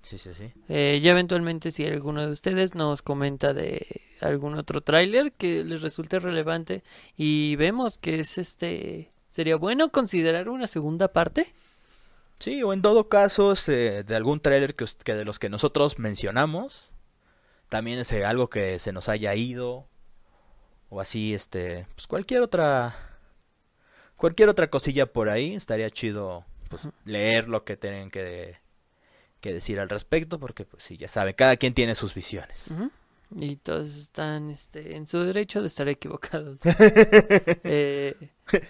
Sí, 0.00 0.16
sí, 0.16 0.30
sí. 0.32 0.54
Eh, 0.70 1.00
ya 1.02 1.10
eventualmente 1.10 1.70
si 1.70 1.84
alguno 1.84 2.24
de 2.24 2.32
ustedes 2.32 2.74
nos 2.74 3.02
comenta 3.02 3.52
de 3.52 4.00
algún 4.22 4.54
otro 4.54 4.80
tráiler 4.80 5.32
que 5.32 5.64
les 5.64 5.82
resulte 5.82 6.18
relevante 6.18 6.82
y 7.14 7.56
vemos 7.56 7.98
que 7.98 8.20
es 8.20 8.38
este 8.38 9.09
sería 9.30 9.56
bueno 9.56 9.90
considerar 9.90 10.48
una 10.48 10.66
segunda 10.66 11.08
parte. 11.08 11.52
Sí, 12.38 12.62
o 12.62 12.72
en 12.72 12.82
todo 12.82 13.08
caso, 13.08 13.52
este, 13.52 14.02
de 14.02 14.16
algún 14.16 14.40
tráiler 14.40 14.74
que, 14.74 15.14
de 15.14 15.24
los 15.24 15.38
que 15.38 15.48
nosotros 15.48 15.98
mencionamos, 15.98 16.94
también 17.68 17.98
es 17.98 18.10
eh, 18.12 18.24
algo 18.24 18.48
que 18.48 18.78
se 18.78 18.92
nos 18.92 19.08
haya 19.08 19.34
ido, 19.34 19.86
o 20.88 21.00
así, 21.00 21.34
este, 21.34 21.86
pues 21.94 22.06
cualquier 22.06 22.40
otra, 22.40 22.96
cualquier 24.16 24.48
otra 24.48 24.70
cosilla 24.70 25.06
por 25.06 25.28
ahí, 25.28 25.54
estaría 25.54 25.90
chido, 25.90 26.46
pues, 26.68 26.88
leer 27.04 27.48
lo 27.48 27.64
que 27.64 27.76
tienen 27.76 28.10
que, 28.10 28.56
que 29.40 29.52
decir 29.52 29.78
al 29.78 29.90
respecto, 29.90 30.40
porque, 30.40 30.64
pues, 30.64 30.82
sí, 30.82 30.96
ya 30.96 31.08
saben, 31.08 31.34
cada 31.34 31.56
quien 31.58 31.74
tiene 31.74 31.94
sus 31.94 32.14
visiones. 32.14 32.68
Y 33.38 33.56
todos 33.56 33.96
están 33.96 34.50
este, 34.50 34.96
en 34.96 35.06
su 35.06 35.18
derecho 35.20 35.60
de 35.60 35.68
estar 35.68 35.88
equivocados. 35.88 36.58
Eh, 37.64 38.16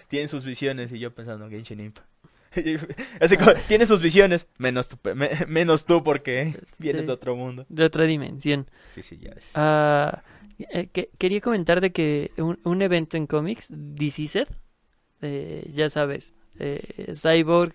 Tienen 0.07 0.29
sus 0.29 0.43
visiones 0.45 0.91
y 0.91 0.99
yo 0.99 1.13
pensando 1.13 1.45
en 1.45 1.51
Genshin 1.51 1.79
Impact. 1.79 2.07
Así 3.21 3.37
como, 3.37 3.53
tienen 3.67 3.87
sus 3.87 4.01
visiones, 4.01 4.47
menos 4.57 4.89
tú, 4.89 4.97
me- 5.15 5.29
menos 5.47 5.85
tú 5.85 6.03
porque 6.03 6.59
vienes 6.77 7.01
Sí. 7.03 7.07
de 7.07 7.13
otro 7.13 7.35
mundo. 7.35 7.65
de 7.69 7.83
otra 7.85 8.03
dimensión. 8.05 8.69
Sí, 8.93 9.01
sí, 9.01 9.17
ya 9.17 9.33
ves. 9.33 9.51
Ah, 9.55 10.21
eh, 10.59 10.87
que- 10.87 11.09
quería 11.17 11.39
comentarte 11.41 11.91
que 11.91 12.31
un, 12.37 12.59
un 12.63 12.81
evento 12.81 13.15
en 13.17 13.25
cómics, 13.25 13.67
DCZ, 13.69 14.47
eh, 15.21 15.69
ya 15.73 15.89
sabes, 15.89 16.33
eh, 16.59 17.13
Cyborg 17.15 17.73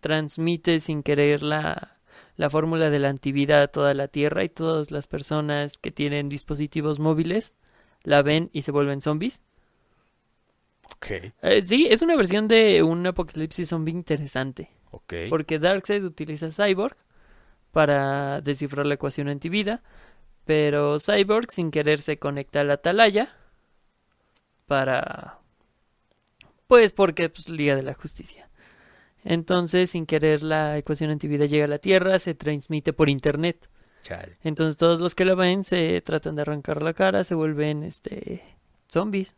transmite 0.00 0.78
sin 0.80 1.02
querer 1.02 1.42
la, 1.42 1.96
la 2.42 2.50
fórmula 2.50 2.90
de 2.90 2.98
la 2.98 3.08
antivida 3.08 3.62
a 3.62 3.68
toda 3.68 3.94
la 3.94 4.08
Tierra 4.08 4.42
y 4.42 4.48
todas 4.48 4.90
las 4.90 5.06
personas 5.06 5.78
que 5.78 5.92
tienen 5.92 6.28
dispositivos 6.28 6.98
móviles 6.98 7.54
la 8.02 8.22
ven 8.22 8.46
y 8.52 8.62
se 8.62 8.72
vuelven 8.72 9.00
zombies. 9.00 9.40
Ok, 10.96 11.06
Eh, 11.42 11.62
sí, 11.64 11.86
es 11.88 12.02
una 12.02 12.16
versión 12.16 12.48
de 12.48 12.82
un 12.82 13.06
apocalipsis 13.06 13.68
zombie 13.68 13.92
interesante. 13.92 14.70
ok. 14.90 15.14
Porque 15.28 15.60
Darkseid 15.60 16.04
utiliza 16.04 16.50
Cyborg 16.50 16.96
para 17.72 18.40
descifrar 18.40 18.86
la 18.86 18.94
ecuación 18.94 19.28
antivida, 19.28 19.82
pero 20.44 20.98
Cyborg 21.00 21.52
sin 21.52 21.70
querer 21.70 22.00
se 22.00 22.18
conecta 22.18 22.60
a 22.62 22.64
la 22.64 22.74
atalaya 22.74 23.36
para... 24.66 25.38
Pues 26.66 26.92
porque 26.92 27.28
pues, 27.28 27.48
Liga 27.48 27.76
de 27.76 27.82
la 27.82 27.94
Justicia. 27.94 28.48
Entonces, 29.24 29.90
sin 29.90 30.06
querer, 30.06 30.42
la 30.42 30.78
ecuación 30.78 31.10
antivida 31.10 31.46
llega 31.46 31.66
a 31.66 31.68
la 31.68 31.78
Tierra, 31.78 32.18
se 32.18 32.34
transmite 32.34 32.92
por 32.92 33.08
internet. 33.08 33.68
Chale. 34.02 34.34
Entonces, 34.42 34.76
todos 34.76 35.00
los 35.00 35.14
que 35.14 35.24
la 35.24 35.34
ven 35.34 35.62
se 35.64 36.00
tratan 36.00 36.34
de 36.34 36.42
arrancar 36.42 36.82
la 36.82 36.92
cara, 36.92 37.22
se 37.22 37.34
vuelven 37.34 37.84
este 37.84 38.42
zombies, 38.88 39.36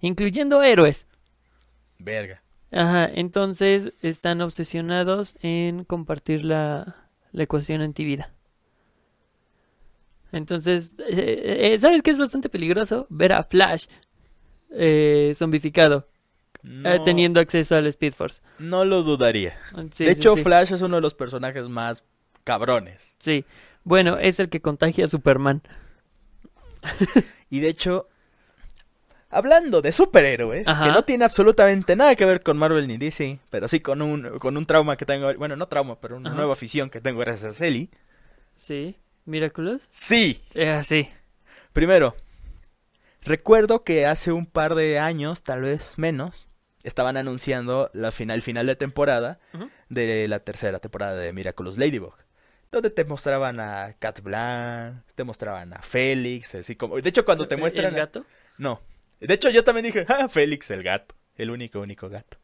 incluyendo 0.00 0.62
héroes. 0.62 1.06
Verga. 1.98 2.42
Ajá, 2.72 3.08
entonces 3.12 3.92
están 4.02 4.40
obsesionados 4.40 5.36
en 5.40 5.84
compartir 5.84 6.44
la, 6.44 7.08
la 7.32 7.42
ecuación 7.42 7.80
antivida. 7.80 8.32
Entonces, 10.32 10.96
eh, 10.98 11.72
eh, 11.74 11.78
¿sabes 11.78 12.02
qué 12.02 12.10
es 12.10 12.18
bastante 12.18 12.48
peligroso? 12.48 13.06
Ver 13.08 13.32
a 13.32 13.44
Flash 13.44 13.86
eh, 14.70 15.32
zombificado, 15.36 16.08
No, 16.68 17.00
teniendo 17.02 17.38
acceso 17.40 17.76
al 17.76 17.86
Speed 17.86 18.12
Force. 18.12 18.42
no 18.58 18.84
lo 18.84 19.02
dudaría. 19.02 19.56
Sí, 19.92 20.04
de 20.04 20.14
sí, 20.14 20.20
hecho, 20.20 20.34
sí. 20.34 20.42
Flash 20.42 20.72
es 20.72 20.82
uno 20.82 20.96
de 20.96 21.02
los 21.02 21.14
personajes 21.14 21.68
más 21.68 22.02
cabrones. 22.44 23.14
Sí. 23.18 23.44
Bueno, 23.84 24.18
es 24.18 24.40
el 24.40 24.48
que 24.48 24.60
contagia 24.60 25.04
a 25.04 25.08
Superman. 25.08 25.62
Y 27.48 27.60
de 27.60 27.68
hecho, 27.68 28.08
hablando 29.30 29.80
de 29.82 29.92
superhéroes, 29.92 30.66
Ajá. 30.66 30.84
que 30.86 30.90
no 30.92 31.04
tiene 31.04 31.24
absolutamente 31.24 31.94
nada 31.94 32.16
que 32.16 32.24
ver 32.24 32.42
con 32.42 32.56
Marvel 32.56 32.88
ni 32.88 32.96
DC, 32.96 33.38
pero 33.50 33.68
sí 33.68 33.78
con 33.78 34.02
un, 34.02 34.40
con 34.40 34.56
un 34.56 34.66
trauma 34.66 34.96
que 34.96 35.06
tengo, 35.06 35.32
bueno, 35.34 35.54
no 35.54 35.68
trauma, 35.68 36.00
pero 36.00 36.16
una 36.16 36.30
Ajá. 36.30 36.36
nueva 36.36 36.54
afición 36.54 36.90
que 36.90 37.00
tengo 37.00 37.20
gracias 37.20 37.50
a 37.50 37.54
Celi. 37.54 37.88
Sí. 38.56 38.96
Miraculous. 39.26 39.82
Sí, 39.92 40.42
Eh, 40.54 40.80
sí. 40.84 41.08
primero, 41.72 42.16
recuerdo 43.22 43.84
que 43.84 44.06
hace 44.06 44.32
un 44.32 44.46
par 44.46 44.74
de 44.74 44.98
años, 44.98 45.42
tal 45.42 45.62
vez 45.62 45.98
menos, 45.98 46.48
estaban 46.86 47.16
anunciando 47.16 47.90
la 47.92 48.12
final, 48.12 48.40
final 48.42 48.66
de 48.66 48.76
temporada 48.76 49.38
de 49.88 50.26
la 50.28 50.40
tercera 50.40 50.78
temporada 50.78 51.16
de 51.16 51.32
Miraculous 51.32 51.76
Ladybug. 51.76 52.14
Donde 52.72 52.90
te 52.90 53.04
mostraban 53.04 53.60
a 53.60 53.92
Cat 53.98 54.20
Blanc, 54.22 55.02
te 55.14 55.24
mostraban 55.24 55.72
a 55.72 55.82
Félix, 55.82 56.54
así 56.56 56.74
como... 56.76 57.00
De 57.00 57.08
hecho, 57.08 57.24
cuando 57.24 57.46
te 57.46 57.54
¿El- 57.54 57.60
muestran... 57.60 57.86
¿El 57.86 57.94
gato? 57.94 58.24
No. 58.58 58.80
De 59.20 59.32
hecho, 59.34 59.50
yo 59.50 59.62
también 59.64 59.86
dije, 59.86 60.04
ah, 60.08 60.28
Félix 60.28 60.70
el 60.70 60.82
gato. 60.82 61.14
El 61.36 61.50
único, 61.50 61.80
único 61.80 62.08
gato. 62.08 62.38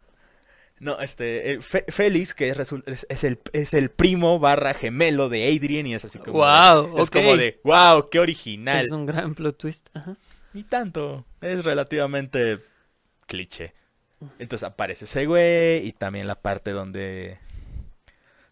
No, 0.78 1.01
este, 1.01 1.53
eh, 1.55 1.61
Félix, 1.61 2.34
que 2.34 2.49
es, 2.51 2.59
es, 2.86 3.07
es 3.09 3.24
el, 3.24 3.38
es 3.53 3.72
el 3.74 3.90
primo 3.90 4.38
barra 4.38 4.74
gemelo 4.74 5.28
de 5.28 5.47
Adrian 5.49 5.86
y 5.86 5.95
es 5.95 6.05
así 6.05 6.18
como... 6.18 6.32
de- 6.38 6.45
Wow, 6.45 6.99
es 7.01 7.11
como 7.11 7.36
de, 7.36 7.61
wow, 7.64 8.09
qué 8.11 8.18
original. 8.20 8.84
Es 8.86 8.93
un 8.93 9.07
gran 9.07 9.34
plot 9.34 9.59
twist. 9.59 9.88
Ajá. 9.95 10.16
Y 10.55 10.64
tanto, 10.64 11.24
es 11.40 11.64
relativamente 11.64 12.59
cliché. 13.26 13.74
Entonces 14.39 14.64
aparece 14.64 15.05
ese 15.05 15.27
güey 15.27 15.87
y 15.87 15.93
también 15.93 16.27
la 16.27 16.41
parte 16.41 16.70
donde... 16.70 17.39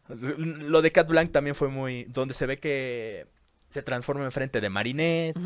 Lo 0.09 0.83
de 0.83 0.91
Cat 0.91 1.09
Blanc 1.09 1.31
también 1.31 1.55
fue 1.55 1.69
muy... 1.69 2.05
Donde 2.05 2.35
se 2.35 2.47
ve 2.47 2.59
que 2.59 3.27
se 3.69 3.83
transforma 3.83 4.25
en 4.25 4.33
frente 4.33 4.61
de 4.61 4.69
Marinette 4.69 5.37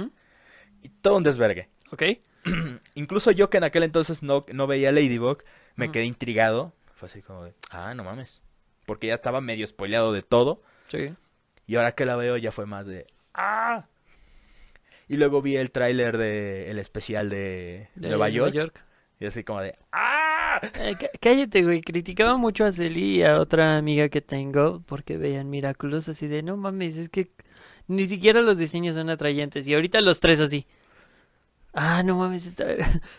y 0.83 0.89
todo 0.89 1.17
un 1.17 1.23
desvergue. 1.23 1.69
Ok. 1.91 2.03
Incluso 2.95 3.31
yo 3.31 3.51
que 3.51 3.59
en 3.59 3.65
aquel 3.65 3.85
entonces 3.85 4.23
no, 4.23 4.45
no 4.53 4.67
veía 4.67 4.91
Ladybug, 4.91 5.45
me 5.77 5.93
quedé 5.93 6.07
intrigado. 6.07 6.73
Fue 6.97 7.07
así 7.07 7.23
como 7.23 7.45
de, 7.45 7.55
ah, 7.71 7.95
no 7.95 8.03
mames. 8.03 8.43
Porque 8.85 9.07
ya 9.07 9.15
estaba 9.15 9.41
medio 9.41 9.65
spoileado 9.67 10.13
de 10.13 10.23
todo. 10.23 10.63
Sí. 10.89 11.15
Y 11.67 11.77
ahora 11.77 11.93
que 11.93 12.05
la 12.05 12.17
veo 12.17 12.37
ya 12.37 12.51
fue 12.51 12.67
más 12.67 12.87
de, 12.87 13.07
ah. 13.35 13.87
Y 15.09 15.17
luego 15.17 15.43
vi 15.43 15.57
el 15.57 15.71
tráiler 15.71 16.17
de 16.17 16.71
el 16.71 16.79
especial 16.79 17.29
de, 17.31 17.89
De 17.95 18.09
Nueva 18.09 18.29
York. 18.29 18.85
Y 19.25 19.27
así 19.29 19.43
como 19.45 19.61
de, 19.61 19.77
ah. 19.93 20.61
Eh, 20.81 20.95
cá- 20.99 21.11
cállate, 21.21 21.63
güey. 21.63 21.81
Criticaba 21.81 22.37
mucho 22.37 22.65
a 22.65 22.71
Celi 22.73 23.17
y 23.19 23.23
a 23.25 23.41
otra 23.41 23.77
amiga 23.77 24.09
que 24.09 24.21
tengo 24.21 24.83
porque 24.87 25.17
veían 25.17 25.51
Miraculous 25.51 26.09
así 26.09 26.29
de, 26.29 26.43
no 26.43 26.57
mames, 26.57 26.97
es 26.97 27.09
que 27.09 27.31
ni 27.89 28.07
siquiera 28.07 28.41
los 28.41 28.57
diseños 28.59 28.95
son 28.95 29.11
atrayentes. 29.11 29.67
Y 29.67 29.75
ahorita 29.75 30.01
los 30.01 30.21
tres 30.21 30.41
así. 30.41 30.67
Ah, 31.77 32.05
no 32.05 32.17
mames, 32.17 32.47
está... 32.47 32.67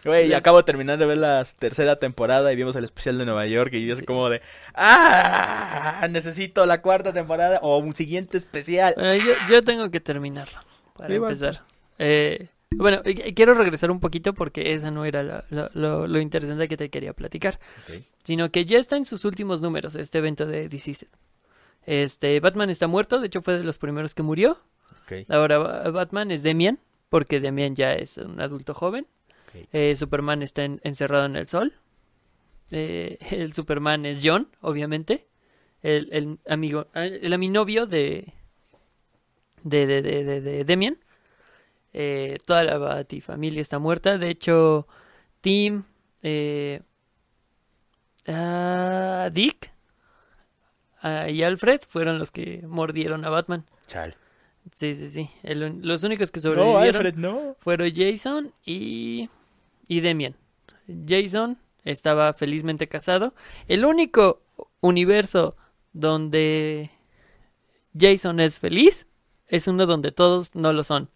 Güey, 0.06 0.28
y 0.28 0.30
Les- 0.30 0.38
acabo 0.38 0.56
de 0.58 0.64
terminar 0.64 0.98
de 0.98 1.06
ver 1.06 1.18
la 1.18 1.44
tercera 1.60 1.98
temporada 2.00 2.54
y 2.54 2.56
vimos 2.56 2.74
el 2.78 2.86
especial 2.86 3.18
de 3.18 3.26
Nueva 3.26 3.46
York 3.48 3.74
y 3.74 3.86
yo 3.86 3.94
así 3.94 4.06
como 4.06 4.30
de, 4.30 4.42
ah, 4.76 6.08
necesito 6.10 6.66
la 6.66 6.82
cuarta 6.82 7.12
temporada 7.12 7.60
o 7.62 7.78
un 7.80 7.94
siguiente 7.96 8.38
especial. 8.38 8.94
Bueno, 8.96 9.14
yo, 9.16 9.34
yo 9.50 9.64
tengo 9.64 9.90
que 9.92 10.00
terminarlo 10.00 10.58
para 10.98 11.14
empezar. 11.14 11.64
Eh, 12.00 12.48
bueno, 12.72 13.02
quiero 13.36 13.54
regresar 13.54 13.92
un 13.92 14.00
poquito 14.00 14.34
porque 14.34 14.74
esa 14.74 14.92
no 14.92 15.06
era 15.06 15.24
la- 15.24 15.46
la- 15.50 15.72
lo, 15.74 16.08
lo 16.08 16.20
interesante 16.20 16.68
que 16.68 16.78
te 16.78 16.90
quería 16.90 17.14
platicar. 17.14 17.60
Sino 18.24 18.50
que 18.52 18.66
ya 18.66 18.80
está 18.80 18.98
en 18.98 19.06
sus 19.06 19.24
últimos 19.26 19.62
números 19.62 19.96
este 19.96 20.18
evento 20.18 20.46
de 20.46 20.68
DC. 20.68 21.08
Este, 21.86 22.40
Batman 22.40 22.70
está 22.72 22.88
muerto, 22.88 23.20
de 23.20 23.28
hecho 23.28 23.42
fue 23.42 23.58
de 23.58 23.64
los 23.64 23.78
primeros 23.78 24.16
que 24.16 24.24
murió. 24.24 24.58
Ok, 25.04 25.30
Ahora 25.30 25.58
Ba- 25.60 25.90
Batman 25.92 26.32
es 26.32 26.42
Demian, 26.42 26.80
porque 27.10 27.40
Demian 27.40 27.76
ya 27.76 27.94
es 27.94 28.18
un 28.18 28.42
adulto 28.42 28.74
joven. 28.74 29.06
Eh, 29.72 29.96
Superman 29.96 30.42
está 30.42 30.64
en- 30.64 30.82
encerrado 30.84 31.26
en 31.26 31.36
el 31.36 31.48
sol. 31.48 31.74
Eh, 32.72 33.18
el 33.32 33.54
Superman 33.54 34.06
es 34.06 34.22
John, 34.24 34.50
obviamente. 34.62 35.28
El, 35.84 36.10
el 36.12 36.40
amigo, 36.50 36.88
eh, 36.96 37.20
el 37.22 37.32
aminovio 37.32 37.86
de, 37.86 38.34
de, 39.64 39.86
de, 39.86 40.42
de 40.42 40.64
Demian. 40.66 40.98
Eh, 41.98 42.40
toda 42.46 42.64
la 42.66 42.78
Batifamilia 42.78 43.62
está 43.62 43.80
muerta. 43.80 44.18
De 44.18 44.30
hecho, 44.30 44.86
Tim, 45.40 45.84
eh, 46.24 46.82
ah, 48.28 49.30
Dick 49.32 49.72
ah, 51.02 51.30
y 51.30 51.42
Alfred 51.44 51.80
fueron 51.88 52.20
los 52.20 52.32
que 52.32 52.64
mordieron 52.68 53.24
a 53.24 53.30
Batman. 53.30 53.66
Chal. 53.88 54.16
Sí, 54.74 54.94
sí, 54.94 55.10
sí. 55.10 55.30
El 55.42 55.80
los 55.84 56.04
únicos 56.04 56.32
que 56.32 56.40
No, 56.40 56.44
sobrevivieron 56.44 56.84
Alfred, 56.84 57.16
no. 57.16 57.56
fueron 57.60 57.90
Jason 57.96 58.52
y, 58.66 59.30
y 59.88 60.00
Demian. 60.02 60.36
Jason 61.08 61.58
estaba 61.86 62.34
felizmente 62.34 62.88
casado. 62.90 63.34
El 63.70 63.86
único 63.86 64.42
universo 64.82 65.56
donde 65.94 66.90
Jason 67.98 68.42
es 68.42 68.60
feliz 68.60 69.08
es 69.48 69.68
uno 69.70 69.86
donde 69.86 70.12
todos 70.12 70.56
no 70.56 70.74
lo 70.74 70.84
son. 70.84 71.10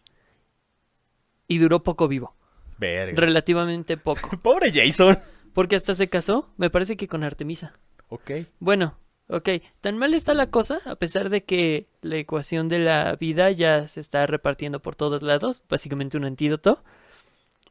Y 1.49 1.57
duró 1.57 1.83
poco 1.83 2.07
vivo. 2.07 2.33
Verga. 2.77 3.19
Relativamente 3.19 3.97
poco. 3.97 4.37
Pobre 4.41 4.71
Jason. 4.71 5.19
Porque 5.53 5.75
hasta 5.75 5.93
se 5.93 6.07
casó, 6.07 6.53
me 6.55 6.69
parece 6.69 6.95
que 6.95 7.09
con 7.09 7.25
Artemisa. 7.25 7.73
Ok. 8.07 8.31
Bueno, 8.59 8.97
ok, 9.27 9.49
tan 9.81 9.97
mal 9.97 10.13
está 10.13 10.33
la 10.33 10.49
cosa, 10.49 10.79
a 10.85 10.95
pesar 10.95 11.29
de 11.29 11.43
que 11.43 11.89
la 12.01 12.15
ecuación 12.15 12.69
de 12.69 12.79
la 12.79 13.17
vida 13.17 13.51
ya 13.51 13.87
se 13.87 13.99
está 13.99 14.25
repartiendo 14.25 14.79
por 14.79 14.95
todos 14.95 15.21
lados, 15.21 15.63
básicamente 15.67 16.15
un 16.15 16.23
antídoto. 16.23 16.81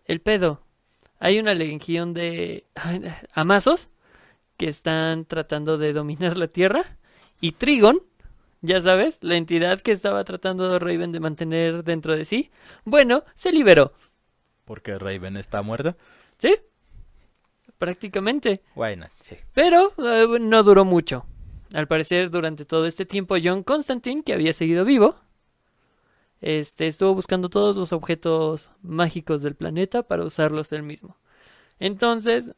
El 0.05 0.21
pedo. 0.21 0.61
Hay 1.19 1.39
una 1.39 1.55
legión 1.55 2.13
de 2.13 2.67
amazos 3.33 3.89
que 4.59 4.69
están 4.69 5.25
tratando 5.25 5.79
de 5.79 5.95
dominar 5.95 6.37
la 6.37 6.49
Tierra. 6.49 6.99
Y 7.41 7.53
Trigon, 7.53 8.01
ya 8.61 8.81
sabes, 8.81 9.19
la 9.23 9.37
entidad 9.37 9.81
que 9.81 9.93
estaba 9.93 10.25
tratando 10.25 10.79
Raven 10.79 11.13
de 11.13 11.21
mantener 11.21 11.85
dentro 11.85 12.17
de 12.17 12.25
sí, 12.25 12.51
bueno, 12.85 13.25
se 13.35 13.53
liberó. 13.53 13.93
Porque 14.65 14.99
Raven 14.99 15.37
está 15.37 15.63
muerto. 15.63 15.97
¿Sí? 16.39 16.57
Prácticamente. 17.79 18.63
Bueno, 18.75 19.07
sí. 19.21 19.37
Pero 19.55 19.93
eh, 19.99 20.39
no 20.41 20.63
duró 20.63 20.85
mucho. 20.85 21.25
Al 21.73 21.87
parecer, 21.87 22.31
durante 22.31 22.65
todo 22.65 22.87
este 22.87 23.07
tiempo, 23.07 23.37
John 23.43 23.63
Constantine, 23.63 24.23
que 24.23 24.33
había 24.33 24.53
seguido 24.53 24.85
vivo, 24.85 25.17
este, 26.41 26.87
estuvo 26.87 27.15
buscando 27.15 27.49
todos 27.49 27.77
los 27.77 27.93
objetos 27.93 28.71
mágicos 28.83 29.43
del 29.43 29.55
planeta 29.55 30.03
para 30.03 30.25
usarlos 30.25 30.73
él 30.73 30.83
mismo. 30.83 31.17
Entonces, 31.79 32.53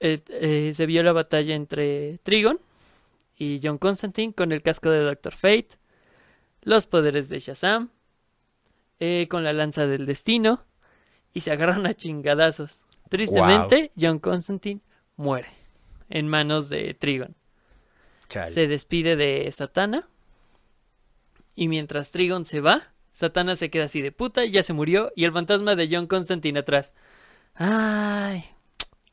eh, 0.00 0.22
eh, 0.28 0.72
se 0.74 0.86
vio 0.86 1.02
la 1.02 1.12
batalla 1.12 1.54
entre 1.54 2.18
Trigon 2.22 2.58
y 3.40 3.58
John 3.62 3.78
Constantine 3.78 4.34
con 4.34 4.52
el 4.52 4.60
casco 4.60 4.90
de 4.90 5.00
Doctor 5.00 5.34
Fate, 5.34 5.78
los 6.60 6.86
poderes 6.86 7.30
de 7.30 7.40
Shazam, 7.40 7.90
eh, 8.98 9.28
con 9.30 9.44
la 9.44 9.54
lanza 9.54 9.86
del 9.86 10.04
destino, 10.04 10.66
y 11.32 11.40
se 11.40 11.50
agarraron 11.50 11.86
a 11.86 11.94
chingadazos. 11.94 12.84
Tristemente, 13.08 13.92
John 13.98 14.18
Constantine 14.18 14.82
muere 15.16 15.48
en 16.10 16.28
manos 16.28 16.68
de 16.68 16.92
Trigon. 16.92 17.34
Se 18.28 18.68
despide 18.68 19.16
de 19.16 19.50
Satana. 19.50 20.06
Y 21.54 21.68
mientras 21.68 22.10
Trigon 22.10 22.44
se 22.44 22.60
va, 22.60 22.82
Satana 23.10 23.56
se 23.56 23.70
queda 23.70 23.84
así 23.84 24.02
de 24.02 24.12
puta, 24.12 24.44
ya 24.44 24.62
se 24.62 24.74
murió. 24.74 25.12
Y 25.16 25.24
el 25.24 25.32
fantasma 25.32 25.76
de 25.76 25.88
John 25.90 26.06
Constantine 26.06 26.58
atrás. 26.58 26.92
Ay, 27.54 28.44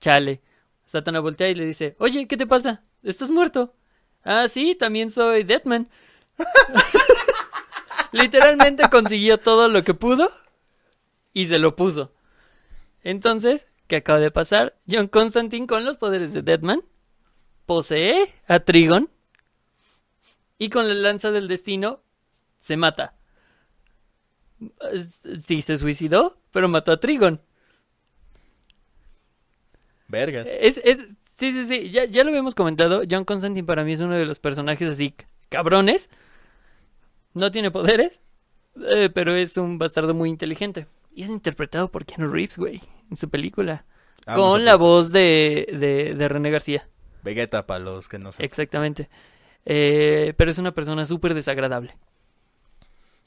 chale. 0.01 0.41
Satana 0.85 1.21
voltea 1.21 1.47
y 1.49 1.55
le 1.55 1.65
dice: 1.65 1.95
Oye, 1.97 2.27
¿qué 2.27 2.35
te 2.35 2.45
pasa? 2.45 2.83
¿Estás 3.03 3.31
muerto? 3.31 3.76
Ah, 4.29 4.49
sí, 4.49 4.75
también 4.75 5.09
soy 5.09 5.45
Deadman. 5.45 5.89
Literalmente 8.11 8.83
consiguió 8.89 9.37
todo 9.37 9.69
lo 9.69 9.85
que 9.85 9.93
pudo 9.93 10.29
y 11.31 11.47
se 11.47 11.57
lo 11.59 11.77
puso. 11.77 12.11
Entonces, 13.03 13.67
¿qué 13.87 13.95
acaba 13.95 14.19
de 14.19 14.29
pasar? 14.29 14.77
John 14.85 15.07
Constantine 15.07 15.65
con 15.65 15.85
los 15.85 15.97
poderes 15.97 16.33
de 16.33 16.41
Deadman 16.41 16.81
posee 17.65 18.33
a 18.47 18.59
Trigon 18.59 19.09
y 20.57 20.71
con 20.71 20.89
la 20.89 20.95
lanza 20.95 21.31
del 21.31 21.47
destino 21.47 22.01
se 22.59 22.75
mata. 22.75 23.15
Sí, 25.41 25.61
se 25.61 25.77
suicidó, 25.77 26.37
pero 26.51 26.67
mató 26.67 26.91
a 26.91 26.99
Trigon. 26.99 27.41
Vergas. 30.09 30.49
Es, 30.49 30.81
es, 30.83 31.15
sí, 31.37 31.51
sí, 31.51 31.65
sí, 31.65 31.89
ya, 31.89 32.05
ya 32.05 32.23
lo 32.23 32.29
habíamos 32.29 32.55
comentado. 32.55 33.01
John 33.09 33.25
Constantine 33.25 33.65
para 33.65 33.83
mí 33.83 33.93
es 33.93 34.01
uno 34.01 34.15
de 34.15 34.25
los 34.25 34.39
personajes 34.39 34.89
así 34.89 35.15
cabrones. 35.49 36.09
No 37.33 37.51
tiene 37.51 37.71
poderes, 37.71 38.21
eh, 38.87 39.09
pero 39.13 39.35
es 39.35 39.57
un 39.57 39.77
bastardo 39.77 40.13
muy 40.13 40.29
inteligente. 40.29 40.87
Y 41.13 41.23
es 41.23 41.29
interpretado 41.29 41.89
por 41.89 42.05
Keanu 42.05 42.31
Reeves, 42.31 42.57
güey, 42.57 42.81
en 43.09 43.17
su 43.17 43.29
película. 43.29 43.85
Ah, 44.25 44.35
con 44.35 44.65
la 44.65 44.75
voz 44.75 45.11
de, 45.11 45.67
de, 45.71 46.13
de 46.13 46.27
René 46.27 46.51
García. 46.51 46.87
Vegeta 47.23 47.65
para 47.65 47.79
los 47.79 48.09
que 48.09 48.19
no 48.19 48.31
saben. 48.31 48.45
Exactamente. 48.45 49.09
Eh, 49.65 50.33
pero 50.37 50.51
es 50.51 50.57
una 50.57 50.73
persona 50.73 51.05
súper 51.05 51.33
desagradable. 51.33 51.93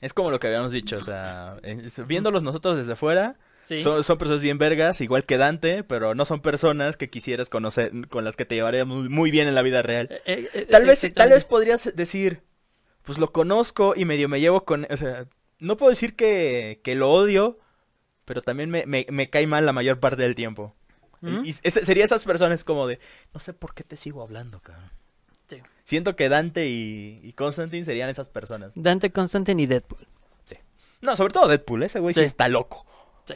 Es 0.00 0.14
como 0.14 0.30
lo 0.30 0.40
que 0.40 0.46
habíamos 0.46 0.72
dicho, 0.72 0.96
o 0.96 1.02
sea, 1.02 1.58
viéndolos 2.06 2.42
nosotros 2.42 2.78
desde 2.78 2.96
fuera, 2.96 3.36
Sí. 3.76 3.82
son, 3.82 4.05
son 4.05 4.18
personas 4.18 4.42
bien 4.42 4.59
vergas, 4.59 5.01
igual 5.01 5.24
que 5.24 5.36
Dante, 5.38 5.84
pero 5.84 6.14
no 6.14 6.24
son 6.24 6.40
personas 6.42 6.97
que 6.97 7.09
quisieras 7.09 7.48
conocer, 7.48 7.92
con 8.09 8.24
las 8.24 8.36
que 8.36 8.44
te 8.44 8.55
llevarías 8.56 8.86
muy, 8.86 9.09
muy 9.09 9.30
bien 9.30 9.48
en 9.48 9.55
la 9.55 9.62
vida 9.62 9.80
real. 9.82 10.09
Eh, 10.10 10.20
eh, 10.26 10.48
eh, 10.55 10.66
Tal 10.70 10.86
vez, 10.86 11.01
tal 11.14 11.30
vez 11.30 11.44
podrías 11.44 11.94
decir, 11.97 12.42
pues 13.02 13.18
lo 13.18 13.32
conozco 13.32 13.94
y 13.97 14.05
medio 14.05 14.28
me 14.28 14.40
llevo 14.40 14.64
con, 14.64 14.86
o 14.90 14.97
sea, 14.97 15.26
no 15.59 15.76
puedo 15.76 15.90
decir 15.90 16.16
que, 16.16 16.80
que 16.84 16.94
lo 16.94 17.10
odio, 17.10 17.59
pero 18.24 18.42
también 18.42 18.70
me, 18.70 18.84
me, 18.86 19.06
me 19.10 19.30
cae 19.30 19.47
mal 19.47 19.64
la 19.66 19.72
mayor 19.72 20.01
parte 20.01 20.22
del 20.22 20.34
tiempo. 20.34 20.74
Y- 21.22 21.51
ese- 21.62 21.84
sería 21.84 22.05
esas 22.05 22.24
personas 22.24 22.64
como 22.64 22.86
de, 22.86 22.98
no 23.34 23.40
sé 23.40 23.52
por 23.52 23.74
qué 23.74 23.84
te 23.84 23.97
sigo 23.97 24.22
hablando, 24.22 24.60
cabrón. 24.60 24.90
Sí. 25.48 25.59
Siento 25.84 26.16
que 26.16 26.28
Dante 26.28 26.68
y, 26.68 27.20
y 27.22 27.32
Constantine 27.34 27.84
serían 27.84 28.09
esas 28.09 28.28
personas. 28.28 28.72
Dante 28.74 29.10
Constantine 29.12 29.62
y 29.62 29.66
Deadpool. 29.66 30.06
No, 31.02 31.16
sobre 31.16 31.32
todo 31.32 31.48
Deadpool, 31.48 31.82
ese 31.82 31.98
güey 31.98 32.12
sí, 32.14 32.20
Sí. 32.20 32.26
está 32.26 32.48
loco. 32.48 32.84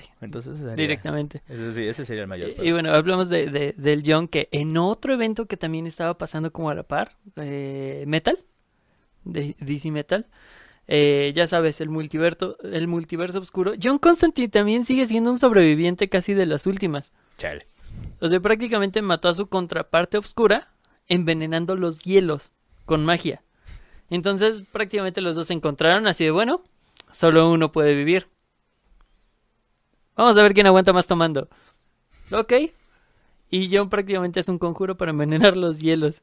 Sí, 0.03 0.09
Entonces 0.21 0.59
sería- 0.59 0.75
directamente. 0.75 1.43
Ese, 1.49 1.73
sí, 1.73 1.83
ese 1.87 2.05
sería 2.07 2.23
el 2.23 2.29
mayor. 2.29 2.51
Y, 2.59 2.69
y 2.69 2.73
bueno, 2.73 2.93
hablamos 2.93 3.29
de, 3.29 3.47
de- 3.51 3.75
del 3.77 4.03
John 4.07 4.29
que 4.29 4.49
en 4.53 4.77
otro 4.77 5.15
evento 5.15 5.47
que 5.47 5.57
también 5.57 5.87
estaba 5.87 6.16
pasando 6.19 6.53
como 6.53 6.71
a 6.71 6.75
la 6.75 6.83
par, 6.83 7.16
eh, 7.37 8.05
Metal, 8.07 8.37
de 9.25 9.57
DC 9.61 9.91
Metal, 9.91 10.27
eh, 10.87 11.33
ya 11.35 11.47
sabes, 11.47 11.81
el 11.81 11.89
multiverso, 11.89 12.57
el 12.62 12.89
multiverso 12.89 13.39
oscuro. 13.39 13.73
John 13.83 13.99
Constantine 13.99 14.49
también 14.49 14.85
sigue 14.85 15.07
siendo 15.07 15.31
un 15.31 15.39
sobreviviente 15.39 16.09
casi 16.09 16.35
de 16.35 16.47
las 16.47 16.66
últimas. 16.66 17.12
Chale. 17.39 17.66
O 18.21 18.29
sea, 18.29 18.41
prácticamente 18.41 19.01
mató 19.03 19.29
a 19.29 19.35
su 19.35 19.47
contraparte 19.49 20.19
oscura 20.19 20.75
envenenando 21.09 21.77
los 21.77 22.01
hielos 22.01 22.53
con 22.85 23.05
magia. 23.05 23.43
Entonces, 24.11 24.62
prácticamente 24.73 25.21
los 25.23 25.37
dos 25.37 25.47
se 25.47 25.55
encontraron 25.55 26.07
así 26.07 26.25
de 26.25 26.31
bueno, 26.31 26.62
solo 27.12 27.51
uno 27.51 27.73
puede 27.73 27.95
vivir. 27.95 28.27
Vamos 30.16 30.36
a 30.36 30.43
ver 30.43 30.55
quién 30.55 30.66
aguanta 30.66 30.93
más 30.93 31.07
tomando. 31.07 31.49
Ok. 32.31 32.53
Y 33.51 33.74
John 33.74 33.89
prácticamente 33.89 34.41
es 34.41 34.49
un 34.49 34.59
conjuro 34.59 34.97
para 34.97 35.11
envenenar 35.11 35.57
los 35.57 35.81
hielos. 35.81 36.23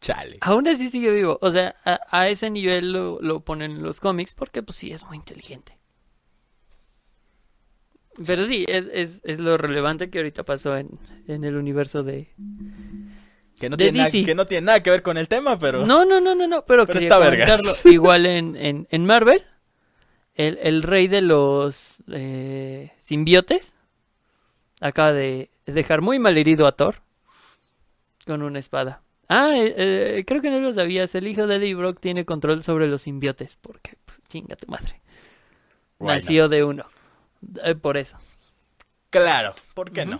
Chale. 0.00 0.38
Aún 0.40 0.66
así 0.66 0.88
sigue 0.88 1.10
vivo. 1.10 1.38
O 1.42 1.50
sea, 1.50 1.76
a, 1.84 2.00
a 2.10 2.28
ese 2.28 2.48
nivel 2.50 2.92
lo, 2.92 3.20
lo 3.20 3.40
ponen 3.40 3.72
en 3.72 3.82
los 3.82 4.00
cómics 4.00 4.34
porque 4.34 4.62
pues 4.62 4.76
sí, 4.76 4.92
es 4.92 5.04
muy 5.04 5.16
inteligente. 5.16 5.76
Pero 8.26 8.44
sí, 8.44 8.64
es, 8.68 8.88
es, 8.92 9.22
es 9.24 9.40
lo 9.40 9.56
relevante 9.56 10.10
que 10.10 10.18
ahorita 10.18 10.42
pasó 10.44 10.76
en, 10.76 10.98
en 11.26 11.44
el 11.44 11.56
universo 11.56 12.02
de... 12.02 12.34
Que 13.58 13.68
no, 13.68 13.76
de 13.76 13.84
tiene 13.84 13.98
nada, 13.98 14.10
que 14.10 14.34
no 14.34 14.46
tiene 14.46 14.66
nada 14.66 14.82
que 14.82 14.90
ver 14.90 15.02
con 15.02 15.16
el 15.16 15.28
tema, 15.28 15.58
pero... 15.58 15.86
No, 15.86 16.04
no, 16.04 16.20
no, 16.20 16.34
no, 16.34 16.46
no, 16.46 16.64
pero, 16.64 16.86
Pero 16.86 16.98
quería 16.98 17.16
comentarlo. 17.16 17.72
Igual 17.84 18.26
en, 18.26 18.56
en, 18.56 18.88
en 18.90 19.06
Marvel, 19.06 19.42
el, 20.34 20.58
el 20.62 20.82
rey 20.82 21.08
de 21.08 21.20
los 21.22 22.02
eh, 22.12 22.92
simbiotes 22.98 23.74
acaba 24.80 25.12
de 25.12 25.50
dejar 25.66 26.00
muy 26.00 26.18
mal 26.18 26.36
herido 26.38 26.66
a 26.66 26.72
Thor 26.72 26.96
con 28.26 28.42
una 28.42 28.58
espada. 28.58 29.02
Ah, 29.28 29.52
eh, 29.54 29.74
eh, 29.76 30.24
creo 30.26 30.42
que 30.42 30.50
no 30.50 30.58
lo 30.58 30.72
sabías. 30.72 31.14
El 31.14 31.28
hijo 31.28 31.46
de 31.46 31.56
Eddie 31.56 31.74
Brock 31.74 32.00
tiene 32.00 32.24
control 32.24 32.62
sobre 32.64 32.88
los 32.88 33.02
simbiotes. 33.02 33.56
Porque, 33.56 33.96
pues, 34.04 34.20
chinga 34.28 34.56
tu 34.56 34.66
madre. 34.66 35.00
Why 36.00 36.14
Nació 36.14 36.42
not? 36.44 36.50
de 36.50 36.64
uno. 36.64 36.86
Eh, 37.62 37.74
por 37.76 37.96
eso. 37.96 38.18
Claro, 39.10 39.54
¿por 39.74 39.92
qué 39.92 40.04
no? 40.04 40.18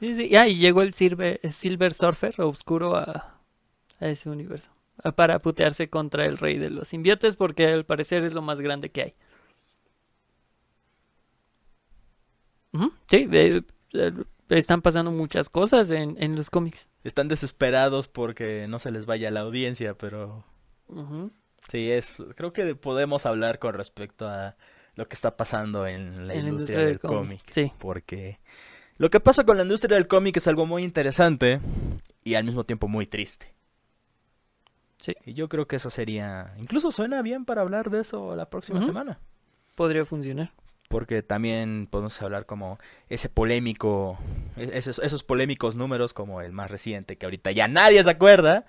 Sí, 0.00 0.14
sí. 0.14 0.34
Ah, 0.36 0.48
y 0.48 0.56
llegó 0.56 0.82
el 0.82 0.94
Silver, 0.94 1.40
Silver 1.52 1.92
Surfer 1.92 2.40
oscuro 2.40 2.96
a, 2.96 3.38
a 4.00 4.06
ese 4.08 4.30
universo. 4.30 4.70
Para 5.16 5.40
putearse 5.40 5.90
contra 5.90 6.26
el 6.26 6.38
rey 6.38 6.58
de 6.58 6.70
los 6.70 6.88
simbiotes. 6.88 7.36
Porque 7.36 7.66
al 7.66 7.84
parecer 7.84 8.24
es 8.24 8.34
lo 8.34 8.42
más 8.42 8.60
grande 8.60 8.90
que 8.90 9.02
hay. 9.02 9.14
Sí, 13.08 13.28
eh, 13.30 13.62
eh, 13.92 14.12
están 14.48 14.82
pasando 14.82 15.10
muchas 15.12 15.48
cosas 15.48 15.90
en, 15.90 16.16
en 16.20 16.36
los 16.36 16.50
cómics. 16.50 16.88
Están 17.04 17.28
desesperados 17.28 18.08
porque 18.08 18.66
no 18.68 18.78
se 18.78 18.90
les 18.90 19.06
vaya 19.06 19.30
la 19.30 19.40
audiencia, 19.40 19.94
pero... 19.94 20.44
Sí, 21.68 21.90
es... 21.90 22.22
Creo 22.34 22.52
que 22.52 22.74
podemos 22.74 23.26
hablar 23.26 23.58
con 23.58 23.74
respecto 23.74 24.28
a 24.28 24.56
lo 24.96 25.08
que 25.08 25.14
está 25.14 25.36
pasando 25.36 25.86
en 25.86 26.26
la 26.26 26.34
En 26.34 26.48
industria, 26.48 26.80
del 26.80 26.98
cómic. 26.98 27.42
Sí. 27.50 27.72
Porque 27.78 28.38
lo 28.96 29.10
que 29.10 29.20
pasa 29.20 29.44
con 29.44 29.56
la 29.56 29.62
industria 29.62 29.96
del 29.96 30.06
cómic 30.06 30.36
es 30.36 30.46
algo 30.46 30.66
muy 30.66 30.82
interesante 30.82 31.60
y 32.22 32.34
al 32.34 32.44
mismo 32.44 32.64
tiempo 32.64 32.88
muy 32.88 33.06
triste. 33.06 33.54
Sí. 35.04 35.14
Y 35.26 35.34
yo 35.34 35.50
creo 35.50 35.66
que 35.66 35.76
eso 35.76 35.90
sería... 35.90 36.54
Incluso 36.58 36.90
suena 36.90 37.20
bien 37.20 37.44
para 37.44 37.60
hablar 37.60 37.90
de 37.90 38.00
eso 38.00 38.34
la 38.36 38.48
próxima 38.48 38.80
semana. 38.80 39.18
Podría 39.74 40.06
funcionar. 40.06 40.52
Porque 40.88 41.22
también 41.22 41.86
podemos 41.90 42.22
hablar 42.22 42.46
como 42.46 42.78
ese 43.10 43.28
polémico, 43.28 44.18
e- 44.56 44.70
esos, 44.78 44.98
esos 45.00 45.22
polémicos 45.22 45.76
números 45.76 46.14
como 46.14 46.40
el 46.40 46.52
más 46.52 46.70
reciente, 46.70 47.18
que 47.18 47.26
ahorita 47.26 47.50
ya 47.52 47.68
nadie 47.68 48.02
se 48.02 48.08
acuerda. 48.08 48.64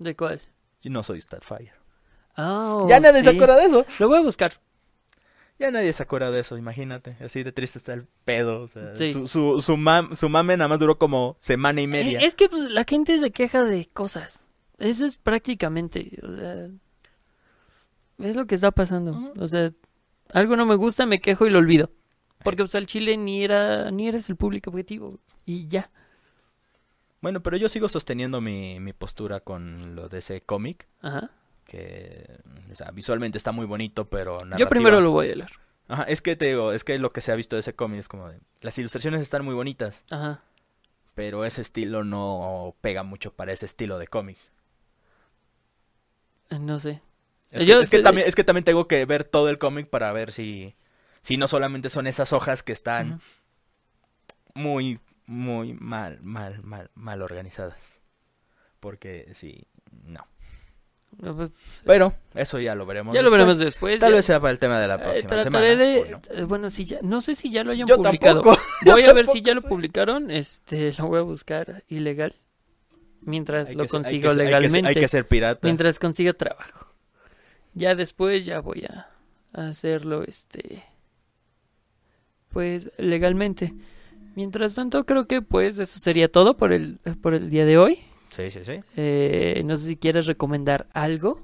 ¿De 0.00 0.16
cuál? 0.16 0.40
Yo 0.82 0.90
no 0.90 1.04
soy 1.04 1.20
Statfire. 1.20 1.72
Ah, 2.36 2.84
ya 2.88 2.98
nadie 2.98 3.22
se 3.22 3.30
acuerda 3.30 3.56
de 3.56 3.66
eso. 3.66 3.86
Lo 4.00 4.08
voy 4.08 4.18
a 4.18 4.22
buscar. 4.22 4.54
Ya 5.60 5.70
nadie 5.70 5.92
se 5.92 6.02
acuerda 6.02 6.30
de 6.32 6.40
eso, 6.40 6.56
imagínate. 6.56 7.16
Así 7.20 7.42
de 7.44 7.52
triste 7.52 7.78
está 7.78 7.92
el 7.92 8.06
pedo. 8.24 8.62
o 8.62 8.68
sea, 8.68 8.96
Sí. 8.96 9.12
su, 9.12 9.28
su, 9.28 9.60
su, 9.60 9.76
mam- 9.76 10.14
su 10.16 10.28
mame 10.28 10.56
nada 10.56 10.68
más 10.68 10.78
duró 10.80 10.98
como 10.98 11.36
semana 11.40 11.80
y 11.80 11.86
media. 11.86 12.18
Eh, 12.20 12.24
Es 12.26 12.34
que 12.34 12.48
pues, 12.48 12.64
la 12.64 12.84
gente 12.84 13.16
se 13.18 13.30
queja 13.30 13.62
de 13.62 13.86
cosas. 13.92 14.40
Eso 14.78 15.04
es 15.06 15.16
prácticamente, 15.16 16.18
o 16.22 16.32
sea, 16.36 16.68
es 18.18 18.36
lo 18.36 18.46
que 18.46 18.54
está 18.54 18.70
pasando. 18.70 19.32
O 19.38 19.48
sea, 19.48 19.72
algo 20.32 20.56
no 20.56 20.66
me 20.66 20.76
gusta, 20.76 21.04
me 21.06 21.20
quejo 21.20 21.46
y 21.46 21.50
lo 21.50 21.58
olvido. 21.58 21.90
Porque 22.44 22.62
pues 22.62 22.74
al 22.76 22.86
chile 22.86 23.16
ni 23.16 23.42
era 23.42 23.90
ni 23.90 24.06
eres 24.08 24.30
el 24.30 24.36
público 24.36 24.70
objetivo 24.70 25.18
y 25.44 25.66
ya. 25.68 25.90
Bueno, 27.20 27.42
pero 27.42 27.56
yo 27.56 27.68
sigo 27.68 27.88
sosteniendo 27.88 28.40
mi, 28.40 28.78
mi 28.78 28.92
postura 28.92 29.40
con 29.40 29.96
lo 29.96 30.08
de 30.08 30.18
ese 30.18 30.40
cómic. 30.42 30.86
Ajá. 31.00 31.30
Que 31.64 32.38
o 32.70 32.74
sea, 32.76 32.92
visualmente 32.92 33.36
está 33.38 33.50
muy 33.50 33.66
bonito, 33.66 34.08
pero 34.08 34.38
Yo 34.40 34.44
narrativa- 34.46 34.68
primero 34.70 35.00
lo 35.00 35.10
voy 35.10 35.30
a 35.30 35.34
leer. 35.36 35.50
Ajá, 35.88 36.04
es 36.04 36.20
que 36.22 36.36
te 36.36 36.46
digo, 36.46 36.72
es 36.72 36.84
que 36.84 36.98
lo 36.98 37.10
que 37.10 37.20
se 37.20 37.32
ha 37.32 37.34
visto 37.34 37.56
de 37.56 37.60
ese 37.60 37.74
cómic 37.74 37.98
es 38.00 38.08
como 38.08 38.28
de... 38.28 38.38
Las 38.60 38.78
ilustraciones 38.78 39.20
están 39.22 39.44
muy 39.44 39.54
bonitas. 39.54 40.04
Ajá. 40.10 40.42
pero 41.14 41.44
ese 41.44 41.62
estilo 41.62 42.04
no 42.04 42.76
pega 42.80 43.02
mucho 43.02 43.32
para 43.32 43.52
ese 43.52 43.66
estilo 43.66 43.98
de 43.98 44.06
cómic. 44.06 44.36
Eh, 46.50 46.58
No 46.58 46.78
sé. 46.80 47.00
Es, 47.50 47.64
Yo 47.64 47.78
que, 47.78 47.84
es, 47.84 47.90
que 47.90 48.00
también, 48.00 48.28
es 48.28 48.34
que 48.34 48.44
también 48.44 48.64
tengo 48.64 48.86
que 48.88 49.04
ver 49.06 49.24
todo 49.24 49.48
el 49.48 49.58
cómic 49.58 49.88
para 49.88 50.12
ver 50.12 50.32
si, 50.32 50.74
si 51.22 51.36
no 51.38 51.48
solamente 51.48 51.88
son 51.88 52.06
esas 52.06 52.32
hojas 52.34 52.62
que 52.62 52.72
están 52.72 53.20
muy, 54.54 55.00
muy 55.26 55.72
mal, 55.74 56.20
mal, 56.22 56.62
mal, 56.62 56.90
mal 56.94 57.22
organizadas. 57.22 58.00
Porque 58.80 59.28
sí, 59.34 59.64
no. 60.04 60.26
No, 61.16 61.34
pues, 61.34 61.50
Pero 61.86 62.14
eso 62.34 62.60
ya 62.60 62.74
lo 62.74 62.84
veremos. 62.84 63.14
ya 63.14 63.22
lo 63.22 63.30
después. 63.30 63.38
veremos 63.38 63.58
después. 63.58 64.00
Tal 64.00 64.10
ya. 64.10 64.16
vez 64.16 64.26
sea 64.26 64.40
para 64.40 64.52
el 64.52 64.58
tema 64.58 64.78
de 64.78 64.88
la 64.88 64.96
Eh, 64.96 64.98
próxima 64.98 65.28
trataré 65.28 65.44
semana. 65.74 65.84
de... 65.84 66.02
¿o 66.02 66.06
no? 66.10 66.20
eh, 66.30 66.42
Bueno, 66.44 66.68
si 66.70 66.84
ya... 66.84 66.98
No 67.02 67.22
sé 67.22 67.34
si 67.34 67.50
ya 67.50 67.64
lo 67.64 67.72
hayan 67.72 67.88
Yo 67.88 67.96
publicado. 67.96 68.42
tampoco. 68.42 68.60
Voy 68.84 69.02
Yo 69.02 69.10
a 69.10 69.14
ver 69.14 69.26
si 69.26 69.40
ya 69.40 69.54
lo 69.54 69.62
publicaron. 69.62 70.30
Este, 70.30 70.92
lo 70.98 71.06
voy 71.06 71.18
a 71.18 71.22
buscar 71.22 71.82
ilegal. 71.88 72.34
Mientras 73.22 73.68
Hay 73.70 73.74
lo 73.74 73.82
que 73.84 73.88
ser- 73.88 73.96
hay 73.96 74.02
consigo 74.02 74.28
que 74.30 74.34
ser- 74.34 74.40
hay 74.40 74.46
que 74.46 74.52
ser- 74.52 74.62
legalmente. 74.62 74.88
Hay 74.88 74.94
que 74.94 75.08
ser 75.08 75.26
pirata. 75.26 75.60
Mientras 75.62 75.98
consiga 75.98 76.32
trabajo. 76.32 76.86
Ya 77.74 77.94
después 77.94 78.44
ya 78.46 78.60
voy 78.60 78.84
a 78.88 79.08
a 79.54 79.68
hacerlo, 79.68 80.24
este... 80.24 80.84
Pues 82.50 82.90
legalmente. 82.98 83.74
Mientras 84.34 84.74
tanto, 84.74 85.04
creo 85.04 85.26
que 85.26 85.42
pues 85.42 85.78
eso 85.78 85.98
sería 85.98 86.28
todo 86.30 86.56
por 86.56 86.72
el, 86.72 86.98
por 87.22 87.34
el 87.34 87.50
día 87.50 87.64
de 87.66 87.76
hoy. 87.78 87.98
Sí, 88.30 88.50
sí, 88.50 88.60
sí. 88.64 88.80
Eh, 88.96 89.62
no 89.64 89.76
sé 89.76 89.86
si 89.86 89.96
quieres 89.96 90.26
recomendar 90.26 90.86
algo. 90.92 91.40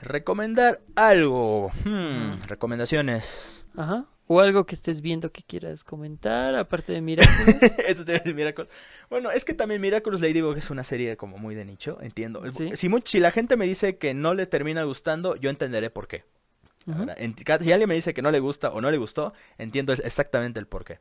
Recomendar 0.00 0.80
algo. 0.96 1.72
Hmm, 1.84 2.42
recomendaciones. 2.46 3.64
Ajá. 3.76 4.04
O 4.26 4.40
algo 4.40 4.64
que 4.64 4.74
estés 4.74 5.02
viendo 5.02 5.30
que 5.32 5.42
quieras 5.42 5.84
comentar, 5.84 6.54
aparte 6.54 6.92
de 6.94 7.02
Miraculous. 7.02 7.56
Eso 7.86 8.04
te 8.06 8.32
Miraculous. 8.32 8.72
Bueno, 9.10 9.30
es 9.30 9.44
que 9.44 9.52
también 9.52 9.80
Miraculous 9.82 10.20
Ladybug 10.22 10.56
es 10.56 10.70
una 10.70 10.82
serie 10.82 11.16
como 11.18 11.36
muy 11.36 11.54
de 11.54 11.64
nicho, 11.66 11.98
entiendo. 12.00 12.42
Sí. 12.52 12.70
Si, 12.74 12.88
much- 12.88 13.06
si 13.06 13.20
la 13.20 13.30
gente 13.30 13.56
me 13.56 13.66
dice 13.66 13.98
que 13.98 14.14
no 14.14 14.32
le 14.32 14.46
termina 14.46 14.82
gustando, 14.84 15.36
yo 15.36 15.50
entenderé 15.50 15.90
por 15.90 16.08
qué. 16.08 16.24
En- 17.16 17.32
ca- 17.34 17.58
si 17.60 17.70
alguien 17.72 17.88
me 17.88 17.94
dice 17.94 18.14
que 18.14 18.22
no 18.22 18.30
le 18.30 18.40
gusta 18.40 18.70
o 18.70 18.80
no 18.80 18.90
le 18.90 18.96
gustó, 18.98 19.32
entiendo 19.58 19.92
exactamente 19.92 20.58
el 20.58 20.66
por 20.66 20.84
qué. 20.84 21.00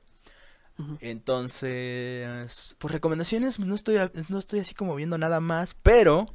Entonces, 1.02 2.76
por 2.80 2.92
recomendaciones, 2.92 3.60
no 3.60 3.76
estoy, 3.76 3.98
no 4.30 4.38
estoy 4.40 4.60
así 4.60 4.74
como 4.74 4.96
viendo 4.96 5.18
nada 5.18 5.40
más, 5.40 5.76
pero 5.82 6.26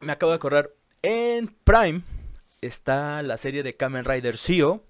me 0.00 0.12
acabo 0.12 0.30
de 0.32 0.36
acordar, 0.36 0.70
en 1.02 1.48
Prime 1.64 2.02
está 2.66 3.22
la 3.22 3.36
serie 3.36 3.62
de 3.62 3.76
Kamen 3.76 4.04
Rider 4.04 4.38
Zio 4.38 4.84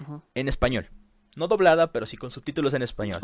Ujú. 0.00 0.22
en 0.34 0.48
español. 0.48 0.88
No 1.36 1.46
doblada, 1.48 1.92
pero 1.92 2.06
sí 2.06 2.16
con 2.16 2.30
subtítulos 2.30 2.74
en 2.74 2.82
español. 2.82 3.20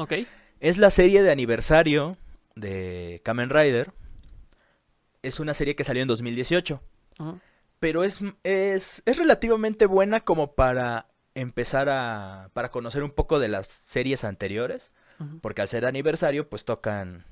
Es 0.60 0.78
la 0.78 0.90
serie 0.90 1.22
de 1.22 1.30
aniversario 1.32 2.16
de 2.54 3.20
Kamen 3.24 3.50
Rider. 3.50 3.92
Es 5.22 5.40
una 5.40 5.54
serie 5.54 5.74
que 5.74 5.84
salió 5.84 6.02
en 6.02 6.08
2018. 6.08 6.80
Ujú. 7.18 7.40
Pero 7.80 8.04
es, 8.04 8.20
es, 8.44 9.02
es 9.04 9.16
relativamente 9.18 9.86
buena 9.86 10.20
como 10.20 10.54
para 10.54 11.08
empezar 11.34 11.88
a... 11.88 12.50
para 12.54 12.70
conocer 12.70 13.02
un 13.02 13.10
poco 13.10 13.38
de 13.38 13.48
las 13.48 13.66
series 13.66 14.24
anteriores. 14.24 14.92
Porque 15.40 15.62
al 15.62 15.68
ser 15.68 15.86
aniversario, 15.86 16.46
pues 16.48 16.66
tocan 16.66 17.24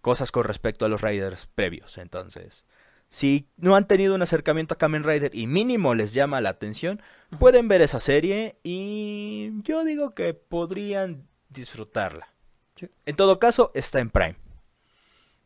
cosas 0.00 0.32
con 0.32 0.42
respecto 0.42 0.84
a 0.84 0.88
los 0.88 1.00
Riders 1.02 1.46
previos. 1.46 1.96
Entonces, 1.98 2.64
si 3.12 3.46
no 3.58 3.76
han 3.76 3.86
tenido 3.86 4.14
un 4.14 4.22
acercamiento 4.22 4.72
a 4.72 4.78
Kamen 4.78 5.04
Rider 5.04 5.34
y 5.34 5.46
mínimo 5.46 5.92
les 5.94 6.14
llama 6.14 6.40
la 6.40 6.48
atención, 6.48 7.02
pueden 7.38 7.68
ver 7.68 7.82
esa 7.82 8.00
serie 8.00 8.56
y 8.62 9.50
yo 9.64 9.84
digo 9.84 10.14
que 10.14 10.32
podrían 10.32 11.28
disfrutarla. 11.50 12.28
Sí. 12.74 12.88
En 13.04 13.14
todo 13.14 13.38
caso, 13.38 13.70
está 13.74 14.00
en 14.00 14.08
Prime. 14.08 14.36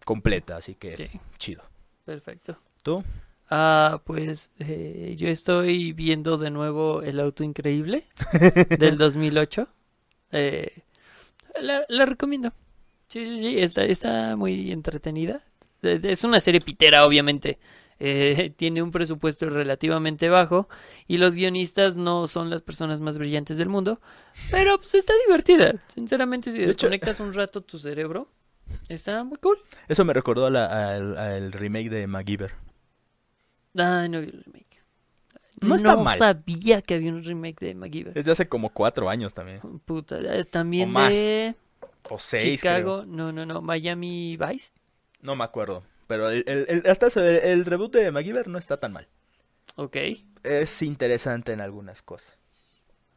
Completa, 0.04 0.56
así 0.56 0.76
que 0.76 0.96
Sí, 0.96 1.20
chido. 1.38 1.64
perfecto. 2.04 2.56
¿Tú? 2.84 3.02
Ah, 3.50 4.00
pues 4.04 4.52
eh, 4.60 5.14
yo 5.18 5.26
estoy 5.26 5.92
viendo 5.92 6.38
de 6.38 6.50
nuevo 6.52 7.02
El 7.02 7.18
Auto 7.18 7.42
Increíble 7.42 8.04
del 8.78 8.96
2008. 8.96 9.66
Eh, 10.30 10.82
la, 11.60 11.84
la 11.88 12.06
recomiendo. 12.06 12.52
Sí, 13.08 13.24
sí, 13.26 13.40
sí, 13.40 13.58
está, 13.58 13.84
está 13.84 14.36
muy 14.36 14.70
entretenida. 14.70 15.42
Es 15.86 16.24
una 16.24 16.40
serie 16.40 16.60
pitera, 16.60 17.06
obviamente. 17.06 17.58
Eh, 17.98 18.52
tiene 18.56 18.82
un 18.82 18.90
presupuesto 18.90 19.48
relativamente 19.48 20.28
bajo 20.28 20.68
y 21.06 21.16
los 21.16 21.34
guionistas 21.34 21.96
no 21.96 22.26
son 22.26 22.50
las 22.50 22.62
personas 22.62 23.00
más 23.00 23.16
brillantes 23.16 23.56
del 23.56 23.68
mundo, 23.68 24.00
pero 24.50 24.78
pues 24.78 24.94
está 24.94 25.14
divertida. 25.26 25.82
Sinceramente, 25.94 26.52
si 26.52 26.58
desconectas 26.58 27.20
un 27.20 27.32
rato 27.32 27.62
tu 27.62 27.78
cerebro, 27.78 28.28
está 28.88 29.24
muy 29.24 29.38
cool. 29.38 29.58
Eso 29.88 30.04
me 30.04 30.12
recordó 30.12 30.46
a 30.46 30.94
al, 30.94 31.52
remake 31.52 31.88
de 31.88 32.06
MacGyver. 32.06 32.52
Ay, 33.78 34.08
no 34.08 34.20
vi 34.20 34.26
el 34.26 34.42
remake. 34.44 34.66
No 35.62 35.74
está 35.74 35.96
mal. 35.96 36.18
sabía 36.18 36.82
que 36.82 36.94
había 36.94 37.10
un 37.10 37.24
remake 37.24 37.60
de 37.60 37.74
MacGyver. 37.74 38.18
Es 38.18 38.26
de 38.26 38.32
hace 38.32 38.46
como 38.46 38.68
cuatro 38.70 39.08
años 39.08 39.32
también. 39.32 39.60
Puta, 39.86 40.18
eh, 40.18 40.44
también 40.44 40.90
O 40.90 40.92
más, 40.92 41.14
de 41.14 41.54
O 42.10 42.18
seis, 42.18 42.60
Chicago, 42.60 43.02
creo. 43.02 43.06
no, 43.06 43.32
no, 43.32 43.46
no, 43.46 43.62
Miami 43.62 44.36
Vice. 44.36 44.70
No 45.26 45.34
me 45.34 45.42
acuerdo. 45.44 45.82
Pero 46.06 46.30
el, 46.30 46.44
el- 46.46 46.66
el- 46.68 46.90
hasta 46.90 47.08
ese- 47.08 47.52
el, 47.52 47.64
reboot 47.64 47.92
de 47.92 48.12
MacGyver 48.12 48.46
no 48.46 48.58
está 48.58 48.78
tan 48.78 48.92
mal. 48.92 49.08
Ok. 49.74 49.96
Es 50.44 50.82
interesante 50.82 51.52
en 51.52 51.60
algunas 51.60 52.00
cosas. 52.00 52.38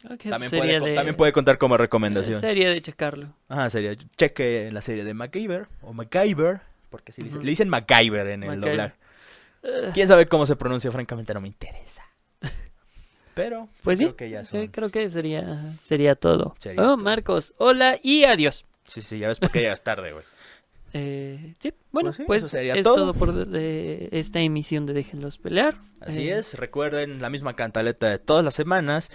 ok, 0.06 0.24
También, 0.28 0.50
puede, 0.50 0.80
de, 0.80 0.96
también 0.96 1.16
puede 1.16 1.32
contar 1.32 1.60
como 1.60 1.78
recomendación. 1.78 2.40
Sería 2.40 2.70
de 2.72 2.82
checarlo. 2.82 3.36
Ajá, 3.48 3.70
sería. 3.70 3.94
Cheque 4.18 4.70
la 4.72 4.82
serie 4.82 5.04
de 5.04 5.14
MacGyver 5.14 5.68
o 5.84 5.94
MacGyver. 5.94 6.62
Porque 6.90 7.12
si 7.12 7.22
le, 7.22 7.26
dicen, 7.26 7.38
Ujú. 7.40 7.46
le 7.46 7.50
dicen 7.52 7.70
MacGyver 7.70 8.28
en 8.28 8.44
el. 8.44 8.92
Eh, 9.62 9.92
Quién 9.94 10.08
sabe 10.08 10.26
cómo 10.26 10.48
se 10.48 10.56
pronuncia, 10.56 10.92
francamente 10.92 11.32
no 11.36 11.42
me 11.42 11.48
interesa. 11.48 12.04
Pero 13.36 13.70
pues 13.84 14.00
sí, 14.00 14.06
creo 14.06 14.16
que 14.16 14.30
ya 14.32 14.46
sí, 14.46 14.52
son. 14.58 14.68
creo 14.68 14.90
que 14.90 15.10
sería, 15.12 15.76
sería 15.80 16.16
todo. 16.16 16.56
Sería 16.58 16.82
oh, 16.82 16.86
todo. 16.96 16.98
Marcos, 16.98 17.54
hola 17.58 18.00
y 18.02 18.24
adiós. 18.24 18.66
Sí, 18.88 19.02
sí, 19.04 19.20
ya 19.20 19.28
ves 19.28 19.40
por 19.40 19.52
qué 19.52 19.60
llegas 19.60 19.84
tarde, 19.84 20.14
güey. 20.14 20.26
Eh, 20.94 21.54
sí, 21.60 21.74
bueno, 21.92 22.08
Pues 22.08 22.16
sí, 22.18 22.24
pues, 22.26 22.44
eso 22.44 22.50
sería 22.50 22.74
es 22.76 22.84
todo. 22.84 22.96
todo, 22.96 23.14
por 23.14 23.34
de- 23.48 24.10
esta 24.12 24.40
emisión 24.40 24.86
de 24.86 24.94
Déjenlos 24.94 25.38
Pelear. 25.38 25.78
Así 26.02 26.30
Eh, 26.30 26.38
es, 26.40 26.56
recuerden 26.56 27.22
la 27.22 27.30
misma 27.30 27.56
cantaleta 27.56 28.10
de 28.10 28.20
todas 28.20 28.44
las 28.44 28.56
semanas. 28.56 29.12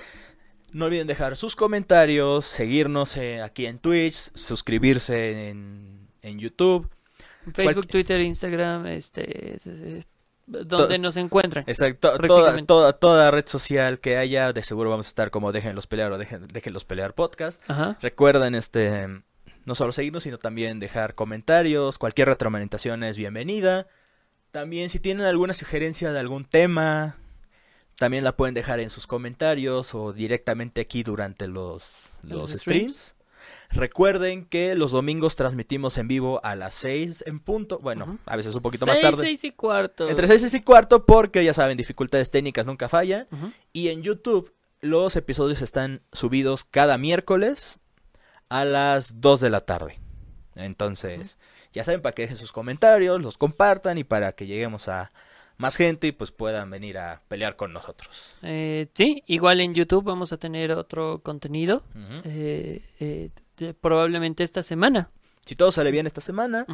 No 0.73 0.87
olviden 0.87 1.07
dejar 1.07 1.37
sus 1.37 1.55
comentarios, 1.57 2.47
seguirnos 2.47 3.17
eh, 3.17 3.41
aquí 3.43 3.67
en 3.67 3.79
Twitch, 3.79 4.31
suscribirse 4.35 5.49
en, 5.51 6.09
en 6.23 6.39
YouTube. 6.39 6.91
Facebook, 7.53 7.87
Twitter, 7.87 8.21
Instagram, 8.21 8.87
este, 8.87 9.55
es- 9.57 9.67
es- 9.67 10.07
donde 10.47 10.97
To- 10.97 10.99
nos 10.99 11.17
encuentren. 11.17 11.65
Exacto, 11.67 12.19
toda, 12.19 12.57
toda, 12.67 12.93
toda 12.93 13.31
red 13.31 13.47
social 13.47 13.99
que 14.01 14.17
haya, 14.19 14.53
de 14.53 14.63
seguro 14.63 14.91
vamos 14.91 15.07
a 15.07 15.09
estar 15.09 15.31
como 15.31 15.53
Déjenlos 15.53 15.87
Pelear 15.87 16.13
o 16.13 16.19
Dejen, 16.19 16.47
Déjenlos 16.49 16.85
Pelear 16.85 17.15
Podcast. 17.15 17.63
Ajá. 17.67 17.97
Recuerden, 18.03 18.55
este, 18.55 19.07
no 19.65 19.75
solo 19.75 19.93
seguirnos, 19.93 20.23
sino 20.23 20.39
también 20.39 20.79
dejar 20.81 21.15
comentarios, 21.15 21.99
cualquier 21.99 22.29
retroalimentación 22.29 23.03
es 23.05 23.17
bienvenida. 23.17 23.87
También 24.51 24.89
si 24.91 25.01
tienen 25.01 25.27
alguna 25.27 25.55
sugerencia 25.55 26.13
de 26.13 26.21
algún 26.21 26.45
tema, 26.45 27.17
también 27.97 28.25
la 28.25 28.37
pueden 28.37 28.55
dejar 28.55 28.81
en 28.81 28.91
sus 28.91 29.07
comentarios 29.07 29.95
o 29.95 30.13
directamente 30.13 30.81
aquí 30.83 31.03
durante 31.03 31.49
los, 31.49 32.11
Los 32.23 32.51
los 32.51 32.61
streams. 32.61 32.93
streams. 32.95 33.15
Recuerden 33.71 34.45
que 34.45 34.75
los 34.77 34.93
domingos 34.93 35.35
transmitimos 35.37 35.99
en 35.99 36.07
vivo 36.07 36.41
a 36.45 36.55
las 36.55 36.75
6 36.75 37.25
en 37.27 37.41
punto, 37.41 37.79
bueno, 37.81 38.19
a 38.27 38.37
veces 38.37 38.55
un 38.55 38.63
poquito 38.63 38.87
más 38.87 38.97
Seis, 38.97 39.03
tarde. 39.11 39.23
seis 39.25 39.43
y 39.45 39.51
cuarto. 39.51 40.09
Entre 40.09 40.27
6 40.29 40.55
y 40.55 40.61
cuarto 40.63 41.05
porque 41.05 41.45
ya 41.45 41.53
saben, 41.55 41.77
dificultades 41.77 42.31
técnicas 42.31 42.67
nunca 42.67 42.89
fallan. 42.89 43.27
Ujú. 43.33 43.53
Y 43.73 43.89
en 43.89 44.03
YouTube 44.03 44.53
los 44.81 45.17
episodios 45.17 45.61
están 45.63 46.03
subidos 46.13 46.65
cada 46.65 46.99
miércoles 46.99 47.79
a 48.61 48.65
las 48.65 49.21
2 49.21 49.41
de 49.41 49.51
la 49.51 49.61
tarde. 49.63 49.99
Entonces, 50.55 51.39
ya 51.73 51.85
saben, 51.85 52.01
para 52.03 52.15
que 52.15 52.23
dejen 52.23 52.37
sus 52.37 52.53
comentarios, 52.53 53.21
los 53.23 53.37
compartan 53.39 53.99
y 53.99 54.05
para 54.05 54.33
que 54.33 54.47
lleguemos 54.47 54.89
a 54.89 55.11
más 55.57 55.77
gente 55.77 56.09
y 56.09 56.13
pues 56.13 56.31
puedan 56.33 56.71
venir 56.71 56.99
a 56.99 57.23
pelear 57.29 57.57
con 57.57 57.73
nosotros. 57.73 58.35
Eh, 58.43 58.87
sí, 58.95 59.23
igual 59.27 59.61
en 59.61 59.75
YouTube 59.75 60.05
vamos 60.05 60.33
a 60.33 60.37
tener 60.37 60.73
otro 60.73 61.21
contenido. 61.23 61.83
Eh, 62.25 62.83
eh, 63.01 63.31
de- 63.57 63.75
probablemente 63.75 64.43
esta 64.45 64.63
semana. 64.63 65.11
Si 65.45 65.57
todo 65.57 65.71
sale 65.73 65.91
bien 65.91 66.07
esta 66.07 66.21
semana, 66.23 66.65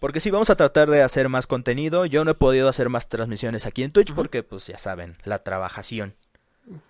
porque 0.00 0.20
sí, 0.20 0.30
vamos 0.30 0.50
a 0.50 0.56
tratar 0.56 0.90
de 0.90 1.02
hacer 1.02 1.28
más 1.30 1.46
contenido. 1.46 2.04
Yo 2.04 2.24
no 2.24 2.32
he 2.32 2.34
podido 2.34 2.68
hacer 2.68 2.90
más 2.90 3.08
transmisiones 3.08 3.64
aquí 3.64 3.82
en 3.82 3.90
Twitch 3.90 4.12
porque, 4.12 4.42
pues 4.42 4.66
ya 4.66 4.76
saben, 4.76 5.16
la 5.24 5.42
trabajación. 5.42 6.14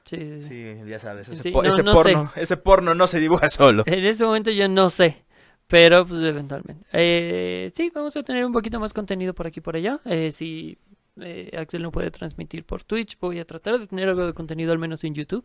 Sí, 0.05 0.17
sí, 0.17 0.41
sí. 0.43 0.49
Sí, 0.49 0.77
ya 0.89 0.99
sabes, 0.99 1.29
ese, 1.29 1.43
Sí, 1.43 1.51
po- 1.51 1.63
no, 1.63 1.73
ese 1.73 1.83
no 1.83 1.93
porno, 1.93 2.33
ese 2.37 2.57
porno 2.57 2.95
no 2.95 3.07
se 3.07 3.21
dibuja 3.21 3.49
solo. 3.49 3.83
En 3.87 4.05
este 4.05 4.25
momento 4.25 4.51
yo 4.51 4.69
no 4.69 4.91
sé, 4.91 5.25
pero 5.67 6.07
pues 6.07 6.21
eventualmente. 6.23 6.85
Eh, 6.93 7.71
sí, 7.75 7.91
vamos 7.95 8.17
a 8.17 8.23
tener 8.23 8.45
un 8.45 8.53
poquito 8.53 8.81
más 8.81 8.93
contenido 8.93 9.35
por 9.35 9.47
aquí 9.47 9.61
y 9.61 9.63
por 9.63 9.77
allá. 9.77 10.01
Eh, 10.05 10.33
si 10.33 10.79
eh, 11.21 11.51
Axel 11.59 11.83
no 11.83 11.91
puede 11.93 12.11
transmitir 12.11 12.65
por 12.65 12.85
Twitch, 12.85 13.19
voy 13.21 13.39
a 13.39 13.45
tratar 13.45 13.79
de 13.79 13.87
tener 13.87 14.09
algo 14.09 14.27
de 14.27 14.33
contenido 14.35 14.73
al 14.73 14.79
menos 14.79 15.05
en 15.05 15.15
YouTube. 15.15 15.45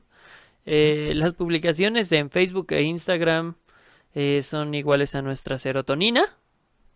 Las 0.66 1.34
publicaciones 1.34 2.12
en 2.14 2.30
Facebook 2.30 2.68
e 2.72 2.84
Instagram 2.84 3.56
son 4.44 4.74
iguales 4.76 5.14
a 5.16 5.22
nuestra 5.22 5.58
serotonina, 5.58 6.24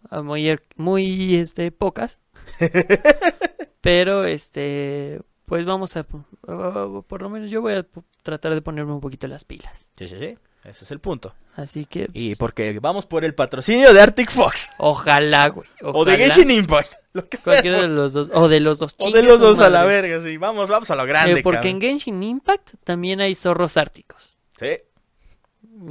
a 0.09 0.21
muy, 0.21 0.43
er- 0.47 0.63
muy 0.77 1.35
este, 1.35 1.71
pocas. 1.71 2.19
Pero 3.81 4.25
este, 4.25 5.21
pues 5.47 5.65
vamos 5.65 5.95
a, 5.97 6.01
uh, 6.01 7.01
por 7.07 7.21
lo 7.21 7.29
menos 7.29 7.49
yo 7.49 7.61
voy 7.61 7.73
a 7.73 7.85
tratar 8.21 8.53
de 8.53 8.61
ponerme 8.61 8.91
un 8.93 8.99
poquito 9.01 9.27
las 9.27 9.45
pilas. 9.45 9.89
Sí, 9.97 10.07
sí, 10.07 10.15
sí. 10.19 10.37
Ese 10.63 10.83
es 10.83 10.91
el 10.91 10.99
punto. 10.99 11.33
Así 11.55 11.85
que 11.85 12.09
Y 12.13 12.29
pues, 12.31 12.39
porque 12.39 12.79
vamos 12.79 13.05
por 13.05 13.23
el 13.23 13.33
patrocinio 13.33 13.93
de 13.93 14.01
Arctic 14.01 14.29
Fox. 14.29 14.73
Ojalá, 14.77 15.47
güey. 15.47 15.69
O 15.81 16.03
de. 16.03 16.17
Genshin 16.17 16.51
Impact. 16.51 16.91
Lo 17.13 17.27
que 17.29 17.37
sea. 17.37 17.53
Cualquiera 17.53 17.81
de 17.83 17.87
los 17.87 18.11
dos. 18.13 18.29
O 18.33 18.49
de 18.49 18.59
los 18.59 18.79
dos. 18.79 18.93
O 18.99 19.05
chingue 19.05 19.21
de 19.21 19.27
los 19.27 19.39
dos 19.39 19.59
a 19.61 19.69
la 19.69 19.83
madre. 19.85 20.01
verga, 20.01 20.21
sí. 20.23 20.35
Vamos, 20.37 20.69
vamos 20.69 20.91
a 20.91 20.95
lo 20.95 21.03
Eh, 21.03 21.07
grande, 21.07 21.41
porque 21.41 21.69
en. 21.69 21.79
Genshin 21.79 22.21
Impact 22.21 22.71
también 22.83 23.21
hay 23.21 23.33
zorros 23.33 23.77
árticos. 23.77 24.37
Sí, 24.59 24.77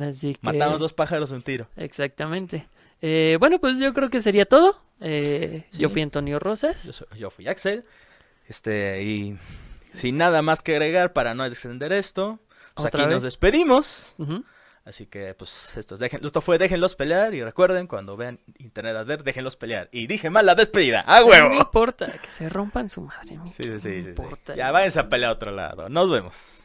Así 0.00 0.34
que. 0.34 0.40
matamos 0.42 0.78
dos 0.80 0.92
pájaros 0.92 1.30
un 1.30 1.42
tiro. 1.42 1.68
Exactamente. 1.76 2.66
Eh, 3.00 3.36
bueno, 3.40 3.58
pues 3.58 3.78
yo 3.78 3.92
creo 3.94 4.10
que 4.10 4.20
sería 4.20 4.44
todo. 4.46 4.76
Eh, 5.00 5.64
Sí. 5.70 5.78
Yo 5.78 5.88
fui 5.88 6.02
Antonio 6.02 6.34
Yo, 6.34 6.38
Rosas. 6.38 6.78
soy- 6.80 7.06
yo 7.18 7.30
fui 7.30 7.48
Axel. 7.48 7.84
Este, 8.48 9.02
y 9.02 9.39
sin 9.94 10.16
nada 10.18 10.43
más 10.43 10.62
que 10.62 10.73
agregar 10.73 11.12
para 11.12 11.35
no 11.35 11.44
extender 11.44 11.93
esto, 11.93 12.39
pues 12.74 12.86
¿Otra 12.86 13.01
aquí 13.02 13.09
vez? 13.09 13.14
nos 13.16 13.23
despedimos. 13.24 14.14
Así 14.85 15.06
que, 15.06 15.35
pues, 15.35 15.77
estos 15.77 15.98
dejen, 15.98 16.24
esto 16.24 16.40
fue 16.40 16.59
Déjenlos 16.59 16.94
pelear. 16.94 17.35
Y 17.35 17.43
recuerden, 17.43 17.89
cuando 17.89 18.16
vean 18.16 18.39
Internet 18.59 18.97
a 18.97 19.02
ver, 19.02 19.24
déjenlos 19.24 19.56
pelear. 19.56 19.89
Y 19.90 20.06
dije 20.06 20.31
mal 20.31 20.47
la 20.47 20.55
despedida. 20.55 21.01
¡A 21.09 21.20
No 21.20 21.27
huevo! 21.27 21.55
importa 21.55 22.12
que 22.23 22.31
se 22.31 22.48
rompan 22.48 22.89
su 22.89 23.01
madre. 23.01 23.35
a 23.35 23.40
mí 23.40 23.51
Sí, 23.52 23.64
sí, 23.64 23.70
sí, 23.73 23.78
sí, 23.78 24.02
sí. 24.05 24.09
importa. 24.10 24.55
Ya 24.55 24.70
váyanse 24.70 25.01
a 25.01 25.09
pelear 25.09 25.31
a 25.31 25.35
otro 25.35 25.51
lado. 25.51 25.89
Nos 25.89 26.09
vemos. 26.09 26.62